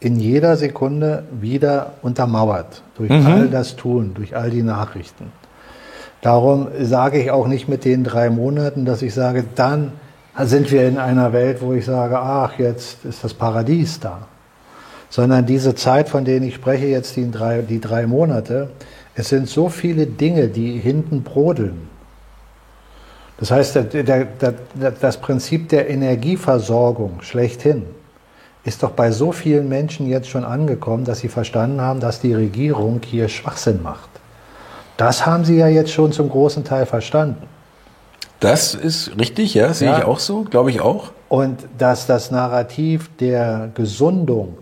in 0.00 0.18
jeder 0.18 0.56
Sekunde 0.56 1.24
wieder 1.32 1.94
untermauert 2.02 2.82
durch 2.96 3.10
all 3.10 3.48
das 3.48 3.76
Tun, 3.76 4.14
durch 4.14 4.36
all 4.36 4.50
die 4.50 4.62
Nachrichten. 4.62 5.32
Darum 6.20 6.68
sage 6.80 7.20
ich 7.20 7.30
auch 7.30 7.48
nicht 7.48 7.68
mit 7.68 7.84
den 7.84 8.04
drei 8.04 8.30
Monaten, 8.30 8.84
dass 8.84 9.02
ich 9.02 9.14
sage, 9.14 9.44
dann 9.54 9.92
sind 10.40 10.70
wir 10.70 10.86
in 10.88 10.98
einer 10.98 11.32
Welt, 11.32 11.60
wo 11.60 11.72
ich 11.72 11.84
sage, 11.84 12.18
ach, 12.18 12.58
jetzt 12.58 13.04
ist 13.04 13.24
das 13.24 13.34
Paradies 13.34 14.00
da. 14.00 14.28
Sondern 15.10 15.46
diese 15.46 15.74
Zeit, 15.74 16.08
von 16.08 16.24
denen 16.24 16.46
ich 16.48 16.54
spreche, 16.56 16.86
jetzt 16.86 17.16
die 17.16 17.30
drei, 17.30 17.62
die 17.62 17.80
drei 17.80 18.06
Monate, 18.06 18.70
es 19.14 19.30
sind 19.30 19.48
so 19.48 19.68
viele 19.68 20.06
Dinge, 20.06 20.48
die 20.48 20.78
hinten 20.78 21.22
brodeln. 21.22 21.88
Das 23.38 23.50
heißt, 23.50 23.74
der, 23.76 23.84
der, 23.84 24.24
der, 24.24 24.54
das 25.00 25.16
Prinzip 25.18 25.68
der 25.68 25.88
Energieversorgung 25.88 27.22
schlechthin 27.22 27.84
ist 28.64 28.82
doch 28.82 28.90
bei 28.90 29.10
so 29.12 29.32
vielen 29.32 29.68
Menschen 29.68 30.08
jetzt 30.08 30.28
schon 30.28 30.44
angekommen, 30.44 31.04
dass 31.04 31.20
sie 31.20 31.28
verstanden 31.28 31.80
haben, 31.80 32.00
dass 32.00 32.20
die 32.20 32.34
Regierung 32.34 33.00
hier 33.04 33.28
Schwachsinn 33.28 33.82
macht. 33.82 34.10
Das 34.96 35.24
haben 35.24 35.44
sie 35.44 35.56
ja 35.56 35.68
jetzt 35.68 35.92
schon 35.92 36.12
zum 36.12 36.28
großen 36.28 36.64
Teil 36.64 36.84
verstanden. 36.84 37.44
Das 38.40 38.74
ist 38.74 39.18
richtig, 39.18 39.54
ja, 39.54 39.72
sehe 39.72 39.88
Ja. 39.88 39.98
ich 39.98 40.04
auch 40.04 40.18
so, 40.18 40.42
glaube 40.42 40.70
ich 40.70 40.80
auch. 40.80 41.12
Und 41.28 41.60
dass 41.78 42.06
das 42.06 42.30
Narrativ 42.30 43.08
der 43.18 43.70
Gesundung 43.74 44.58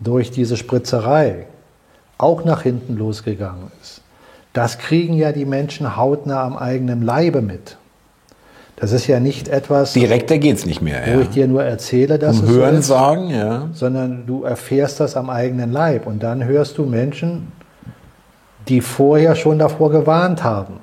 durch 0.00 0.30
diese 0.30 0.56
Spritzerei 0.56 1.46
auch 2.18 2.44
nach 2.44 2.62
hinten 2.62 2.96
losgegangen 2.96 3.70
ist, 3.82 4.02
das 4.52 4.78
kriegen 4.78 5.14
ja 5.14 5.32
die 5.32 5.44
Menschen 5.44 5.96
hautnah 5.96 6.42
am 6.42 6.56
eigenen 6.56 7.02
Leibe 7.02 7.42
mit. 7.42 7.76
Das 8.76 8.92
ist 8.92 9.06
ja 9.06 9.20
nicht 9.20 9.48
etwas, 9.48 9.94
Direkter 9.94 10.36
geht's 10.38 10.66
nicht 10.66 10.82
mehr. 10.82 11.02
wo 11.06 11.10
Ja. 11.12 11.20
ich 11.20 11.30
dir 11.30 11.48
nur 11.48 11.64
erzähle, 11.64 12.18
dass 12.18 12.38
Um 12.40 12.44
es 12.44 12.50
so 12.50 12.56
Hören 12.56 12.76
ist, 12.76 12.86
sagen, 12.86 13.30
ja. 13.30 13.68
sondern 13.72 14.26
du 14.26 14.44
erfährst 14.44 15.00
das 15.00 15.16
am 15.16 15.30
eigenen 15.30 15.72
Leib. 15.72 16.06
Und 16.06 16.22
dann 16.22 16.44
hörst 16.44 16.76
du 16.76 16.84
Menschen, 16.84 17.52
die 18.68 18.82
vorher 18.82 19.34
schon 19.34 19.58
davor 19.58 19.90
gewarnt 19.90 20.44
haben, 20.44 20.74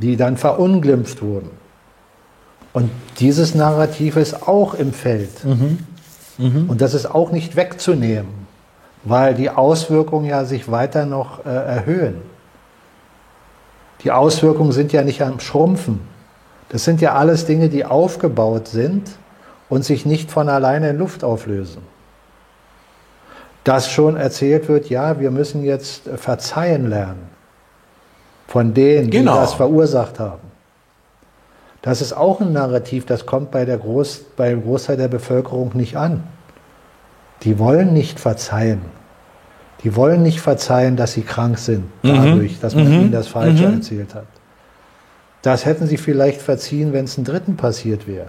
die 0.00 0.16
dann 0.16 0.36
verunglimpft 0.36 1.22
wurden. 1.22 1.50
Und 2.74 2.90
dieses 3.18 3.54
Narrativ 3.54 4.16
ist 4.16 4.46
auch 4.46 4.74
im 4.74 4.92
Feld. 4.92 5.30
Und 6.38 6.80
das 6.80 6.94
ist 6.94 7.06
auch 7.06 7.30
nicht 7.30 7.54
wegzunehmen, 7.54 8.46
weil 9.04 9.34
die 9.34 9.50
Auswirkungen 9.50 10.24
ja 10.26 10.44
sich 10.44 10.70
weiter 10.70 11.06
noch 11.06 11.46
äh, 11.46 11.48
erhöhen. 11.50 12.22
Die 14.02 14.10
Auswirkungen 14.10 14.72
sind 14.72 14.92
ja 14.92 15.02
nicht 15.02 15.22
am 15.22 15.38
Schrumpfen. 15.40 16.00
Das 16.70 16.84
sind 16.84 17.00
ja 17.00 17.14
alles 17.14 17.46
Dinge, 17.46 17.68
die 17.68 17.84
aufgebaut 17.84 18.66
sind 18.68 19.10
und 19.68 19.84
sich 19.84 20.04
nicht 20.06 20.30
von 20.30 20.48
alleine 20.48 20.90
in 20.90 20.98
Luft 20.98 21.22
auflösen. 21.22 21.82
Dass 23.62 23.90
schon 23.90 24.16
erzählt 24.16 24.68
wird, 24.68 24.90
ja, 24.90 25.20
wir 25.20 25.30
müssen 25.30 25.64
jetzt 25.64 26.08
verzeihen 26.16 26.90
lernen 26.90 27.28
von 28.48 28.74
denen, 28.74 29.10
Genau. 29.10 29.34
die 29.34 29.38
das 29.40 29.54
verursacht 29.54 30.18
haben. 30.20 30.53
Das 31.84 32.00
ist 32.00 32.14
auch 32.14 32.40
ein 32.40 32.54
Narrativ, 32.54 33.04
das 33.04 33.26
kommt 33.26 33.50
bei 33.50 33.66
der 33.66 33.76
Groß, 33.76 34.22
beim 34.38 34.62
Großteil 34.62 34.96
der 34.96 35.08
Bevölkerung 35.08 35.72
nicht 35.74 35.98
an. 35.98 36.22
Die 37.42 37.58
wollen 37.58 37.92
nicht 37.92 38.18
verzeihen. 38.18 38.80
Die 39.82 39.94
wollen 39.94 40.22
nicht 40.22 40.40
verzeihen, 40.40 40.96
dass 40.96 41.12
sie 41.12 41.20
krank 41.20 41.58
sind, 41.58 41.84
dadurch, 42.02 42.58
dass 42.58 42.74
man 42.74 42.90
ihnen 42.90 43.12
das 43.12 43.28
Falsche 43.28 43.66
erzählt 43.66 44.14
hat. 44.14 44.24
Das 45.42 45.66
hätten 45.66 45.86
sie 45.86 45.98
vielleicht 45.98 46.40
verziehen, 46.40 46.94
wenn 46.94 47.04
es 47.04 47.18
einem 47.18 47.26
Dritten 47.26 47.58
passiert 47.58 48.08
wäre. 48.08 48.28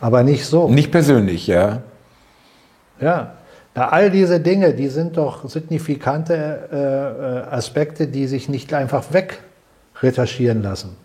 Aber 0.00 0.24
nicht 0.24 0.44
so. 0.44 0.68
Nicht 0.68 0.90
persönlich, 0.90 1.46
ja. 1.46 1.82
Ja. 3.00 3.34
Na, 3.76 3.90
all 3.90 4.10
diese 4.10 4.40
Dinge, 4.40 4.74
die 4.74 4.88
sind 4.88 5.16
doch 5.16 5.48
signifikante 5.48 6.34
äh, 6.72 6.76
äh, 6.76 7.54
Aspekte, 7.54 8.08
die 8.08 8.26
sich 8.26 8.48
nicht 8.48 8.74
einfach 8.74 9.04
wegretaschieren 9.12 10.60
lassen. 10.60 10.96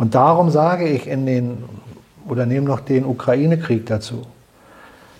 Und 0.00 0.14
darum 0.14 0.48
sage 0.48 0.88
ich 0.88 1.06
in 1.06 1.26
den, 1.26 1.58
oder 2.26 2.46
nehme 2.46 2.66
noch 2.66 2.80
den 2.80 3.04
Ukraine-Krieg 3.04 3.84
dazu. 3.84 4.22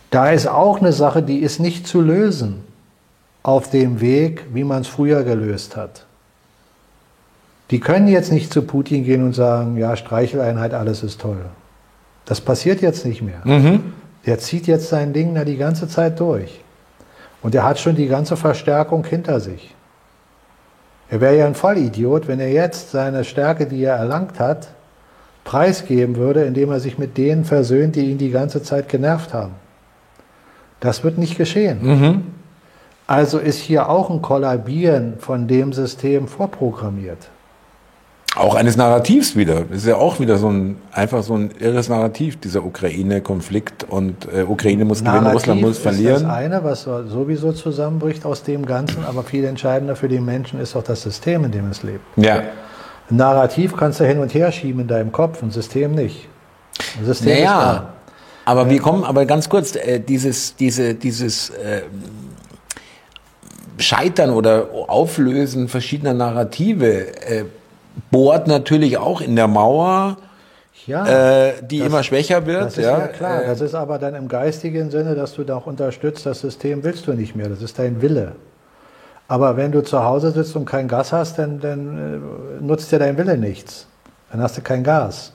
Da 0.09 0.31
ist 0.31 0.47
auch 0.47 0.81
eine 0.81 0.95
Sache, 0.95 1.23
die 1.23 1.41
ist 1.41 1.61
nicht 1.61 1.87
zu 1.87 2.01
lösen 2.01 2.65
auf 3.43 3.69
dem 3.69 4.01
Weg, 4.01 4.47
wie 4.55 4.65
man 4.65 4.81
es 4.81 4.89
früher 4.89 5.23
gelöst 5.23 5.77
hat. 5.77 6.07
Die 7.71 7.79
können 7.79 8.09
jetzt 8.09 8.33
nicht 8.33 8.55
zu 8.55 8.63
Putin 8.63 9.05
gehen 9.05 9.23
und 9.23 9.35
sagen, 9.35 9.77
ja, 9.77 9.97
Streicheleinheit, 9.97 10.73
alles 10.73 11.03
ist 11.03 11.21
toll. 11.21 11.45
Das 12.25 12.41
passiert 12.41 12.81
jetzt 12.81 13.05
nicht 13.05 13.21
mehr. 13.21 13.43
Der 14.25 14.39
zieht 14.39 14.67
jetzt 14.67 14.89
sein 14.89 15.13
Ding 15.13 15.35
da 15.35 15.45
die 15.45 15.59
ganze 15.59 15.89
Zeit 15.89 16.19
durch. 16.21 16.59
Und 17.43 17.55
er 17.55 17.65
hat 17.65 17.79
schon 17.79 17.97
die 17.97 18.09
ganze 18.09 18.35
Verstärkung 18.35 19.05
hinter 19.05 19.41
sich. 19.41 19.75
Er 21.11 21.21
wäre 21.21 21.37
ja 21.37 21.47
ein 21.47 21.57
Vollidiot, 21.57 22.29
wenn 22.29 22.39
er 22.39 22.51
jetzt 22.53 22.93
seine 22.93 23.25
Stärke, 23.25 23.67
die 23.67 23.83
er 23.83 23.97
erlangt 23.97 24.39
hat, 24.39 24.69
preisgeben 25.43 26.17
würde, 26.17 26.45
indem 26.45 26.71
er 26.71 26.79
sich 26.79 26.99
mit 26.99 27.19
denen 27.19 27.45
versöhnt, 27.45 27.97
die 27.97 28.11
ihn 28.11 28.19
die 28.19 28.31
ganze 28.31 28.63
Zeit 28.63 28.89
genervt 28.89 29.35
haben. 29.35 29.55
Das 30.79 31.03
wird 31.03 31.19
nicht 31.19 31.37
geschehen. 31.37 31.81
Also 33.07 33.39
ist 33.39 33.59
hier 33.59 33.89
auch 33.89 34.09
ein 34.09 34.23
Kollabieren 34.23 35.15
von 35.19 35.49
dem 35.49 35.73
System 35.73 36.29
vorprogrammiert. 36.29 37.29
Auch 38.37 38.55
eines 38.55 38.77
Narrativs 38.77 39.35
wieder. 39.35 39.63
Das 39.69 39.79
ist 39.79 39.87
ja 39.87 39.97
auch 39.97 40.21
wieder 40.21 40.39
so 40.39 40.49
ein, 40.49 40.77
einfach 40.93 41.25
so 41.25 41.35
ein 41.35 41.51
irres 41.59 41.89
Narrativ, 41.89 42.39
dieser 42.39 42.65
Ukraine-Konflikt 42.65 43.85
und 43.89 44.29
äh, 44.33 44.43
Ukraine 44.45 44.85
muss 44.85 45.01
gewinnen, 45.01 45.15
Narrativ 45.25 45.35
Russland 45.35 45.61
muss 45.63 45.71
ist 45.79 45.83
verlieren. 45.83 46.23
das 46.23 46.33
eine, 46.33 46.63
was 46.63 46.83
so- 46.85 47.07
sowieso 47.09 47.53
zusammenbricht 47.53 48.25
aus 48.25 48.45
dem 48.45 48.65
Ganzen, 48.67 49.05
aber 49.05 49.25
viel 49.25 49.45
entscheidender 49.45 49.97
für 49.97 50.07
den 50.09 50.25
Menschen 50.25 50.61
ist 50.61 50.77
auch 50.77 50.85
das 50.85 51.03
System, 51.03 51.45
in 51.45 51.51
dem 51.51 51.71
es 51.71 51.83
lebt. 51.83 52.05
Ja. 52.17 52.43
Ein 53.11 53.17
Narrativ 53.17 53.77
kannst 53.77 53.99
du 53.99 54.05
hin 54.07 54.21
und 54.21 54.33
her 54.33 54.53
schieben 54.53 54.83
in 54.83 54.87
deinem 54.87 55.11
Kopf, 55.11 55.43
ein 55.43 55.51
System 55.51 55.97
nicht. 55.97 56.29
Ein 57.01 57.07
System 57.07 57.29
ist 57.33 57.35
Naja, 57.39 57.61
da. 57.73 57.93
aber 58.45 58.71
wir 58.71 58.81
kommen, 58.81 59.03
aber 59.03 59.27
ganz 59.27 59.49
kurz, 59.49 59.75
äh, 59.75 59.99
dieses, 59.99 60.55
diese, 60.55 60.95
dieses 60.95 61.51
äh, 61.51 61.83
Scheitern 63.79 64.31
oder 64.31 64.69
Auflösen 64.87 65.67
verschiedener 65.69 66.15
Narrative 66.15 67.23
äh, 67.27 67.45
bohrt 68.11 68.47
natürlich 68.47 68.99
auch 68.99 69.21
in 69.21 69.37
der 69.37 69.49
Mauer, 69.49 70.17
Ja, 70.87 71.07
äh, 71.49 71.53
die 71.63 71.79
das- 71.79 71.89
immer 71.89 72.03
schwächer 72.03 72.47
wird. 72.47 72.63
das 72.63 72.79
ist 72.79 72.85
ja, 72.85 73.07
klar. 73.09 73.43
Das 73.47 73.61
ist 73.61 73.75
aber 73.75 73.99
dann 73.99 74.15
im 74.15 74.29
geistigen 74.29 74.91
Sinne, 74.91 75.15
dass 75.15 75.35
du 75.35 75.45
da 75.45 75.57
auch 75.57 75.67
unterstützt, 75.67 76.27
das 76.27 76.41
System 76.41 76.83
willst 76.85 77.07
du 77.07 77.13
nicht 77.13 77.37
mehr. 77.37 77.49
Das 77.49 77.63
ist 77.63 77.79
dein 77.79 78.01
Wille. 78.03 78.33
Aber 79.29 79.57
wenn 79.57 79.71
du 79.71 79.83
zu 79.83 80.03
Hause 80.03 80.33
sitzt 80.33 80.57
und 80.57 80.65
kein 80.65 80.89
Gas 80.89 81.13
hast, 81.13 81.39
dann, 81.39 81.61
dann 81.61 82.59
äh, 82.61 82.65
nutzt 82.65 82.91
dir 82.91 82.99
dein 82.99 83.17
Wille 83.17 83.37
nichts. 83.39 83.87
Dann 84.33 84.41
hast 84.43 84.57
du 84.57 84.61
kein 84.63 84.83
Gas. 84.83 85.33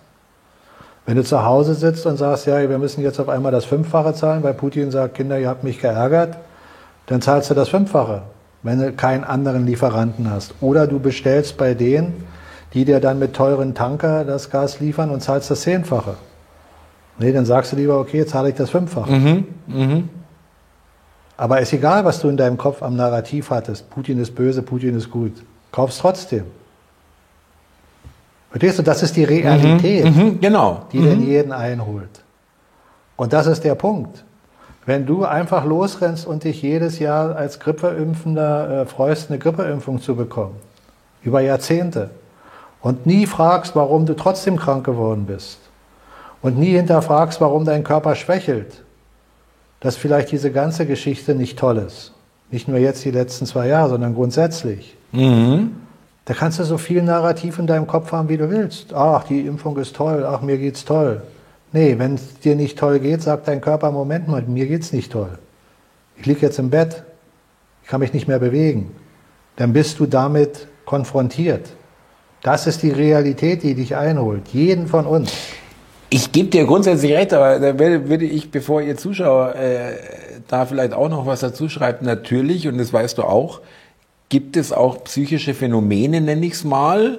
Wenn 1.06 1.18
du 1.18 1.24
zu 1.24 1.46
Hause 1.46 1.76
sitzt 1.76 2.06
und 2.06 2.18
sagst, 2.18 2.48
ja, 2.48 2.68
wir 2.68 2.78
müssen 2.80 3.02
jetzt 3.04 3.20
auf 3.20 3.30
einmal 3.30 3.52
das 3.52 3.64
Fünffache 3.66 4.14
zahlen, 4.14 4.42
weil 4.44 4.54
Putin 4.56 4.90
sagt, 4.92 5.14
Kinder, 5.16 5.38
ihr 5.40 5.48
habt 5.48 5.64
mich 5.64 5.80
geärgert, 5.80 6.36
dann 7.06 7.22
zahlst 7.22 7.52
du 7.52 7.54
das 7.54 7.70
Fünffache, 7.70 8.24
wenn 8.64 8.80
du 8.82 8.92
keinen 8.94 9.24
anderen 9.24 9.66
Lieferanten 9.68 10.30
hast. 10.32 10.56
Oder 10.62 10.88
du 10.88 11.00
bestellst 11.00 11.58
bei 11.58 11.74
denen, 11.76 12.26
die 12.76 12.86
dir 12.86 13.00
dann 13.00 13.18
mit 13.18 13.34
teuren 13.34 13.74
Tanker 13.74 14.26
das 14.26 14.52
Gas 14.52 14.80
liefern 14.82 15.10
und 15.10 15.22
zahlst 15.22 15.50
das 15.50 15.62
Zehnfache. 15.62 16.16
Nee, 17.18 17.32
dann 17.32 17.46
sagst 17.46 17.72
du 17.72 17.78
lieber, 17.78 17.98
okay, 17.98 18.18
jetzt 18.18 18.32
zahle 18.32 18.50
ich 18.50 18.56
das 18.56 18.70
Fünffache. 18.70 19.44
Aber 21.38 21.60
ist 21.62 21.72
egal, 21.74 22.04
was 22.04 22.20
du 22.20 22.28
in 22.28 22.36
deinem 22.38 22.58
Kopf 22.58 22.84
am 22.84 22.96
Narrativ 22.98 23.50
hattest. 23.50 23.90
Putin 23.90 24.20
ist 24.20 24.36
böse, 24.36 24.62
Putin 24.62 24.96
ist 24.96 25.10
gut. 25.10 25.32
Kaufst 25.72 26.02
trotzdem. 26.02 26.44
Verstehst 28.50 28.80
du, 28.80 28.84
das 28.84 29.04
ist 29.04 29.16
die 29.16 29.24
Realität 29.24 30.06
Mhm, 30.06 30.40
genau. 30.40 30.86
die 30.92 31.02
denn 31.02 31.26
jeden 31.26 31.52
einholt. 31.54 32.24
Und 33.16 33.32
das 33.32 33.48
ist 33.48 33.64
der 33.64 33.76
Punkt. 33.76 34.24
Wenn 34.86 35.06
du 35.06 35.24
einfach 35.26 35.66
losrennst 35.66 36.28
und 36.28 36.44
dich 36.44 36.62
jedes 36.62 37.00
Jahr 37.00 37.36
als 37.36 37.60
Grippeimpfender 37.60 38.82
äh, 38.82 38.86
freust, 38.86 39.30
eine 39.30 39.40
Grippeimpfung 39.40 40.02
zu 40.02 40.16
bekommen, 40.16 40.56
über 41.24 41.40
Jahrzehnte, 41.42 42.12
und 42.86 43.08
nie 43.08 43.26
fragst, 43.26 43.76
warum 43.76 44.06
du 44.06 44.14
trotzdem 44.14 44.58
krank 44.58 44.86
geworden 44.86 45.26
bist, 45.26 45.58
und 46.44 46.60
nie 46.60 46.74
hinterfragst, 46.74 47.42
warum 47.42 47.66
dein 47.66 47.84
Körper 47.84 48.14
schwächelt, 48.14 48.84
dass 49.80 49.96
vielleicht 49.96 50.32
diese 50.32 50.52
ganze 50.52 50.86
Geschichte 50.86 51.34
nicht 51.34 51.58
toll 51.58 51.78
ist. 51.80 52.14
Nicht 52.52 52.68
nur 52.68 52.78
jetzt 52.78 53.04
die 53.04 53.10
letzten 53.10 53.48
zwei 53.48 53.70
Jahre, 53.70 53.90
sondern 53.90 54.14
grundsätzlich. 54.14 54.96
Da 56.26 56.36
kannst 56.36 56.60
du 56.60 56.64
so 56.64 56.78
viel 56.78 57.02
Narrativ 57.02 57.58
in 57.58 57.66
deinem 57.66 57.88
Kopf 57.88 58.12
haben, 58.12 58.30
wie 58.30 58.38
du 58.38 58.52
willst. 58.52 58.94
Ach, 58.94 59.24
die 59.24 59.48
Impfung 59.48 59.76
ist 59.78 59.96
toll, 59.96 60.24
ach, 60.24 60.42
mir 60.42 60.60
geht's 60.60 60.86
toll. 60.86 61.24
Nee, 61.72 61.98
wenn 61.98 62.14
es 62.14 62.38
dir 62.38 62.56
nicht 62.56 62.78
toll 62.78 63.00
geht, 63.00 63.24
sagt 63.24 63.48
dein 63.48 63.62
Körper, 63.62 63.92
Moment 63.92 64.28
mal, 64.28 64.44
mir 64.44 64.68
geht's 64.68 64.94
nicht 64.94 65.12
toll. 65.12 65.40
Ich 66.18 66.28
liege 66.28 66.42
jetzt 66.42 66.60
im 66.60 66.70
Bett, 66.70 67.04
ich 67.82 67.90
kann 67.90 68.00
mich 68.00 68.14
nicht 68.14 68.28
mehr 68.28 68.38
bewegen. 68.38 68.92
Dann 69.56 69.74
bist 69.74 70.00
du 70.00 70.06
damit 70.06 70.68
konfrontiert. 70.86 71.72
Das 72.46 72.68
ist 72.68 72.84
die 72.84 72.92
Realität, 72.92 73.64
die 73.64 73.74
dich 73.74 73.96
einholt. 73.96 74.50
Jeden 74.54 74.86
von 74.86 75.08
uns. 75.08 75.34
Ich 76.12 76.32
gebe 76.32 76.50
dir 76.50 76.66
grundsätzlich 76.66 77.12
recht, 77.14 77.34
aber 77.34 77.58
da 77.58 77.80
würde 77.80 78.24
ich, 78.24 78.52
bevor 78.52 78.84
ihr 78.84 78.98
Zuschauer 78.98 79.56
äh, 79.56 79.94
da 80.48 80.68
vielleicht 80.68 80.94
auch 80.94 81.10
noch 81.10 81.26
was 81.26 81.40
dazu 81.40 81.70
schreibt, 81.70 82.04
natürlich, 82.04 82.68
und 82.68 82.78
das 82.78 82.94
weißt 82.94 83.18
du 83.18 83.24
auch, 83.24 83.62
gibt 84.30 84.58
es 84.58 84.72
auch 84.72 85.04
psychische 85.06 85.56
Phänomene, 85.56 86.22
nenne 86.22 86.46
ich 86.46 86.54
es 86.54 86.64
mal, 86.64 87.18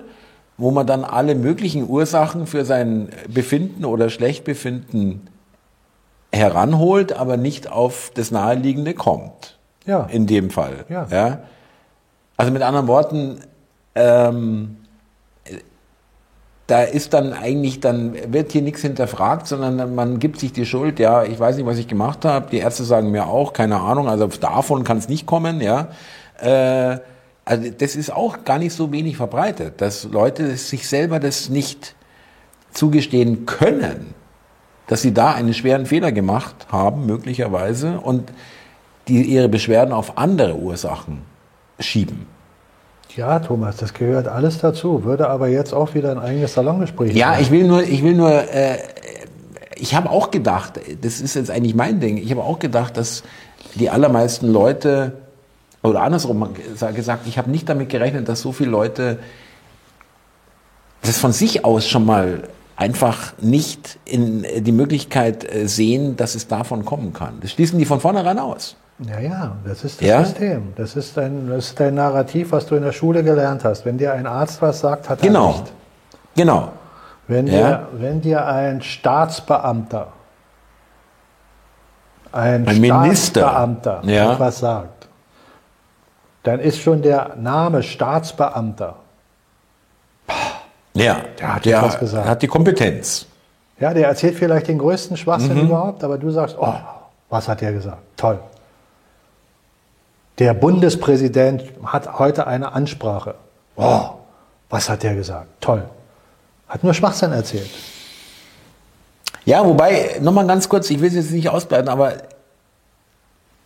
wo 0.59 0.70
man 0.70 0.87
dann 0.87 1.03
alle 1.03 1.35
möglichen 1.35 1.91
Ursachen 1.91 2.47
für 2.47 2.64
sein 2.64 3.09
Befinden 3.29 3.85
oder 3.85 4.11
Schlechtbefinden 4.11 5.27
heranholt, 6.33 7.14
aber 7.14 7.37
nicht 7.37 7.68
auf 7.68 8.12
das 8.14 8.31
Naheliegende 8.31 8.95
kommt. 8.95 9.59
Ja. 9.87 10.05
In 10.05 10.29
dem 10.29 10.51
Fall. 10.51 10.85
Ja. 10.89 11.09
ja? 11.11 11.39
Also 12.37 12.53
mit 12.53 12.62
anderen 12.62 12.87
Worten, 12.87 13.41
ähm, 13.97 14.77
da 16.67 16.83
ist 16.83 17.14
dann 17.14 17.33
eigentlich, 17.33 17.79
dann 17.81 18.14
wird 18.33 18.53
hier 18.53 18.62
nichts 18.62 18.83
hinterfragt, 18.83 19.47
sondern 19.47 19.95
man 19.95 20.19
gibt 20.19 20.41
sich 20.41 20.53
die 20.53 20.67
Schuld, 20.67 20.99
ja, 20.99 21.23
ich 21.23 21.39
weiß 21.39 21.57
nicht, 21.57 21.67
was 21.67 21.79
ich 21.79 21.87
gemacht 21.87 22.25
habe, 22.25 22.51
die 22.51 22.59
Ärzte 22.59 22.83
sagen 22.83 23.11
mir 23.11 23.27
auch, 23.27 23.53
keine 23.53 23.81
Ahnung, 23.81 24.09
also 24.09 24.27
davon 24.27 24.83
kann 24.83 24.99
es 24.99 25.09
nicht 25.09 25.27
kommen, 25.27 25.61
ja. 25.61 25.89
Äh, 26.41 26.99
also 27.45 27.71
das 27.71 27.95
ist 27.95 28.12
auch 28.12 28.45
gar 28.45 28.59
nicht 28.59 28.73
so 28.73 28.91
wenig 28.91 29.17
verbreitet, 29.17 29.81
dass 29.81 30.05
Leute 30.05 30.57
sich 30.57 30.89
selber 30.89 31.21
das 31.21 31.49
nicht 31.49 31.95
zugestehen 32.73 33.47
können, 33.47 34.14
dass 34.89 35.03
sie 35.03 35.14
da 35.14 35.33
einen 35.33 35.55
schweren 35.55 35.87
Fehler 35.87 36.11
gemacht 36.11 36.67
haben, 36.73 37.07
möglicherweise, 37.07 38.01
und 38.01 38.33
die 39.07 39.23
ihre 39.23 39.49
Beschwerden 39.49 39.93
auf 39.93 40.19
andere 40.19 40.57
Ursachen 40.57 41.23
schieben. 41.79 42.27
Ja, 43.17 43.39
Thomas, 43.39 43.77
das 43.77 43.95
gehört 43.95 44.29
alles 44.29 44.59
dazu. 44.59 45.05
Würde 45.05 45.29
aber 45.31 45.49
jetzt 45.49 45.73
auch 45.73 45.95
wieder 45.95 46.11
ein 46.11 46.19
eigenes 46.19 46.53
Salongespräch 46.53 47.14
Ja, 47.14 47.33
sein. 47.33 47.43
ich 47.43 47.51
will 47.51 47.64
nur, 47.67 47.83
ich 47.83 48.03
will 48.03 48.14
nur, 48.14 48.31
äh, 48.31 48.77
ich 49.75 49.95
habe 49.95 50.11
auch 50.11 50.31
gedacht, 50.31 50.79
das 51.01 51.21
ist 51.21 51.35
jetzt 51.35 51.51
eigentlich 51.51 51.75
mein 51.75 51.99
Ding, 51.99 52.19
ich 52.19 52.31
habe 52.31 52.43
auch 52.43 52.59
gedacht, 52.59 52.97
dass 52.99 53.23
die 53.75 53.89
allermeisten 53.89 54.49
Leute, 54.49 55.12
oder 55.83 56.03
andersrum 56.03 56.51
gesagt, 56.95 57.27
ich 57.27 57.39
habe 57.39 57.51
nicht 57.51 57.69
damit 57.69 57.89
gerechnet, 57.89 58.29
dass 58.29 58.43
so 58.43 58.53
viele 58.53 58.71
Leute 58.71 59.19
das 61.03 61.19
von 61.19 61.33
sich 61.33 61.64
aus 61.64 61.89
schon 61.89 62.05
mal 62.05 62.49
einfach 62.75 63.33
nicht 63.41 63.99
in 64.05 64.45
die 64.59 64.73
Möglichkeit 64.73 65.51
äh, 65.51 65.67
sehen, 65.69 66.17
dass 66.17 66.35
es 66.35 66.49
davon 66.49 66.85
kommen 66.85 67.14
kann. 67.14 67.39
Das 67.41 67.53
schließen 67.53 67.79
die 67.79 67.87
von 67.87 68.01
vornherein 68.01 68.39
aus. 68.39 68.77
Ja, 68.99 69.18
ja, 69.18 69.57
das 69.64 69.84
ist 69.84 70.01
das 70.01 70.09
ja? 70.09 70.24
System. 70.24 70.72
Das 70.76 70.97
ist, 70.97 71.16
dein, 71.16 71.49
das 71.49 71.66
ist 71.66 71.80
dein 71.80 71.94
Narrativ, 71.94 72.53
was 72.53 72.66
du 72.66 72.76
in 72.76 72.82
der 72.82 72.92
Schule 72.92 73.22
gelernt 73.22 73.64
hast. 73.64 73.84
Wenn 73.84 73.99
dir 73.99 74.12
ein 74.12 74.26
Arzt 74.26 74.62
was 74.62 74.80
sagt, 74.80 75.09
hat 75.09 75.20
er 75.20 75.28
genau. 75.28 75.51
recht. 75.51 75.72
Genau. 76.34 76.72
Wenn, 77.28 77.47
ja? 77.47 77.53
dir, 77.53 77.88
wenn 77.92 78.20
dir 78.20 78.47
ein 78.47 78.80
Staatsbeamter, 78.80 80.09
ein, 82.32 82.66
ein 82.66 82.84
Staatsbeamter 82.84 84.03
ja. 84.05 84.32
etwas 84.32 84.61
sagt, 84.61 85.09
dann 86.44 86.61
ist 86.61 86.80
schon 86.80 87.03
der 87.03 87.34
Name 87.36 87.82
Staatsbeamter. 87.82 88.97
Ja, 90.94 91.20
der 91.38 91.55
hat, 91.55 91.64
der 91.66 91.82
was 91.82 91.99
gesagt. 91.99 92.26
hat 92.26 92.40
die 92.40 92.47
Kompetenz. 92.47 93.26
Ja, 93.78 93.92
der 93.92 94.09
erzählt 94.09 94.36
vielleicht 94.36 94.68
den 94.68 94.78
größten 94.78 95.18
Schwachsinn 95.18 95.55
mhm. 95.55 95.66
überhaupt, 95.66 96.03
aber 96.03 96.16
du 96.16 96.30
sagst, 96.30 96.57
oh, 96.59 96.72
was 97.28 97.49
hat 97.49 97.61
der 97.61 97.72
gesagt? 97.72 97.99
Toll. 98.16 98.38
Der 100.39 100.53
Bundespräsident 100.53 101.64
hat 101.84 102.18
heute 102.18 102.47
eine 102.47 102.72
Ansprache. 102.72 103.37
Oh, 103.76 104.11
was 104.68 104.89
hat 104.89 105.03
der 105.03 105.14
gesagt? 105.14 105.49
Toll. 105.61 105.84
Hat 106.68 106.84
nur 106.84 106.93
Schwachsinn 106.93 107.32
erzählt. 107.32 107.70
Ja, 109.45 109.64
wobei, 109.64 110.18
nochmal 110.20 110.47
ganz 110.47 110.68
kurz, 110.68 110.91
ich 110.91 111.01
will 111.01 111.09
es 111.09 111.14
jetzt 111.14 111.30
nicht 111.30 111.49
ausbreiten, 111.49 111.89
aber 111.89 112.14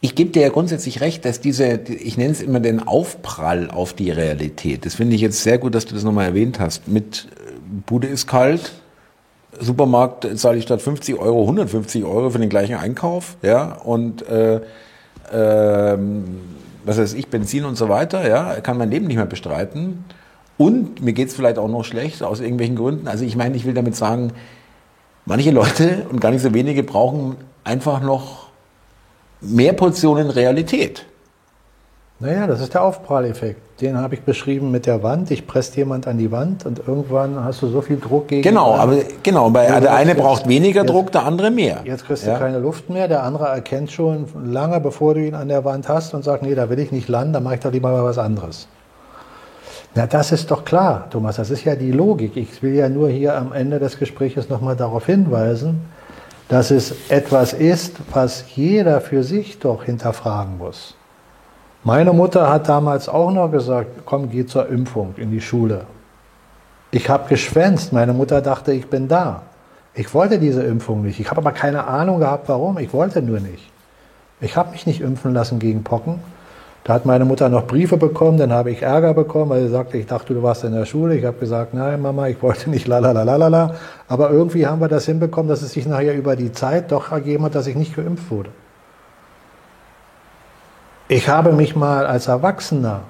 ich 0.03 0.15
gebe 0.15 0.31
dir 0.31 0.43
ja 0.43 0.49
grundsätzlich 0.51 1.01
recht, 1.01 1.25
dass 1.25 1.41
diese, 1.41 1.67
ich 1.67 2.17
nenne 2.17 2.33
es 2.33 2.41
immer 2.41 2.61
den 2.61 2.87
Aufprall 2.87 3.71
auf 3.71 3.93
die 3.93 4.11
Realität. 4.11 4.87
Das 4.87 4.95
finde 4.95 5.17
ich 5.17 5.23
jetzt 5.23 5.43
sehr 5.43 5.59
gut, 5.59 5.75
dass 5.75 5.87
du 5.87 5.95
das 5.95 6.05
nochmal 6.05 6.27
erwähnt 6.27 6.61
hast. 6.61 6.87
Mit 6.87 7.29
äh, 7.37 7.53
Bude 7.87 8.07
ist 8.07 8.27
kalt, 8.27 8.73
Supermarkt 9.59 10.27
zahle 10.39 10.59
ich 10.59 10.65
statt 10.65 10.81
50 10.81 11.19
Euro 11.19 11.43
150 11.43 12.05
Euro 12.05 12.31
für 12.31 12.39
den 12.39 12.49
gleichen 12.49 12.77
Einkauf, 12.77 13.37
ja, 13.43 13.73
und 13.73 14.23
äh, 14.29 14.61
ähm, 15.33 16.25
was 16.85 16.99
weiß 16.99 17.15
ich, 17.15 17.29
Benzin 17.29 17.65
und 17.65 17.77
so 17.77 17.89
weiter, 17.89 18.29
ja, 18.29 18.61
kann 18.61 18.79
mein 18.79 18.91
Leben 18.91 19.07
nicht 19.07 19.17
mehr 19.17 19.27
bestreiten. 19.27 20.05
Und 20.59 21.03
mir 21.03 21.13
geht 21.13 21.29
es 21.29 21.35
vielleicht 21.35 21.59
auch 21.59 21.69
noch 21.69 21.85
schlecht 21.85 22.23
aus 22.23 22.41
irgendwelchen 22.41 22.77
Gründen. 22.77 23.09
Also 23.09 23.25
ich 23.25 23.37
meine, 23.37 23.57
ich 23.57 23.65
will 23.65 23.75
damit 23.75 23.97
sagen, 23.97 24.33
manche 25.25 25.51
Leute 25.51 26.07
und 26.11 26.21
gar 26.21 26.31
nicht 26.31 26.43
so 26.43 26.53
wenige 26.53 26.83
brauchen 26.83 27.37
einfach 27.65 28.01
noch 28.01 28.49
mehr 29.41 29.73
Portionen 29.73 30.31
Realität. 30.31 31.07
Naja, 32.23 32.47
das 32.47 32.61
ist 32.61 32.75
der 32.75 32.83
Aufpralleffekt. 32.83 33.81
Den 33.81 33.97
habe 33.97 34.15
ich 34.15 34.21
beschrieben 34.21 34.71
mit 34.71 34.85
der 34.85 35.03
Wand. 35.03 35.31
Ich 35.31 35.47
presst 35.47 35.75
jemand 35.77 36.07
an 36.07 36.19
die 36.19 36.31
Wand 36.31 36.67
und 36.67 36.87
irgendwann 36.87 37.43
hast 37.43 37.63
du 37.63 37.69
so 37.69 37.81
viel 37.81 37.99
Druck 37.99 38.29
gegen. 38.29 38.43
Genau, 38.43 38.75
aber 38.75 38.97
genau, 39.23 39.49
bei, 39.49 39.67
ja, 39.67 39.81
der 39.81 39.95
eine 39.95 40.15
braucht 40.15 40.47
weniger 40.47 40.83
jetzt, 40.83 40.91
Druck, 40.91 41.13
der 41.13 41.25
andere 41.25 41.51
mehr. 41.51 41.81
Jetzt 41.85 42.05
kriegst 42.05 42.27
du 42.27 42.31
ja? 42.31 42.39
keine 42.39 42.59
Luft 42.59 42.91
mehr. 42.91 43.09
Der 43.09 43.23
andere 43.23 43.47
erkennt 43.47 43.91
schon 43.91 44.27
lange, 44.45 44.81
bevor 44.81 45.15
du 45.15 45.27
ihn 45.27 45.35
an 45.35 45.49
der 45.49 45.65
Wand 45.65 45.89
hast 45.89 46.13
und 46.13 46.23
sagt, 46.23 46.43
nee, 46.43 46.55
da 46.55 46.69
will 46.69 46.79
ich 46.79 46.93
nicht 46.93 47.09
landen, 47.09 47.33
da 47.33 47.41
mache 47.41 47.55
ich 47.55 47.61
doch 47.61 47.73
lieber 47.73 47.91
mal 47.91 48.05
was 48.05 48.19
anderes. 48.19 48.69
Na, 49.95 50.07
das 50.07 50.31
ist 50.31 50.51
doch 50.51 50.67
klar, 50.67 51.09
Thomas. 51.09 51.37
Das 51.37 51.49
ist 51.49 51.65
ja 51.65 51.75
die 51.75 51.91
Logik. 51.91 52.37
Ich 52.37 52.63
will 52.63 52.75
ja 52.75 52.91
nur 52.91 53.09
hier 53.09 53.35
am 53.35 53.55
Ende 53.55 53.79
des 53.79 53.99
Gesprächs 53.99 54.51
nochmal 54.51 54.77
darauf 54.77 55.07
hinweisen, 55.07 55.81
dass 56.49 56.71
es 56.71 56.95
etwas 57.09 57.55
ist, 57.55 57.97
was 58.13 58.45
jeder 58.55 59.01
für 59.01 59.23
sich 59.23 59.59
doch 59.59 59.85
hinterfragen 59.85 60.59
muss. 60.59 60.97
Meine 61.83 62.13
Mutter 62.13 62.51
hat 62.51 62.69
damals 62.69 63.09
auch 63.09 63.33
noch 63.33 63.51
gesagt, 63.51 64.03
komm, 64.05 64.31
geh 64.31 64.45
zur 64.45 64.69
Impfung 64.69 65.15
in 65.17 65.31
die 65.31 65.41
Schule. 65.41 65.87
Ich 66.91 67.09
habe 67.09 67.29
geschwänzt, 67.29 67.93
meine 67.95 68.13
Mutter 68.13 68.43
dachte, 68.43 68.73
ich 68.73 68.89
bin 68.89 69.09
da. 69.09 69.43
Ich 69.95 70.13
wollte 70.13 70.39
diese 70.39 70.63
Impfung 70.63 71.03
nicht. 71.03 71.21
Ich 71.21 71.31
habe 71.31 71.41
aber 71.41 71.53
keine 71.53 71.87
Ahnung 71.87 72.21
gehabt, 72.21 72.51
warum. 72.51 72.79
Ich 72.79 72.93
wollte 72.93 73.23
nur 73.23 73.41
nicht. 73.41 73.71
Ich 74.43 74.57
habe 74.57 74.73
mich 74.73 74.87
nicht 74.87 75.01
impfen 75.01 75.33
lassen 75.33 75.59
gegen 75.59 75.83
Pocken. 75.83 76.21
Da 76.85 76.93
hat 76.95 77.07
meine 77.07 77.25
Mutter 77.25 77.49
noch 77.49 77.67
Briefe 77.67 77.97
bekommen, 77.97 78.37
dann 78.37 78.53
habe 78.53 78.71
ich 78.71 78.83
Ärger 78.83 79.15
bekommen, 79.15 79.51
weil 79.51 79.63
sie 79.63 79.69
sagte, 79.69 79.97
ich 79.97 80.07
dachte, 80.07 80.35
du 80.35 80.43
warst 80.43 80.65
in 80.65 80.73
der 80.73 80.85
Schule. 80.85 81.15
Ich 81.15 81.25
habe 81.25 81.39
gesagt, 81.39 81.73
nein, 81.73 82.03
Mama, 82.03 82.29
ich 82.29 82.43
wollte 82.43 82.69
nicht 82.69 82.89
lalalalalala. 82.89 83.75
Aber 84.07 84.31
irgendwie 84.31 84.67
haben 84.67 84.81
wir 84.81 84.89
das 84.89 85.07
hinbekommen, 85.07 85.49
dass 85.49 85.63
es 85.63 85.73
sich 85.73 85.87
nachher 85.87 86.15
über 86.15 86.37
die 86.37 86.53
Zeit 86.53 86.93
doch 86.93 87.11
ergeben 87.11 87.45
hat, 87.45 87.55
dass 87.55 87.67
ich 87.67 87.77
nicht 87.77 87.97
geimpft 87.97 88.31
wurde. 88.31 88.51
Ich 91.11 91.29
habe 91.29 91.53
mich 91.53 91.75
mal 91.75 92.07
als 92.07 92.29
Erwachsener 92.29 93.01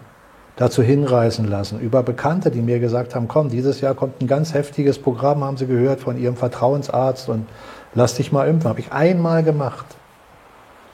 dazu 0.56 0.82
hinreißen 0.82 1.46
lassen, 1.46 1.78
über 1.80 2.02
Bekannte, 2.02 2.50
die 2.50 2.62
mir 2.62 2.80
gesagt 2.80 3.14
haben, 3.14 3.28
komm, 3.28 3.50
dieses 3.50 3.82
Jahr 3.82 3.94
kommt 3.94 4.22
ein 4.22 4.26
ganz 4.26 4.54
heftiges 4.54 4.98
Programm, 4.98 5.44
haben 5.44 5.58
sie 5.58 5.66
gehört 5.66 6.00
von 6.00 6.18
ihrem 6.18 6.34
Vertrauensarzt 6.34 7.28
und 7.28 7.46
lass 7.94 8.14
dich 8.14 8.32
mal 8.32 8.48
impfen. 8.48 8.70
Habe 8.70 8.80
ich 8.80 8.90
einmal 8.90 9.42
gemacht. 9.42 9.84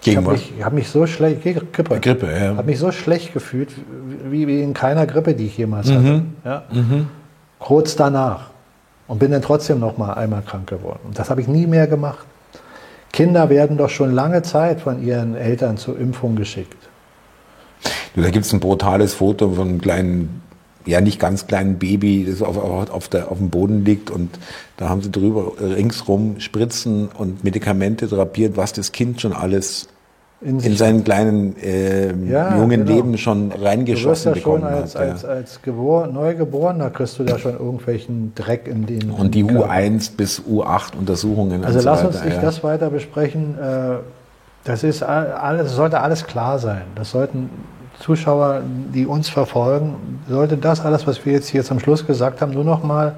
Gegen 0.03 0.19
ich 0.21 0.27
habe 0.27 0.33
mich, 0.33 0.53
hab 0.65 0.73
mich, 0.73 0.89
so 0.89 1.07
schlecht, 1.07 1.43
Grippe, 1.45 2.01
Grippe 2.01 2.27
ja. 2.27 2.57
habe 2.57 2.65
mich 2.65 2.81
so 2.81 2.91
schlecht 2.91 3.33
gefühlt, 3.33 3.71
wie, 4.29 4.49
wie 4.49 4.61
in 4.61 4.75
keiner 4.75 5.07
Grippe, 5.07 5.35
die 5.35 5.47
ich 5.47 5.57
jemals 5.57 5.89
hatte. 5.89 6.01
Mhm. 6.01 6.35
Ja? 6.45 6.65
Mhm. 6.73 7.07
Kurz 7.61 7.95
danach. 7.95 8.51
Und 9.07 9.21
bin 9.21 9.31
dann 9.31 9.43
trotzdem 9.43 9.79
noch 9.79 9.97
mal 9.97 10.15
einmal 10.15 10.43
krank 10.43 10.69
geworden. 10.69 11.03
Und 11.05 11.17
das 11.17 11.31
habe 11.31 11.41
ich 11.41 11.47
nie 11.47 11.69
mehr 11.69 11.87
gemacht. 11.87 12.27
Kinder 13.13 13.49
werden 13.49 13.77
doch 13.77 13.91
schon 13.91 14.13
lange 14.13 14.43
Zeit 14.43 14.81
von 14.81 15.01
ihren 15.01 15.37
Eltern 15.37 15.77
zur 15.77 15.97
Impfung 15.97 16.35
geschickt. 16.35 16.86
Da 18.15 18.31
gibt 18.31 18.47
es 18.47 18.53
ein 18.53 18.61
brutales 18.61 19.15
Foto 19.15 19.51
von 19.51 19.69
einem 19.69 19.81
kleinen, 19.81 20.43
ja 20.87 21.01
nicht 21.01 21.21
ganz 21.21 21.47
kleinen 21.47 21.79
Baby, 21.79 22.27
das 22.29 22.43
auf, 22.43 22.57
auf, 22.57 23.09
der, 23.09 23.31
auf 23.31 23.39
dem 23.39 23.51
Boden 23.51 23.85
liegt 23.85 24.11
und 24.11 24.39
da 24.77 24.89
haben 24.89 25.03
sie 25.03 25.11
drüber 25.11 25.53
ringsrum 25.61 26.41
Spritzen 26.41 27.09
und 27.09 27.45
Medikamente 27.45 28.07
drapiert, 28.07 28.57
was 28.57 28.73
das 28.73 28.93
Kind 28.93 29.21
schon 29.21 29.33
alles 29.33 29.89
in, 30.43 30.61
in 30.61 30.77
seinen 30.77 31.03
kleinen 31.03 31.57
äh, 31.57 32.13
ja, 32.31 32.59
jungen 32.59 32.85
genau. 32.85 32.97
Leben 32.97 33.19
schon 33.19 33.53
reingeschossen 33.53 34.33
du 34.33 34.37
wirst 34.37 34.47
ja 34.47 34.53
schon 34.53 34.65
als, 34.65 34.95
hat. 34.95 35.01
Als, 35.01 35.23
ja. 35.23 35.29
als 35.29 35.63
Gebor 35.63 36.07
Neugeborener 36.09 36.91
kriegst 36.91 37.19
du 37.19 37.25
da 37.25 37.39
schon 37.39 37.53
irgendwelchen 37.53 38.35
Dreck 38.35 38.69
in 38.69 38.85
den. 38.87 39.11
Und 39.11 39.35
die 39.35 39.45
U1 39.45 40.15
bis 40.17 40.43
U8 40.43 40.97
Untersuchungen. 40.99 41.65
Also 41.65 41.81
lass 41.81 42.03
so 42.03 42.09
uns 42.09 42.23
nicht 42.23 42.37
ja. 42.37 42.43
das 42.43 42.63
weiter 42.63 42.91
besprechen. 42.91 43.57
Äh, 43.59 43.97
das 44.67 44.83
ist 44.83 45.03
alles, 45.03 45.73
sollte 45.73 46.01
alles 46.01 46.27
klar 46.27 46.59
sein. 46.59 46.83
Das 46.97 47.13
sollten 47.13 47.51
Zuschauer, 48.01 48.63
die 48.93 49.07
uns 49.07 49.29
verfolgen, 49.29 50.21
sollte 50.29 50.57
das 50.57 50.81
alles, 50.81 51.07
was 51.07 51.25
wir 51.25 51.33
jetzt 51.33 51.49
hier 51.49 51.65
zum 51.65 51.79
Schluss 51.79 52.07
gesagt 52.07 52.41
haben, 52.41 52.53
nur 52.53 52.65
noch 52.65 52.83
mal 52.83 53.15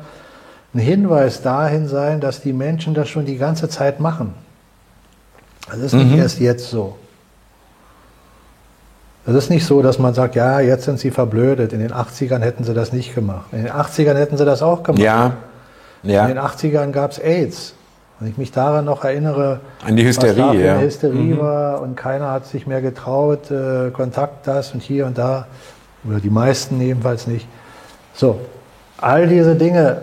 ein 0.75 0.79
Hinweis 0.79 1.41
dahin 1.43 1.89
sein, 1.89 2.21
dass 2.21 2.43
die 2.43 2.53
Menschen 2.53 2.93
das 2.93 3.09
schon 3.09 3.25
die 3.25 3.39
ganze 3.39 3.71
Zeit 3.71 3.99
machen. 3.99 4.35
Das 5.69 5.79
ist 5.79 5.95
nicht 5.95 6.13
mhm. 6.13 6.19
erst 6.19 6.39
jetzt 6.39 6.71
so. 6.71 6.97
Es 9.27 9.35
ist 9.35 9.51
nicht 9.51 9.65
so, 9.65 9.83
dass 9.83 9.99
man 9.99 10.15
sagt, 10.15 10.35
ja, 10.37 10.61
jetzt 10.61 10.85
sind 10.85 11.01
sie 11.01 11.11
verblödet. 11.11 11.73
In 11.73 11.81
den 11.81 11.93
80ern 11.93 12.41
hätten 12.41 12.65
sie 12.65 12.75
das 12.75 12.93
nicht 12.93 13.15
gemacht. 13.15 13.47
In 13.53 13.65
den 13.65 13.73
80ern 13.73 14.15
hätten 14.15 14.37
sie 14.37 14.45
das 14.45 14.63
auch 14.63 14.83
gemacht. 14.83 15.03
Ja. 15.03 15.33
ja. 16.03 16.27
In 16.27 16.35
den 16.35 16.39
80ern 16.39 16.93
gab 16.93 17.13
es 17.13 17.19
AIDS. 17.19 17.75
Wenn 18.21 18.31
ich 18.31 18.37
mich 18.37 18.51
daran 18.51 18.85
noch 18.85 19.05
erinnere, 19.05 19.61
an 19.87 19.95
die 19.95 20.05
Hysterie, 20.05 20.37
was 20.37 20.53
da 20.53 20.55
ja. 20.55 20.79
Hysterie 20.79 21.35
mhm. 21.35 21.39
war 21.39 21.81
und 21.83 21.97
keiner 21.97 22.33
hat 22.33 22.47
sich 22.47 22.67
mehr 22.67 22.83
getraut, 22.83 23.51
äh, 23.51 23.91
Kontakt 23.91 24.47
das 24.47 24.73
und 24.75 24.83
hier 24.83 25.07
und 25.07 25.19
da, 25.19 25.47
oder 26.05 26.19
die 26.19 26.31
meisten 26.31 26.81
jedenfalls 26.81 27.27
nicht. 27.29 27.47
So, 28.15 28.41
all 29.01 29.29
diese 29.29 29.55
Dinge 29.55 30.03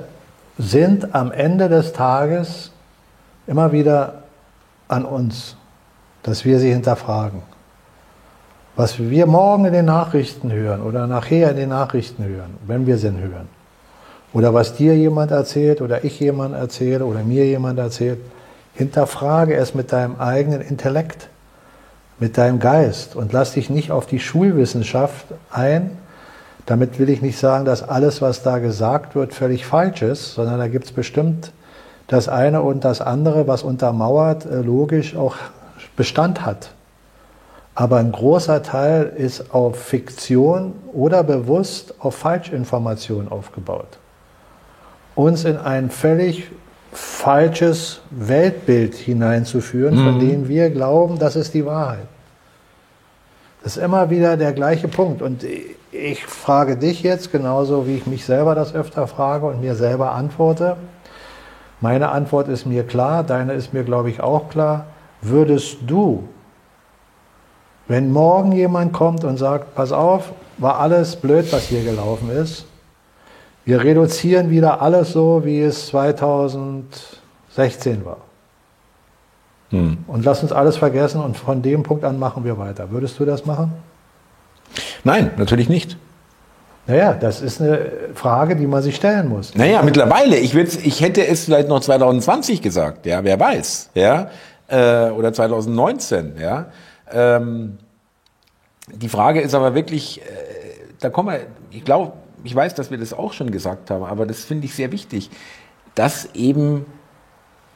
sind 0.57 1.13
am 1.13 1.31
Ende 1.31 1.67
des 1.67 1.91
Tages 1.91 2.71
immer 3.47 3.73
wieder 3.73 4.23
an 4.87 5.03
uns, 5.03 5.57
dass 6.23 6.45
wir 6.45 6.59
sie 6.59 6.71
hinterfragen. 6.71 7.41
Was 8.77 8.99
wir 8.99 9.25
morgen 9.25 9.65
in 9.65 9.73
den 9.73 9.85
Nachrichten 9.85 10.51
hören 10.51 10.81
oder 10.81 11.07
nachher 11.07 11.51
in 11.51 11.57
den 11.57 11.69
Nachrichten 11.69 12.23
hören, 12.23 12.57
wenn 12.65 12.85
wir 12.87 12.97
sie 12.97 13.11
hören, 13.11 13.47
oder 14.35 14.53
was 14.53 14.75
dir 14.75 14.95
jemand 14.95 15.31
erzählt 15.31 15.81
oder 15.81 16.03
ich 16.03 16.19
jemand 16.19 16.53
erzähle 16.53 17.05
oder 17.05 17.23
mir 17.23 17.45
jemand 17.45 17.79
erzählt, 17.79 18.19
hinterfrage 18.75 19.55
es 19.55 19.73
mit 19.73 19.93
deinem 19.93 20.17
eigenen 20.19 20.61
Intellekt, 20.61 21.29
mit 22.19 22.37
deinem 22.37 22.59
Geist 22.59 23.15
und 23.15 23.33
lass 23.33 23.53
dich 23.53 23.69
nicht 23.69 23.91
auf 23.91 24.05
die 24.05 24.19
Schulwissenschaft 24.19 25.25
ein, 25.49 25.97
Damit 26.65 26.97
will 26.97 27.09
ich 27.09 27.21
nicht 27.21 27.37
sagen, 27.37 27.63
dass 27.65 27.87
alles, 27.87 28.21
was 28.21 28.41
da 28.41 28.57
gesagt 28.57 29.15
wird, 29.15 29.33
völlig 29.33 29.65
falsch 29.65 30.01
ist, 30.01 30.33
sondern 30.33 30.57
da 30.57 30.67
gibt 30.67 30.85
es 30.85 30.91
bestimmt 30.91 31.51
das 32.07 32.27
eine 32.27 32.61
und 32.61 32.83
das 32.83 33.01
andere, 33.01 33.47
was 33.47 33.63
untermauert, 33.63 34.45
äh, 34.45 34.61
logisch 34.61 35.15
auch 35.15 35.35
Bestand 35.95 36.45
hat. 36.45 36.71
Aber 37.75 37.97
ein 37.97 38.11
großer 38.11 38.63
Teil 38.63 39.13
ist 39.15 39.53
auf 39.53 39.77
Fiktion 39.77 40.73
oder 40.91 41.23
bewusst 41.23 41.93
auf 41.99 42.15
Falschinformation 42.15 43.27
aufgebaut. 43.27 43.99
Uns 45.15 45.45
in 45.45 45.57
ein 45.57 45.89
völlig 45.89 46.51
falsches 46.91 48.01
Weltbild 48.11 48.95
hineinzuführen, 48.95 49.95
mhm. 49.95 50.05
von 50.05 50.19
dem 50.19 50.47
wir 50.47 50.69
glauben, 50.69 51.19
das 51.19 51.35
ist 51.35 51.53
die 51.53 51.65
Wahrheit. 51.65 52.07
Das 53.63 53.77
ist 53.77 53.83
immer 53.83 54.09
wieder 54.09 54.37
der 54.37 54.53
gleiche 54.53 54.87
Punkt. 54.87 55.21
Und 55.21 55.43
ich 55.91 56.25
frage 56.25 56.77
dich 56.77 57.01
jetzt 57.03 57.31
genauso, 57.31 57.87
wie 57.87 57.95
ich 57.95 58.05
mich 58.05 58.25
selber 58.25 58.53
das 58.53 58.75
öfter 58.75 59.07
frage 59.07 59.47
und 59.47 59.61
mir 59.61 59.75
selber 59.75 60.11
antworte. 60.11 60.77
Meine 61.81 62.09
Antwort 62.09 62.47
ist 62.47 62.65
mir 62.65 62.83
klar, 62.83 63.23
deine 63.23 63.53
ist 63.53 63.73
mir, 63.73 63.83
glaube 63.83 64.09
ich, 64.09 64.21
auch 64.21 64.49
klar. 64.49 64.85
Würdest 65.21 65.77
du, 65.87 66.27
wenn 67.87 68.11
morgen 68.11 68.51
jemand 68.51 68.93
kommt 68.93 69.23
und 69.23 69.37
sagt, 69.37 69.75
pass 69.75 69.91
auf, 69.91 70.31
war 70.57 70.79
alles 70.79 71.15
blöd, 71.15 71.51
was 71.51 71.63
hier 71.63 71.83
gelaufen 71.83 72.29
ist, 72.29 72.65
wir 73.65 73.83
reduzieren 73.83 74.51
wieder 74.51 74.81
alles 74.81 75.11
so, 75.11 75.43
wie 75.43 75.61
es 75.61 75.87
2016 75.87 78.05
war. 78.05 78.17
Hm. 79.71 79.97
Und 80.07 80.23
lass 80.23 80.43
uns 80.43 80.51
alles 80.51 80.77
vergessen 80.77 81.19
und 81.21 81.35
von 81.35 81.63
dem 81.63 81.83
Punkt 81.83 82.03
an 82.03 82.19
machen 82.19 82.45
wir 82.45 82.59
weiter. 82.59 82.91
Würdest 82.91 83.19
du 83.19 83.25
das 83.25 83.45
machen? 83.45 83.73
Nein, 85.03 85.31
natürlich 85.37 85.67
nicht. 85.67 85.97
Naja, 86.87 87.13
das 87.13 87.41
ist 87.41 87.61
eine 87.61 87.91
Frage, 88.13 88.55
die 88.55 88.67
man 88.67 88.83
sich 88.83 88.95
stellen 88.95 89.27
muss. 89.27 89.55
Naja, 89.55 89.81
mittlerweile, 89.81 90.37
ich, 90.37 90.53
ich 90.55 91.01
hätte 91.01 91.25
es 91.25 91.45
vielleicht 91.45 91.67
noch 91.67 91.79
2020 91.79 92.61
gesagt, 92.61 93.07
ja, 93.07 93.23
wer 93.23 93.39
weiß, 93.39 93.89
ja, 93.95 94.29
äh, 94.67 95.09
oder 95.09 95.33
2019, 95.33 96.35
ja. 96.39 96.67
Ähm, 97.11 97.79
die 98.93 99.09
Frage 99.09 99.41
ist 99.41 99.55
aber 99.55 99.73
wirklich, 99.73 100.21
äh, 100.21 100.23
da 100.99 101.09
kommen 101.09 101.29
wir, 101.29 101.39
ich 101.71 101.83
glaube, 101.83 102.13
ich 102.45 102.55
weiß, 102.55 102.75
dass 102.75 102.91
wir 102.91 102.97
das 102.97 103.13
auch 103.13 103.33
schon 103.33 103.51
gesagt 103.51 103.89
haben, 103.91 104.03
aber 104.03 104.25
das 104.25 104.43
finde 104.43 104.65
ich 104.65 104.75
sehr 104.75 104.91
wichtig, 104.91 105.29
dass 105.95 106.29
eben, 106.33 106.85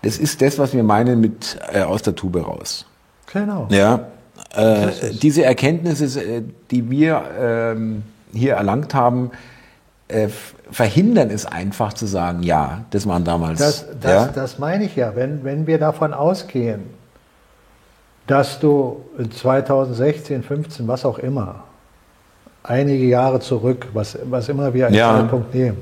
das 0.02 0.18
ist 0.18 0.42
das, 0.42 0.60
was 0.60 0.74
wir 0.74 0.84
meinen 0.84 1.20
mit 1.20 1.58
äh, 1.72 1.82
aus 1.82 2.02
der 2.02 2.16
Tube 2.16 2.46
raus. 2.46 2.86
Genau. 3.32 3.68
Ja, 3.70 4.08
äh, 4.56 4.88
diese 5.22 5.44
Erkenntnisse, 5.44 6.22
äh, 6.22 6.44
die 6.72 6.90
wir 6.90 7.24
ähm, 7.40 8.04
hier 8.34 8.54
erlangt 8.56 8.94
haben, 8.94 9.32
äh, 10.08 10.28
verhindern 10.72 11.30
es 11.30 11.46
einfach 11.46 11.94
zu 11.94 12.06
sagen, 12.06 12.44
ja, 12.44 12.86
das 12.90 13.08
waren 13.08 13.24
damals. 13.24 13.60
Das, 13.60 13.86
das, 14.00 14.12
ja? 14.12 14.28
das 14.28 14.60
meine 14.60 14.86
ich 14.86 14.96
ja. 14.96 15.16
Wenn, 15.16 15.44
wenn 15.44 15.68
wir 15.68 15.78
davon 15.78 16.14
ausgehen, 16.14 16.82
dass 18.28 18.60
du 18.60 19.06
2016, 19.36 20.44
15, 20.44 20.88
was 20.88 21.06
auch 21.06 21.20
immer, 21.20 21.64
einige 22.64 23.06
Jahre 23.06 23.40
zurück, 23.40 23.88
was, 23.94 24.18
was 24.26 24.50
immer 24.50 24.74
wir 24.74 24.88
als 24.88 24.96
ja. 24.96 25.16
Zeitpunkt 25.16 25.54
nehmen, 25.54 25.78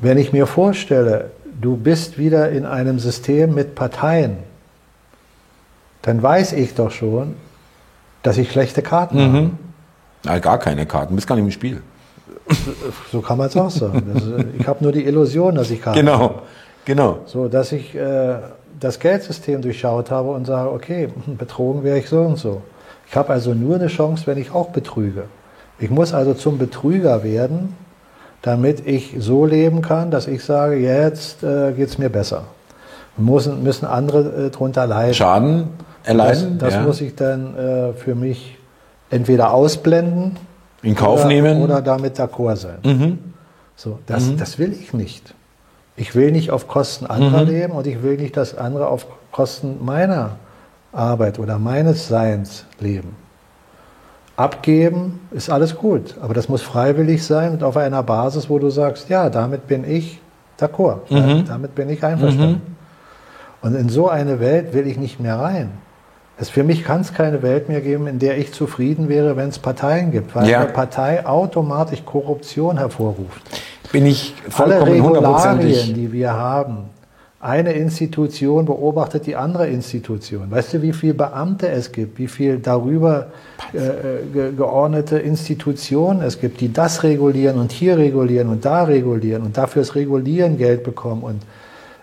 wenn 0.00 0.18
ich 0.18 0.32
mir 0.32 0.46
vorstelle, 0.46 1.30
du 1.60 1.76
bist 1.76 2.18
wieder 2.18 2.50
in 2.50 2.64
einem 2.64 2.98
System 2.98 3.54
mit 3.54 3.74
Parteien, 3.74 4.38
dann 6.02 6.22
weiß 6.22 6.52
ich 6.54 6.74
doch 6.74 6.90
schon, 6.90 7.34
dass 8.22 8.38
ich 8.38 8.50
schlechte 8.50 8.82
Karten 8.82 9.16
mhm. 9.16 9.36
habe. 9.36 9.50
Na, 10.24 10.38
gar 10.38 10.58
keine 10.58 10.86
Karten, 10.86 11.10
du 11.10 11.16
bist 11.16 11.26
gar 11.26 11.34
nicht 11.34 11.44
im 11.44 11.50
Spiel. 11.50 11.82
So 13.12 13.20
kann 13.20 13.38
man 13.38 13.48
es 13.48 13.56
auch 13.56 13.70
sagen. 13.70 14.10
Das, 14.12 14.24
ich 14.58 14.66
habe 14.66 14.82
nur 14.82 14.92
die 14.92 15.04
Illusion, 15.04 15.54
dass 15.54 15.70
ich 15.70 15.80
Karten 15.80 16.00
genau. 16.00 16.18
habe. 16.18 16.42
Genau. 16.84 17.20
So, 17.26 17.48
dass 17.48 17.72
ich 17.72 17.94
äh, 17.94 18.36
das 18.78 18.98
Geldsystem 18.98 19.62
durchschaut 19.62 20.10
habe 20.10 20.30
und 20.30 20.46
sage, 20.46 20.70
okay, 20.72 21.08
betrogen 21.26 21.84
wäre 21.84 21.98
ich 21.98 22.08
so 22.08 22.20
und 22.22 22.36
so. 22.36 22.62
Ich 23.06 23.16
habe 23.16 23.32
also 23.32 23.54
nur 23.54 23.76
eine 23.76 23.88
Chance, 23.88 24.26
wenn 24.26 24.38
ich 24.38 24.52
auch 24.52 24.70
betrüge. 24.70 25.24
Ich 25.80 25.90
muss 25.90 26.12
also 26.12 26.34
zum 26.34 26.58
Betrüger 26.58 27.24
werden, 27.24 27.74
damit 28.42 28.86
ich 28.86 29.16
so 29.18 29.46
leben 29.46 29.82
kann, 29.82 30.10
dass 30.10 30.26
ich 30.26 30.44
sage, 30.44 30.76
jetzt 30.76 31.42
äh, 31.42 31.72
geht 31.72 31.88
es 31.88 31.98
mir 31.98 32.10
besser. 32.10 32.44
Müssen, 33.16 33.62
müssen 33.62 33.86
andere 33.86 34.46
äh, 34.46 34.50
darunter 34.50 34.86
leiden. 34.86 35.14
Schaden 35.14 35.68
erleiden? 36.04 36.58
Das, 36.58 36.68
das 36.68 36.74
ja. 36.74 36.82
muss 36.82 37.00
ich 37.00 37.14
dann 37.14 37.56
äh, 37.56 37.92
für 37.94 38.14
mich 38.14 38.58
entweder 39.10 39.52
ausblenden 39.52 40.36
in 40.82 40.94
Kauf 40.94 41.20
oder, 41.20 41.28
nehmen 41.28 41.62
oder 41.62 41.82
damit 41.82 42.18
d'accord 42.18 42.56
sein. 42.56 42.78
Mhm. 42.84 43.18
So, 43.76 43.98
das, 44.06 44.26
mhm. 44.26 44.36
das 44.36 44.58
will 44.58 44.72
ich 44.72 44.92
nicht. 44.92 45.34
Ich 45.96 46.14
will 46.14 46.32
nicht 46.32 46.50
auf 46.50 46.68
Kosten 46.68 47.06
anderer 47.06 47.44
mhm. 47.44 47.50
leben 47.50 47.72
und 47.72 47.86
ich 47.86 48.02
will 48.02 48.16
nicht, 48.16 48.36
dass 48.36 48.56
andere 48.56 48.88
auf 48.88 49.06
Kosten 49.32 49.84
meiner 49.84 50.36
Arbeit 50.92 51.38
oder 51.38 51.58
meines 51.58 52.08
Seins 52.08 52.64
leben. 52.78 53.16
Abgeben 54.40 55.20
ist 55.32 55.50
alles 55.50 55.76
gut, 55.76 56.14
aber 56.22 56.32
das 56.32 56.48
muss 56.48 56.62
freiwillig 56.62 57.26
sein 57.26 57.52
und 57.52 57.62
auf 57.62 57.76
einer 57.76 58.02
Basis, 58.02 58.48
wo 58.48 58.58
du 58.58 58.70
sagst, 58.70 59.10
ja, 59.10 59.28
damit 59.28 59.66
bin 59.66 59.84
ich 59.84 60.18
d'accord, 60.58 61.00
mhm. 61.10 61.44
damit 61.46 61.74
bin 61.74 61.90
ich 61.90 62.02
einverstanden. 62.02 62.62
Mhm. 62.66 62.76
Und 63.60 63.74
in 63.74 63.90
so 63.90 64.08
eine 64.08 64.40
Welt 64.40 64.72
will 64.72 64.86
ich 64.86 64.96
nicht 64.96 65.20
mehr 65.20 65.38
rein. 65.38 65.72
Es, 66.38 66.48
für 66.48 66.64
mich 66.64 66.84
kann 66.84 67.02
es 67.02 67.12
keine 67.12 67.42
Welt 67.42 67.68
mehr 67.68 67.82
geben, 67.82 68.06
in 68.06 68.18
der 68.18 68.38
ich 68.38 68.54
zufrieden 68.54 69.10
wäre, 69.10 69.36
wenn 69.36 69.50
es 69.50 69.58
Parteien 69.58 70.10
gibt, 70.10 70.34
weil 70.34 70.48
ja. 70.48 70.60
eine 70.60 70.70
Partei 70.70 71.26
automatisch 71.26 72.02
Korruption 72.06 72.78
hervorruft. 72.78 73.42
Bin 73.92 74.06
ich 74.06 74.34
vollkommen 74.48 74.82
Alle 74.82 74.90
Regularien, 74.92 75.92
die 75.92 76.12
wir 76.12 76.32
haben, 76.32 76.89
eine 77.40 77.72
Institution 77.72 78.66
beobachtet 78.66 79.26
die 79.26 79.34
andere 79.34 79.66
Institution. 79.66 80.48
Weißt 80.50 80.74
du, 80.74 80.82
wie 80.82 80.92
viele 80.92 81.14
Beamte 81.14 81.70
es 81.70 81.90
gibt, 81.90 82.18
wie 82.18 82.28
viel 82.28 82.58
darüber 82.58 83.28
äh, 83.72 83.78
ge 84.30 84.52
geordnete 84.54 85.18
Institutionen 85.18 86.20
es 86.20 86.38
gibt, 86.38 86.60
die 86.60 86.70
das 86.70 87.02
regulieren 87.02 87.58
und 87.58 87.72
hier 87.72 87.96
regulieren 87.96 88.50
und 88.50 88.66
da 88.66 88.84
regulieren 88.84 89.42
und 89.42 89.56
dafür 89.56 89.80
das 89.80 89.94
Regulieren 89.94 90.58
Geld 90.58 90.84
bekommen 90.84 91.22
und 91.22 91.40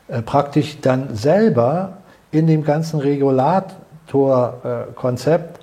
äh, 0.08 0.24
praktisch 0.24 0.82
dann 0.82 1.16
selber 1.16 1.98
in 2.32 2.48
dem 2.48 2.64
ganzen 2.64 3.00
Regulatorkonzept 3.00 5.58
äh, 5.58 5.60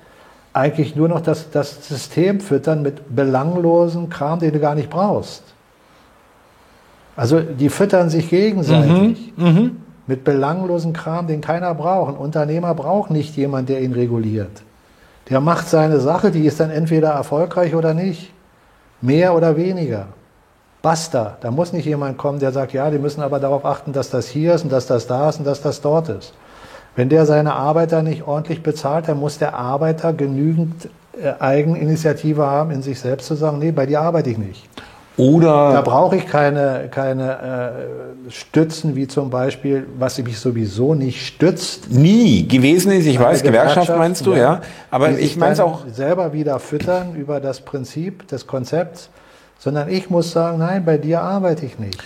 eigentlich 0.52 0.94
nur 0.94 1.08
noch 1.08 1.20
das, 1.20 1.50
das 1.50 1.88
System 1.88 2.40
füttern 2.40 2.82
mit 2.82 3.16
belanglosen 3.16 4.08
Kram, 4.08 4.38
den 4.38 4.52
du 4.52 4.60
gar 4.60 4.76
nicht 4.76 4.88
brauchst. 4.88 5.53
Also 7.16 7.40
die 7.40 7.68
füttern 7.68 8.10
sich 8.10 8.28
gegenseitig 8.28 9.32
mhm, 9.36 9.44
mhm, 9.44 9.76
mit 10.06 10.24
belanglosen 10.24 10.92
Kram, 10.92 11.26
den 11.26 11.40
keiner 11.40 11.74
braucht. 11.74 12.14
Ein 12.14 12.18
Unternehmer 12.18 12.74
braucht 12.74 13.10
nicht 13.10 13.36
jemand, 13.36 13.68
der 13.68 13.82
ihn 13.82 13.92
reguliert. 13.92 14.62
Der 15.30 15.40
macht 15.40 15.68
seine 15.68 16.00
Sache, 16.00 16.30
die 16.30 16.44
ist 16.44 16.60
dann 16.60 16.70
entweder 16.70 17.10
erfolgreich 17.10 17.74
oder 17.74 17.94
nicht. 17.94 18.32
Mehr 19.00 19.34
oder 19.34 19.56
weniger. 19.56 20.06
Basta. 20.82 21.38
Da 21.40 21.50
muss 21.50 21.72
nicht 21.72 21.86
jemand 21.86 22.18
kommen, 22.18 22.40
der 22.40 22.52
sagt, 22.52 22.72
ja, 22.72 22.90
die 22.90 22.98
müssen 22.98 23.22
aber 23.22 23.40
darauf 23.40 23.64
achten, 23.64 23.92
dass 23.92 24.10
das 24.10 24.26
hier 24.26 24.54
ist 24.54 24.64
und 24.64 24.72
dass 24.72 24.86
das 24.86 25.06
da 25.06 25.30
ist 25.30 25.38
und 25.38 25.46
dass 25.46 25.62
das 25.62 25.80
dort 25.80 26.08
ist. 26.10 26.34
Wenn 26.96 27.08
der 27.08 27.26
seine 27.26 27.54
Arbeiter 27.54 28.02
nicht 28.02 28.26
ordentlich 28.26 28.62
bezahlt, 28.62 29.08
dann 29.08 29.18
muss 29.18 29.38
der 29.38 29.54
Arbeiter 29.54 30.12
genügend 30.12 30.88
äh, 31.20 31.32
Eigeninitiative 31.40 32.46
haben, 32.46 32.70
in 32.70 32.82
sich 32.82 33.00
selbst 33.00 33.26
zu 33.26 33.34
sagen, 33.34 33.58
nee, 33.58 33.72
bei 33.72 33.86
dir 33.86 34.02
arbeite 34.02 34.30
ich 34.30 34.38
nicht. 34.38 34.68
Oder 35.16 35.72
da 35.72 35.80
brauche 35.82 36.16
ich 36.16 36.26
keine, 36.26 36.88
keine 36.90 37.76
äh, 38.26 38.30
Stützen, 38.30 38.96
wie 38.96 39.06
zum 39.06 39.30
Beispiel, 39.30 39.86
was 39.96 40.18
mich 40.18 40.38
sowieso 40.38 40.94
nicht 40.94 41.24
stützt. 41.24 41.90
Nie 41.90 42.48
gewesen 42.48 42.90
ist, 42.90 43.06
ich 43.06 43.20
weiß, 43.20 43.42
Gewerkschaft, 43.42 43.74
Gewerkschaft 43.74 43.98
meinst 43.98 44.26
du, 44.26 44.32
ja. 44.32 44.38
ja. 44.38 44.60
Aber 44.90 45.10
ich 45.10 45.36
meine 45.36 45.52
es 45.52 45.60
auch. 45.60 45.82
Selber 45.92 46.32
wieder 46.32 46.58
füttern 46.58 47.14
über 47.14 47.38
das 47.38 47.60
Prinzip 47.60 48.26
des 48.26 48.48
Konzepts, 48.48 49.08
sondern 49.58 49.88
ich 49.88 50.10
muss 50.10 50.32
sagen, 50.32 50.58
nein, 50.58 50.84
bei 50.84 50.98
dir 50.98 51.20
arbeite 51.20 51.64
ich 51.64 51.78
nicht. 51.78 52.02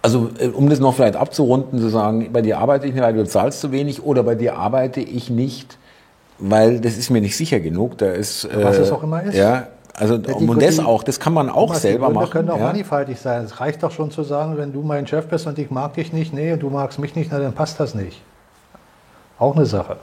Also, 0.00 0.30
äh, 0.38 0.48
um 0.48 0.70
das 0.70 0.80
noch 0.80 0.94
vielleicht 0.94 1.16
abzurunden, 1.16 1.78
zu 1.78 1.88
sagen, 1.90 2.30
bei 2.32 2.40
dir 2.40 2.58
arbeite 2.58 2.86
ich 2.86 2.94
nicht, 2.94 3.02
weil 3.02 3.14
du 3.14 3.26
zahlst 3.26 3.60
zu 3.60 3.70
wenig, 3.70 4.02
oder 4.02 4.22
bei 4.22 4.34
dir 4.34 4.56
arbeite 4.56 5.00
ich 5.00 5.28
nicht, 5.28 5.76
weil 6.38 6.80
das 6.80 6.96
ist 6.96 7.10
mir 7.10 7.20
nicht 7.20 7.36
sicher 7.36 7.60
genug. 7.60 7.98
Da 7.98 8.12
ist, 8.12 8.48
was 8.54 8.78
es 8.78 8.88
äh, 8.88 8.92
auch 8.92 9.02
immer 9.02 9.22
ist. 9.22 9.36
Ja, 9.36 9.68
also 9.96 10.18
die, 10.18 10.32
und 10.32 10.60
das 10.60 10.80
auch, 10.80 11.04
das 11.04 11.20
kann 11.20 11.32
man 11.32 11.48
auch 11.48 11.66
Thomas, 11.66 11.82
selber 11.82 12.08
die 12.08 12.14
machen. 12.14 12.30
können 12.30 12.50
auch 12.50 12.58
ja. 12.58 12.64
mannigfaltig 12.64 13.20
sein. 13.20 13.44
Es 13.44 13.60
reicht 13.60 13.82
doch 13.82 13.92
schon 13.92 14.10
zu 14.10 14.24
sagen, 14.24 14.56
wenn 14.56 14.72
du 14.72 14.82
mein 14.82 15.06
Chef 15.06 15.26
bist 15.26 15.46
und 15.46 15.58
ich 15.58 15.70
mag 15.70 15.94
dich 15.94 16.12
nicht, 16.12 16.34
nee, 16.34 16.52
und 16.52 16.62
du 16.62 16.68
magst 16.68 16.98
mich 16.98 17.14
nicht, 17.14 17.30
na, 17.30 17.38
dann 17.38 17.52
passt 17.52 17.78
das 17.78 17.94
nicht. 17.94 18.20
Auch 19.38 19.54
eine 19.54 19.66
Sache. 19.66 19.96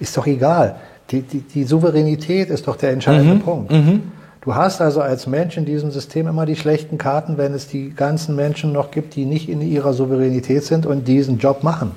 Ist 0.00 0.16
doch 0.16 0.26
egal. 0.26 0.76
Die, 1.10 1.22
die, 1.22 1.40
die 1.40 1.64
Souveränität 1.64 2.48
ist 2.48 2.66
doch 2.66 2.76
der 2.76 2.90
entscheidende 2.90 3.34
mhm. 3.34 3.40
Punkt. 3.40 3.72
Mhm. 3.72 4.12
Du 4.40 4.54
hast 4.54 4.80
also 4.80 5.00
als 5.00 5.26
Mensch 5.26 5.56
in 5.56 5.64
diesem 5.64 5.90
System 5.90 6.28
immer 6.28 6.46
die 6.46 6.56
schlechten 6.56 6.98
Karten, 6.98 7.36
wenn 7.36 7.52
es 7.52 7.68
die 7.68 7.90
ganzen 7.90 8.36
Menschen 8.36 8.72
noch 8.72 8.90
gibt, 8.90 9.16
die 9.16 9.26
nicht 9.26 9.48
in 9.48 9.60
ihrer 9.60 9.92
Souveränität 9.92 10.64
sind 10.64 10.86
und 10.86 11.08
diesen 11.08 11.38
Job 11.38 11.62
machen. 11.62 11.92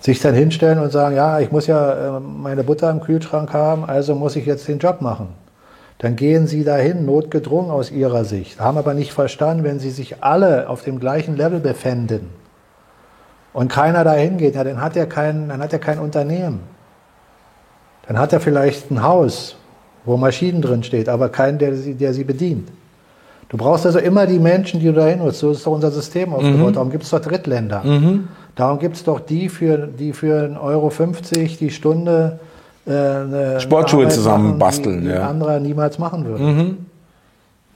Sich 0.00 0.20
dann 0.20 0.34
hinstellen 0.34 0.78
und 0.78 0.92
sagen, 0.92 1.16
ja, 1.16 1.40
ich 1.40 1.50
muss 1.50 1.66
ja 1.66 2.18
äh, 2.18 2.20
meine 2.20 2.62
Butter 2.62 2.90
im 2.90 3.00
Kühlschrank 3.00 3.52
haben, 3.52 3.84
also 3.84 4.14
muss 4.14 4.36
ich 4.36 4.46
jetzt 4.46 4.68
den 4.68 4.78
Job 4.78 5.00
machen. 5.00 5.28
Dann 5.98 6.16
gehen 6.16 6.46
sie 6.46 6.64
dahin, 6.64 7.04
notgedrungen 7.04 7.70
aus 7.70 7.90
ihrer 7.90 8.24
Sicht, 8.24 8.60
haben 8.60 8.78
aber 8.78 8.94
nicht 8.94 9.12
verstanden, 9.12 9.64
wenn 9.64 9.80
sie 9.80 9.90
sich 9.90 10.22
alle 10.22 10.68
auf 10.68 10.82
dem 10.82 11.00
gleichen 11.00 11.36
Level 11.36 11.60
befänden 11.60 12.30
und 13.52 13.68
keiner 13.68 14.04
dahin 14.04 14.38
geht, 14.38 14.54
ja, 14.54 14.64
dann 14.64 14.80
hat 14.80 14.96
er 14.96 15.06
kein, 15.06 15.48
dann 15.48 15.60
hat 15.60 15.72
er 15.72 15.78
kein 15.78 15.98
Unternehmen. 15.98 16.60
Dann 18.06 18.18
hat 18.18 18.32
er 18.32 18.40
vielleicht 18.40 18.90
ein 18.90 19.02
Haus, 19.02 19.56
wo 20.04 20.16
Maschinen 20.16 20.62
drin 20.62 20.82
steht, 20.82 21.08
aber 21.08 21.28
keinen, 21.28 21.58
der 21.58 21.74
sie, 21.74 21.94
der 21.94 22.14
sie 22.14 22.24
bedient. 22.24 22.70
Du 23.48 23.56
brauchst 23.56 23.86
also 23.86 23.98
immer 23.98 24.26
die 24.26 24.38
Menschen, 24.38 24.78
die 24.78 24.86
du 24.86 24.92
dahin 24.92 25.18
nutzt. 25.18 25.40
So 25.40 25.50
ist 25.50 25.66
doch 25.66 25.72
unser 25.72 25.90
System 25.90 26.34
aufgebaut. 26.34 26.70
Mhm. 26.70 26.74
Darum 26.74 26.90
gibt 26.90 27.04
es 27.04 27.10
doch 27.10 27.20
Drittländer. 27.20 27.82
Mhm. 27.82 28.28
Darum 28.54 28.78
gibt 28.78 28.96
es 28.96 29.04
doch 29.04 29.20
die 29.20 29.48
für, 29.48 29.86
die 29.86 30.12
für 30.12 30.44
1,50 30.44 30.60
Euro 30.60 30.92
die 31.58 31.70
Stunde 31.70 32.38
äh, 32.88 33.60
Sportschuhe 33.60 34.08
zusammen 34.08 34.58
basteln, 34.58 35.02
die, 35.02 35.08
die 35.08 35.14
ja. 35.14 35.28
andere 35.28 35.60
niemals 35.60 35.98
machen 35.98 36.24
würde. 36.24 36.42
Mhm. 36.42 36.86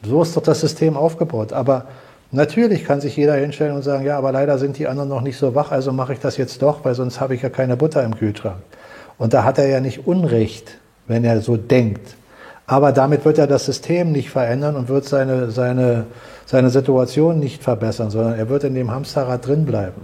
So 0.05 0.23
ist 0.23 0.37
doch 0.37 0.43
das 0.43 0.61
System 0.61 0.97
aufgebaut. 0.97 1.53
Aber 1.53 1.85
natürlich 2.31 2.85
kann 2.85 3.01
sich 3.01 3.17
jeder 3.17 3.35
hinstellen 3.35 3.75
und 3.75 3.83
sagen, 3.83 4.05
ja, 4.05 4.19
aber 4.19 4.33
leider 4.33 4.59
sind 4.59 4.79
die 4.79 4.89
anderen 4.89 5.09
noch 5.09 5.21
nicht 5.21 5.37
so 5.37 5.55
wach, 5.55 5.71
also 5.71 5.93
mache 5.93 6.15
ich 6.15 6.21
das 6.21 6.37
jetzt 6.37 6.63
doch, 6.63 6.85
weil 6.85 6.95
sonst 6.95 7.21
habe 7.21 7.35
ich 7.35 7.43
ja 7.43 7.51
keine 7.51 7.77
Butter 7.77 8.03
im 8.03 8.17
Kühlschrank. 8.17 8.63
Und 9.19 9.35
da 9.35 9.45
hat 9.45 9.59
er 9.59 9.69
ja 9.69 9.81
nicht 9.81 10.07
Unrecht, 10.07 10.79
wenn 11.07 11.25
er 11.25 11.41
so 11.41 11.57
denkt. 11.57 12.17
Aber 12.67 12.93
damit 12.93 13.25
wird 13.25 13.39
er 13.39 13.47
das 13.47 13.67
System 13.67 14.13
nicht 14.13 14.31
verändern 14.31 14.77
und 14.77 14.89
wird 14.89 15.05
seine, 15.05 15.51
seine, 15.51 16.07
seine 16.47 16.71
Situation 16.71 17.39
nicht 17.39 17.63
verbessern, 17.63 18.11
sondern 18.11 18.39
er 18.39 18.49
wird 18.49 18.65
in 18.65 18.75
dem 18.75 18.91
Hamsterrad 18.91 19.47
drin 19.47 19.65
bleiben. 19.65 20.03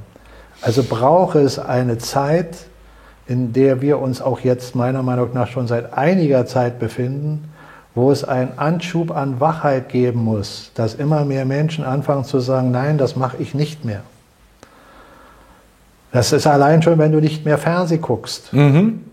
Also 0.61 0.83
braucht 0.83 1.37
es 1.37 1.59
eine 1.59 1.99
Zeit, 1.99 2.57
in 3.29 3.53
der 3.53 3.83
wir 3.83 4.01
uns 4.01 4.23
auch 4.23 4.41
jetzt 4.41 4.75
meiner 4.75 5.03
Meinung 5.03 5.35
nach 5.35 5.49
schon 5.49 5.69
seit 5.69 5.93
einiger 5.93 6.47
Zeit 6.47 6.79
befinden, 6.79 7.53
wo 7.95 8.11
es 8.11 8.25
einen 8.25 8.59
Anschub 8.59 9.15
an 9.15 9.39
Wachheit 9.39 9.91
geben 9.91 10.25
muss, 10.25 10.71
dass 10.75 10.95
immer 10.95 11.25
mehr 11.25 11.45
Menschen 11.45 11.85
anfangen 11.85 12.25
zu 12.25 12.41
sagen, 12.41 12.71
nein, 12.71 12.97
das 12.97 13.17
mache 13.17 13.37
ich 13.37 13.55
nicht 13.55 13.85
mehr. 13.85 14.01
Das 16.11 16.33
ist 16.33 16.47
allein 16.47 16.81
schon, 16.81 16.99
wenn 16.99 17.13
du 17.13 17.21
nicht 17.21 17.45
mehr 17.45 17.59
Fernseh 17.59 17.99
guckst. 17.99 18.53
Mhm. 18.55 19.05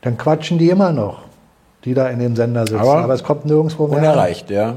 Dann 0.00 0.16
quatschen 0.16 0.58
die 0.58 0.68
immer 0.68 0.92
noch, 0.92 1.22
die 1.84 1.94
da 1.94 2.08
in 2.08 2.18
dem 2.18 2.34
Sender 2.34 2.66
sitzen. 2.66 2.80
Aber, 2.80 3.04
Aber 3.04 3.14
es 3.14 3.22
kommt 3.22 3.44
nirgendwo 3.44 3.86
mehr. 3.86 3.98
Unerreicht, 3.98 4.50
ja. 4.50 4.74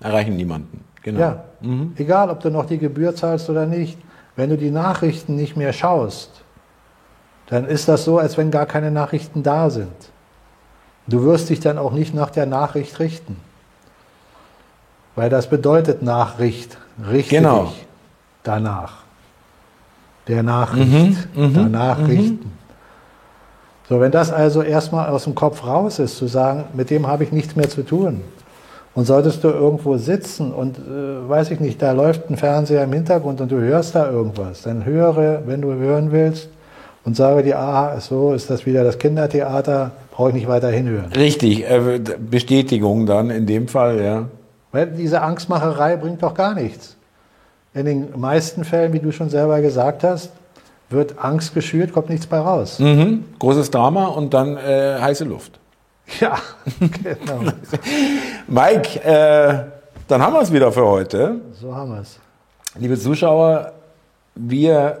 Erreichen 0.00 0.36
niemanden. 0.36 0.82
Genau. 1.02 1.20
Ja. 1.20 1.44
Mhm. 1.60 1.92
Egal, 1.98 2.30
ob 2.30 2.40
du 2.40 2.48
noch 2.48 2.64
die 2.64 2.78
Gebühr 2.78 3.14
zahlst 3.14 3.50
oder 3.50 3.66
nicht. 3.66 3.98
Wenn 4.36 4.48
du 4.48 4.56
die 4.56 4.70
Nachrichten 4.70 5.36
nicht 5.36 5.56
mehr 5.56 5.74
schaust, 5.74 6.39
dann 7.50 7.66
ist 7.66 7.88
das 7.88 8.04
so, 8.04 8.18
als 8.18 8.38
wenn 8.38 8.50
gar 8.50 8.64
keine 8.64 8.90
Nachrichten 8.90 9.42
da 9.42 9.70
sind. 9.70 9.92
Du 11.06 11.24
wirst 11.24 11.50
dich 11.50 11.58
dann 11.58 11.78
auch 11.78 11.92
nicht 11.92 12.14
nach 12.14 12.30
der 12.30 12.46
Nachricht 12.46 13.00
richten. 13.00 13.36
Weil 15.16 15.28
das 15.28 15.48
bedeutet 15.48 16.02
Nachricht, 16.02 16.78
richte 17.10 17.36
genau. 17.36 17.64
dich 17.64 17.86
danach. 18.44 18.98
Der 20.28 20.44
Nachricht, 20.44 20.88
mhm, 20.88 21.16
mhm 21.34 21.54
danach 21.54 21.98
mhm. 21.98 22.06
richten. 22.06 22.52
So, 23.88 24.00
wenn 24.00 24.12
das 24.12 24.32
also 24.32 24.62
erstmal 24.62 25.08
aus 25.08 25.24
dem 25.24 25.34
Kopf 25.34 25.66
raus 25.66 25.98
ist, 25.98 26.16
zu 26.16 26.28
sagen, 26.28 26.66
mit 26.74 26.90
dem 26.90 27.08
habe 27.08 27.24
ich 27.24 27.32
nichts 27.32 27.56
mehr 27.56 27.68
zu 27.68 27.82
tun. 27.82 28.22
Und 28.94 29.04
solltest 29.06 29.42
du 29.42 29.48
irgendwo 29.48 29.96
sitzen 29.96 30.52
und, 30.52 30.78
äh, 30.78 31.28
weiß 31.28 31.50
ich 31.50 31.58
nicht, 31.58 31.82
da 31.82 31.90
läuft 31.90 32.30
ein 32.30 32.36
Fernseher 32.36 32.84
im 32.84 32.92
Hintergrund 32.92 33.40
und 33.40 33.50
du 33.50 33.58
hörst 33.58 33.96
da 33.96 34.08
irgendwas, 34.08 34.62
dann 34.62 34.84
höre, 34.84 35.42
wenn 35.46 35.60
du 35.60 35.72
hören 35.72 36.12
willst, 36.12 36.48
und 37.04 37.16
sage 37.16 37.42
dir, 37.42 37.58
ah, 37.58 37.98
so 38.00 38.32
ist 38.32 38.50
das 38.50 38.66
wieder 38.66 38.84
das 38.84 38.98
Kindertheater, 38.98 39.92
brauche 40.10 40.28
ich 40.30 40.34
nicht 40.34 40.48
weiter 40.48 40.68
hinhören. 40.70 41.12
Richtig, 41.12 41.68
äh, 41.68 42.00
Bestätigung 42.18 43.06
dann 43.06 43.30
in 43.30 43.46
dem 43.46 43.68
Fall, 43.68 44.02
ja. 44.02 44.28
Weil 44.72 44.86
diese 44.88 45.22
Angstmacherei 45.22 45.96
bringt 45.96 46.22
doch 46.22 46.34
gar 46.34 46.54
nichts. 46.54 46.96
In 47.74 47.86
den 47.86 48.18
meisten 48.18 48.64
Fällen, 48.64 48.92
wie 48.92 48.98
du 48.98 49.12
schon 49.12 49.30
selber 49.30 49.60
gesagt 49.60 50.04
hast, 50.04 50.30
wird 50.90 51.18
Angst 51.18 51.54
geschürt, 51.54 51.92
kommt 51.92 52.10
nichts 52.10 52.26
bei 52.26 52.38
raus. 52.38 52.78
Mhm. 52.78 53.24
Großes 53.38 53.70
Drama 53.70 54.06
und 54.06 54.34
dann 54.34 54.56
äh, 54.56 54.98
heiße 55.00 55.24
Luft. 55.24 55.58
Ja, 56.20 56.38
genau. 56.80 57.52
Mike, 58.48 59.00
äh, 59.04 59.64
dann 60.08 60.22
haben 60.22 60.32
wir 60.32 60.42
es 60.42 60.52
wieder 60.52 60.72
für 60.72 60.84
heute. 60.84 61.36
So 61.60 61.74
haben 61.74 61.92
wir 61.92 62.00
es. 62.00 62.18
Liebe 62.76 62.98
Zuschauer, 62.98 63.72
wir 64.34 64.98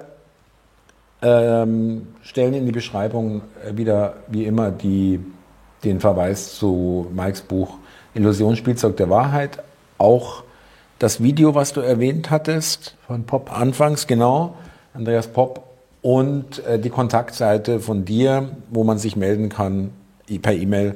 ähm, 1.22 2.08
stellen 2.22 2.54
in 2.54 2.66
die 2.66 2.72
Beschreibung 2.72 3.42
äh, 3.64 3.76
wieder, 3.76 4.14
wie 4.28 4.44
immer, 4.44 4.70
die, 4.70 5.20
den 5.84 6.00
Verweis 6.00 6.54
zu 6.54 7.06
Mikes 7.12 7.42
Buch 7.42 7.76
Illusionsspielzeug 8.14 8.96
der 8.96 9.10
Wahrheit. 9.10 9.62
Auch 9.98 10.42
das 10.98 11.22
Video, 11.22 11.54
was 11.54 11.72
du 11.72 11.80
erwähnt 11.80 12.30
hattest. 12.30 12.96
Von 13.06 13.24
Pop. 13.24 13.56
Anfangs, 13.58 14.06
genau. 14.06 14.54
Andreas 14.94 15.26
Pop. 15.28 15.64
Und 16.02 16.64
äh, 16.66 16.78
die 16.78 16.90
Kontaktseite 16.90 17.80
von 17.80 18.04
dir, 18.04 18.50
wo 18.70 18.84
man 18.84 18.98
sich 18.98 19.16
melden 19.16 19.50
kann 19.50 19.90
per 20.42 20.52
E-Mail 20.52 20.94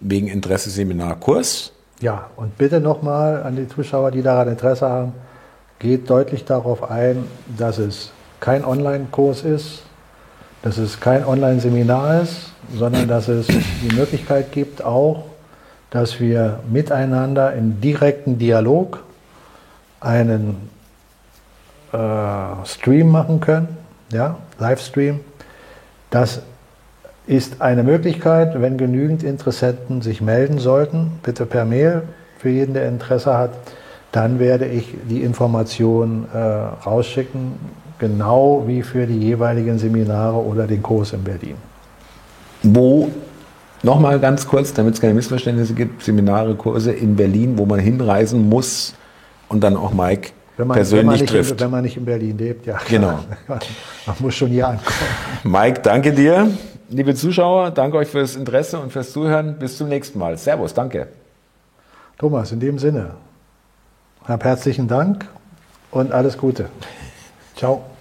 wegen 0.00 0.26
Interesse 0.26 0.70
Seminar 0.70 1.16
Kurs. 1.20 1.72
Ja, 2.00 2.30
und 2.36 2.58
bitte 2.58 2.80
nochmal 2.80 3.42
an 3.44 3.54
die 3.54 3.68
Zuschauer, 3.68 4.10
die 4.10 4.22
daran 4.22 4.48
Interesse 4.48 4.88
haben, 4.88 5.12
geht 5.78 6.10
deutlich 6.10 6.44
darauf 6.44 6.90
ein, 6.90 7.24
dass 7.56 7.78
es 7.78 8.12
kein 8.42 8.64
Online-Kurs 8.64 9.42
ist, 9.42 9.84
dass 10.62 10.76
es 10.76 10.98
kein 10.98 11.24
Online-Seminar 11.24 12.22
ist, 12.22 12.50
sondern 12.74 13.06
dass 13.06 13.28
es 13.28 13.46
die 13.46 13.94
Möglichkeit 13.94 14.50
gibt 14.50 14.84
auch, 14.84 15.26
dass 15.90 16.18
wir 16.18 16.58
miteinander 16.68 17.52
im 17.52 17.80
direkten 17.80 18.38
Dialog 18.38 19.04
einen 20.00 20.68
äh, 21.92 21.98
Stream 22.64 23.10
machen 23.10 23.38
können, 23.38 23.68
ja, 24.12 24.38
Livestream. 24.58 25.20
Das 26.10 26.42
ist 27.28 27.62
eine 27.62 27.84
Möglichkeit, 27.84 28.60
wenn 28.60 28.76
genügend 28.76 29.22
Interessenten 29.22 30.02
sich 30.02 30.20
melden 30.20 30.58
sollten, 30.58 31.20
bitte 31.22 31.46
per 31.46 31.64
Mail 31.64 32.02
für 32.38 32.48
jeden, 32.48 32.74
der 32.74 32.88
Interesse 32.88 33.38
hat, 33.38 33.52
dann 34.10 34.40
werde 34.40 34.66
ich 34.66 34.96
die 35.08 35.22
Information 35.22 36.26
äh, 36.34 36.38
rausschicken, 36.38 37.52
genau 38.02 38.64
wie 38.66 38.82
für 38.82 39.06
die 39.06 39.20
jeweiligen 39.30 39.78
Seminare 39.78 40.36
oder 40.36 40.66
den 40.66 40.82
Kurs 40.82 41.12
in 41.12 41.22
Berlin. 41.22 41.54
Wo, 42.64 43.08
nochmal 43.84 44.18
ganz 44.18 44.44
kurz, 44.44 44.74
damit 44.74 44.94
es 44.94 45.00
keine 45.00 45.14
Missverständnisse 45.14 45.72
gibt, 45.74 46.02
Seminare, 46.02 46.56
Kurse 46.56 46.90
in 46.90 47.14
Berlin, 47.14 47.56
wo 47.58 47.64
man 47.64 47.78
hinreisen 47.78 48.48
muss 48.48 48.94
und 49.48 49.60
dann 49.62 49.76
auch 49.76 49.92
Mike 49.92 50.30
wenn 50.56 50.66
man, 50.66 50.74
persönlich 50.74 51.06
wenn 51.06 51.16
man 51.18 51.26
trifft. 51.26 51.52
In, 51.52 51.60
wenn 51.60 51.70
man 51.70 51.82
nicht 51.82 51.96
in 51.96 52.04
Berlin 52.04 52.36
lebt, 52.36 52.66
ja. 52.66 52.78
Genau. 52.88 53.20
man 53.46 54.16
muss 54.18 54.34
schon 54.34 54.48
hier 54.48 54.66
ankommen. 54.66 54.98
Mike, 55.44 55.80
danke 55.82 56.12
dir. 56.12 56.50
Liebe 56.88 57.14
Zuschauer, 57.14 57.70
danke 57.70 57.98
euch 57.98 58.08
fürs 58.08 58.34
Interesse 58.34 58.80
und 58.80 58.92
fürs 58.92 59.12
Zuhören. 59.12 59.58
Bis 59.60 59.78
zum 59.78 59.88
nächsten 59.88 60.18
Mal. 60.18 60.36
Servus, 60.36 60.74
danke. 60.74 61.06
Thomas, 62.18 62.50
in 62.50 62.58
dem 62.58 62.78
Sinne, 62.80 63.12
hab 64.24 64.42
herzlichen 64.42 64.88
Dank 64.88 65.24
und 65.92 66.10
alles 66.10 66.36
Gute. 66.36 66.68
Ciao. 67.56 67.91